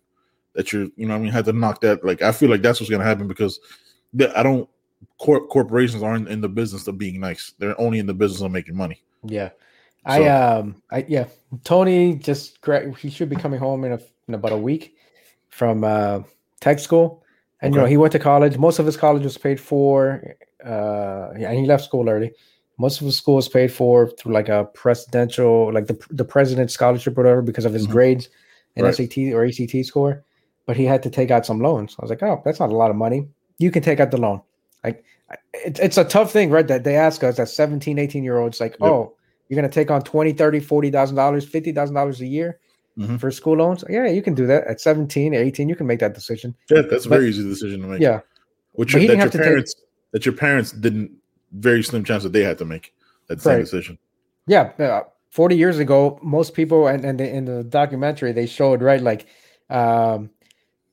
That 0.57 0.73
you're, 0.73 0.89
you 0.97 1.07
know, 1.07 1.15
what 1.15 1.21
I 1.21 1.23
mean, 1.23 1.33
had 1.33 1.45
to 1.45 1.53
knock 1.53 1.81
that. 1.83 2.05
Like, 2.05 2.23
I 2.23 2.33
feel 2.33 2.51
like 2.51 2.63
that's 2.63 2.81
what's 2.81 2.91
gonna 2.91 3.05
happen 3.05 3.29
because 3.29 3.61
the, 4.13 4.37
I 4.39 4.43
don't. 4.43 4.69
Cor- 5.21 5.47
corporations 5.47 6.03
aren't 6.03 6.29
in 6.29 6.41
the 6.41 6.49
business 6.49 6.89
of 6.89 6.97
being 6.99 7.21
nice. 7.21 7.53
They're 7.59 7.79
only 7.81 7.99
in 7.99 8.07
the 8.07 8.15
business 8.15 8.41
of 8.41 8.51
making 8.51 8.77
money. 8.77 9.03
Yeah. 9.25 9.51
I 10.07 10.29
um 10.29 10.83
I 10.91 11.05
yeah 11.09 11.27
Tony 11.65 12.15
just 12.15 12.59
he 12.99 13.11
should 13.11 13.29
be 13.29 13.37
coming 13.37 13.59
home 13.59 13.85
in, 13.85 13.93
a, 13.93 14.01
in 14.29 14.35
about 14.35 14.53
a 14.53 14.57
week 14.57 14.97
from 15.49 15.83
uh 15.85 16.21
tech 16.61 16.79
school 16.79 17.25
and 17.61 17.75
you 17.75 17.81
know 17.81 17.87
he 17.87 17.97
went 17.97 18.13
to 18.13 18.19
college 18.21 18.57
most 18.57 18.79
of 18.79 18.87
his 18.87 18.97
college 18.97 19.25
was 19.25 19.37
paid 19.37 19.59
for 19.61 20.23
uh 20.65 21.31
and 21.35 21.59
he 21.59 21.67
left 21.67 21.85
school 21.85 22.09
early 22.09 22.33
most 22.79 23.01
of 23.01 23.07
his 23.07 23.17
school 23.17 23.35
was 23.35 23.49
paid 23.49 23.73
for 23.73 24.09
through 24.11 24.33
like 24.33 24.49
a 24.49 24.67
presidential 24.75 25.73
like 25.73 25.89
the 25.89 25.99
the 26.11 26.25
president's 26.25 26.75
scholarship 26.75 27.19
or 27.19 27.23
whatever 27.23 27.43
because 27.43 27.65
of 27.65 27.73
his 27.73 27.87
Mhm. 27.89 27.91
grades 27.91 28.29
and 28.77 28.85
Right. 28.87 28.95
SAT 28.95 29.33
or 29.33 29.45
ACT 29.45 29.85
score 29.85 30.23
but 30.67 30.77
he 30.77 30.85
had 30.85 31.03
to 31.05 31.11
take 31.11 31.31
out 31.31 31.47
some 31.47 31.61
loans 31.61 31.97
I 31.99 32.03
was 32.03 32.11
like 32.11 32.23
oh 32.23 32.43
that's 32.45 32.61
not 32.61 32.71
a 32.71 32.77
lot 32.77 32.91
of 32.91 32.97
money 32.97 33.27
you 33.59 33.71
can 33.71 33.83
take 33.83 34.01
out 34.01 34.11
the 34.11 34.19
loan 34.19 34.43
like 34.85 35.05
I- 35.31 35.37
it's, 35.55 35.81
it's 35.81 35.97
a 35.99 36.05
tough 36.05 36.33
thing 36.33 36.51
right 36.51 36.67
that 36.69 36.85
they 36.85 36.97
ask 36.97 37.25
us 37.25 37.39
as 37.39 37.55
17 37.55 37.99
18 37.99 38.23
year 38.25 38.39
olds 38.39 38.61
like 38.61 38.73
Yep. 38.81 38.91
oh 38.91 39.15
you're 39.49 39.59
going 39.61 39.71
to 39.71 39.75
take 39.75 39.91
on 39.91 40.03
20 40.03 40.33
30 40.33 40.61
40 40.61 40.91
thousand 40.91 41.17
dollars 41.17 41.45
50 41.47 41.73
thousand 41.73 41.95
dollars 41.95 42.21
a 42.21 42.27
year 42.27 42.59
Mhm. 42.99 43.21
for 43.21 43.31
school 43.31 43.57
loans 43.59 43.85
yeah 43.91 44.07
you 44.09 44.23
can 44.23 44.33
do 44.35 44.47
that 44.47 44.67
at 44.67 44.81
17 44.81 45.35
18 45.35 45.69
you 45.69 45.77
can 45.77 45.87
make 45.87 46.01
that 46.01 46.15
decision 46.15 46.55
Yeah, 46.71 46.81
that's 46.83 47.05
a 47.05 47.09
But- 47.11 47.17
very 47.19 47.29
easy 47.29 47.43
decision 47.45 47.83
to 47.83 47.87
make. 47.89 48.01
yeah 48.01 48.21
which 48.73 48.93
he 48.95 49.07
that 49.07 49.17
your 49.19 49.27
to 49.29 49.39
take- 49.39 49.43
parents 49.47 49.75
that 50.13 50.25
your 50.25 50.35
parents 50.35 50.73
didn't 50.73 51.11
very 51.53 51.83
slim 51.83 52.05
chance 52.05 52.23
that 52.23 52.33
they 52.33 52.43
had 52.43 52.57
to 52.59 52.65
make 52.65 52.95
that 53.29 53.41
same 53.43 53.55
Right. 53.57 53.61
decision. 53.61 53.99
yeah 54.47 54.71
uh, 54.79 55.03
40 55.31 55.57
years 55.57 55.79
ago 55.79 56.19
most 56.23 56.55
people 56.55 56.87
and, 56.87 57.05
and 57.05 57.21
in 57.21 57.45
the 57.45 57.65
documentary 57.65 58.33
they 58.33 58.47
showed 58.47 58.81
right 58.81 59.03
like 59.03 59.27
um 59.69 60.31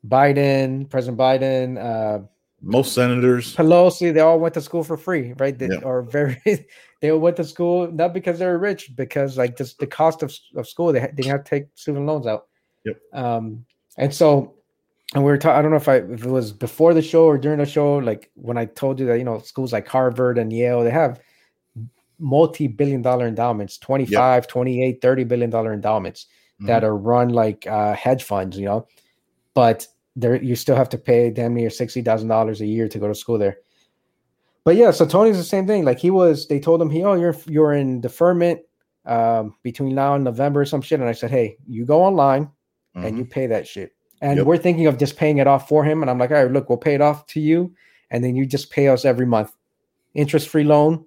biden 0.08 0.90
president 0.90 1.18
biden 1.18 1.78
uh 1.78 2.20
Most 2.62 2.94
senators, 2.94 3.56
pelosi 3.56 4.14
they 4.14 4.20
all 4.20 4.40
went 4.40 4.54
to 4.56 4.62
school 4.62 4.84
for 4.84 4.98
free 4.98 5.34
right 5.38 5.58
they, 5.58 5.68
Yeah. 5.68 5.80
or 5.84 6.02
very 6.04 6.38
they 7.02 7.12
went 7.12 7.38
to 7.38 7.44
school 7.44 7.90
not 7.92 8.14
because 8.14 8.40
they 8.40 8.46
were 8.46 8.60
rich 8.60 8.92
because 8.96 9.38
like 9.38 9.58
just 9.58 9.80
the 9.80 9.88
cost 9.88 10.24
of, 10.24 10.34
of 10.56 10.68
school 10.68 10.92
they, 10.94 11.00
had- 11.02 11.16
they 11.18 11.28
have 11.28 11.44
to 11.44 11.50
take 11.50 11.66
student 11.76 12.06
loans 12.06 12.28
out 12.28 12.48
Yep. 12.86 12.98
um 13.14 13.66
and 13.98 14.14
so 14.14 14.56
and 15.16 15.24
we 15.24 15.32
were 15.32 15.38
talking 15.38 15.58
i 15.58 15.62
don't 15.62 15.72
know 15.72 15.78
if 15.78 15.88
i 15.88 15.98
if 15.98 16.26
it 16.26 16.30
was 16.30 16.52
before 16.52 16.94
the 16.94 17.02
show 17.02 17.24
or 17.26 17.38
during 17.38 17.60
the 17.60 17.66
show 17.66 17.96
like 17.98 18.30
when 18.36 18.58
i 18.58 18.66
told 18.66 19.00
you 19.00 19.06
that 19.06 19.18
you 19.18 19.24
know 19.24 19.40
schools 19.40 19.72
like 19.72 19.88
harvard 19.88 20.38
and 20.38 20.52
yale 20.52 20.84
they 20.84 20.90
have 20.92 21.22
multi-billion 22.20 23.02
dollar 23.02 23.28
endowments 23.28 23.78
25 23.78 24.48
28 24.48 25.02
30 25.02 25.24
billion 25.24 25.50
dollar 25.50 25.74
endowments 25.74 26.28
Mhm. 26.62 26.68
that 26.68 26.84
are 26.84 26.96
run 26.96 27.30
like 27.30 27.66
uh 27.68 27.94
hedge 27.96 28.24
funds 28.24 28.58
you 28.60 28.66
know 28.66 28.88
but 29.54 29.88
there 30.16 30.42
you 30.42 30.56
still 30.56 30.76
have 30.76 30.90
to 30.90 30.98
pay 30.98 31.30
damn 31.30 31.54
near 31.56 31.70
sixty 31.70 32.02
thousand 32.02 32.28
dollars 32.28 32.62
a 32.62 32.66
year 32.66 32.88
to 32.88 33.00
go 33.00 33.08
to 33.08 33.16
school 33.16 33.38
there 33.38 33.58
but 34.64 34.76
yeah 34.76 34.92
so 34.92 35.06
tony's 35.06 35.38
the 35.38 35.44
same 35.44 35.66
thing 35.68 35.84
like 35.86 36.00
he 36.00 36.10
was 36.12 36.48
they 36.48 36.60
told 36.60 36.82
him 36.82 36.90
he 36.90 37.04
oh 37.04 37.14
you're 37.16 37.36
you're 37.48 37.74
in 37.74 38.00
deferment 38.02 38.60
um 39.06 39.56
between 39.64 39.96
now 39.96 40.14
and 40.16 40.24
november 40.24 40.62
or 40.62 40.66
some 40.66 40.82
shit 40.82 41.00
and 41.00 41.10
i 41.10 41.14
said 41.14 41.32
hey 41.32 41.58
you 41.68 41.86
go 41.86 42.04
online 42.04 42.50
and 42.96 43.16
Mhm. 43.16 43.18
you 43.18 43.26
pay 43.26 43.48
that 43.48 43.68
shit 43.68 43.92
and 44.22 44.38
Yep. 44.38 44.46
we're 44.46 44.58
thinking 44.58 44.86
of 44.88 44.98
just 44.98 45.18
paying 45.18 45.40
it 45.40 45.48
off 45.48 45.68
for 45.68 45.84
him. 45.84 46.02
And 46.02 46.10
I'm 46.10 46.18
like, 46.18 46.32
all 46.32 46.38
right, 46.42 46.50
look, 46.50 46.70
we'll 46.70 46.78
pay 46.78 46.94
it 46.94 47.02
off 47.02 47.26
to 47.28 47.42
you, 47.42 47.74
and 48.10 48.24
then 48.24 48.38
you 48.38 48.46
just 48.46 48.72
pay 48.72 48.88
us 48.88 49.04
every 49.04 49.26
month, 49.26 49.52
interest 50.14 50.48
free 50.48 50.64
loan, 50.64 51.04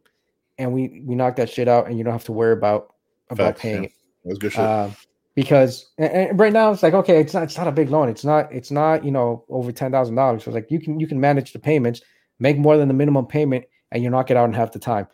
and 0.59 0.75
we 0.75 1.01
we 1.07 1.15
knock 1.15 1.37
that 1.37 1.49
shit 1.49 1.67
out, 1.67 1.87
and 1.87 1.97
you 1.97 2.05
don't 2.05 2.13
have 2.13 2.25
to 2.25 2.33
worry 2.33 2.53
about 2.53 2.93
about 3.31 3.55
Facts, 3.55 3.61
paying 3.63 3.83
yeah. 3.85 3.89
it. 3.89 3.93
That's 4.27 4.39
good 4.39 4.53
shit. 4.53 4.61
Uh, 4.61 4.91
because 5.37 5.87
right 5.99 6.53
now 6.53 6.73
it's 6.73 6.83
like 6.83 6.95
okay, 6.95 7.21
it's 7.21 7.35
not 7.35 7.45
it's 7.45 7.57
not 7.57 7.69
a 7.69 7.73
big 7.73 7.91
loan. 7.91 8.09
It's 8.09 8.25
not 8.25 8.53
it's 8.53 8.73
not 8.73 9.05
you 9.05 9.13
know 9.13 9.45
over 9.49 9.71
ten 9.71 9.93
thousand 9.93 10.17
dollars. 10.17 10.43
So 10.43 10.51
it's 10.51 10.57
like 10.57 10.71
you 10.71 10.81
can 10.81 10.99
you 10.99 11.07
can 11.07 11.21
manage 11.21 11.53
the 11.53 11.61
payments, 11.61 12.01
make 12.41 12.59
more 12.59 12.77
than 12.77 12.89
the 12.89 12.95
minimum 12.95 13.27
payment, 13.27 13.67
and 13.93 14.03
you 14.03 14.11
knock 14.11 14.33
it 14.33 14.37
out 14.37 14.47
in 14.47 14.55
half 14.55 14.73
the 14.73 14.81
time. 14.81 15.07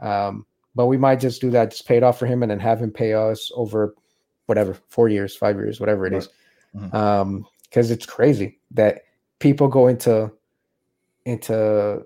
Um, 0.00 0.46
but 0.74 0.86
we 0.86 0.96
might 0.96 1.20
just 1.20 1.40
do 1.40 1.50
that, 1.50 1.72
just 1.72 1.86
pay 1.86 1.96
it 1.96 2.02
off 2.02 2.18
for 2.18 2.26
him, 2.26 2.42
and 2.42 2.50
then 2.50 2.60
have 2.60 2.80
him 2.80 2.92
pay 2.92 3.12
us 3.12 3.50
over 3.54 3.94
whatever 4.46 4.78
four 4.88 5.08
years, 5.08 5.34
five 5.34 5.56
years, 5.56 5.80
whatever 5.80 6.06
it 6.06 6.14
is. 6.14 6.28
Mhm. 6.74 6.94
Um, 6.94 7.46
because 7.64 7.90
it's 7.90 8.06
crazy 8.06 8.60
that 8.70 9.02
people 9.40 9.66
go 9.66 9.88
into 9.88 10.30
into 11.24 12.04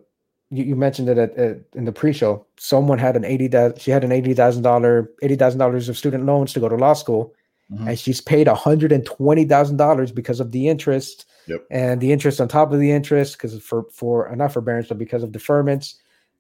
you, 0.51 0.65
you 0.65 0.77
mentioned 0.77 1.11
it 1.11 1.19
at, 1.19 1.37
at, 1.37 1.59
in 1.75 1.85
the 1.85 1.93
pre-show. 1.93 2.47
Someone 2.57 2.99
had 2.99 3.17
an 3.17 3.25
eighty 3.25 3.49
that 3.49 3.81
she 3.81 3.91
had 3.91 4.03
an 4.03 4.13
eighty 4.13 4.33
thousand 4.33 4.63
dollar 4.63 5.11
eighty 5.23 5.37
thousand 5.37 5.59
dollars 5.59 5.91
of 5.91 5.99
student 5.99 6.25
loans 6.25 6.55
to 6.55 6.61
go 6.61 6.69
to 6.71 6.77
law 6.77 6.95
school, 6.95 7.35
Mhm. 7.73 7.89
and 7.89 7.99
she's 7.99 8.21
paid 8.21 8.47
one 8.49 8.57
hundred 8.57 8.93
and 8.93 9.05
twenty 9.07 9.45
thousand 9.45 9.77
dollars 9.77 10.11
because 10.13 10.41
of 10.41 10.51
the 10.53 10.69
interest 10.69 11.27
Yep. 11.47 11.67
and 11.71 12.01
the 12.01 12.13
interest 12.13 12.41
on 12.41 12.49
top 12.49 12.73
of 12.73 12.81
the 12.81 12.91
interest 12.91 13.37
because 13.37 13.61
for 13.63 13.85
for 13.91 14.31
not 14.37 14.53
forbearance 14.53 14.89
but 14.89 14.99
because 14.99 15.23
of 15.23 15.31
deferments. 15.31 15.95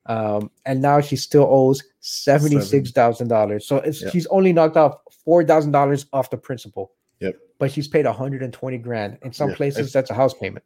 Um, 0.06 0.50
and 0.66 0.80
now 0.82 1.00
she 1.00 1.14
still 1.16 1.46
owes 1.50 1.82
seventy 2.00 2.60
six 2.60 2.90
thousand 2.90 3.28
dollars. 3.28 3.66
So 3.66 3.76
it's, 3.76 4.02
Yep. 4.02 4.12
she's 4.12 4.26
only 4.26 4.52
knocked 4.52 4.76
off 4.76 4.94
four 5.24 5.44
thousand 5.44 5.72
dollars 5.72 6.06
off 6.12 6.30
the 6.30 6.36
principal. 6.38 6.92
Yep. 7.20 7.36
But 7.58 7.70
she's 7.70 7.86
paid 7.86 8.06
one 8.06 8.14
hundred 8.14 8.42
and 8.42 8.52
twenty 8.52 8.78
grand. 8.78 9.18
In 9.22 9.32
some 9.32 9.52
places, 9.52 9.78
it's- 9.78 9.92
that's 9.92 10.10
a 10.10 10.14
house 10.14 10.34
payment, 10.34 10.64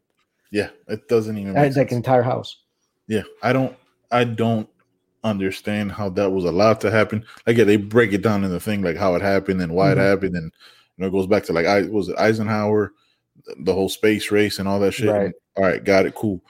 yeah, 0.50 0.68
it 0.88 1.08
doesn't 1.08 1.36
even. 1.36 1.52
Make 1.54 1.76
like 1.76 1.90
an 1.90 1.96
entire 1.98 2.22
house. 2.22 2.56
Yeah, 3.08 3.22
I 3.42 3.52
don't. 3.52 3.76
I 4.10 4.24
don't 4.24 4.68
understand 5.24 5.90
how 5.90 6.10
that 6.10 6.30
was 6.30 6.44
allowed 6.44 6.80
to 6.82 6.90
happen. 6.90 7.24
Like, 7.46 7.56
yeah, 7.56 7.64
they 7.64 7.76
break 7.76 8.12
it 8.12 8.22
down 8.22 8.44
in 8.44 8.50
the 8.50 8.60
thing, 8.60 8.82
like 8.82 8.96
how 8.96 9.14
it 9.14 9.22
happened 9.22 9.60
and 9.62 9.74
why 9.74 9.88
Mhm. 9.88 9.92
it 9.92 9.98
happened, 9.98 10.36
and 10.36 10.52
you 10.96 11.02
know, 11.02 11.06
it 11.08 11.10
goes 11.12 11.26
back 11.26 11.42
to 11.44 11.52
like 11.52 11.66
I 11.66 11.82
was 11.82 12.08
it 12.08 12.18
Eisenhower, 12.18 12.92
the 13.58 13.72
whole 13.74 13.88
space 13.88 14.30
race 14.30 14.58
and 14.58 14.68
all 14.68 14.78
that 14.80 14.92
shit. 14.92 15.10
Right. 15.10 15.32
All 15.56 15.64
right, 15.64 15.82
got 15.82 16.06
it, 16.06 16.14
cool. 16.14 16.40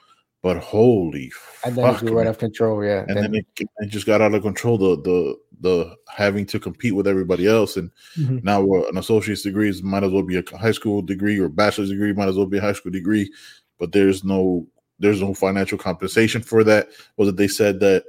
But 0.43 0.57
holy 0.57 1.31
And 1.65 1.75
then 1.75 1.85
it 1.85 1.93
fuck, 1.93 2.01
grew 2.01 2.17
right 2.17 2.27
off 2.27 2.37
control. 2.37 2.83
Yeah. 2.85 3.03
and 3.07 3.17
then 3.17 3.33
it, 3.33 3.47
it 3.57 3.87
just 3.87 4.05
got 4.05 4.21
out 4.21 4.35
of 4.35 4.43
control. 4.43 4.77
The 4.77 5.01
the 5.01 5.35
the 5.61 5.95
having 6.09 6.45
to 6.47 6.59
compete 6.59 6.93
with 6.93 7.07
everybody 7.07 7.47
else, 7.47 7.77
and 7.77 7.89
Mhm. 8.17 8.43
now 8.43 8.61
uh, 8.61 8.83
an 8.89 8.97
associate's 8.97 9.41
degree 9.41 9.69
is 9.69 9.81
might 9.81 10.03
as 10.03 10.11
well 10.11 10.21
be 10.21 10.35
a 10.37 10.57
high 10.57 10.71
school 10.73 11.01
degree 11.01 11.39
or 11.39 11.49
bachelor's 11.49 11.89
degree 11.89 12.13
might 12.13 12.27
as 12.27 12.35
well 12.37 12.45
be 12.45 12.57
a 12.57 12.61
high 12.61 12.73
school 12.73 12.91
degree, 12.91 13.31
but 13.79 13.91
there's 13.93 14.23
no 14.23 14.67
there's 14.99 15.21
no 15.21 15.33
financial 15.33 15.77
compensation 15.77 16.41
for 16.41 16.63
that. 16.63 16.89
Was 17.17 17.27
it 17.29 17.35
they 17.37 17.47
said 17.47 17.79
that 17.79 18.03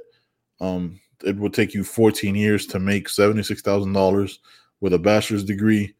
um 0.59 0.99
it 1.23 1.35
would 1.37 1.53
take 1.53 1.73
you 1.73 1.83
14 1.83 2.35
years 2.35 2.67
to 2.67 2.79
make 2.79 3.09
seventy 3.09 3.43
six 3.43 3.61
thousand 3.61 3.93
dollars 3.93 4.39
with 4.81 4.93
a 4.93 4.99
bachelor's 4.99 5.43
degree, 5.43 5.95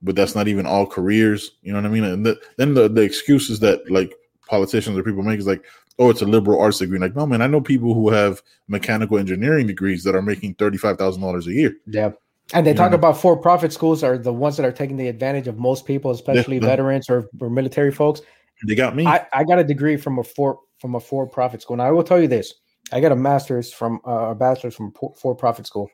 but 0.00 0.16
that's 0.16 0.34
not 0.34 0.48
even 0.48 0.66
all 0.66 0.86
careers. 0.86 1.52
You 1.62 1.72
know 1.72 1.78
what 1.80 1.86
I 1.86 1.90
mean? 1.90 2.04
And 2.04 2.24
the, 2.26 2.40
then 2.56 2.74
the 2.74 2.88
the 2.88 3.02
excuses 3.02 3.60
that 3.60 3.90
like 3.90 4.14
politicians 4.48 4.96
or 4.98 5.02
people 5.02 5.22
make 5.22 5.38
is 5.38 5.46
like, 5.46 5.64
oh, 5.98 6.10
it's 6.10 6.22
a 6.22 6.26
liberal 6.26 6.60
arts 6.60 6.78
degree. 6.78 6.98
Like, 6.98 7.14
no, 7.14 7.26
man, 7.26 7.42
I 7.42 7.46
know 7.46 7.60
people 7.60 7.94
who 7.94 8.10
have 8.10 8.42
mechanical 8.68 9.18
engineering 9.18 9.66
degrees 9.66 10.04
that 10.04 10.14
are 10.14 10.22
making 10.22 10.54
thirty 10.54 10.78
five 10.78 10.96
thousand 10.98 11.22
dollars 11.22 11.46
a 11.46 11.52
year. 11.52 11.74
Yeah. 11.86 12.12
And 12.54 12.66
they 12.66 12.74
talk 12.74 12.90
Yeah. 12.90 12.96
about 12.96 13.16
for-profit 13.16 13.72
schools 13.72 14.02
are 14.02 14.18
the 14.18 14.32
ones 14.32 14.56
that 14.56 14.66
are 14.66 14.72
taking 14.72 14.96
the 14.96 15.08
advantage 15.08 15.48
of 15.48 15.58
most 15.58 15.86
people, 15.86 16.10
especially 16.10 16.56
yeah. 16.56 16.66
veterans 16.66 17.08
or, 17.08 17.28
or 17.40 17.48
military 17.48 17.92
folks. 17.92 18.20
They 18.66 18.74
got 18.74 18.94
me. 18.94 19.06
I, 19.06 19.26
I 19.32 19.44
got 19.44 19.58
a 19.58 19.64
degree 19.64 19.96
from 19.96 20.18
a 20.18 20.24
for 20.24 20.58
from 20.78 20.94
a 20.94 21.00
for-profit 21.00 21.62
school. 21.62 21.74
And 21.74 21.82
I 21.82 21.90
will 21.90 22.02
tell 22.02 22.20
you 22.20 22.28
this: 22.28 22.54
I 22.92 23.00
got 23.00 23.12
a 23.12 23.16
master's 23.16 23.72
from 23.72 24.00
uh, 24.06 24.30
a 24.30 24.34
bachelor's 24.34 24.74
from 24.74 24.92
for-profit 24.92 25.66
school. 25.66 25.90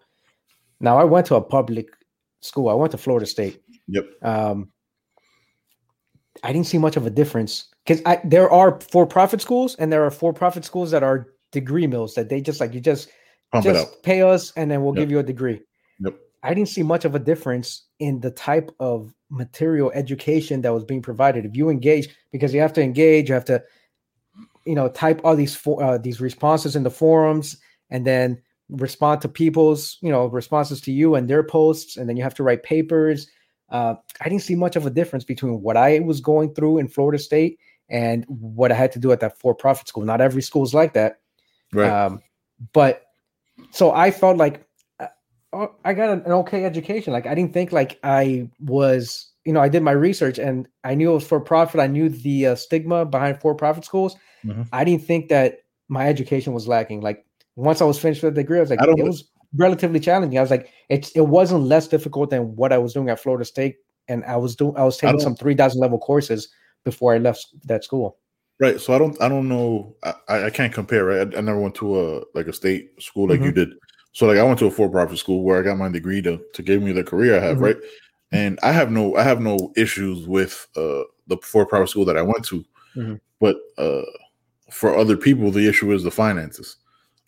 Now 0.80 0.98
I 0.98 1.04
went 1.04 1.26
to 1.26 1.36
a 1.36 1.40
public 1.40 1.88
school. 2.40 2.68
I 2.68 2.74
went 2.74 2.92
to 2.92 2.98
Florida 2.98 3.26
State. 3.26 3.60
yep. 3.86 4.06
Um, 4.22 4.70
I 6.44 6.52
didn't 6.52 6.66
see 6.66 6.78
much 6.78 6.96
of 6.96 7.04
a 7.06 7.10
difference 7.10 7.68
because 7.84 8.00
there 8.24 8.50
are 8.50 8.80
for-profit 8.80 9.40
schools 9.40 9.74
and 9.76 9.92
there 9.92 10.04
are 10.04 10.10
for-profit 10.10 10.64
schools 10.64 10.90
that 10.92 11.02
are 11.02 11.26
degree 11.50 11.86
mills 11.86 12.14
that 12.14 12.28
they 12.28 12.40
just 12.40 12.60
like 12.60 12.74
you 12.74 12.80
just 12.80 13.08
Pump 13.50 13.64
just 13.64 14.02
pay 14.02 14.22
us 14.22 14.52
and 14.56 14.70
then 14.70 14.82
we'll 14.82 14.94
Yep. 14.94 15.02
give 15.02 15.10
you 15.10 15.18
a 15.18 15.22
degree. 15.22 15.60
Yep. 16.00 16.14
I 16.42 16.54
didn't 16.54 16.68
see 16.68 16.82
much 16.82 17.04
of 17.04 17.14
a 17.14 17.18
difference 17.18 17.86
in 17.98 18.20
the 18.20 18.30
type 18.30 18.70
of 18.78 19.12
material 19.30 19.90
education 19.94 20.60
that 20.62 20.72
was 20.72 20.84
being 20.84 21.02
provided. 21.02 21.44
If 21.44 21.56
you 21.56 21.70
engage, 21.70 22.08
because 22.30 22.54
you 22.54 22.60
have 22.60 22.72
to 22.74 22.82
engage, 22.82 23.28
you 23.28 23.34
have 23.34 23.44
to, 23.46 23.62
you 24.68 24.74
know, 24.74 24.88
type 24.88 25.20
all 25.24 25.34
these 25.34 25.56
for, 25.56 25.82
uh, 25.82 25.98
these 25.98 26.20
responses 26.20 26.76
in 26.76 26.82
the 26.82 26.90
forums, 26.90 27.56
and 27.90 28.06
then 28.06 28.40
respond 28.68 29.22
to 29.22 29.28
people's, 29.28 29.96
you 30.02 30.12
know, 30.12 30.26
responses 30.26 30.80
to 30.82 30.92
you 30.92 31.14
and 31.14 31.28
their 31.28 31.42
posts, 31.42 31.96
and 31.96 32.06
then 32.06 32.16
you 32.16 32.22
have 32.22 32.34
to 32.34 32.42
write 32.42 32.62
papers. 32.62 33.26
Uh, 33.70 33.94
I 34.20 34.28
didn't 34.28 34.42
see 34.42 34.54
much 34.54 34.76
of 34.76 34.86
a 34.86 34.90
difference 34.90 35.24
between 35.24 35.62
what 35.62 35.76
I 35.76 36.00
was 36.00 36.20
going 36.20 36.54
through 36.54 36.78
in 36.78 36.88
Florida 36.88 37.18
State 37.18 37.58
and 37.88 38.24
what 38.28 38.70
I 38.70 38.74
had 38.74 38.92
to 38.92 38.98
do 38.98 39.10
at 39.12 39.20
that 39.20 39.38
for-profit 39.38 39.88
school. 39.88 40.04
Not 40.04 40.20
every 40.20 40.42
school 40.42 40.64
is 40.64 40.74
like 40.74 40.92
that, 40.92 41.20
Right. 41.72 41.90
um, 41.90 42.20
but 42.72 43.04
so 43.70 43.92
I 43.92 44.10
felt 44.10 44.36
like 44.36 44.66
uh, 45.00 45.06
oh, 45.52 45.74
I 45.84 45.94
got 45.94 46.10
an, 46.10 46.32
okay 46.32 46.64
education. 46.64 47.12
Like 47.12 47.26
I 47.26 47.34
didn't 47.34 47.52
think 47.54 47.72
like 47.72 47.98
I 48.04 48.50
was, 48.60 49.32
you 49.44 49.52
know, 49.52 49.60
I 49.60 49.68
did 49.68 49.82
my 49.82 49.92
research 49.92 50.38
and 50.38 50.68
I 50.84 50.94
knew 50.94 51.10
it 51.10 51.14
was 51.14 51.26
for 51.26 51.40
profit. 51.40 51.80
I 51.80 51.86
knew 51.86 52.08
the 52.08 52.48
uh, 52.48 52.54
stigma 52.54 53.04
behind 53.04 53.40
for 53.40 53.54
profit 53.54 53.84
schools. 53.84 54.16
Mhm. 54.44 54.68
I 54.72 54.84
didn't 54.84 55.04
think 55.04 55.28
that 55.28 55.62
my 55.88 56.08
education 56.08 56.52
was 56.52 56.68
lacking. 56.68 57.00
Like 57.00 57.24
once 57.56 57.80
I 57.80 57.84
was 57.84 57.98
finished 57.98 58.22
with 58.22 58.34
the 58.34 58.42
degree, 58.42 58.58
I 58.58 58.60
was 58.60 58.70
like, 58.70 58.80
I 58.82 58.86
it 58.86 59.04
was 59.04 59.24
relatively 59.56 60.00
challenging. 60.00 60.38
I 60.38 60.42
was 60.42 60.50
like, 60.50 60.68
it's 60.88 61.10
it 61.12 61.26
wasn't 61.28 61.62
less 61.62 61.88
difficult 61.88 62.30
than 62.30 62.54
what 62.56 62.72
I 62.72 62.78
was 62.78 62.92
doing 62.92 63.08
at 63.08 63.18
Florida 63.20 63.44
State, 63.44 63.76
and 64.08 64.24
I 64.24 64.36
was 64.36 64.54
doing 64.56 64.76
I 64.76 64.84
was 64.84 64.96
taking 64.96 65.16
don't- 65.16 65.20
some 65.20 65.36
three 65.36 65.54
thousand 65.54 65.80
level 65.80 65.98
courses 65.98 66.48
before 66.84 67.14
I 67.14 67.18
left 67.18 67.46
that 67.64 67.84
school. 67.84 68.16
Right. 68.60 68.80
So 68.80 68.92
I 68.92 68.98
don't 68.98 69.20
I 69.22 69.28
don't 69.28 69.48
know 69.48 69.94
I, 70.02 70.46
I 70.46 70.50
can't 70.50 70.72
compare, 70.72 71.04
right? 71.04 71.34
I, 71.34 71.38
I 71.38 71.40
never 71.40 71.60
went 71.60 71.74
to 71.76 72.00
a 72.00 72.22
like 72.34 72.46
a 72.48 72.52
state 72.52 72.90
school 73.00 73.28
like 73.28 73.40
you 73.40 73.52
did. 73.52 73.70
So 74.12 74.26
like 74.26 74.38
I 74.38 74.42
went 74.42 74.58
to 74.60 74.66
a 74.66 74.70
for 74.70 74.88
profit 74.88 75.18
school 75.18 75.42
where 75.44 75.58
I 75.60 75.62
got 75.62 75.78
my 75.78 75.88
degree 75.88 76.20
to 76.22 76.40
to 76.54 76.62
give 76.62 76.82
me 76.82 76.90
the 76.92 77.04
career 77.04 77.36
I 77.36 77.40
have, 77.40 77.58
Mhm. 77.58 77.62
right? 77.62 77.76
And 78.32 78.58
I 78.62 78.72
have 78.72 78.90
no 78.90 79.14
I 79.16 79.22
have 79.22 79.40
no 79.40 79.72
issues 79.76 80.26
with 80.26 80.66
uh 80.76 81.04
the 81.28 81.36
for 81.42 81.66
profit 81.66 81.88
school 81.90 82.04
that 82.06 82.16
I 82.16 82.22
went 82.22 82.44
to. 82.46 82.64
Mhm. 82.96 83.20
But 83.40 83.56
uh 83.78 84.02
for 84.70 84.96
other 84.96 85.16
people 85.16 85.50
the 85.50 85.68
issue 85.68 85.92
is 85.92 86.02
the 86.02 86.10
finances. 86.10 86.76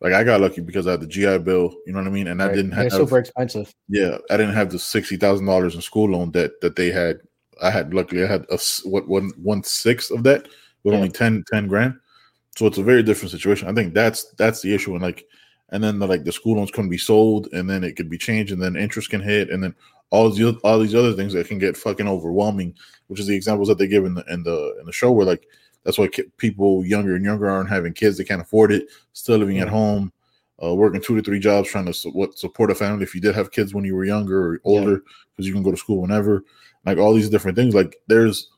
Like 0.01 0.15
I 0.15 0.25
got 0.25 0.41
lucky 0.41 0.61
because 0.63 0.87
I 0.87 0.93
had 0.93 1.01
the 1.01 1.07
GI 1.07 1.39
Bill, 1.39 1.75
you 1.87 1.93
know 1.93 1.99
what 1.99 2.09
I 2.09 2.11
mean? 2.11 2.29
And 2.29 2.43
I 2.43 2.49
didn't 2.49 2.71
They're 2.71 2.85
have 2.85 2.93
super 2.93 3.19
expensive. 3.19 3.75
yeah, 3.89 4.17
I 4.31 4.37
didn't 4.39 4.55
have 4.55 4.71
the 4.71 4.79
sixty 4.79 5.17
thousand 5.17 5.47
dollars 5.47 5.75
in 5.75 5.83
school 5.83 6.09
loan 6.11 6.31
that 6.33 6.61
that 6.63 6.77
they 6.77 6.91
had. 6.91 7.21
I 7.63 7.71
had 7.71 7.93
luckily 7.93 8.25
I 8.25 8.27
had 8.27 8.47
a 8.51 8.59
what 8.85 9.07
one 9.09 9.31
one 9.43 9.63
sixth 9.63 10.11
of 10.11 10.23
that 10.23 10.49
with 10.83 10.95
Yeah. 10.95 10.99
only 11.01 11.11
10, 11.11 11.45
10 11.53 11.67
grand. 11.67 11.95
So 12.57 12.67
it's 12.67 12.79
a 12.79 12.83
very 12.83 13.03
different 13.03 13.31
situation. 13.31 13.69
I 13.69 13.75
think 13.75 13.93
that's 13.93 14.33
that's 14.39 14.63
the 14.63 14.75
issue. 14.75 14.93
And 14.95 15.03
like, 15.03 15.27
and 15.69 15.85
then 15.85 15.99
the, 15.99 16.07
like 16.07 16.25
the 16.25 16.33
school 16.33 16.57
loans 16.57 16.71
can 16.71 16.89
be 16.89 16.97
sold, 16.99 17.49
and 17.53 17.69
then 17.69 17.85
it 17.85 17.95
could 17.97 18.09
be 18.09 18.17
changed, 18.19 18.53
and 18.53 18.61
then 18.63 18.77
interest 18.77 19.11
can 19.11 19.21
hit, 19.21 19.51
and 19.51 19.63
then 19.63 19.75
all 20.09 20.31
these 20.31 20.55
all 20.65 20.79
these 20.81 20.95
other 20.95 21.13
things 21.13 21.35
that 21.35 21.47
can 21.47 21.59
get 21.59 21.77
fucking 21.77 22.09
overwhelming. 22.09 22.75
Which 23.09 23.21
is 23.21 23.27
the 23.27 23.37
examples 23.37 23.69
that 23.69 23.77
they 23.79 23.87
give 23.87 24.05
in 24.07 24.15
the 24.15 24.25
in 24.33 24.43
the 24.43 24.77
in 24.81 24.87
the 24.87 24.93
show 24.93 25.13
where 25.13 25.27
like 25.27 25.47
that's 25.85 25.99
why 25.99 26.09
people 26.37 26.85
younger 26.85 27.15
and 27.17 27.25
younger 27.25 27.49
aren't 27.49 27.71
having 27.71 27.93
kids. 27.93 28.19
They 28.19 28.25
can't 28.25 28.43
afford 28.43 28.73
it. 28.73 28.89
Still 29.13 29.39
living 29.39 29.59
at 29.61 29.69
Mhm. 29.69 29.71
home 29.71 30.13
uh, 30.63 30.75
working 30.75 31.01
two 31.01 31.17
to 31.17 31.23
three 31.23 31.39
jobs, 31.39 31.69
trying 31.69 31.87
to 31.87 31.95
su- 31.95 32.11
what, 32.11 32.39
support 32.39 32.71
a 32.71 32.75
family. 32.75 33.03
If 33.03 33.15
you 33.15 33.21
did 33.21 33.35
have 33.35 33.51
kids 33.51 33.73
when 33.75 33.85
you 33.85 33.97
were 33.97 34.05
younger 34.05 34.53
or 34.53 34.61
older, 34.65 35.03
because 35.33 35.47
you 35.47 35.55
can 35.55 35.63
go 35.63 35.71
to 35.71 35.77
school 35.77 36.03
whenever, 36.03 36.45
like 36.85 36.99
all 36.99 37.15
these 37.15 37.31
different 37.31 37.57
things. 37.57 37.75
Like 37.75 37.97
there's 38.09 38.51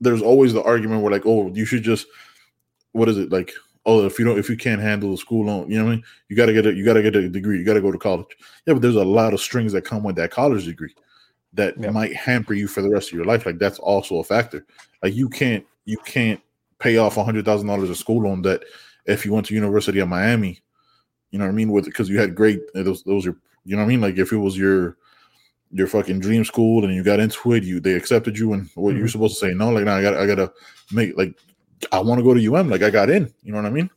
there's 0.00 0.22
always 0.22 0.52
the 0.52 0.62
argument 0.62 1.02
where 1.02 1.12
like, 1.12 1.26
oh, 1.26 1.50
you 1.54 1.64
should 1.64 1.82
just 1.82 2.06
what 2.92 3.08
is 3.08 3.18
it 3.18 3.30
like? 3.32 3.52
Oh, 3.84 4.06
if 4.06 4.16
you 4.18 4.24
don't, 4.24 4.38
if 4.38 4.48
you 4.48 4.56
can't 4.56 4.80
handle 4.80 5.10
the 5.10 5.16
school 5.16 5.46
loan, 5.46 5.68
you 5.68 5.76
know 5.76 5.84
what 5.86 5.90
I 5.92 5.94
mean? 5.96 6.04
You 6.28 6.36
got 6.36 6.46
to 6.46 6.52
get 6.52 6.66
a, 6.66 6.72
you 6.72 6.84
got 6.84 6.92
to 6.94 7.02
get 7.02 7.16
a 7.16 7.28
degree. 7.28 7.58
You 7.58 7.64
got 7.64 7.74
to 7.74 7.80
go 7.80 7.90
to 7.90 7.98
college. 7.98 8.28
Yeah, 8.64 8.74
but 8.74 8.82
there's 8.82 8.94
a 8.94 9.04
lot 9.04 9.34
of 9.34 9.40
strings 9.40 9.72
that 9.72 9.82
come 9.84 10.04
with 10.04 10.14
that 10.16 10.30
college 10.30 10.66
degree 10.66 10.94
that 11.54 11.76
Yep. 11.80 11.92
might 11.92 12.14
hamper 12.14 12.54
you 12.54 12.68
for 12.68 12.80
the 12.80 12.88
rest 12.88 13.08
of 13.08 13.14
your 13.14 13.24
life. 13.24 13.44
Like 13.44 13.58
that's 13.58 13.80
also 13.80 14.18
a 14.18 14.24
factor. 14.24 14.64
Like 15.02 15.14
you 15.14 15.28
can't, 15.28 15.64
you 15.84 15.98
can't 16.04 16.40
pay 16.78 16.96
off 16.96 17.16
a 17.16 17.24
hundred 17.24 17.44
thousand 17.44 17.68
dollars 17.68 17.90
of 17.90 17.96
school 17.96 18.22
loan 18.22 18.42
that 18.42 18.64
if 19.06 19.24
you 19.24 19.32
went 19.32 19.46
to 19.46 19.54
University 19.54 19.98
of 20.00 20.08
Miami, 20.08 20.60
you 21.30 21.38
know 21.38 21.44
what 21.44 21.52
I 21.52 21.54
mean? 21.54 21.70
With 21.72 21.84
because 21.86 22.08
you 22.08 22.18
had 22.18 22.34
great 22.34 22.60
those 22.74 23.02
those 23.04 23.26
are 23.26 23.36
you 23.64 23.76
know 23.76 23.82
what 23.82 23.86
I 23.86 23.88
mean? 23.88 24.00
Like 24.00 24.18
if 24.18 24.32
it 24.32 24.36
was 24.36 24.56
your 24.56 24.96
your 25.70 25.86
fucking 25.86 26.20
dream 26.20 26.44
school 26.44 26.84
and 26.84 26.94
you 26.94 27.02
got 27.02 27.20
into 27.20 27.52
it, 27.54 27.64
you 27.64 27.80
they 27.80 27.94
accepted 27.94 28.38
you 28.38 28.52
and 28.52 28.68
what 28.74 28.94
you're 28.94 29.06
Mhm. 29.06 29.12
supposed 29.12 29.38
to 29.38 29.46
say 29.46 29.54
no, 29.54 29.70
like 29.70 29.84
now 29.84 29.96
I 29.96 30.02
got 30.02 30.14
I 30.16 30.26
gotta 30.26 30.52
make 30.92 31.16
like 31.16 31.34
I 31.90 31.98
want 32.00 32.18
to 32.18 32.22
go 32.24 32.34
to 32.34 32.40
UM, 32.40 32.68
like 32.70 32.82
I 32.82 32.90
got 32.90 33.10
in, 33.10 33.32
you 33.42 33.50
know 33.52 33.58
what 33.58 33.66
I 33.66 33.70
mean? 33.70 33.90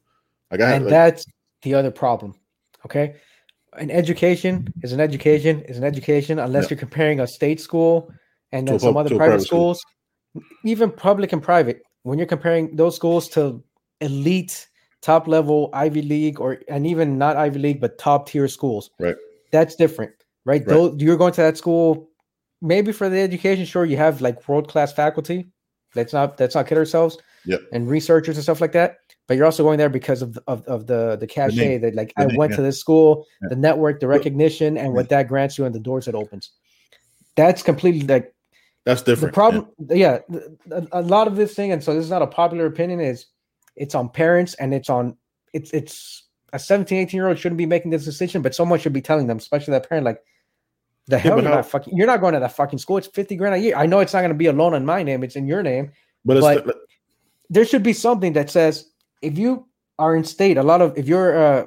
Like 0.52 0.62
I 0.62 0.74
and 0.74 0.86
like, 0.86 0.92
that's 0.92 1.26
the 1.62 1.74
other 1.76 1.92
problem. 1.92 2.34
Okay, 2.86 3.16
an 3.74 3.92
education 3.92 4.68
is 4.84 4.92
an 4.94 5.00
education 5.00 5.62
is 5.64 5.78
an 5.78 5.84
education 5.84 6.40
unless 6.40 6.64
Yeah. 6.66 6.70
you're 6.72 6.80
comparing 6.80 7.20
a 7.20 7.28
state 7.28 7.60
school 7.60 8.12
and 8.52 8.68
then 8.68 8.80
some 8.80 8.94
pub- 8.94 9.06
other 9.06 9.10
private 9.18 9.30
private 9.32 9.42
school. 9.46 9.74
schools. 9.76 9.86
Even 10.64 10.92
public 10.92 11.34
and 11.34 11.42
private, 11.42 11.82
when 12.04 12.18
you're 12.18 12.28
comparing 12.28 12.76
those 12.76 12.96
schools 12.96 13.28
to 13.30 13.64
elite, 14.02 14.68
top 15.02 15.28
level 15.28 15.70
Ivy 15.74 16.02
League, 16.02 16.40
or 16.40 16.60
and 16.68 16.86
even 16.88 17.18
not 17.18 17.38
Ivy 17.38 17.60
League, 17.60 17.82
but 17.82 17.98
top 17.98 18.28
tier 18.28 18.48
schools, 18.48 18.90
Right. 19.00 19.16
That's 19.52 19.76
different, 19.76 20.12
right? 20.44 20.62
Right. 20.62 20.68
Though 20.68 20.96
you're 20.98 21.18
going 21.18 21.34
to 21.34 21.42
that 21.42 21.58
school, 21.58 22.10
maybe 22.62 22.92
for 22.92 23.10
the 23.10 23.20
education, 23.20 23.66
sure, 23.66 23.86
you 23.86 23.98
have 23.98 24.22
like 24.22 24.48
world 24.50 24.68
class 24.68 24.92
faculty. 24.92 25.48
Let's 25.96 26.12
not 26.12 26.40
let's 26.40 26.56
not 26.56 26.68
kid 26.68 26.78
ourselves. 26.78 27.18
Yep. 27.46 27.62
And 27.72 27.88
researchers 27.88 28.36
and 28.38 28.44
stuff 28.44 28.60
like 28.60 28.74
that. 28.74 28.98
But 29.28 29.38
you're 29.38 29.46
also 29.46 29.64
going 29.64 29.78
there 29.78 29.90
because 29.90 30.22
of 30.22 30.34
the, 30.34 30.44
of, 30.48 30.66
of 30.68 30.88
the 30.88 31.16
the 31.16 31.26
cachet 31.28 31.78
that 31.80 31.96
like 31.96 32.14
The 32.18 32.24
I 32.24 32.26
name, 32.26 32.38
went 32.38 32.52
yeah. 32.52 32.58
to 32.58 32.62
this 32.64 32.80
school, 32.80 33.26
Yeah. 33.42 33.50
the 33.50 33.56
network, 33.56 34.00
the 34.02 34.08
recognition, 34.08 34.78
and 34.78 34.94
what 34.94 35.10
that 35.10 35.28
grants 35.28 35.58
you 35.58 35.66
and 35.66 35.74
the 35.74 35.80
doors 35.80 36.08
it 36.08 36.16
opens. 36.16 36.52
That's 37.36 37.64
completely 37.64 38.06
like 38.06 38.35
That's 38.86 39.02
different. 39.02 39.34
the 39.34 39.36
problem 39.36 39.68
yeah, 39.90 40.20
th- 40.32 40.44
a, 40.72 40.88
a 41.00 41.02
lot 41.02 41.28
of 41.28 41.36
this 41.36 41.54
thing 41.56 41.72
and 41.72 41.84
so 41.84 41.94
this 41.94 42.04
is 42.04 42.10
not 42.10 42.22
a 42.22 42.28
popular 42.28 42.66
opinion 42.68 43.00
is 43.00 43.26
it's 43.76 43.96
on 43.96 44.10
parents 44.10 44.54
and 44.56 44.74
it's 44.74 44.90
on 44.90 45.18
it's 45.54 45.72
it's 45.72 46.24
a 46.54 46.60
17 46.60 47.00
18 47.00 47.18
year 47.18 47.28
old 47.28 47.38
shouldn't 47.38 47.58
be 47.58 47.66
making 47.66 47.92
this 47.92 48.06
decision 48.06 48.42
but 48.42 48.54
someone 48.56 48.80
should 48.80 48.94
be 48.94 49.02
telling 49.02 49.28
them 49.28 49.38
especially 49.38 49.72
that 49.72 49.90
parent 49.90 50.06
like 50.06 50.22
the 51.08 51.18
hell 51.18 51.36
but 51.36 51.42
you're 51.44 51.50
how- 51.52 51.56
not 51.58 51.66
fucking 51.66 51.98
you're 51.98 52.08
not 52.08 52.22
going 52.22 52.34
to 52.34 52.40
that 52.40 52.56
fucking 52.56 52.80
school. 52.80 52.98
It's 52.98 53.08
50 53.08 53.36
grand 53.36 53.54
a 53.56 53.58
year. 53.60 53.76
I 53.76 53.86
know 53.86 54.00
it's 54.00 54.14
not 54.14 54.22
going 54.22 54.30
to 54.30 54.38
be 54.38 54.48
a 54.48 54.54
loan 54.54 54.74
in 54.74 54.86
my 54.86 55.04
name. 55.04 55.24
It's 55.24 55.36
in 55.36 55.46
your 55.48 55.62
name 55.64 55.92
but 56.24 56.38
it's 56.38 56.62
but- 56.66 56.78
there 57.50 57.66
should 57.66 57.84
be 57.84 57.94
something 57.94 58.34
that 58.34 58.50
says 58.50 58.90
if 59.22 59.38
you 59.38 59.68
are 60.00 60.16
in 60.16 60.24
state 60.24 60.58
a 60.58 60.64
lot 60.64 60.82
of 60.82 60.98
if 60.98 61.08
you're 61.08 61.38
uh 61.38 61.66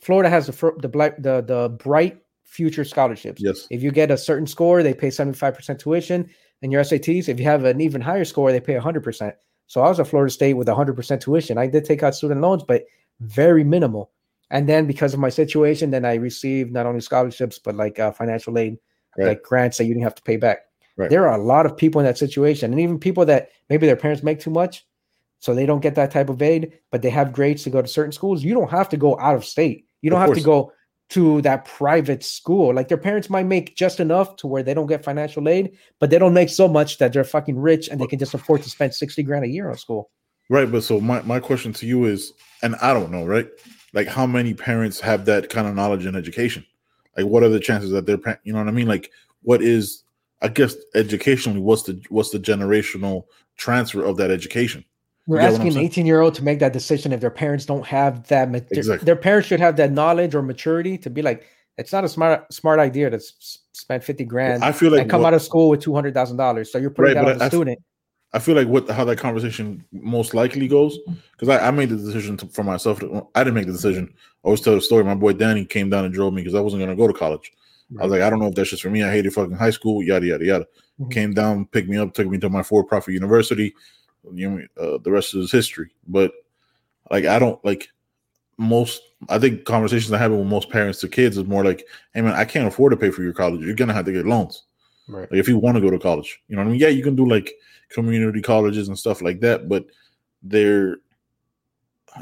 florida 0.00 0.30
has 0.30 0.46
the 0.46 0.72
the 0.78 0.88
black 0.88 1.16
the 1.22 1.42
the 1.42 1.68
bright 1.68 2.18
future 2.50 2.84
scholarships 2.84 3.40
yes. 3.40 3.66
if 3.70 3.80
you 3.80 3.92
get 3.92 4.10
a 4.10 4.18
certain 4.18 4.46
score, 4.46 4.82
they 4.82 4.92
pay 4.92 5.08
75% 5.08 5.78
tuition. 5.78 6.28
And 6.62 6.72
your 6.72 6.82
SATs, 6.82 7.28
if 7.28 7.38
you 7.38 7.44
have 7.46 7.64
an 7.64 7.80
even 7.80 8.00
higher 8.00 8.24
score, 8.24 8.50
they 8.50 8.60
pay 8.60 8.74
100%. 8.74 9.32
So 9.68 9.80
I 9.82 9.88
was 9.88 10.00
at 10.00 10.08
Florida 10.08 10.32
State 10.32 10.54
with 10.54 10.66
100% 10.66 11.20
tuition. 11.20 11.56
I 11.58 11.68
did 11.68 11.84
take 11.84 12.02
out 12.02 12.14
student 12.14 12.40
loans, 12.40 12.64
but 12.64 12.84
very 13.20 13.62
minimal. 13.64 14.10
And 14.50 14.68
then 14.68 14.86
because 14.86 15.14
of 15.14 15.20
my 15.20 15.28
situation, 15.28 15.90
then 15.90 16.04
I 16.04 16.14
received 16.14 16.72
not 16.72 16.86
only 16.86 17.00
scholarships, 17.00 17.58
but 17.60 17.76
like 17.76 17.98
uh, 17.98 18.10
financial 18.12 18.58
aid, 18.58 18.78
Right. 19.16 19.28
like 19.28 19.42
grants 19.42 19.78
that 19.78 19.84
you 19.84 19.94
didn't 19.94 20.04
have 20.04 20.14
to 20.16 20.22
pay 20.22 20.36
back. 20.36 20.66
Right. 20.96 21.10
There 21.10 21.26
are 21.26 21.38
a 21.38 21.42
lot 21.42 21.66
of 21.66 21.76
people 21.76 22.00
in 22.00 22.04
that 22.06 22.18
situation. 22.18 22.72
And 22.72 22.80
even 22.80 22.98
people 22.98 23.24
that 23.26 23.50
maybe 23.68 23.86
their 23.86 23.96
parents 23.96 24.22
make 24.22 24.40
too 24.40 24.50
much, 24.50 24.86
so 25.38 25.54
they 25.54 25.66
don't 25.66 25.80
get 25.80 25.94
that 25.94 26.10
type 26.10 26.28
of 26.28 26.42
aid, 26.42 26.78
but 26.90 27.00
they 27.02 27.10
have 27.10 27.32
grades 27.32 27.62
to 27.64 27.70
go 27.70 27.80
to 27.80 27.88
certain 27.88 28.12
schools. 28.12 28.44
You 28.44 28.54
don't 28.54 28.70
have 28.70 28.88
to 28.90 28.96
go 28.96 29.18
out 29.18 29.34
of 29.34 29.44
state. 29.44 29.86
You 30.02 30.10
don't 30.10 30.20
Of 30.20 30.28
have 30.28 30.36
to 30.36 30.42
go 30.42 30.72
to 31.10 31.40
that 31.42 31.64
private 31.64 32.24
school. 32.24 32.72
Like 32.72 32.88
their 32.88 32.96
parents 32.96 33.28
might 33.28 33.46
make 33.46 33.76
just 33.76 34.00
enough 34.00 34.36
to 34.36 34.46
where 34.46 34.62
they 34.62 34.74
don't 34.74 34.86
get 34.86 35.04
financial 35.04 35.48
aid, 35.48 35.76
but 35.98 36.10
they 36.10 36.18
don't 36.18 36.34
make 36.34 36.48
so 36.48 36.68
much 36.68 36.98
that 36.98 37.12
they're 37.12 37.24
fucking 37.24 37.58
rich 37.58 37.88
and 37.88 38.00
they 38.00 38.06
can 38.06 38.18
just 38.18 38.34
afford 38.34 38.62
to 38.62 38.70
spend 38.70 38.94
60 38.94 39.22
grand 39.24 39.44
a 39.44 39.48
year 39.48 39.68
on 39.68 39.76
school. 39.76 40.10
Right, 40.48 40.70
but 40.70 40.82
so 40.82 41.00
my, 41.00 41.22
my 41.22 41.40
question 41.40 41.72
to 41.74 41.86
you 41.86 42.06
is, 42.06 42.32
and 42.62 42.76
I 42.76 42.92
don't 42.92 43.10
know, 43.10 43.24
right? 43.24 43.48
Like 43.92 44.06
how 44.06 44.26
many 44.26 44.54
parents 44.54 45.00
have 45.00 45.24
that 45.26 45.50
kind 45.50 45.66
of 45.66 45.74
knowledge 45.74 46.06
and 46.06 46.16
education? 46.16 46.64
Like 47.16 47.26
what 47.26 47.42
are 47.42 47.48
the 47.48 47.60
chances 47.60 47.90
that 47.90 48.06
their 48.06 48.18
you 48.44 48.52
know 48.52 48.60
what 48.60 48.68
I 48.68 48.72
mean? 48.72 48.88
Like 48.88 49.10
what 49.42 49.62
is 49.62 50.04
I 50.42 50.48
guess 50.48 50.76
educationally 50.94 51.60
what's 51.60 51.82
the 51.82 52.00
what's 52.08 52.30
the 52.30 52.38
generational 52.38 53.24
transfer 53.56 54.04
of 54.04 54.16
that 54.18 54.30
education? 54.30 54.84
We're 55.30 55.36
You 55.36 55.42
get 55.42 55.52
what 55.52 55.60
I'm 55.60 55.66
asking 55.68 55.80
an 55.80 55.84
18 55.86 56.06
year 56.06 56.20
old 56.22 56.34
to 56.34 56.42
make 56.44 56.58
that 56.58 56.72
decision 56.72 57.12
if 57.12 57.20
their 57.20 57.30
parents 57.30 57.64
don't 57.64 57.86
have 57.86 58.26
that. 58.28 58.50
their- 58.50 58.64
Exactly. 58.72 59.04
Their 59.06 59.14
parents 59.14 59.46
should 59.46 59.60
have 59.60 59.76
that 59.76 59.92
knowledge 59.92 60.34
or 60.34 60.42
maturity 60.42 60.98
to 60.98 61.08
be 61.08 61.22
like, 61.22 61.46
it's 61.78 61.92
not 61.92 62.02
a 62.02 62.08
smart 62.08 62.52
smart 62.52 62.80
idea 62.80 63.08
to 63.10 63.16
s- 63.16 63.58
spend 63.72 64.02
50 64.02 64.24
grand 64.24 64.64
I 64.64 64.72
feel 64.72 64.90
like 64.90 65.02
and 65.02 65.10
come 65.10 65.22
what- 65.22 65.28
out 65.28 65.34
of 65.34 65.42
school 65.42 65.68
with 65.68 65.80
$200,000. 65.80 66.66
So 66.72 66.78
you're 66.78 66.90
putting 66.90 67.14
Right, 67.14 67.24
that 67.24 67.32
on 67.32 67.38
the 67.38 67.44
I- 67.44 67.48
student. 67.48 67.78
I 68.32 68.38
feel 68.40 68.54
like 68.56 68.66
what 68.68 68.88
how 68.90 69.04
that 69.04 69.18
conversation 69.18 69.84
most 69.92 70.34
likely 70.34 70.66
goes 70.68 70.98
because 71.32 71.48
I, 71.48 71.68
I 71.68 71.70
made 71.70 71.90
the 71.90 71.96
decision 71.96 72.36
to, 72.38 72.46
for 72.46 72.64
myself. 72.64 73.00
I 73.36 73.44
didn't 73.44 73.54
make 73.54 73.66
the 73.66 73.72
decision. 73.72 74.12
I 74.12 74.46
always 74.48 74.60
tell 74.60 74.74
the 74.74 74.80
story. 74.80 75.04
My 75.04 75.14
boy 75.14 75.32
Danny 75.34 75.64
came 75.64 75.90
down 75.90 76.04
and 76.04 76.12
drove 76.14 76.32
me 76.34 76.42
because 76.42 76.54
I 76.56 76.60
wasn't 76.60 76.80
going 76.82 76.90
to 76.90 76.96
go 76.96 77.06
to 77.06 77.12
college. 77.12 77.52
I 77.98 78.04
was 78.04 78.12
like, 78.12 78.22
I 78.22 78.30
don't 78.30 78.38
know 78.38 78.46
if 78.46 78.54
that's 78.54 78.70
just 78.70 78.82
for 78.82 78.90
me. 78.90 79.02
I 79.02 79.10
hated 79.10 79.32
fucking 79.32 79.56
high 79.56 79.70
school. 79.70 80.00
Yada 80.02 80.26
yada 80.26 80.44
yada. 80.44 80.66
Mhm. 81.00 81.10
Came 81.10 81.34
down, 81.34 81.66
picked 81.66 81.88
me 81.88 81.96
up, 81.96 82.14
took 82.14 82.28
me 82.28 82.38
to 82.38 82.48
my 82.48 82.62
for-profit 82.62 83.12
university. 83.14 83.74
You 84.32 84.50
know, 84.50 84.62
uh, 84.94 84.98
the 85.02 85.10
rest 85.10 85.34
is 85.34 85.50
history. 85.52 85.90
But 86.06 86.32
like, 87.10 87.24
I 87.24 87.38
don't 87.38 87.62
like 87.64 87.88
most. 88.58 89.02
I 89.28 89.38
think 89.38 89.64
conversations 89.64 90.12
I 90.12 90.18
have 90.18 90.32
with 90.32 90.46
most 90.46 90.70
parents 90.70 91.00
to 91.00 91.08
kids 91.08 91.36
is 91.38 91.44
more 91.44 91.64
like, 91.64 91.86
"Hey 92.14 92.20
man, 92.22 92.34
I 92.34 92.44
can't 92.44 92.68
afford 92.68 92.90
to 92.92 92.96
pay 92.96 93.10
for 93.10 93.22
your 93.22 93.32
college. 93.32 93.60
You're 93.64 93.74
gonna 93.74 93.92
have 93.94 94.06
to 94.06 94.12
get 94.12 94.26
loans." 94.26 94.64
Right. 95.08 95.28
like 95.28 95.40
if 95.40 95.48
you 95.48 95.58
want 95.58 95.74
to 95.74 95.80
go 95.80 95.90
to 95.90 95.98
college 95.98 96.40
you 96.46 96.54
know 96.54 96.62
what 96.62 96.68
i 96.68 96.70
mean 96.70 96.80
yeah 96.80 96.86
you 96.86 97.02
can 97.02 97.16
do 97.16 97.28
like 97.28 97.52
community 97.88 98.40
colleges 98.40 98.86
and 98.86 98.96
stuff 98.96 99.20
like 99.20 99.40
that 99.40 99.68
but 99.68 99.86
they're 100.40 100.98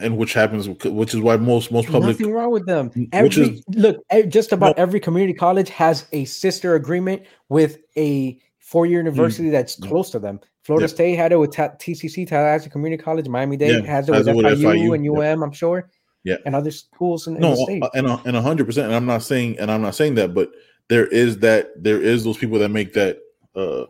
and 0.01 0.16
which 0.16 0.32
happens 0.32 0.68
which 0.86 1.12
is 1.12 1.20
why 1.20 1.36
most 1.36 1.70
most 1.70 1.88
public 1.88 2.18
Nothing 2.18 2.32
wrong 2.32 2.51
with 2.51 2.64
them. 2.66 2.88
which 2.94 3.09
Every 3.12 3.42
is- 3.57 3.62
look, 3.74 3.99
just 4.28 4.53
about 4.53 4.78
every 4.78 5.01
community 5.01 5.34
college 5.34 5.68
has 5.68 6.07
a 6.12 6.24
sister 6.26 6.76
agreement 6.76 7.24
with 7.51 7.78
a 7.99 8.38
four-year 8.59 9.01
university 9.01 9.51
that's 9.51 9.78
Yeah. 9.78 9.88
close 9.88 10.11
to 10.11 10.18
them. 10.18 10.40
Florida. 10.69 10.85
Yeah. 10.85 10.95
State 10.95 11.16
had 11.16 11.33
it 11.33 11.37
with 11.39 11.51
TCC, 11.53 12.29
Tallahassee 12.29 12.69
Community 12.69 13.03
College. 13.03 13.27
Miami 13.27 13.57
Dade 13.57 13.85
Yeah, 13.85 13.91
has 13.91 14.07
it 14.09 14.14
has 14.14 14.27
with 14.27 14.37
it 14.37 14.45
with 14.45 14.61
FIU, 14.61 14.91
FIU, 14.91 14.95
and. 14.95 15.19
UM. 15.19 15.43
I'm 15.43 15.51
sure. 15.53 15.89
Yeah. 16.25 16.37
and 16.45 16.55
other 16.55 16.71
schools 16.71 17.27
in, 17.27 17.37
in 17.37 17.41
the 17.41 17.57
state. 17.57 17.83
uh, 17.83 17.89
and 17.95 18.07
a, 18.07 18.21
and 18.27 18.37
hundred 18.37 18.66
percent 18.66 18.87
and 18.89 18.95
i'm 18.95 19.07
not 19.07 19.23
saying 19.23 19.59
and 19.59 19.71
i'm 19.71 19.81
not 19.81 19.95
saying 19.95 20.14
that 20.16 20.35
but 20.35 20.51
there 20.89 21.07
is 21.07 21.39
that 21.39 21.69
there 21.83 22.03
is 22.03 22.23
those 22.23 22.37
people 22.37 22.59
that 22.59 22.69
make 22.69 22.93
that 22.93 23.19
uh 23.55 23.85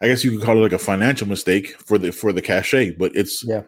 i 0.00 0.08
guess 0.08 0.24
you 0.24 0.30
could 0.32 0.42
call 0.44 0.56
it 0.56 0.60
like 0.62 0.72
a 0.72 0.78
financial 0.78 1.28
mistake 1.28 1.78
for 1.86 1.98
the 1.98 2.10
for 2.10 2.32
the 2.32 2.42
cachet 2.42 2.92
but 2.92 3.14
it's 3.14 3.44
Yeah. 3.44 3.62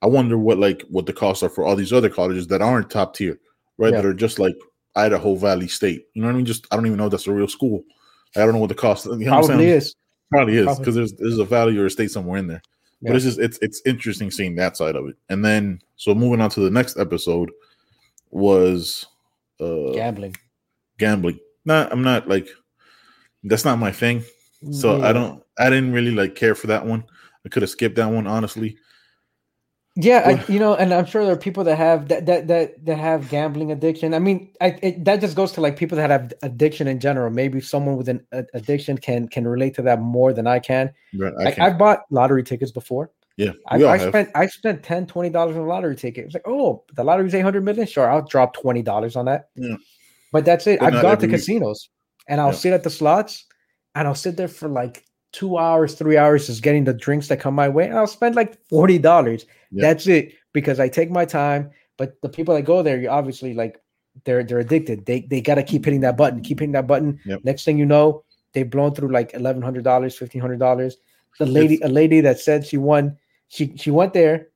i 0.00 0.06
wonder 0.06 0.38
what 0.38 0.58
like 0.58 0.82
what 0.88 1.04
the 1.04 1.12
costs 1.12 1.42
are 1.42 1.50
for 1.50 1.64
all 1.66 1.76
these 1.76 1.92
other 1.92 2.08
colleges 2.08 2.46
that 2.46 2.62
aren't 2.62 2.88
top 2.88 3.14
tier 3.14 3.38
right 3.76 3.92
Yeah. 3.92 4.00
that 4.00 4.06
are 4.06 4.14
just 4.14 4.38
like 4.38 4.54
idaho 4.94 5.34
valley 5.34 5.68
state 5.68 6.06
you 6.14 6.22
know 6.22 6.28
what 6.28 6.34
i 6.34 6.36
mean 6.36 6.46
just 6.46 6.66
i 6.70 6.76
don't 6.76 6.86
even 6.86 6.96
know 6.98 7.06
if 7.06 7.10
that's 7.10 7.26
a 7.26 7.32
real 7.32 7.48
school 7.48 7.82
i 8.36 8.40
don't 8.40 8.52
know 8.54 8.60
what 8.60 8.68
the 8.70 8.74
cost 8.74 9.04
you 9.04 9.10
know 9.10 9.16
what 9.16 9.26
I'm 9.26 9.46
Probably 9.48 9.66
saying? 9.66 9.76
is. 9.78 9.94
Probably 10.30 10.56
is 10.56 10.78
because 10.78 10.94
there's 10.94 11.12
there's 11.14 11.38
a 11.38 11.44
value 11.44 11.82
or 11.82 11.86
a 11.86 11.90
state 11.90 12.10
somewhere 12.10 12.38
in 12.38 12.46
there. 12.48 12.62
Yeah. 13.00 13.10
But 13.10 13.16
it's 13.16 13.24
just 13.24 13.38
it's 13.38 13.58
it's 13.62 13.82
interesting 13.86 14.30
seeing 14.30 14.56
that 14.56 14.76
side 14.76 14.96
of 14.96 15.06
it. 15.06 15.16
And 15.28 15.44
then 15.44 15.80
so 15.96 16.14
moving 16.14 16.40
on 16.40 16.50
to 16.50 16.60
the 16.60 16.70
next 16.70 16.98
episode 16.98 17.50
was 18.30 19.06
uh 19.60 19.92
Gambling. 19.92 20.34
gambling. 20.98 21.38
Not 21.64 21.92
I'm 21.92 22.02
not 22.02 22.28
like 22.28 22.48
that's 23.44 23.64
not 23.64 23.78
my 23.78 23.92
thing. 23.92 24.24
So 24.72 24.96
Yeah. 24.98 25.08
I 25.08 25.12
don't 25.12 25.42
I 25.58 25.70
didn't 25.70 25.92
really 25.92 26.10
like 26.10 26.34
care 26.34 26.54
for 26.54 26.66
that 26.68 26.84
one. 26.84 27.04
I 27.44 27.48
could 27.48 27.62
have 27.62 27.70
skipped 27.70 27.96
that 27.96 28.10
one 28.10 28.26
honestly. 28.26 28.76
Yeah, 29.98 30.22
I, 30.46 30.52
you 30.52 30.58
know, 30.58 30.74
and 30.74 30.92
I'm 30.92 31.06
sure 31.06 31.24
there 31.24 31.32
are 31.32 31.38
people 31.38 31.64
that 31.64 31.76
have 31.76 32.08
that 32.08 32.26
that 32.26 32.48
that, 32.48 32.84
that 32.84 32.98
have 32.98 33.30
gambling 33.30 33.72
addiction. 33.72 34.12
I 34.12 34.18
mean, 34.18 34.52
I, 34.60 34.78
it, 34.82 35.04
that 35.06 35.22
just 35.22 35.34
goes 35.36 35.52
to 35.52 35.62
like 35.62 35.76
people 35.78 35.96
that 35.96 36.10
have 36.10 36.34
addiction 36.42 36.86
in 36.86 37.00
general. 37.00 37.30
Maybe 37.30 37.62
someone 37.62 37.96
with 37.96 38.08
an 38.10 38.20
addiction 38.52 38.98
can 38.98 39.26
can 39.26 39.48
relate 39.48 39.74
to 39.76 39.82
that 39.82 40.00
more 40.02 40.34
than 40.34 40.46
I 40.46 40.58
can. 40.58 40.92
But 41.14 41.32
I 41.40 41.44
like, 41.44 41.58
I've 41.58 41.78
bought 41.78 42.00
lottery 42.10 42.42
tickets 42.44 42.70
before. 42.72 43.10
yeah, 43.38 43.52
I, 43.68 43.82
I 43.84 43.96
spent 44.08 44.28
I 44.34 44.46
spent 44.48 44.82
10 44.82 45.06
20 45.06 45.30
dollars 45.30 45.56
on 45.56 45.62
a 45.62 45.66
lottery 45.66 45.96
ticket. 45.96 46.26
It's 46.26 46.34
like, 46.34 46.46
oh, 46.46 46.84
the 46.94 47.02
lottery's 47.02 47.34
800 47.34 47.64
million. 47.64 47.86
Sure, 47.86 48.10
I'll 48.10 48.20
drop 48.26 48.52
20 48.54 48.82
dollars 48.82 49.16
on 49.16 49.24
that. 49.24 49.48
Yeah. 49.56 49.76
But 50.30 50.44
that's 50.44 50.66
it. 50.66 50.80
But 50.80 50.94
I've 50.94 51.02
gone 51.02 51.18
to 51.18 51.26
week. 51.26 51.36
casinos 51.36 51.88
and 52.28 52.38
I'll 52.38 52.48
Yeah. 52.48 52.52
sit 52.58 52.72
at 52.74 52.82
the 52.82 52.90
slots 52.90 53.46
and 53.94 54.06
I'll 54.06 54.14
sit 54.14 54.36
there 54.36 54.48
for 54.48 54.68
like 54.68 55.04
two 55.32 55.58
hours, 55.58 55.94
three 55.94 56.16
hours, 56.16 56.46
just 56.46 56.62
getting 56.62 56.84
the 56.84 56.94
drinks 56.94 57.28
that 57.28 57.40
come 57.40 57.54
my 57.54 57.68
way, 57.68 57.86
and 57.86 57.96
I'll 57.98 58.06
spend 58.06 58.34
like 58.34 58.58
forty 58.68 58.98
dollars. 58.98 59.46
Yeah. 59.70 59.82
That's 59.82 60.06
it 60.06 60.34
because 60.52 60.80
I 60.80 60.88
take 60.88 61.10
my 61.10 61.24
time. 61.24 61.70
But 61.96 62.20
the 62.22 62.28
people 62.28 62.54
that 62.54 62.62
go 62.62 62.82
there, 62.82 62.98
you 62.98 63.08
obviously 63.08 63.54
like 63.54 63.80
they're 64.24 64.44
they're 64.44 64.60
addicted. 64.60 65.06
They 65.06 65.20
they 65.20 65.40
gotta 65.40 65.62
keep 65.62 65.84
hitting 65.84 66.00
that 66.00 66.16
button, 66.16 66.40
keep 66.42 66.60
hitting 66.60 66.72
that 66.72 66.86
button. 66.86 67.20
Yep. 67.24 67.40
Next 67.44 67.64
thing 67.64 67.78
you 67.78 67.86
know, 67.86 68.24
they've 68.52 68.68
blown 68.68 68.94
through 68.94 69.12
like 69.12 69.34
eleven 69.34 69.62
hundred 69.62 69.84
dollars, 69.84 70.16
fifteen 70.16 70.40
hundred 70.40 70.58
dollars. 70.58 70.96
The 71.38 71.46
lady, 71.46 71.78
a 71.82 71.88
lady 71.88 72.20
that 72.22 72.40
said 72.40 72.66
she 72.66 72.78
won, 72.78 73.18
she 73.48 73.76
she 73.76 73.90
went 73.90 74.14
there, 74.14 74.48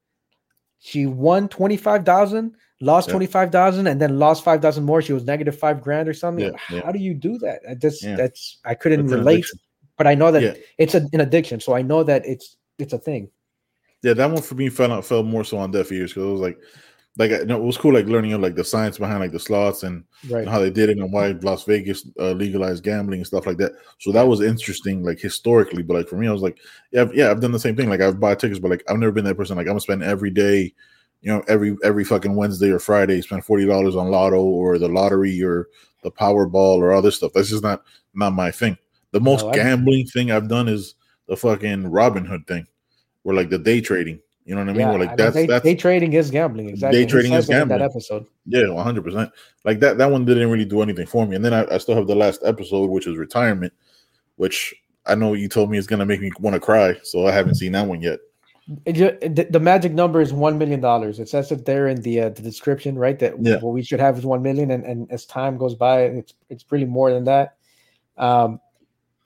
she 0.79 1.05
won 1.07 1.49
twenty 1.49 1.77
five 1.77 2.07
thousand, 2.07 2.55
lost 2.81 3.09
Yeah. 3.09 3.13
twenty 3.13 3.27
five 3.27 3.53
thousand, 3.53 3.87
and 3.87 4.01
then 4.01 4.19
lost 4.19 4.43
five 4.45 4.63
thousand 4.63 4.85
more. 4.85 5.03
She 5.03 5.13
was 5.13 5.25
negative 5.25 5.59
five 5.59 5.83
grand 5.83 6.09
or 6.09 6.15
something. 6.15 6.55
How 6.57 6.91
do 6.91 6.99
you 6.99 7.13
do 7.13 7.37
that? 7.39 7.61
I 7.69 7.75
just 7.75 8.03
that's 8.03 8.59
I 8.65 8.75
couldn't 8.75 9.07
That's 9.07 9.19
relate, 9.19 9.35
addiction. 9.35 9.59
But 10.01 10.07
I 10.07 10.15
know 10.15 10.33
that 10.33 10.43
Yeah. 10.43 10.55
it's 10.79 10.95
a, 10.95 11.07
an 11.13 11.21
addiction, 11.21 11.61
so 11.61 11.75
I 11.75 11.83
know 11.83 12.03
that 12.05 12.25
it's 12.25 12.57
it's 12.79 12.95
a 12.95 12.99
thing. 12.99 13.29
Yeah, 14.03 14.15
that 14.15 14.31
one 14.31 14.41
for 14.41 14.55
me 14.55 14.71
fell 14.71 14.93
out 14.93 15.05
fell 15.05 15.23
more 15.23 15.45
so 15.45 15.59
on 15.59 15.71
deaf 15.73 15.93
ears 15.93 16.13
because 16.15 16.27
it 16.27 16.33
was 16.33 16.41
like 16.41 16.59
like 17.19 17.31
you 17.33 17.45
know, 17.45 17.59
it 17.59 17.63
was 17.65 17.77
cool 17.77 17.93
like 17.93 18.07
learning 18.07 18.41
like 18.41 18.55
the 18.55 18.65
science 18.65 18.97
behind 18.97 19.21
like 19.21 19.33
the 19.33 19.39
slots 19.39 19.83
and 19.83 20.05
Right. 20.31 20.41
and 20.41 20.49
how 20.49 20.59
they 20.59 20.71
did 20.71 20.89
it 20.89 20.97
and 20.97 21.13
why 21.13 21.33
Las 21.43 21.65
Vegas 21.65 22.09
uh, 22.19 22.31
legalized 22.33 22.83
gambling 22.83 23.19
and 23.21 23.27
stuff 23.27 23.47
like 23.47 23.59
that. 23.59 23.73
So 23.99 24.11
that 24.13 24.27
was 24.27 24.41
interesting, 24.41 25.03
like 25.05 25.19
historically. 25.21 25.83
But 25.83 25.97
like 25.99 26.09
for 26.09 26.17
me, 26.17 26.29
I 26.29 26.33
was 26.33 26.41
like, 26.41 26.57
yeah, 26.93 27.03
I've- 27.03 27.15
yeah, 27.15 27.31
I've 27.31 27.43
done 27.43 27.53
the 27.53 27.59
same 27.59 27.77
thing. 27.77 27.91
Like 27.91 28.01
I've 28.01 28.19
bought 28.19 28.39
tickets, 28.41 28.59
but 28.61 28.71
like 28.71 28.83
I've 28.89 28.97
never 28.99 29.13
been 29.13 29.27
that 29.27 29.37
person. 29.37 29.57
Like 29.59 29.67
I'm 29.67 29.73
gonna 29.73 29.81
spend 29.81 30.03
every 30.03 30.31
day, 30.31 30.73
you 31.21 31.31
know, 31.31 31.43
every 31.47 31.77
every 31.85 32.05
fucking 32.05 32.35
Wednesday 32.35 32.71
or 32.71 32.79
Friday, 32.79 33.21
spend 33.21 33.45
forty 33.45 33.67
dollars 33.67 33.97
on 33.97 34.11
Lotto 34.11 34.41
or 34.43 34.79
the 34.79 34.89
lottery 34.89 35.43
or 35.43 35.69
the 36.03 36.11
Powerball 36.11 36.79
or 36.79 36.93
all 36.93 37.03
this 37.03 37.17
stuff. 37.17 37.33
That's 37.35 37.51
just 37.51 37.63
not 37.63 37.83
not 38.15 38.33
my 38.33 38.51
thing. 38.51 38.79
The 39.13 39.21
most 39.21 39.43
No, 39.45 39.51
I- 39.51 39.55
gambling 39.55 40.07
thing 40.07 40.31
I've 40.31 40.49
done 40.49 40.69
is 40.69 40.95
the 41.27 41.37
fucking 41.37 41.85
Robinhood 41.85 42.47
thing, 42.47 42.67
where 43.23 43.35
like 43.37 43.51
the 43.51 43.59
day 43.59 43.81
trading. 43.81 44.21
You 44.47 44.55
know 44.57 44.63
what 44.63 44.71
I 44.71 44.73
mean? 44.73 44.81
Yeah, 44.81 44.91
where 44.91 44.99
like 44.99 45.09
I 45.09 45.11
mean, 45.13 45.17
that's 45.17 45.35
day, 45.37 45.47
that's 45.47 45.65
day 45.65 45.75
trading 45.77 46.13
is 46.15 46.31
gambling. 46.31 46.71
Exactly. 46.71 47.05
Day 47.05 47.11
trading 47.11 47.33
is 47.35 47.47
gambling. 47.47 47.79
That 47.79 47.85
episode. 47.85 48.27
Yeah, 48.47 48.69
one 48.69 48.85
hundred 48.85 49.05
percent. 49.05 49.31
Like 49.65 49.81
that. 49.81 49.99
That 49.99 50.11
one 50.11 50.25
didn't 50.25 50.51
really 50.51 50.65
do 50.65 50.83
anything 50.83 51.07
for 51.07 51.27
me. 51.27 51.37
And 51.37 51.45
then 51.45 51.55
I, 51.55 51.67
I 51.75 51.79
still 51.79 51.95
have 51.95 52.07
the 52.07 52.17
last 52.17 52.41
episode, 52.45 52.91
which 52.91 53.07
is 53.07 53.17
retirement, 53.17 53.73
which 54.37 54.75
I 55.07 55.15
know 55.15 55.35
you 55.35 55.49
told 55.49 55.71
me 55.71 55.79
is 55.79 55.87
gonna 55.87 56.07
make 56.07 56.21
me 56.21 56.33
want 56.41 56.55
to 56.55 56.61
cry. 56.61 56.97
So 57.05 57.27
I 57.27 57.33
haven't 57.33 57.57
seen 57.57 57.73
that 57.73 57.87
one 57.87 58.01
yet. 58.01 58.19
It 58.87 59.35
the, 59.37 59.47
the 59.51 59.61
magic 59.61 59.93
number 59.93 60.21
is 60.21 60.33
one 60.33 60.57
million 60.57 60.81
dollars. 60.81 61.21
It 61.21 61.29
says 61.29 61.53
it 61.53 61.65
there 61.67 61.89
in 61.89 62.01
the 62.03 62.23
uh, 62.23 62.29
the 62.31 62.43
description, 62.43 62.99
right? 62.99 63.19
That 63.19 63.35
Yeah. 63.41 63.59
what 63.59 63.75
we 63.75 63.83
should 63.83 64.01
have 64.01 64.17
is 64.19 64.25
one 64.25 64.43
million, 64.43 64.71
and, 64.71 64.85
and 64.85 65.11
as 65.13 65.27
time 65.27 65.59
goes 65.59 65.75
by, 65.75 66.03
it's 66.05 66.35
it's 66.49 66.65
really 66.71 66.87
more 66.87 67.13
than 67.13 67.25
that. 67.25 67.57
Um, 68.17 68.61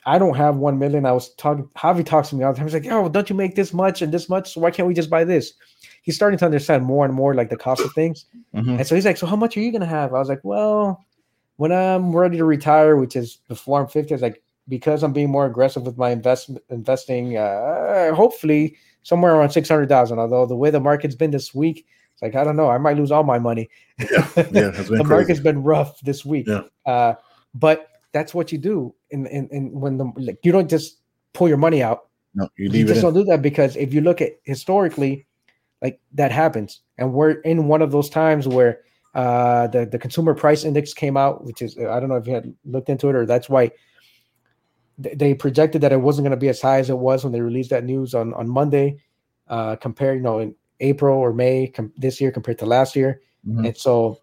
I 0.07 0.19
don't 0.19 0.37
have 0.37 0.57
one 0.57 0.79
million. 0.79 1.07
I 1.07 1.13
was 1.13 1.35
talking. 1.37 1.69
Javi 1.77 2.05
talks 2.05 2.29
to 2.31 2.37
me 2.37 2.45
all 2.45 2.53
the 2.53 2.59
time. 2.59 2.67
He's 2.67 2.75
like, 2.75 2.85
"Yo, 2.85 3.09
don't 3.09 3.29
you 3.31 3.37
make 3.37 3.55
this 3.55 3.73
much 3.73 4.03
and 4.03 4.13
this 4.13 4.29
much? 4.29 4.53
So 4.53 4.61
why 4.61 4.71
can't 4.71 4.87
we 4.89 4.95
just 4.95 5.11
buy 5.11 5.25
this?" 5.25 5.53
He's 6.03 6.15
starting 6.17 6.39
to 6.41 6.45
understand 6.45 6.85
more 6.85 7.05
and 7.07 7.15
more 7.15 7.35
like 7.35 7.49
the 7.51 7.57
cost 7.57 7.81
of 7.83 7.93
things. 7.95 8.27
Mhm. 8.55 8.79
And 8.79 8.87
so 8.87 8.95
he's 8.95 9.07
like, 9.07 9.17
"So 9.17 9.27
how 9.27 9.37
much 9.37 9.57
are 9.57 9.61
you 9.61 9.73
gonna 9.73 9.87
have?" 9.87 10.13
I 10.13 10.19
was 10.19 10.29
like, 10.29 10.41
"Well, 10.43 11.03
when 11.57 11.73
I'm 11.73 12.15
ready 12.15 12.37
to 12.37 12.45
retire, 12.45 12.97
which 12.97 13.17
is 13.17 13.39
before 13.49 13.81
I'm 13.81 13.87
50, 13.87 14.13
I 14.13 14.17
was 14.17 14.23
like, 14.23 14.43
because 14.69 15.03
I'm 15.03 15.13
being 15.13 15.31
more 15.31 15.47
aggressive 15.47 15.85
with 15.85 15.97
my 15.99 16.11
investment 16.11 16.63
investing, 16.71 17.37
uh, 17.37 18.15
hopefully 18.15 18.77
somewhere 19.03 19.35
around 19.35 19.51
six 19.51 19.69
hundred 19.69 19.89
thousand. 19.89 20.19
Although 20.19 20.47
the 20.47 20.57
way 20.57 20.71
the 20.71 20.81
market's 20.81 21.15
been 21.15 21.31
this 21.31 21.55
week, 21.55 21.87
it's 22.13 22.23
like 22.23 22.35
I 22.35 22.45
don't 22.45 22.57
know, 22.57 22.69
I 22.69 22.79
might 22.79 22.97
lose 22.97 23.11
all 23.11 23.25
my 23.25 23.39
money. 23.39 23.69
Yeah, 23.99 24.27
yeah, 24.37 24.43
the 24.71 24.73
crazy. 24.87 25.05
market's 25.05 25.41
been 25.41 25.63
rough 25.63 26.01
this 26.01 26.25
week. 26.25 26.47
Yeah. 26.49 26.63
Uh, 26.87 27.15
but 27.55 27.89
that's 28.15 28.33
what 28.33 28.51
you 28.53 28.59
do, 28.59 28.95
in 29.11 29.27
in, 29.27 29.49
in 29.51 29.63
when 29.83 29.99
the 29.99 30.07
like, 30.17 30.39
you 30.47 30.53
don't 30.53 30.71
just 30.71 31.01
pull 31.35 31.49
your 31.49 31.59
money 31.59 31.83
out 31.83 32.09
No, 32.35 32.45
you 32.57 32.65
you 32.65 32.71
leave 32.71 32.87
it. 32.87 32.95
just 32.95 32.99
In. 33.05 33.13
don't 33.13 33.15
do 33.21 33.25
that 33.31 33.43
because 33.43 33.77
if 33.77 33.93
you 33.93 34.01
look 34.01 34.21
at 34.23 34.33
historically, 34.45 35.27
like 35.83 36.01
that 36.15 36.33
happens, 36.33 36.81
and 36.97 37.13
we're 37.13 37.43
in 37.45 37.69
one 37.69 37.83
of 37.83 37.91
those 37.93 38.09
times 38.09 38.49
where 38.49 38.81
uh, 39.15 39.67
the 39.69 39.85
the 39.87 39.99
consumer 39.99 40.35
price 40.35 40.65
index 40.65 40.95
came 40.95 41.17
out, 41.17 41.45
which 41.45 41.61
is 41.61 41.77
I 41.77 41.99
don't 42.01 42.09
know 42.09 42.17
if 42.17 42.27
you 42.27 42.35
had 42.35 42.55
looked 42.65 42.89
into 42.89 43.09
it 43.11 43.15
or 43.15 43.27
that's 43.27 43.49
why 43.51 43.71
th- 45.03 45.19
they 45.19 45.35
projected 45.35 45.81
that 45.83 45.93
it 45.93 46.01
wasn't 46.01 46.25
going 46.25 46.39
to 46.39 46.45
be 46.47 46.49
as 46.49 46.61
high 46.61 46.79
as 46.79 46.91
it 46.91 46.99
was 46.99 47.25
when 47.25 47.33
they 47.33 47.41
released 47.41 47.71
that 47.71 47.85
news 47.85 48.15
on 48.15 48.33
on 48.35 48.49
Monday, 48.49 48.99
uh, 49.49 49.77
compared 49.77 50.17
you 50.19 50.23
know 50.23 50.39
in 50.39 50.55
April 50.81 51.17
or 51.19 51.33
May 51.33 51.69
com- 51.69 51.93
this 51.97 52.21
year 52.21 52.31
compared 52.33 52.59
to 52.59 52.67
last 52.67 52.97
year, 52.97 53.21
Mhm. 53.47 53.67
and 53.69 53.77
so 53.77 54.19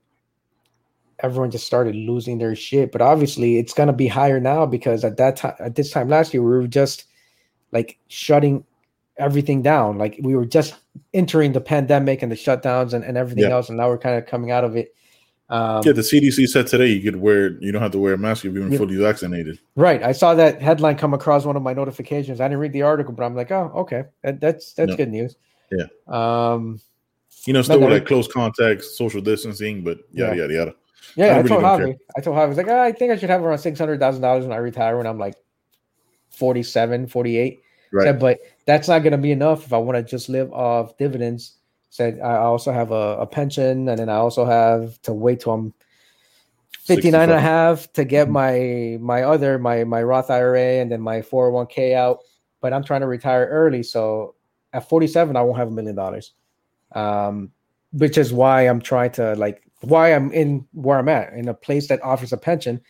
everyone 1.21 1.51
just 1.51 1.65
started 1.65 1.95
losing 1.95 2.37
their 2.37 2.55
shit. 2.55 2.91
But 2.91 3.01
obviously, 3.01 3.57
it's 3.57 3.73
going 3.73 3.87
to 3.87 3.93
be 3.93 4.07
higher 4.07 4.39
now 4.39 4.65
because 4.65 5.03
at 5.03 5.17
that 5.17 5.37
time, 5.37 5.55
at 5.59 5.75
this 5.75 5.91
time 5.91 6.09
last 6.09 6.33
year, 6.33 6.43
we 6.43 6.51
were 6.51 6.67
just 6.67 7.05
like 7.71 7.97
shutting 8.07 8.63
everything 9.17 9.61
down. 9.61 9.97
Like 9.97 10.19
we 10.21 10.35
were 10.35 10.45
just 10.45 10.75
entering 11.13 11.53
the 11.53 11.61
pandemic 11.61 12.21
and 12.21 12.31
the 12.31 12.35
shutdowns 12.35 12.93
and, 12.93 13.03
and 13.03 13.17
everything 13.17 13.43
Yeah. 13.45 13.51
else, 13.51 13.69
and 13.69 13.77
now 13.77 13.87
we're 13.89 13.97
kind 13.97 14.17
of 14.17 14.25
coming 14.25 14.51
out 14.51 14.63
of 14.63 14.75
it. 14.75 14.93
Um, 15.49 15.81
Yeah, 15.85 15.91
the 15.91 16.01
CDC 16.01 16.47
said 16.47 16.67
today 16.67 16.87
you 16.87 17.01
could 17.01 17.17
wear. 17.17 17.57
You 17.61 17.71
don't 17.71 17.81
have 17.81 17.91
to 17.91 17.99
wear 17.99 18.13
a 18.13 18.17
mask 18.17 18.45
if 18.45 18.53
you've 18.53 18.63
been 18.63 18.71
Yeah. 18.71 18.77
fully 18.77 18.95
vaccinated. 18.95 19.59
Right. 19.75 20.01
I 20.01 20.13
saw 20.13 20.33
that 20.35 20.61
headline 20.61 20.95
come 20.95 21.13
across 21.13 21.45
one 21.45 21.57
of 21.57 21.61
my 21.61 21.73
notifications. 21.73 22.39
I 22.39 22.45
didn't 22.45 22.59
read 22.59 22.73
the 22.73 22.83
article, 22.83 23.13
but 23.13 23.23
I'm 23.23 23.35
like, 23.35 23.51
oh, 23.51 23.71
okay, 23.75 24.05
that, 24.23 24.39
that's 24.39 24.73
that's 24.73 24.91
No. 24.91 24.95
good 24.97 25.09
news. 25.09 25.35
Yeah. 25.71 25.87
Um. 26.07 26.79
You 27.45 27.53
know, 27.53 27.61
still 27.63 27.79
with 27.79 27.89
like 27.91 28.05
close 28.05 28.27
contact, 28.27 28.83
social 28.83 29.19
distancing, 29.19 29.83
but 29.83 29.97
yada 30.11 30.35
Yeah. 30.35 30.41
yada 30.43 30.53
yada. 30.53 30.75
Yeah, 31.15 31.37
I 31.39 31.41
told 31.43 31.63
Javi. 31.63 31.95
I 32.17 32.21
told 32.21 32.37
Javi, 32.37 32.41
I 32.41 32.45
was 32.45 32.57
like, 32.57 32.67
"Ah, 32.69 32.81
I 32.81 32.91
think 32.91 33.11
I 33.11 33.17
should 33.17 33.29
have 33.29 33.43
around 33.43 33.59
six 33.59 33.79
hundred 33.79 33.99
thousand 33.99 34.21
dollars 34.21 34.43
when 34.45 34.53
I 34.53 34.57
retire 34.57 34.97
when 34.97 35.07
I'm 35.07 35.17
like 35.19 35.35
47, 36.31 37.07
48. 37.07 37.61
Right. 37.93 38.03
Said, 38.05 38.19
but 38.19 38.39
that's 38.65 38.87
not 38.87 38.99
going 38.99 39.11
to 39.11 39.17
be 39.17 39.31
enough 39.31 39.65
if 39.65 39.73
I 39.73 39.77
want 39.77 39.97
to 39.97 40.03
just 40.03 40.29
live 40.29 40.51
off 40.53 40.97
dividends. 40.97 41.57
Said 41.89 42.19
I 42.21 42.37
also 42.37 42.71
have 42.71 42.91
a, 42.91 43.17
a 43.19 43.25
pension, 43.27 43.89
and 43.89 43.99
then 43.99 44.07
I 44.07 44.15
also 44.15 44.45
have 44.45 45.01
to 45.01 45.13
wait 45.13 45.41
till 45.41 45.53
I'm 45.53 45.73
59 46.83 47.21
and 47.21 47.31
a 47.31 47.39
half 47.39 47.91
to 47.93 48.05
get 48.05 48.27
Mhm. 48.27 48.31
my 48.31 48.97
my 49.01 49.23
other 49.23 49.59
my 49.59 49.83
my 49.83 50.01
Roth 50.01 50.29
IRA 50.31 50.79
and 50.81 50.91
then 50.91 51.01
my 51.01 51.21
401k 51.21 51.93
out. 51.93 52.19
But 52.61 52.71
I'm 52.73 52.83
trying 52.83 53.01
to 53.01 53.07
retire 53.07 53.47
early, 53.47 53.83
so 53.83 54.35
at 54.71 54.87
47 54.87 55.35
I 55.35 55.41
won't 55.41 55.57
have 55.57 55.67
a 55.67 55.71
million 55.71 55.95
dollars. 55.95 56.31
Um, 56.93 57.51
which 57.91 58.17
is 58.17 58.31
why 58.31 58.63
I'm 58.63 58.79
trying 58.81 59.11
to 59.13 59.33
like 59.35 59.61
why 59.81 60.13
I'm 60.13 60.31
in 60.31 60.65
where 60.73 60.97
I'm 60.99 61.09
at 61.09 61.33
in 61.33 61.47
a 61.47 61.53
place 61.53 61.87
that 61.89 62.01
offers 62.03 62.31
a 62.33 62.37
pension. 62.37 62.81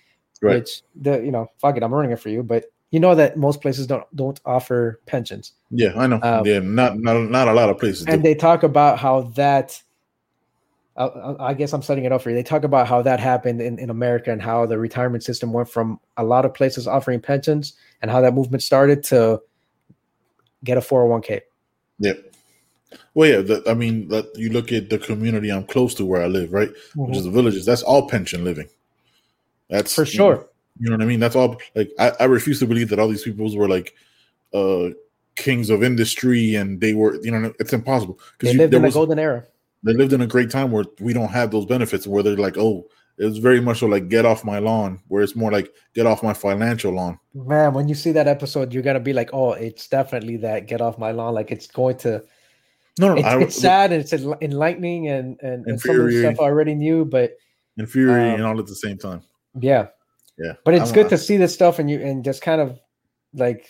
Right. 0.42 0.56
Which 0.56 0.82
the 0.96 1.20
you 1.24 1.32
know 1.32 1.48
fuck 1.60 1.78
it, 1.78 1.84
I'm 1.84 1.94
running 1.94 2.12
it 2.12 2.20
for 2.20 2.30
you, 2.30 2.42
but 2.44 2.66
you 2.90 3.00
know 3.00 3.14
that 3.16 3.38
most 3.38 3.62
places 3.62 3.86
don't 3.88 4.04
don't 4.16 4.40
offer 4.46 5.00
pensions. 5.06 5.54
Yeah, 5.70 5.94
I 5.96 6.08
know. 6.08 6.20
Um, 6.24 6.46
yeah, 6.46 6.60
not 6.60 6.98
not 7.00 7.30
not 7.30 7.48
a 7.48 7.54
lot 7.54 7.70
of 7.70 7.78
places. 7.78 8.06
and 8.08 8.22
do. 8.24 8.30
they 8.30 8.36
talk 8.36 8.64
about 8.64 8.98
how 9.00 9.22
that 9.36 9.82
I- 10.98 11.36
I 11.40 11.54
guess 11.54 11.74
I'm 11.74 11.82
setting 11.82 12.04
it 12.06 12.12
up 12.12 12.22
for 12.22 12.30
you. 12.32 12.36
They 12.36 12.44
talk 12.44 12.64
about 12.64 12.86
how 12.88 13.02
that 13.04 13.20
happened 13.20 13.62
in, 13.62 13.80
in 13.80 13.90
America 13.90 14.32
and 14.32 14.42
how 14.42 14.66
the 14.66 14.78
retirement 14.78 15.24
system 15.24 15.54
went 15.54 15.70
from 15.70 16.00
a 16.18 16.24
lot 16.24 16.44
of 16.44 16.54
places 16.54 16.86
offering 16.86 17.22
pensions 17.22 17.74
and 18.02 18.12
how 18.12 18.20
that 18.22 18.34
movement 18.34 18.62
started 18.62 19.02
to 19.06 19.42
get 20.64 20.78
a 20.78 20.82
401k. 20.82 21.42
yeah. 22.00 22.14
Well, 23.14 23.30
yeah. 23.30 23.42
The, 23.42 23.64
I 23.68 23.74
mean, 23.74 24.08
that 24.10 24.26
you 24.38 24.50
look 24.50 24.72
at 24.72 24.90
the 24.90 24.98
community 24.98 25.50
I'm 25.50 25.66
close 25.66 25.94
to 25.96 26.06
where 26.06 26.22
I 26.22 26.28
live, 26.28 26.52
right, 26.54 26.70
which 26.96 27.18
is 27.18 27.24
the 27.24 27.32
villages. 27.32 27.66
That's 27.66 27.84
all 27.84 28.08
pension 28.08 28.44
living. 28.44 28.68
That's 29.70 29.94
For 29.96 30.04
you 30.06 30.18
know, 30.20 30.36
sure. 30.36 30.48
You 30.80 30.90
know 30.90 30.96
what 30.98 31.04
I 31.04 31.06
mean? 31.08 31.20
That's 31.20 31.36
all. 31.36 31.58
Like, 31.76 31.92
I, 32.00 32.12
I 32.22 32.24
refuse 32.26 32.60
to 32.60 32.66
believe 32.66 32.90
that 32.90 33.00
all 33.00 33.08
these 33.08 33.24
people 33.24 33.56
were 33.56 33.68
like 33.70 33.94
uh 34.54 34.90
kings 35.36 35.70
of 35.70 35.84
industry 35.84 36.56
and 36.56 36.82
they 36.82 36.94
were. 36.94 37.16
You 37.24 37.32
know, 37.32 37.54
it's 37.60 37.74
impossible 37.74 38.20
They 38.40 38.52
you- 38.52 38.58
lived 38.58 38.74
there 38.74 38.80
in 38.80 38.84
a 38.86 38.88
was- 38.88 38.96
golden 38.96 39.20
era. 39.20 39.46
they 39.84 39.94
lived 39.94 40.14
in 40.14 40.22
a 40.22 40.28
great 40.28 40.50
time 40.50 40.72
where 40.72 40.86
we 41.00 41.14
don't 41.14 41.30
have 41.30 41.52
those 41.52 41.66
benefits 41.66 42.06
where 42.06 42.22
they're 42.24 42.36
like 42.38 42.58
oh 42.58 42.86
it's 43.18 43.38
very 43.40 43.60
much 43.60 43.80
so 43.80 43.88
like 43.88 44.10
get 44.10 44.26
off 44.26 44.44
my 44.46 44.60
lawn 44.60 45.00
where 45.08 45.22
it's 45.24 45.36
more 45.36 45.52
like 45.52 45.74
get 45.96 46.06
off 46.06 46.22
my 46.24 46.34
financial 46.34 46.92
lawn 46.94 47.18
Man, 47.34 47.74
when 47.74 47.88
you 47.88 47.96
see 47.96 48.12
that 48.14 48.28
episode, 48.28 48.74
you're 48.74 48.84
gonna 48.84 49.00
be 49.00 49.14
like, 49.14 49.30
"Oh, 49.34 49.54
it's 49.54 49.88
definitely 49.88 50.38
that. 50.38 50.68
Get 50.68 50.82
off 50.82 50.98
my 51.00 51.12
lawn!" 51.12 51.34
Like 51.34 51.50
it's 51.52 51.68
going 51.68 51.98
to. 52.00 52.24
No 53.00 53.10
no 53.10 53.16
It's, 53.16 53.28
I, 53.28 53.40
it's 53.42 53.56
sad 53.56 53.92
and 53.92 54.02
it's 54.02 54.14
enlightening 54.14 55.08
and 55.08 55.40
and, 55.42 55.66
and 55.66 55.80
some 55.80 56.00
of 56.00 56.08
the 56.08 56.20
stuff 56.20 56.40
I 56.40 56.44
already 56.46 56.76
knew, 56.76 57.06
but 57.06 57.34
infuriating 57.78 58.34
Um, 58.34 58.36
and 58.36 58.44
all 58.44 58.60
at 58.60 58.68
the 58.68 58.76
same 58.76 58.98
time 58.98 59.22
yeah, 59.60 59.88
yeah 60.38 60.54
but 60.66 60.74
it's 60.74 60.86
I'm- 60.86 60.94
good 60.94 61.10
to 61.10 61.18
see 61.18 61.38
this 61.38 61.54
stuff 61.54 61.80
and 61.80 61.90
you 61.90 62.00
and 62.00 62.24
just 62.24 62.42
kind 62.42 62.62
of 62.62 62.80
like 63.34 63.68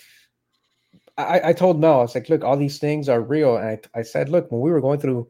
I, 1.17 1.49
I 1.49 1.53
told 1.53 1.79
Mel, 1.79 1.99
I 1.99 2.01
was 2.03 2.15
like, 2.15 2.29
look, 2.29 2.43
all 2.43 2.57
these 2.57 2.79
things 2.79 3.09
are 3.09 3.21
real. 3.21 3.57
And 3.57 3.79
I, 3.93 3.99
I 3.99 4.01
said, 4.01 4.29
look, 4.29 4.51
when 4.51 4.61
we 4.61 4.71
were 4.71 4.81
going 4.81 4.99
through 4.99 5.27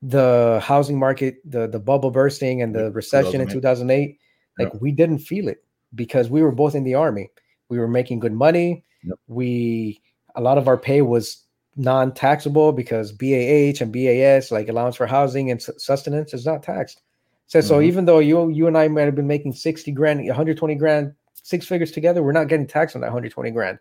the 0.00 0.60
housing 0.62 0.98
market, 0.98 1.38
the 1.44 1.66
the 1.66 1.80
bubble 1.80 2.10
bursting 2.10 2.62
and 2.62 2.74
the 2.74 2.90
recession 2.92 3.40
in 3.40 3.48
2008, 3.48 4.18
like 4.58 4.72
we 4.80 4.92
didn't 4.92 5.18
feel 5.18 5.48
it 5.48 5.64
because 5.94 6.30
we 6.30 6.42
were 6.42 6.52
both 6.52 6.74
in 6.74 6.84
the 6.84 6.94
army. 6.94 7.30
We 7.68 7.78
were 7.78 7.88
making 7.88 8.20
good 8.20 8.32
money. 8.32 8.84
Yep. 9.04 9.18
We 9.26 10.00
a 10.36 10.40
lot 10.40 10.58
of 10.58 10.68
our 10.68 10.78
pay 10.78 11.02
was 11.02 11.44
non-taxable 11.78 12.72
because 12.72 13.12
BAH 13.12 13.80
and 13.80 13.92
BAS, 13.92 14.50
like 14.50 14.68
allowance 14.68 14.96
for 14.96 15.06
housing 15.06 15.50
and 15.50 15.62
sustenance, 15.62 16.34
is 16.34 16.44
not 16.44 16.62
taxed. 16.62 17.00
So, 17.46 17.60
so 17.62 17.78
Mhm. 17.78 17.84
even 17.84 18.04
though 18.04 18.18
you 18.18 18.48
you 18.50 18.66
and 18.66 18.76
I 18.76 18.88
might 18.88 19.02
have 19.06 19.14
been 19.14 19.26
making 19.26 19.54
60 19.54 19.90
grand, 19.92 20.20
120 20.26 20.74
grand, 20.74 21.14
six 21.34 21.66
figures 21.66 21.92
together, 21.92 22.22
we're 22.22 22.32
not 22.32 22.48
getting 22.48 22.66
taxed 22.66 22.94
on 22.94 23.00
that 23.00 23.06
120 23.08 23.50
grand. 23.52 23.78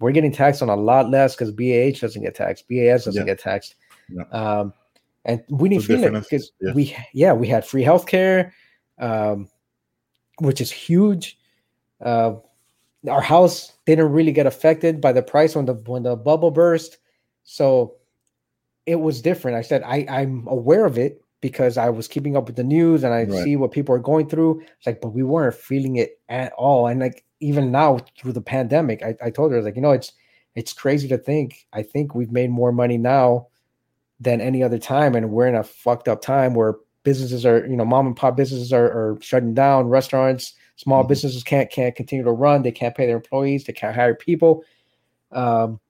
We're 0.00 0.10
getting 0.10 0.32
taxed 0.32 0.62
on 0.62 0.68
a 0.68 0.74
lot 0.74 1.10
less 1.10 1.36
because 1.36 1.52
BAH 1.52 2.00
doesn't 2.00 2.22
get 2.22 2.34
taxed, 2.34 2.66
BAS 2.68 3.04
doesn't 3.04 3.20
Yeah. 3.20 3.26
get 3.34 3.38
taxed. 3.38 3.76
Yeah. 4.08 4.24
Um, 4.32 4.72
and 5.24 5.42
we 5.48 5.68
didn't 5.68 5.84
feel 5.84 6.02
it 6.02 6.12
because 6.12 6.50
yeah. 6.60 6.72
we 6.72 6.96
yeah 7.12 7.32
we 7.34 7.46
had 7.46 7.64
free 7.64 7.84
healthcare, 7.84 8.50
um, 8.98 9.48
which 10.40 10.60
is 10.60 10.72
huge. 10.72 11.38
Uh, 12.00 12.34
our 13.08 13.20
house 13.20 13.72
didn't 13.86 14.10
really 14.12 14.32
get 14.32 14.46
affected 14.46 15.00
by 15.00 15.12
the 15.12 15.22
price 15.22 15.54
when 15.54 15.66
the 15.66 15.74
when 15.86 16.02
the 16.02 16.16
bubble 16.16 16.50
burst, 16.50 16.98
so 17.44 17.94
it 18.86 18.96
was 18.96 19.22
different. 19.22 19.56
I 19.56 19.62
said 19.62 19.82
I 19.84 20.06
I'm 20.08 20.46
aware 20.48 20.84
of 20.84 20.98
it 20.98 21.22
because 21.40 21.76
I 21.76 21.88
was 21.90 22.06
keeping 22.08 22.36
up 22.36 22.46
with 22.46 22.56
the 22.56 22.64
news 22.64 23.02
and 23.04 23.12
I 23.12 23.24
Right. 23.24 23.44
see 23.44 23.56
what 23.56 23.72
people 23.72 23.94
are 23.94 23.98
going 24.00 24.28
through. 24.28 24.60
It's 24.60 24.86
like, 24.86 25.00
but 25.00 25.10
we 25.10 25.22
weren't 25.24 25.54
feeling 25.54 25.96
it 25.96 26.20
at 26.28 26.52
all. 26.54 26.86
And 26.86 27.00
like 27.00 27.24
even 27.40 27.72
now 27.72 27.98
through 28.18 28.32
the 28.32 28.40
pandemic, 28.40 29.02
I, 29.02 29.16
I 29.24 29.30
told 29.30 29.52
her 29.52 29.60
like, 29.62 29.76
you 29.76 29.82
know, 29.82 29.90
it's 29.92 30.12
it's 30.54 30.72
crazy 30.72 31.08
to 31.08 31.18
think. 31.18 31.66
I 31.72 31.82
think 31.82 32.14
we've 32.14 32.30
made 32.32 32.50
more 32.50 32.72
money 32.72 32.98
now 32.98 33.48
than 34.20 34.40
any 34.40 34.62
other 34.62 34.78
time, 34.78 35.14
and 35.16 35.30
we're 35.30 35.46
in 35.48 35.54
a 35.56 35.64
fucked 35.64 36.06
up 36.08 36.20
time 36.22 36.54
where 36.54 36.76
businesses 37.02 37.44
are, 37.44 37.66
you 37.66 37.76
know, 37.76 37.84
mom 37.84 38.06
and 38.06 38.16
pop 38.16 38.36
businesses 38.36 38.72
are, 38.72 38.86
are 38.86 39.18
shutting 39.20 39.54
down, 39.54 39.88
restaurants, 39.88 40.54
small 40.76 41.02
Mhm. 41.02 41.08
businesses 41.08 41.42
can't 41.42 41.70
can't 41.70 41.96
continue 41.96 42.24
to 42.24 42.30
run, 42.30 42.62
they 42.62 42.70
can't 42.70 42.94
pay 42.94 43.06
their 43.06 43.16
employees, 43.16 43.64
they 43.64 43.72
can't 43.72 43.96
hire 43.96 44.14
people. 44.14 44.62
Um, 45.32 45.80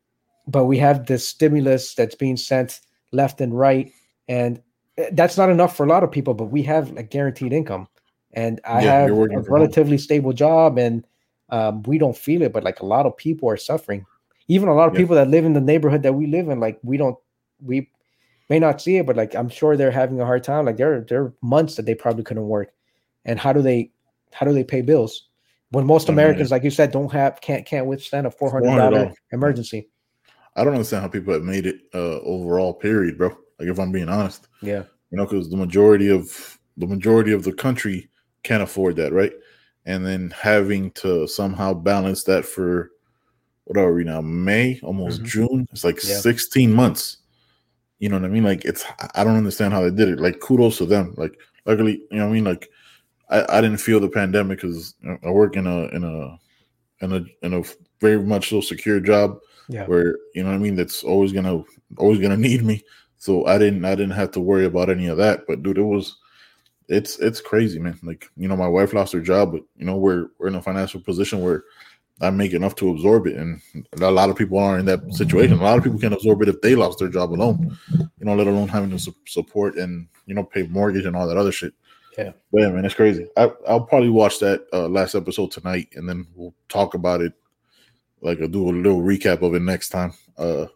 but 0.47 0.65
we 0.67 0.79
have 0.79 1.07
this 1.07 1.27
stimulus 1.29 1.95
that's 1.95 2.15
being 2.15 2.37
sent 2.37 2.81
left 3.13 3.41
and 3.41 3.57
right, 3.57 3.93
and 4.29 4.61
eh, 4.99 5.11
that's 5.13 5.37
not 5.37 5.51
enough 5.51 5.77
for 5.77 5.85
a 5.85 5.89
lot 5.89 6.03
of 6.05 6.11
people. 6.11 6.35
But 6.35 6.47
we 6.47 6.63
have 6.65 6.97
a 6.97 7.03
guaranteed 7.03 7.53
income, 7.53 7.89
and 8.33 8.61
I 8.65 8.83
Yeah, 8.83 8.93
have 8.93 9.11
a 9.11 9.41
relatively 9.49 9.99
stable 9.99 10.33
job, 10.33 10.79
and 10.79 11.07
um, 11.51 11.83
we 11.85 11.99
don't 11.99 12.17
feel 12.17 12.43
it. 12.43 12.53
But 12.53 12.65
like 12.65 12.81
a 12.81 12.87
lot 12.87 13.07
of 13.07 13.17
people 13.17 13.49
are 13.49 13.57
suffering. 13.57 14.07
Even 14.49 14.69
a 14.69 14.75
lot 14.75 14.89
of 14.89 14.95
Yeah. 14.95 14.99
people 14.99 15.17
that 15.17 15.29
live 15.29 15.45
in 15.45 15.53
the 15.53 15.61
neighborhood 15.61 16.03
that 16.03 16.15
we 16.15 16.27
live 16.27 16.49
in, 16.49 16.61
like 16.61 16.79
we 16.83 16.97
don't, 16.97 17.17
we 17.65 17.89
may 18.51 18.59
not 18.59 18.81
see 18.81 18.97
it, 18.99 19.07
but 19.07 19.17
like 19.17 19.35
I'm 19.35 19.49
sure 19.49 19.77
they're 19.77 19.91
having 19.91 20.21
a 20.21 20.27
hard 20.27 20.43
time. 20.45 20.67
Like 20.67 20.77
there, 20.77 21.01
there 21.09 21.23
are 21.25 21.35
months 21.43 21.77
that 21.77 21.87
they 21.87 21.95
probably 21.95 22.25
couldn't 22.25 22.49
work, 22.49 22.73
and 23.25 23.39
how 23.39 23.53
do 23.53 23.63
they, 23.63 23.93
how 24.33 24.45
do 24.47 24.53
they 24.53 24.65
pay 24.65 24.83
bills 24.83 25.29
when 25.71 25.87
most 25.87 26.09
man. 26.09 26.11
Americans, 26.11 26.51
like 26.51 26.65
you 26.65 26.71
said, 26.71 26.91
don't 26.93 27.13
have 27.13 27.41
can't 27.41 27.65
can't 27.67 27.87
withstand 27.87 28.27
a 28.27 28.31
four 28.31 28.51
hundred 28.51 28.75
dollar 28.75 29.11
$400. 29.11 29.15
emergency. 29.33 29.89
I 30.57 30.65
don't 30.65 30.75
understand 30.75 31.03
how 31.03 31.09
people 31.09 31.33
have 31.33 31.43
made 31.43 31.67
it 31.67 31.81
uh, 31.95 32.21
overall. 32.21 32.75
Period, 32.75 33.17
bro. 33.19 33.29
Like 33.59 33.69
if 33.69 33.79
I'm 33.79 33.93
being 33.93 34.09
honest, 34.09 34.49
Yeah, 34.61 34.85
you 35.11 35.19
know, 35.19 35.25
because 35.25 35.49
the 35.51 35.57
majority 35.57 36.09
of 36.09 36.59
the 36.77 36.87
majority 36.87 37.33
of 37.33 37.45
the 37.45 37.53
country 37.53 38.09
can't 38.43 38.63
afford 38.63 38.97
that, 38.97 39.13
right? 39.13 39.33
And 39.87 40.05
then 40.05 40.31
having 40.31 40.91
to 40.93 41.27
somehow 41.27 41.75
balance 41.75 42.25
that 42.25 42.45
for 42.45 42.91
what 43.65 43.79
are 43.79 43.93
we 43.93 44.05
now? 44.05 44.21
May, 44.21 44.81
almost 44.83 45.23
Mhm. 45.23 45.27
June. 45.27 45.69
It's 45.73 45.85
like 45.85 46.03
Yeah. 46.03 46.21
16 46.21 46.73
months. 46.73 47.19
You 47.99 48.09
know 48.09 48.17
what 48.17 48.25
I 48.25 48.29
mean? 48.29 48.45
Like 48.45 48.65
it's 48.65 48.85
I 49.15 49.23
don't 49.25 49.37
understand 49.37 49.73
how 49.73 49.83
they 49.83 49.91
did 49.91 50.09
it. 50.09 50.21
Like 50.21 50.41
kudos 50.41 50.79
to 50.79 50.87
them. 50.87 51.15
Like 51.17 51.39
luckily, 51.67 52.03
you 52.11 52.19
know 52.19 52.25
what 52.27 52.31
I 52.31 52.35
mean? 52.35 52.45
Like 52.45 52.69
I, 53.31 53.59
I 53.59 53.61
didn't 53.61 53.79
feel 53.79 54.01
the 54.01 54.09
pandemic 54.09 54.61
because 54.61 54.95
I 55.25 55.31
work 55.31 55.57
in 55.57 55.67
a 55.67 55.87
in 55.89 56.05
a 56.05 56.39
in 57.05 57.13
a 57.13 57.47
in 57.47 57.55
a 57.55 57.63
very 58.01 58.23
much 58.23 58.51
so 58.51 58.61
secure 58.61 59.01
job 59.01 59.39
yeah, 59.73 59.87
where 59.87 60.17
you 60.35 60.43
know 60.43 60.51
what 60.51 60.57
I 60.57 60.59
mean 60.59 60.77
that's 60.77 61.03
always 61.03 61.33
gonna 61.33 61.63
always 61.97 62.21
gonna 62.21 62.37
need 62.37 62.63
me. 62.63 62.83
So 63.19 63.47
I 63.47 63.59
didn't 63.59 63.85
I 63.85 63.95
didn't 63.95 64.17
have 64.17 64.31
to 64.33 64.41
worry 64.41 64.67
about 64.67 64.91
any 64.91 65.07
of 65.07 65.19
that. 65.19 65.43
But 65.47 65.63
dude, 65.63 65.79
it 65.79 65.83
was 65.83 66.17
it's 66.89 67.19
it's 67.19 67.41
crazy, 67.41 67.79
man. 67.79 67.99
Like, 68.03 68.29
you 68.37 68.49
know, 68.49 68.57
my 68.57 68.69
wife 68.69 68.93
lost 68.93 69.13
her 69.13 69.21
job, 69.21 69.53
but 69.53 69.63
you 69.77 69.85
know, 69.85 69.97
we're 69.97 70.27
we're 70.39 70.49
in 70.49 70.55
a 70.55 70.63
financial 70.63 71.01
position 71.01 71.41
where 71.41 71.65
I 72.21 72.31
make 72.31 72.53
enough 72.53 72.77
to 72.77 72.91
absorb 72.91 73.27
it. 73.27 73.37
And 73.37 73.61
a 74.01 74.11
lot 74.11 74.31
of 74.31 74.37
people 74.37 74.59
are 74.59 74.79
in 74.79 74.87
that 74.87 75.01
situation. 75.15 75.59
A 75.59 75.63
lot 75.63 75.79
of 75.79 75.85
people 75.85 75.99
can 75.99 76.13
absorb 76.13 76.43
it 76.43 76.49
if 76.49 76.61
they 76.61 76.75
lost 76.75 76.99
their 76.99 77.09
job 77.09 77.33
alone, 77.33 77.77
you 77.91 78.25
know, 78.25 78.35
let 78.35 78.47
alone 78.47 78.69
having 78.69 78.91
to 78.91 78.99
su- 78.99 79.15
support 79.27 79.77
and 79.77 80.07
you 80.27 80.35
know 80.35 80.45
pay 80.45 80.65
mortgage 80.65 81.05
and 81.05 81.17
all 81.17 81.27
that 81.27 81.37
other 81.37 81.53
shit. 81.53 81.75
Yeah. 82.19 82.33
But 82.53 82.63
yeah, 82.63 82.69
man, 82.71 82.85
it's 82.85 82.95
crazy. 82.95 83.29
I, 83.37 83.51
I'll 83.67 83.81
probably 83.81 84.11
watch 84.11 84.39
that 84.41 84.67
uh, 84.73 84.89
last 84.89 85.15
episode 85.15 85.51
tonight, 85.51 85.89
and 85.95 86.09
then 86.09 86.27
we'll 86.35 86.55
talk 86.69 86.95
about 86.95 87.23
it. 87.23 87.33
Like, 88.23 88.41
I'll 88.41 88.49
do 88.49 88.71
a 88.71 88.73
little 88.73 89.03
recap 89.03 89.43
of 89.43 89.55
it 89.55 89.63
next 89.63 89.91
time. 89.91 90.15
Uh, 90.39 90.67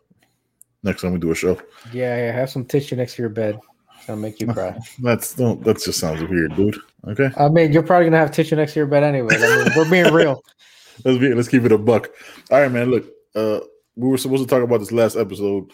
next 0.82 1.02
time 1.02 1.12
we 1.12 1.18
do 1.18 1.31
a 1.31 1.35
show. 1.35 1.55
yeah, 1.93 2.16
yeah. 2.16 2.32
Have 2.32 2.51
some 2.51 2.64
tissue 2.64 2.97
next 2.97 3.14
to 3.16 3.23
your 3.23 3.28
bed. 3.31 3.59
That'll 4.06 4.20
make 4.20 4.40
you 4.40 4.47
cry. 4.47 4.78
That's 5.02 5.35
don't. 5.35 5.62
That 5.64 5.82
just 5.82 5.98
sounds 5.98 6.23
weird, 6.28 6.55
dude. 6.55 6.77
Okay, 7.09 7.31
I 7.36 7.48
mean, 7.48 7.73
you're 7.73 7.82
probably 7.82 8.06
gonna 8.06 8.18
have 8.18 8.31
tissue 8.31 8.56
next 8.56 8.74
to 8.74 8.81
your 8.81 8.86
bed 8.86 9.02
anyway. 9.02 9.36
I 9.36 9.64
mean, 9.64 9.73
we're 9.77 9.90
being 9.90 10.12
real. 10.12 10.43
let's 11.05 11.18
be. 11.18 11.35
Let's 11.35 11.48
keep 11.48 11.64
it 11.64 11.73
a 11.73 11.78
buck. 11.78 12.10
All 12.51 12.60
right, 12.60 12.70
man. 12.70 12.90
Look, 12.90 13.06
uh, 13.35 13.60
we 13.97 14.09
were 14.09 14.18
supposed 14.18 14.43
to 14.43 14.48
talk 14.48 14.62
about 14.62 14.78
this 14.78 14.93
last 14.93 15.16
episode. 15.16 15.73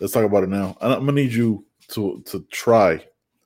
Let's 0.00 0.12
talk 0.12 0.24
about 0.24 0.44
it 0.44 0.50
now. 0.50 0.76
I'm 0.80 1.00
gonna 1.00 1.12
need 1.12 1.32
you 1.32 1.64
to 1.88 2.22
to 2.26 2.44
try 2.50 3.04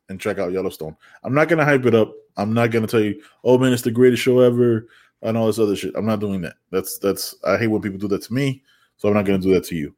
and 0.09 0.21
check 0.21 0.39
out 0.39 0.53
Yellowstone. 0.53 0.97
I'm 1.23 1.35
not 1.35 1.49
gonna 1.49 1.65
hype 1.65 1.87
it 1.87 1.95
up. 1.95 2.13
I'm 2.37 2.53
not 2.53 2.71
gonna 2.71 2.87
tell 2.87 3.01
you, 3.01 3.23
oh 3.45 3.59
man, 3.59 3.73
it's 3.73 3.83
the 3.83 3.91
greatest 3.91 4.23
show 4.23 4.41
ever 4.41 4.89
and 5.23 5.37
all 5.37 5.47
this 5.47 5.59
other 5.59 5.77
shit. 5.77 5.95
I'm 5.97 6.07
not 6.07 6.21
doing 6.21 6.41
that. 6.43 6.55
That's 6.71 6.99
that's. 6.99 7.35
I 7.45 7.57
hate 7.57 7.69
when 7.69 7.83
people 7.83 7.99
do 7.99 8.09
that 8.09 8.23
to 8.23 8.33
me, 8.35 8.63
so 8.97 9.09
I'm 9.09 9.15
not 9.15 9.25
gonna 9.25 9.39
do 9.39 9.53
that 9.55 9.65
to 9.65 9.75
you. 9.75 9.95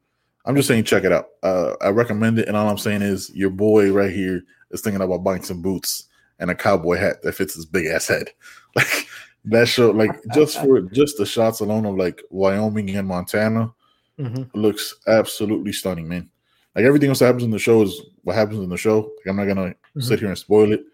I'm 0.46 0.56
just 0.56 0.68
saying, 0.68 0.84
check 0.84 1.04
it 1.04 1.12
out. 1.12 1.26
Uh, 1.42 1.74
I 1.82 1.88
recommend 1.88 2.38
it, 2.38 2.48
and 2.48 2.56
all 2.56 2.68
I'm 2.68 2.78
saying 2.78 3.02
is, 3.02 3.30
your 3.34 3.50
boy 3.50 3.92
right 3.92 4.10
here 4.12 4.42
is 4.70 4.80
thinking 4.80 5.02
about 5.02 5.22
buying 5.22 5.42
some 5.42 5.60
boots 5.60 6.08
and 6.38 6.50
a 6.50 6.54
cowboy 6.54 6.96
hat 6.96 7.20
that 7.22 7.34
fits 7.34 7.54
his 7.54 7.66
big 7.66 7.86
ass 7.86 8.08
head. 8.08 8.30
Like 8.76 9.06
that 9.46 9.68
show, 9.68 9.90
like 9.90 10.10
just 10.34 10.60
for 10.60 10.82
just 10.82 11.16
the 11.16 11.24
shots 11.24 11.60
alone 11.60 11.86
of 11.86 11.96
like 11.96 12.22
Wyoming 12.30 12.90
and 12.94 13.08
Montana 13.08 13.72
Mhm. 14.18 14.50
looks 14.54 14.94
absolutely 15.06 15.72
stunning, 15.72 16.06
man. 16.06 16.28
Like 16.76 16.84
everything 16.84 17.08
else 17.08 17.20
that 17.20 17.26
happens 17.26 17.44
in 17.44 17.50
the 17.50 17.58
show 17.58 17.80
is 17.82 18.00
what 18.22 18.36
happens 18.36 18.58
in 18.60 18.68
the 18.68 18.76
show. 18.76 18.98
Like 19.00 19.26
I'm 19.28 19.36
not 19.36 19.46
gonna 19.46 19.74
sit 19.98 20.18
here 20.20 20.28
and 20.28 20.36
spoil 20.36 20.72
it. 20.74 20.84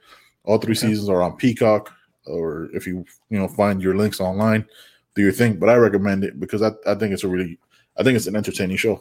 All 0.44 0.58
three 0.58 0.72
Okay. 0.76 0.86
seasons 0.86 1.08
are 1.08 1.22
on 1.22 1.36
Peacock, 1.36 1.92
or 2.26 2.68
if 2.74 2.86
you 2.86 3.04
you 3.30 3.38
know 3.38 3.48
find 3.48 3.82
your 3.82 3.96
links 3.96 4.20
online, 4.20 4.66
do 5.14 5.22
your 5.22 5.32
thing. 5.32 5.58
But 5.58 5.68
I 5.68 5.76
recommend 5.76 6.24
it 6.24 6.38
because 6.40 6.62
I, 6.62 6.72
I 6.86 6.94
think 6.94 7.12
it's 7.12 7.24
a 7.24 7.28
really 7.28 7.58
I 7.96 8.02
think 8.02 8.16
it's 8.16 8.26
an 8.26 8.36
entertaining 8.36 8.76
show. 8.76 9.00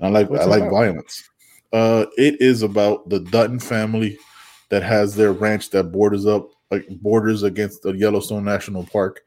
I 0.00 0.08
like 0.08 0.28
What's 0.30 0.44
I 0.44 0.48
like 0.48 0.62
about? 0.62 0.70
violence. 0.72 1.28
Uh, 1.72 2.06
it 2.16 2.40
is 2.40 2.62
about 2.62 3.08
the 3.08 3.20
Dutton 3.20 3.58
family 3.58 4.18
that 4.68 4.82
has 4.82 5.14
their 5.14 5.32
ranch 5.32 5.70
that 5.70 5.84
borders 5.92 6.26
up 6.26 6.50
like 6.70 6.88
borders 7.00 7.42
against 7.42 7.82
the 7.82 7.92
Yellowstone 7.92 8.44
National 8.44 8.84
Park, 8.84 9.22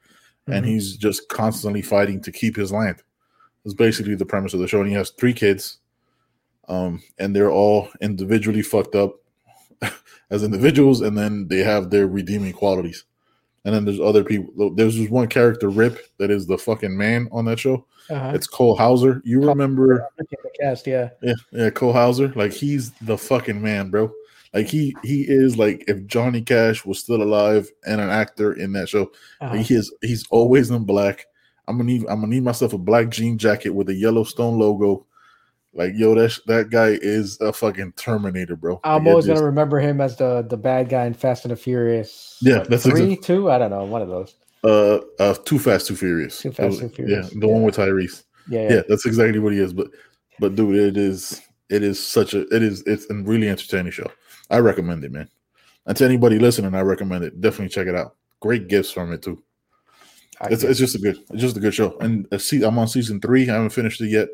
and 0.48 0.66
Mhm. 0.66 0.70
he's 0.70 0.98
just 0.98 1.30
constantly 1.30 1.82
fighting 1.82 2.22
to 2.22 2.32
keep 2.32 2.56
his 2.56 2.72
land. 2.72 3.02
It's 3.64 3.74
basically 3.74 4.16
the 4.16 4.26
premise 4.26 4.54
of 4.54 4.60
the 4.60 4.68
show. 4.68 4.80
And 4.80 4.90
he 4.90 4.96
has 4.96 5.12
three 5.12 5.34
kids, 5.34 5.78
um, 6.68 7.02
and 7.20 7.36
they're 7.36 7.52
all 7.52 7.90
individually 8.02 8.62
fucked 8.62 8.96
up 8.96 9.16
as 10.30 10.44
individuals, 10.44 11.02
and 11.02 11.18
then 11.18 11.48
they 11.48 11.60
have 11.60 11.90
their 11.90 12.08
redeeming 12.08 12.54
qualities. 12.54 13.06
And 13.66 13.76
then 13.76 13.84
there's 13.84 14.00
other 14.00 14.24
people. 14.24 14.74
There's 14.74 14.96
just 14.96 15.12
one 15.12 15.28
character, 15.28 15.70
Rip, 15.70 16.00
that 16.20 16.32
is 16.32 16.48
the 16.48 16.58
fucking 16.58 16.96
man 16.96 17.28
on 17.32 17.46
that 17.46 17.60
show. 17.60 17.86
Uh-huh. 18.10 18.32
It's 18.34 18.48
Cole 18.48 18.78
Hauser. 18.78 19.22
You 19.26 19.42
remember? 19.42 20.08
The 20.18 20.26
cast, 20.62 20.88
yeah. 20.88 21.10
Yeah, 21.22 21.34
yeah, 21.52 21.70
Cole 21.70 21.92
Hauser. 21.92 22.30
Like 22.30 22.54
he's 22.54 22.92
the 23.02 23.18
fucking 23.18 23.62
man, 23.62 23.90
bro. 23.90 24.12
Like 24.54 24.68
he 24.68 24.96
he 25.04 25.26
is 25.28 25.58
like 25.58 25.84
if 25.88 26.06
Johnny 26.08 26.42
Cash 26.42 26.86
was 26.86 27.00
still 27.00 27.22
alive 27.22 27.70
and 27.86 28.00
an 28.00 28.10
actor 28.10 28.54
in 28.54 28.72
that 28.74 28.90
show. 28.90 29.12
Uh-huh. 29.42 29.56
Like, 29.56 29.66
he 29.66 29.76
is 29.76 29.94
he's 30.02 30.26
always 30.30 30.70
in 30.70 30.86
black. 30.86 31.26
I'm 31.68 31.78
gonna 31.78 31.92
need 31.92 32.04
I'm 32.04 32.22
gonna 32.22 32.28
need 32.28 32.44
myself 32.44 32.74
a 32.74 32.78
black 32.78 33.10
jean 33.10 33.38
jacket 33.38 33.72
with 33.72 33.90
a 33.90 33.94
Yellowstone 33.94 34.58
logo. 34.58 35.06
Like 35.78 35.94
yo, 35.96 36.16
that 36.16 36.38
that 36.48 36.70
guy 36.72 36.98
is 37.02 37.40
a 37.40 37.54
fucking 37.54 37.94
Terminator, 37.94 38.56
bro. 38.56 38.80
I'm 38.84 39.04
Like, 39.04 39.12
always 39.12 39.26
just- 39.26 39.36
gonna 39.36 39.46
remember 39.46 39.80
him 39.80 40.02
as 40.02 40.18
the 40.18 40.42
the 40.42 40.58
bad 40.58 40.90
guy 40.90 41.06
in 41.06 41.14
Fast 41.14 41.46
and 41.46 41.52
the 41.52 41.56
Furious. 41.56 42.38
Yeah, 42.42 42.64
that's 42.68 42.84
three, 42.84 43.04
exact- 43.14 43.24
two. 43.24 43.52
I 43.52 43.60
don't 43.60 43.70
know, 43.70 43.84
one 43.86 44.02
of 44.02 44.10
those. 44.10 44.36
uh 44.64 45.00
uh 45.20 45.36
Too 45.46 45.60
Fast, 45.60 45.88
Too 45.88 45.96
Furious. 45.96 46.40
Too 46.42 46.52
Fast, 46.52 46.80
Too 46.80 46.90
Furious. 46.90 47.32
Yeah, 47.32 47.40
the 47.40 47.48
one 47.48 47.62
with 47.62 47.76
Tyrese. 47.78 48.24
Yeah, 48.50 48.62
Yeah. 48.64 48.74
yeah. 48.76 48.82
that's 48.90 49.06
exactly 49.06 49.40
what 49.40 49.54
he 49.54 49.60
is. 49.60 49.72
But 49.72 49.88
but 50.40 50.56
dude, 50.56 50.76
it 50.76 50.98
is 50.98 51.42
it 51.70 51.84
is 51.84 52.04
such 52.06 52.34
a 52.34 52.42
it 52.56 52.64
is 52.64 52.82
it's 52.88 53.08
a 53.10 53.14
really 53.14 53.48
entertaining 53.48 53.92
show. 53.92 54.10
I 54.50 54.58
recommend 54.60 55.04
it, 55.04 55.12
man. 55.12 55.30
And 55.86 55.96
to 55.98 56.06
anybody 56.06 56.40
listening, 56.40 56.74
I 56.74 56.82
recommend 56.82 57.24
it. 57.24 57.40
Definitely 57.40 57.70
check 57.70 57.88
it 57.88 57.96
out. 57.96 58.16
Great 58.40 58.68
gifts 58.68 58.90
from 58.92 59.14
it 59.14 59.22
too. 59.22 59.44
I 60.42 60.48
It's, 60.50 60.64
it's 60.64 60.80
just 60.80 60.96
a 60.96 61.00
good 61.00 61.18
it's 61.32 61.42
just 61.42 61.56
a 61.58 61.60
good 61.60 61.74
show. 61.76 61.98
And 62.00 62.26
uh, 62.32 62.40
see, 62.40 62.64
I'm 62.64 62.80
on 62.80 62.88
season 62.88 63.22
three. 63.22 63.48
I 63.50 63.54
haven't 63.54 63.70
finished 63.72 64.02
it 64.02 64.08
yet. 64.10 64.28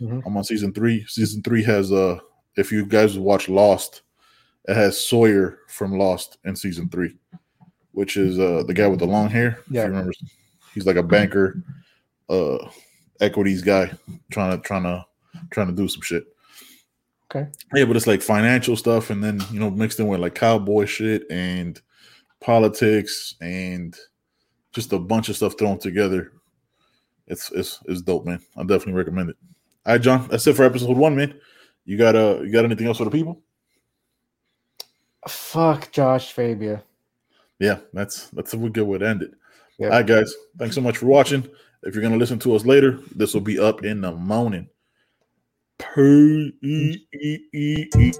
Mhm. 0.00 0.22
I'm 0.26 0.36
on 0.36 0.44
season 0.44 0.72
three. 0.72 1.04
Season 1.06 1.42
three 1.42 1.62
has 1.64 1.92
uh 1.92 2.18
if 2.56 2.70
you 2.72 2.86
guys 2.86 3.18
watch 3.18 3.48
Lost, 3.48 4.02
it 4.68 4.74
has 4.74 4.98
Sawyer 5.04 5.60
from 5.68 5.96
Lost 5.98 6.38
in 6.44 6.54
season 6.56 6.88
three, 6.88 7.16
which 7.92 8.16
is 8.16 8.38
uh 8.38 8.62
the 8.66 8.74
guy 8.74 8.86
with 8.86 9.00
the 9.00 9.06
long 9.06 9.28
hair. 9.28 9.58
If 9.66 9.72
Yeah. 9.72 9.82
you 9.84 9.88
remember, 9.90 10.12
he's 10.74 10.86
like 10.86 10.96
a 10.96 11.02
banker, 11.02 11.62
uh 12.28 12.58
equities 13.20 13.62
guy 13.62 13.90
trying 14.30 14.56
to 14.56 14.58
trying 14.66 14.84
to 14.84 15.04
trying 15.50 15.66
to 15.68 15.72
do 15.72 15.88
some 15.88 16.02
shit. 16.02 16.24
Okay. 17.30 17.50
Yeah, 17.74 17.84
but 17.84 17.96
it's 17.96 18.06
like 18.06 18.22
financial 18.22 18.76
stuff 18.76 19.10
and 19.10 19.22
then 19.22 19.40
you 19.52 19.58
know 19.60 19.70
mixed 19.70 19.98
in 20.00 20.06
with 20.06 20.20
like 20.20 20.34
cowboy 20.34 20.84
shit 20.86 21.24
and 21.30 21.80
politics 22.40 23.34
and 23.40 23.96
just 24.72 24.92
a 24.92 24.98
bunch 24.98 25.28
of 25.28 25.36
stuff 25.36 25.58
thrown 25.58 25.78
together. 25.78 26.32
It's 27.26 27.50
it's 27.50 27.80
it's 27.86 28.00
dope, 28.00 28.24
man. 28.26 28.40
I 28.56 28.62
definitely 28.62 28.92
recommend 28.94 29.30
it. 29.30 29.36
All 29.88 29.94
right, 29.94 30.02
Jon. 30.02 30.28
That's 30.28 30.46
it 30.46 30.54
for 30.54 30.64
episode 30.64 30.98
one, 30.98 31.16
man. 31.16 31.40
You 31.86 31.96
got 31.96 32.14
uh 32.14 32.40
you 32.42 32.52
got 32.52 32.66
anything 32.66 32.86
else 32.86 32.98
for 32.98 33.04
the 33.04 33.10
people? 33.10 33.40
Fuck 35.26 35.90
Josh 35.92 36.30
Fabia. 36.30 36.82
Yeah, 37.58 37.78
that's 37.94 38.28
that's 38.28 38.52
a 38.52 38.58
good 38.58 38.82
way 38.82 38.98
to 38.98 39.08
end 39.08 39.22
it. 39.22 39.30
Yeah. 39.78 39.86
All 39.86 39.92
right, 39.94 40.06
guys. 40.06 40.34
Thanks 40.58 40.74
so 40.74 40.82
much 40.82 40.98
for 40.98 41.06
watching. 41.06 41.48
If 41.84 41.94
you're 41.94 42.02
gonna 42.02 42.18
listen 42.18 42.38
to 42.40 42.54
us 42.54 42.66
later, 42.66 43.00
this 43.16 43.32
will 43.32 43.40
be 43.40 43.58
up 43.58 43.82
in 43.82 44.02
the 44.02 44.12
morning. 44.12 44.68
P- 45.78 46.52
E- 46.62 46.98
E- 47.14 47.38
E- 47.54 47.88
E. 47.96 48.12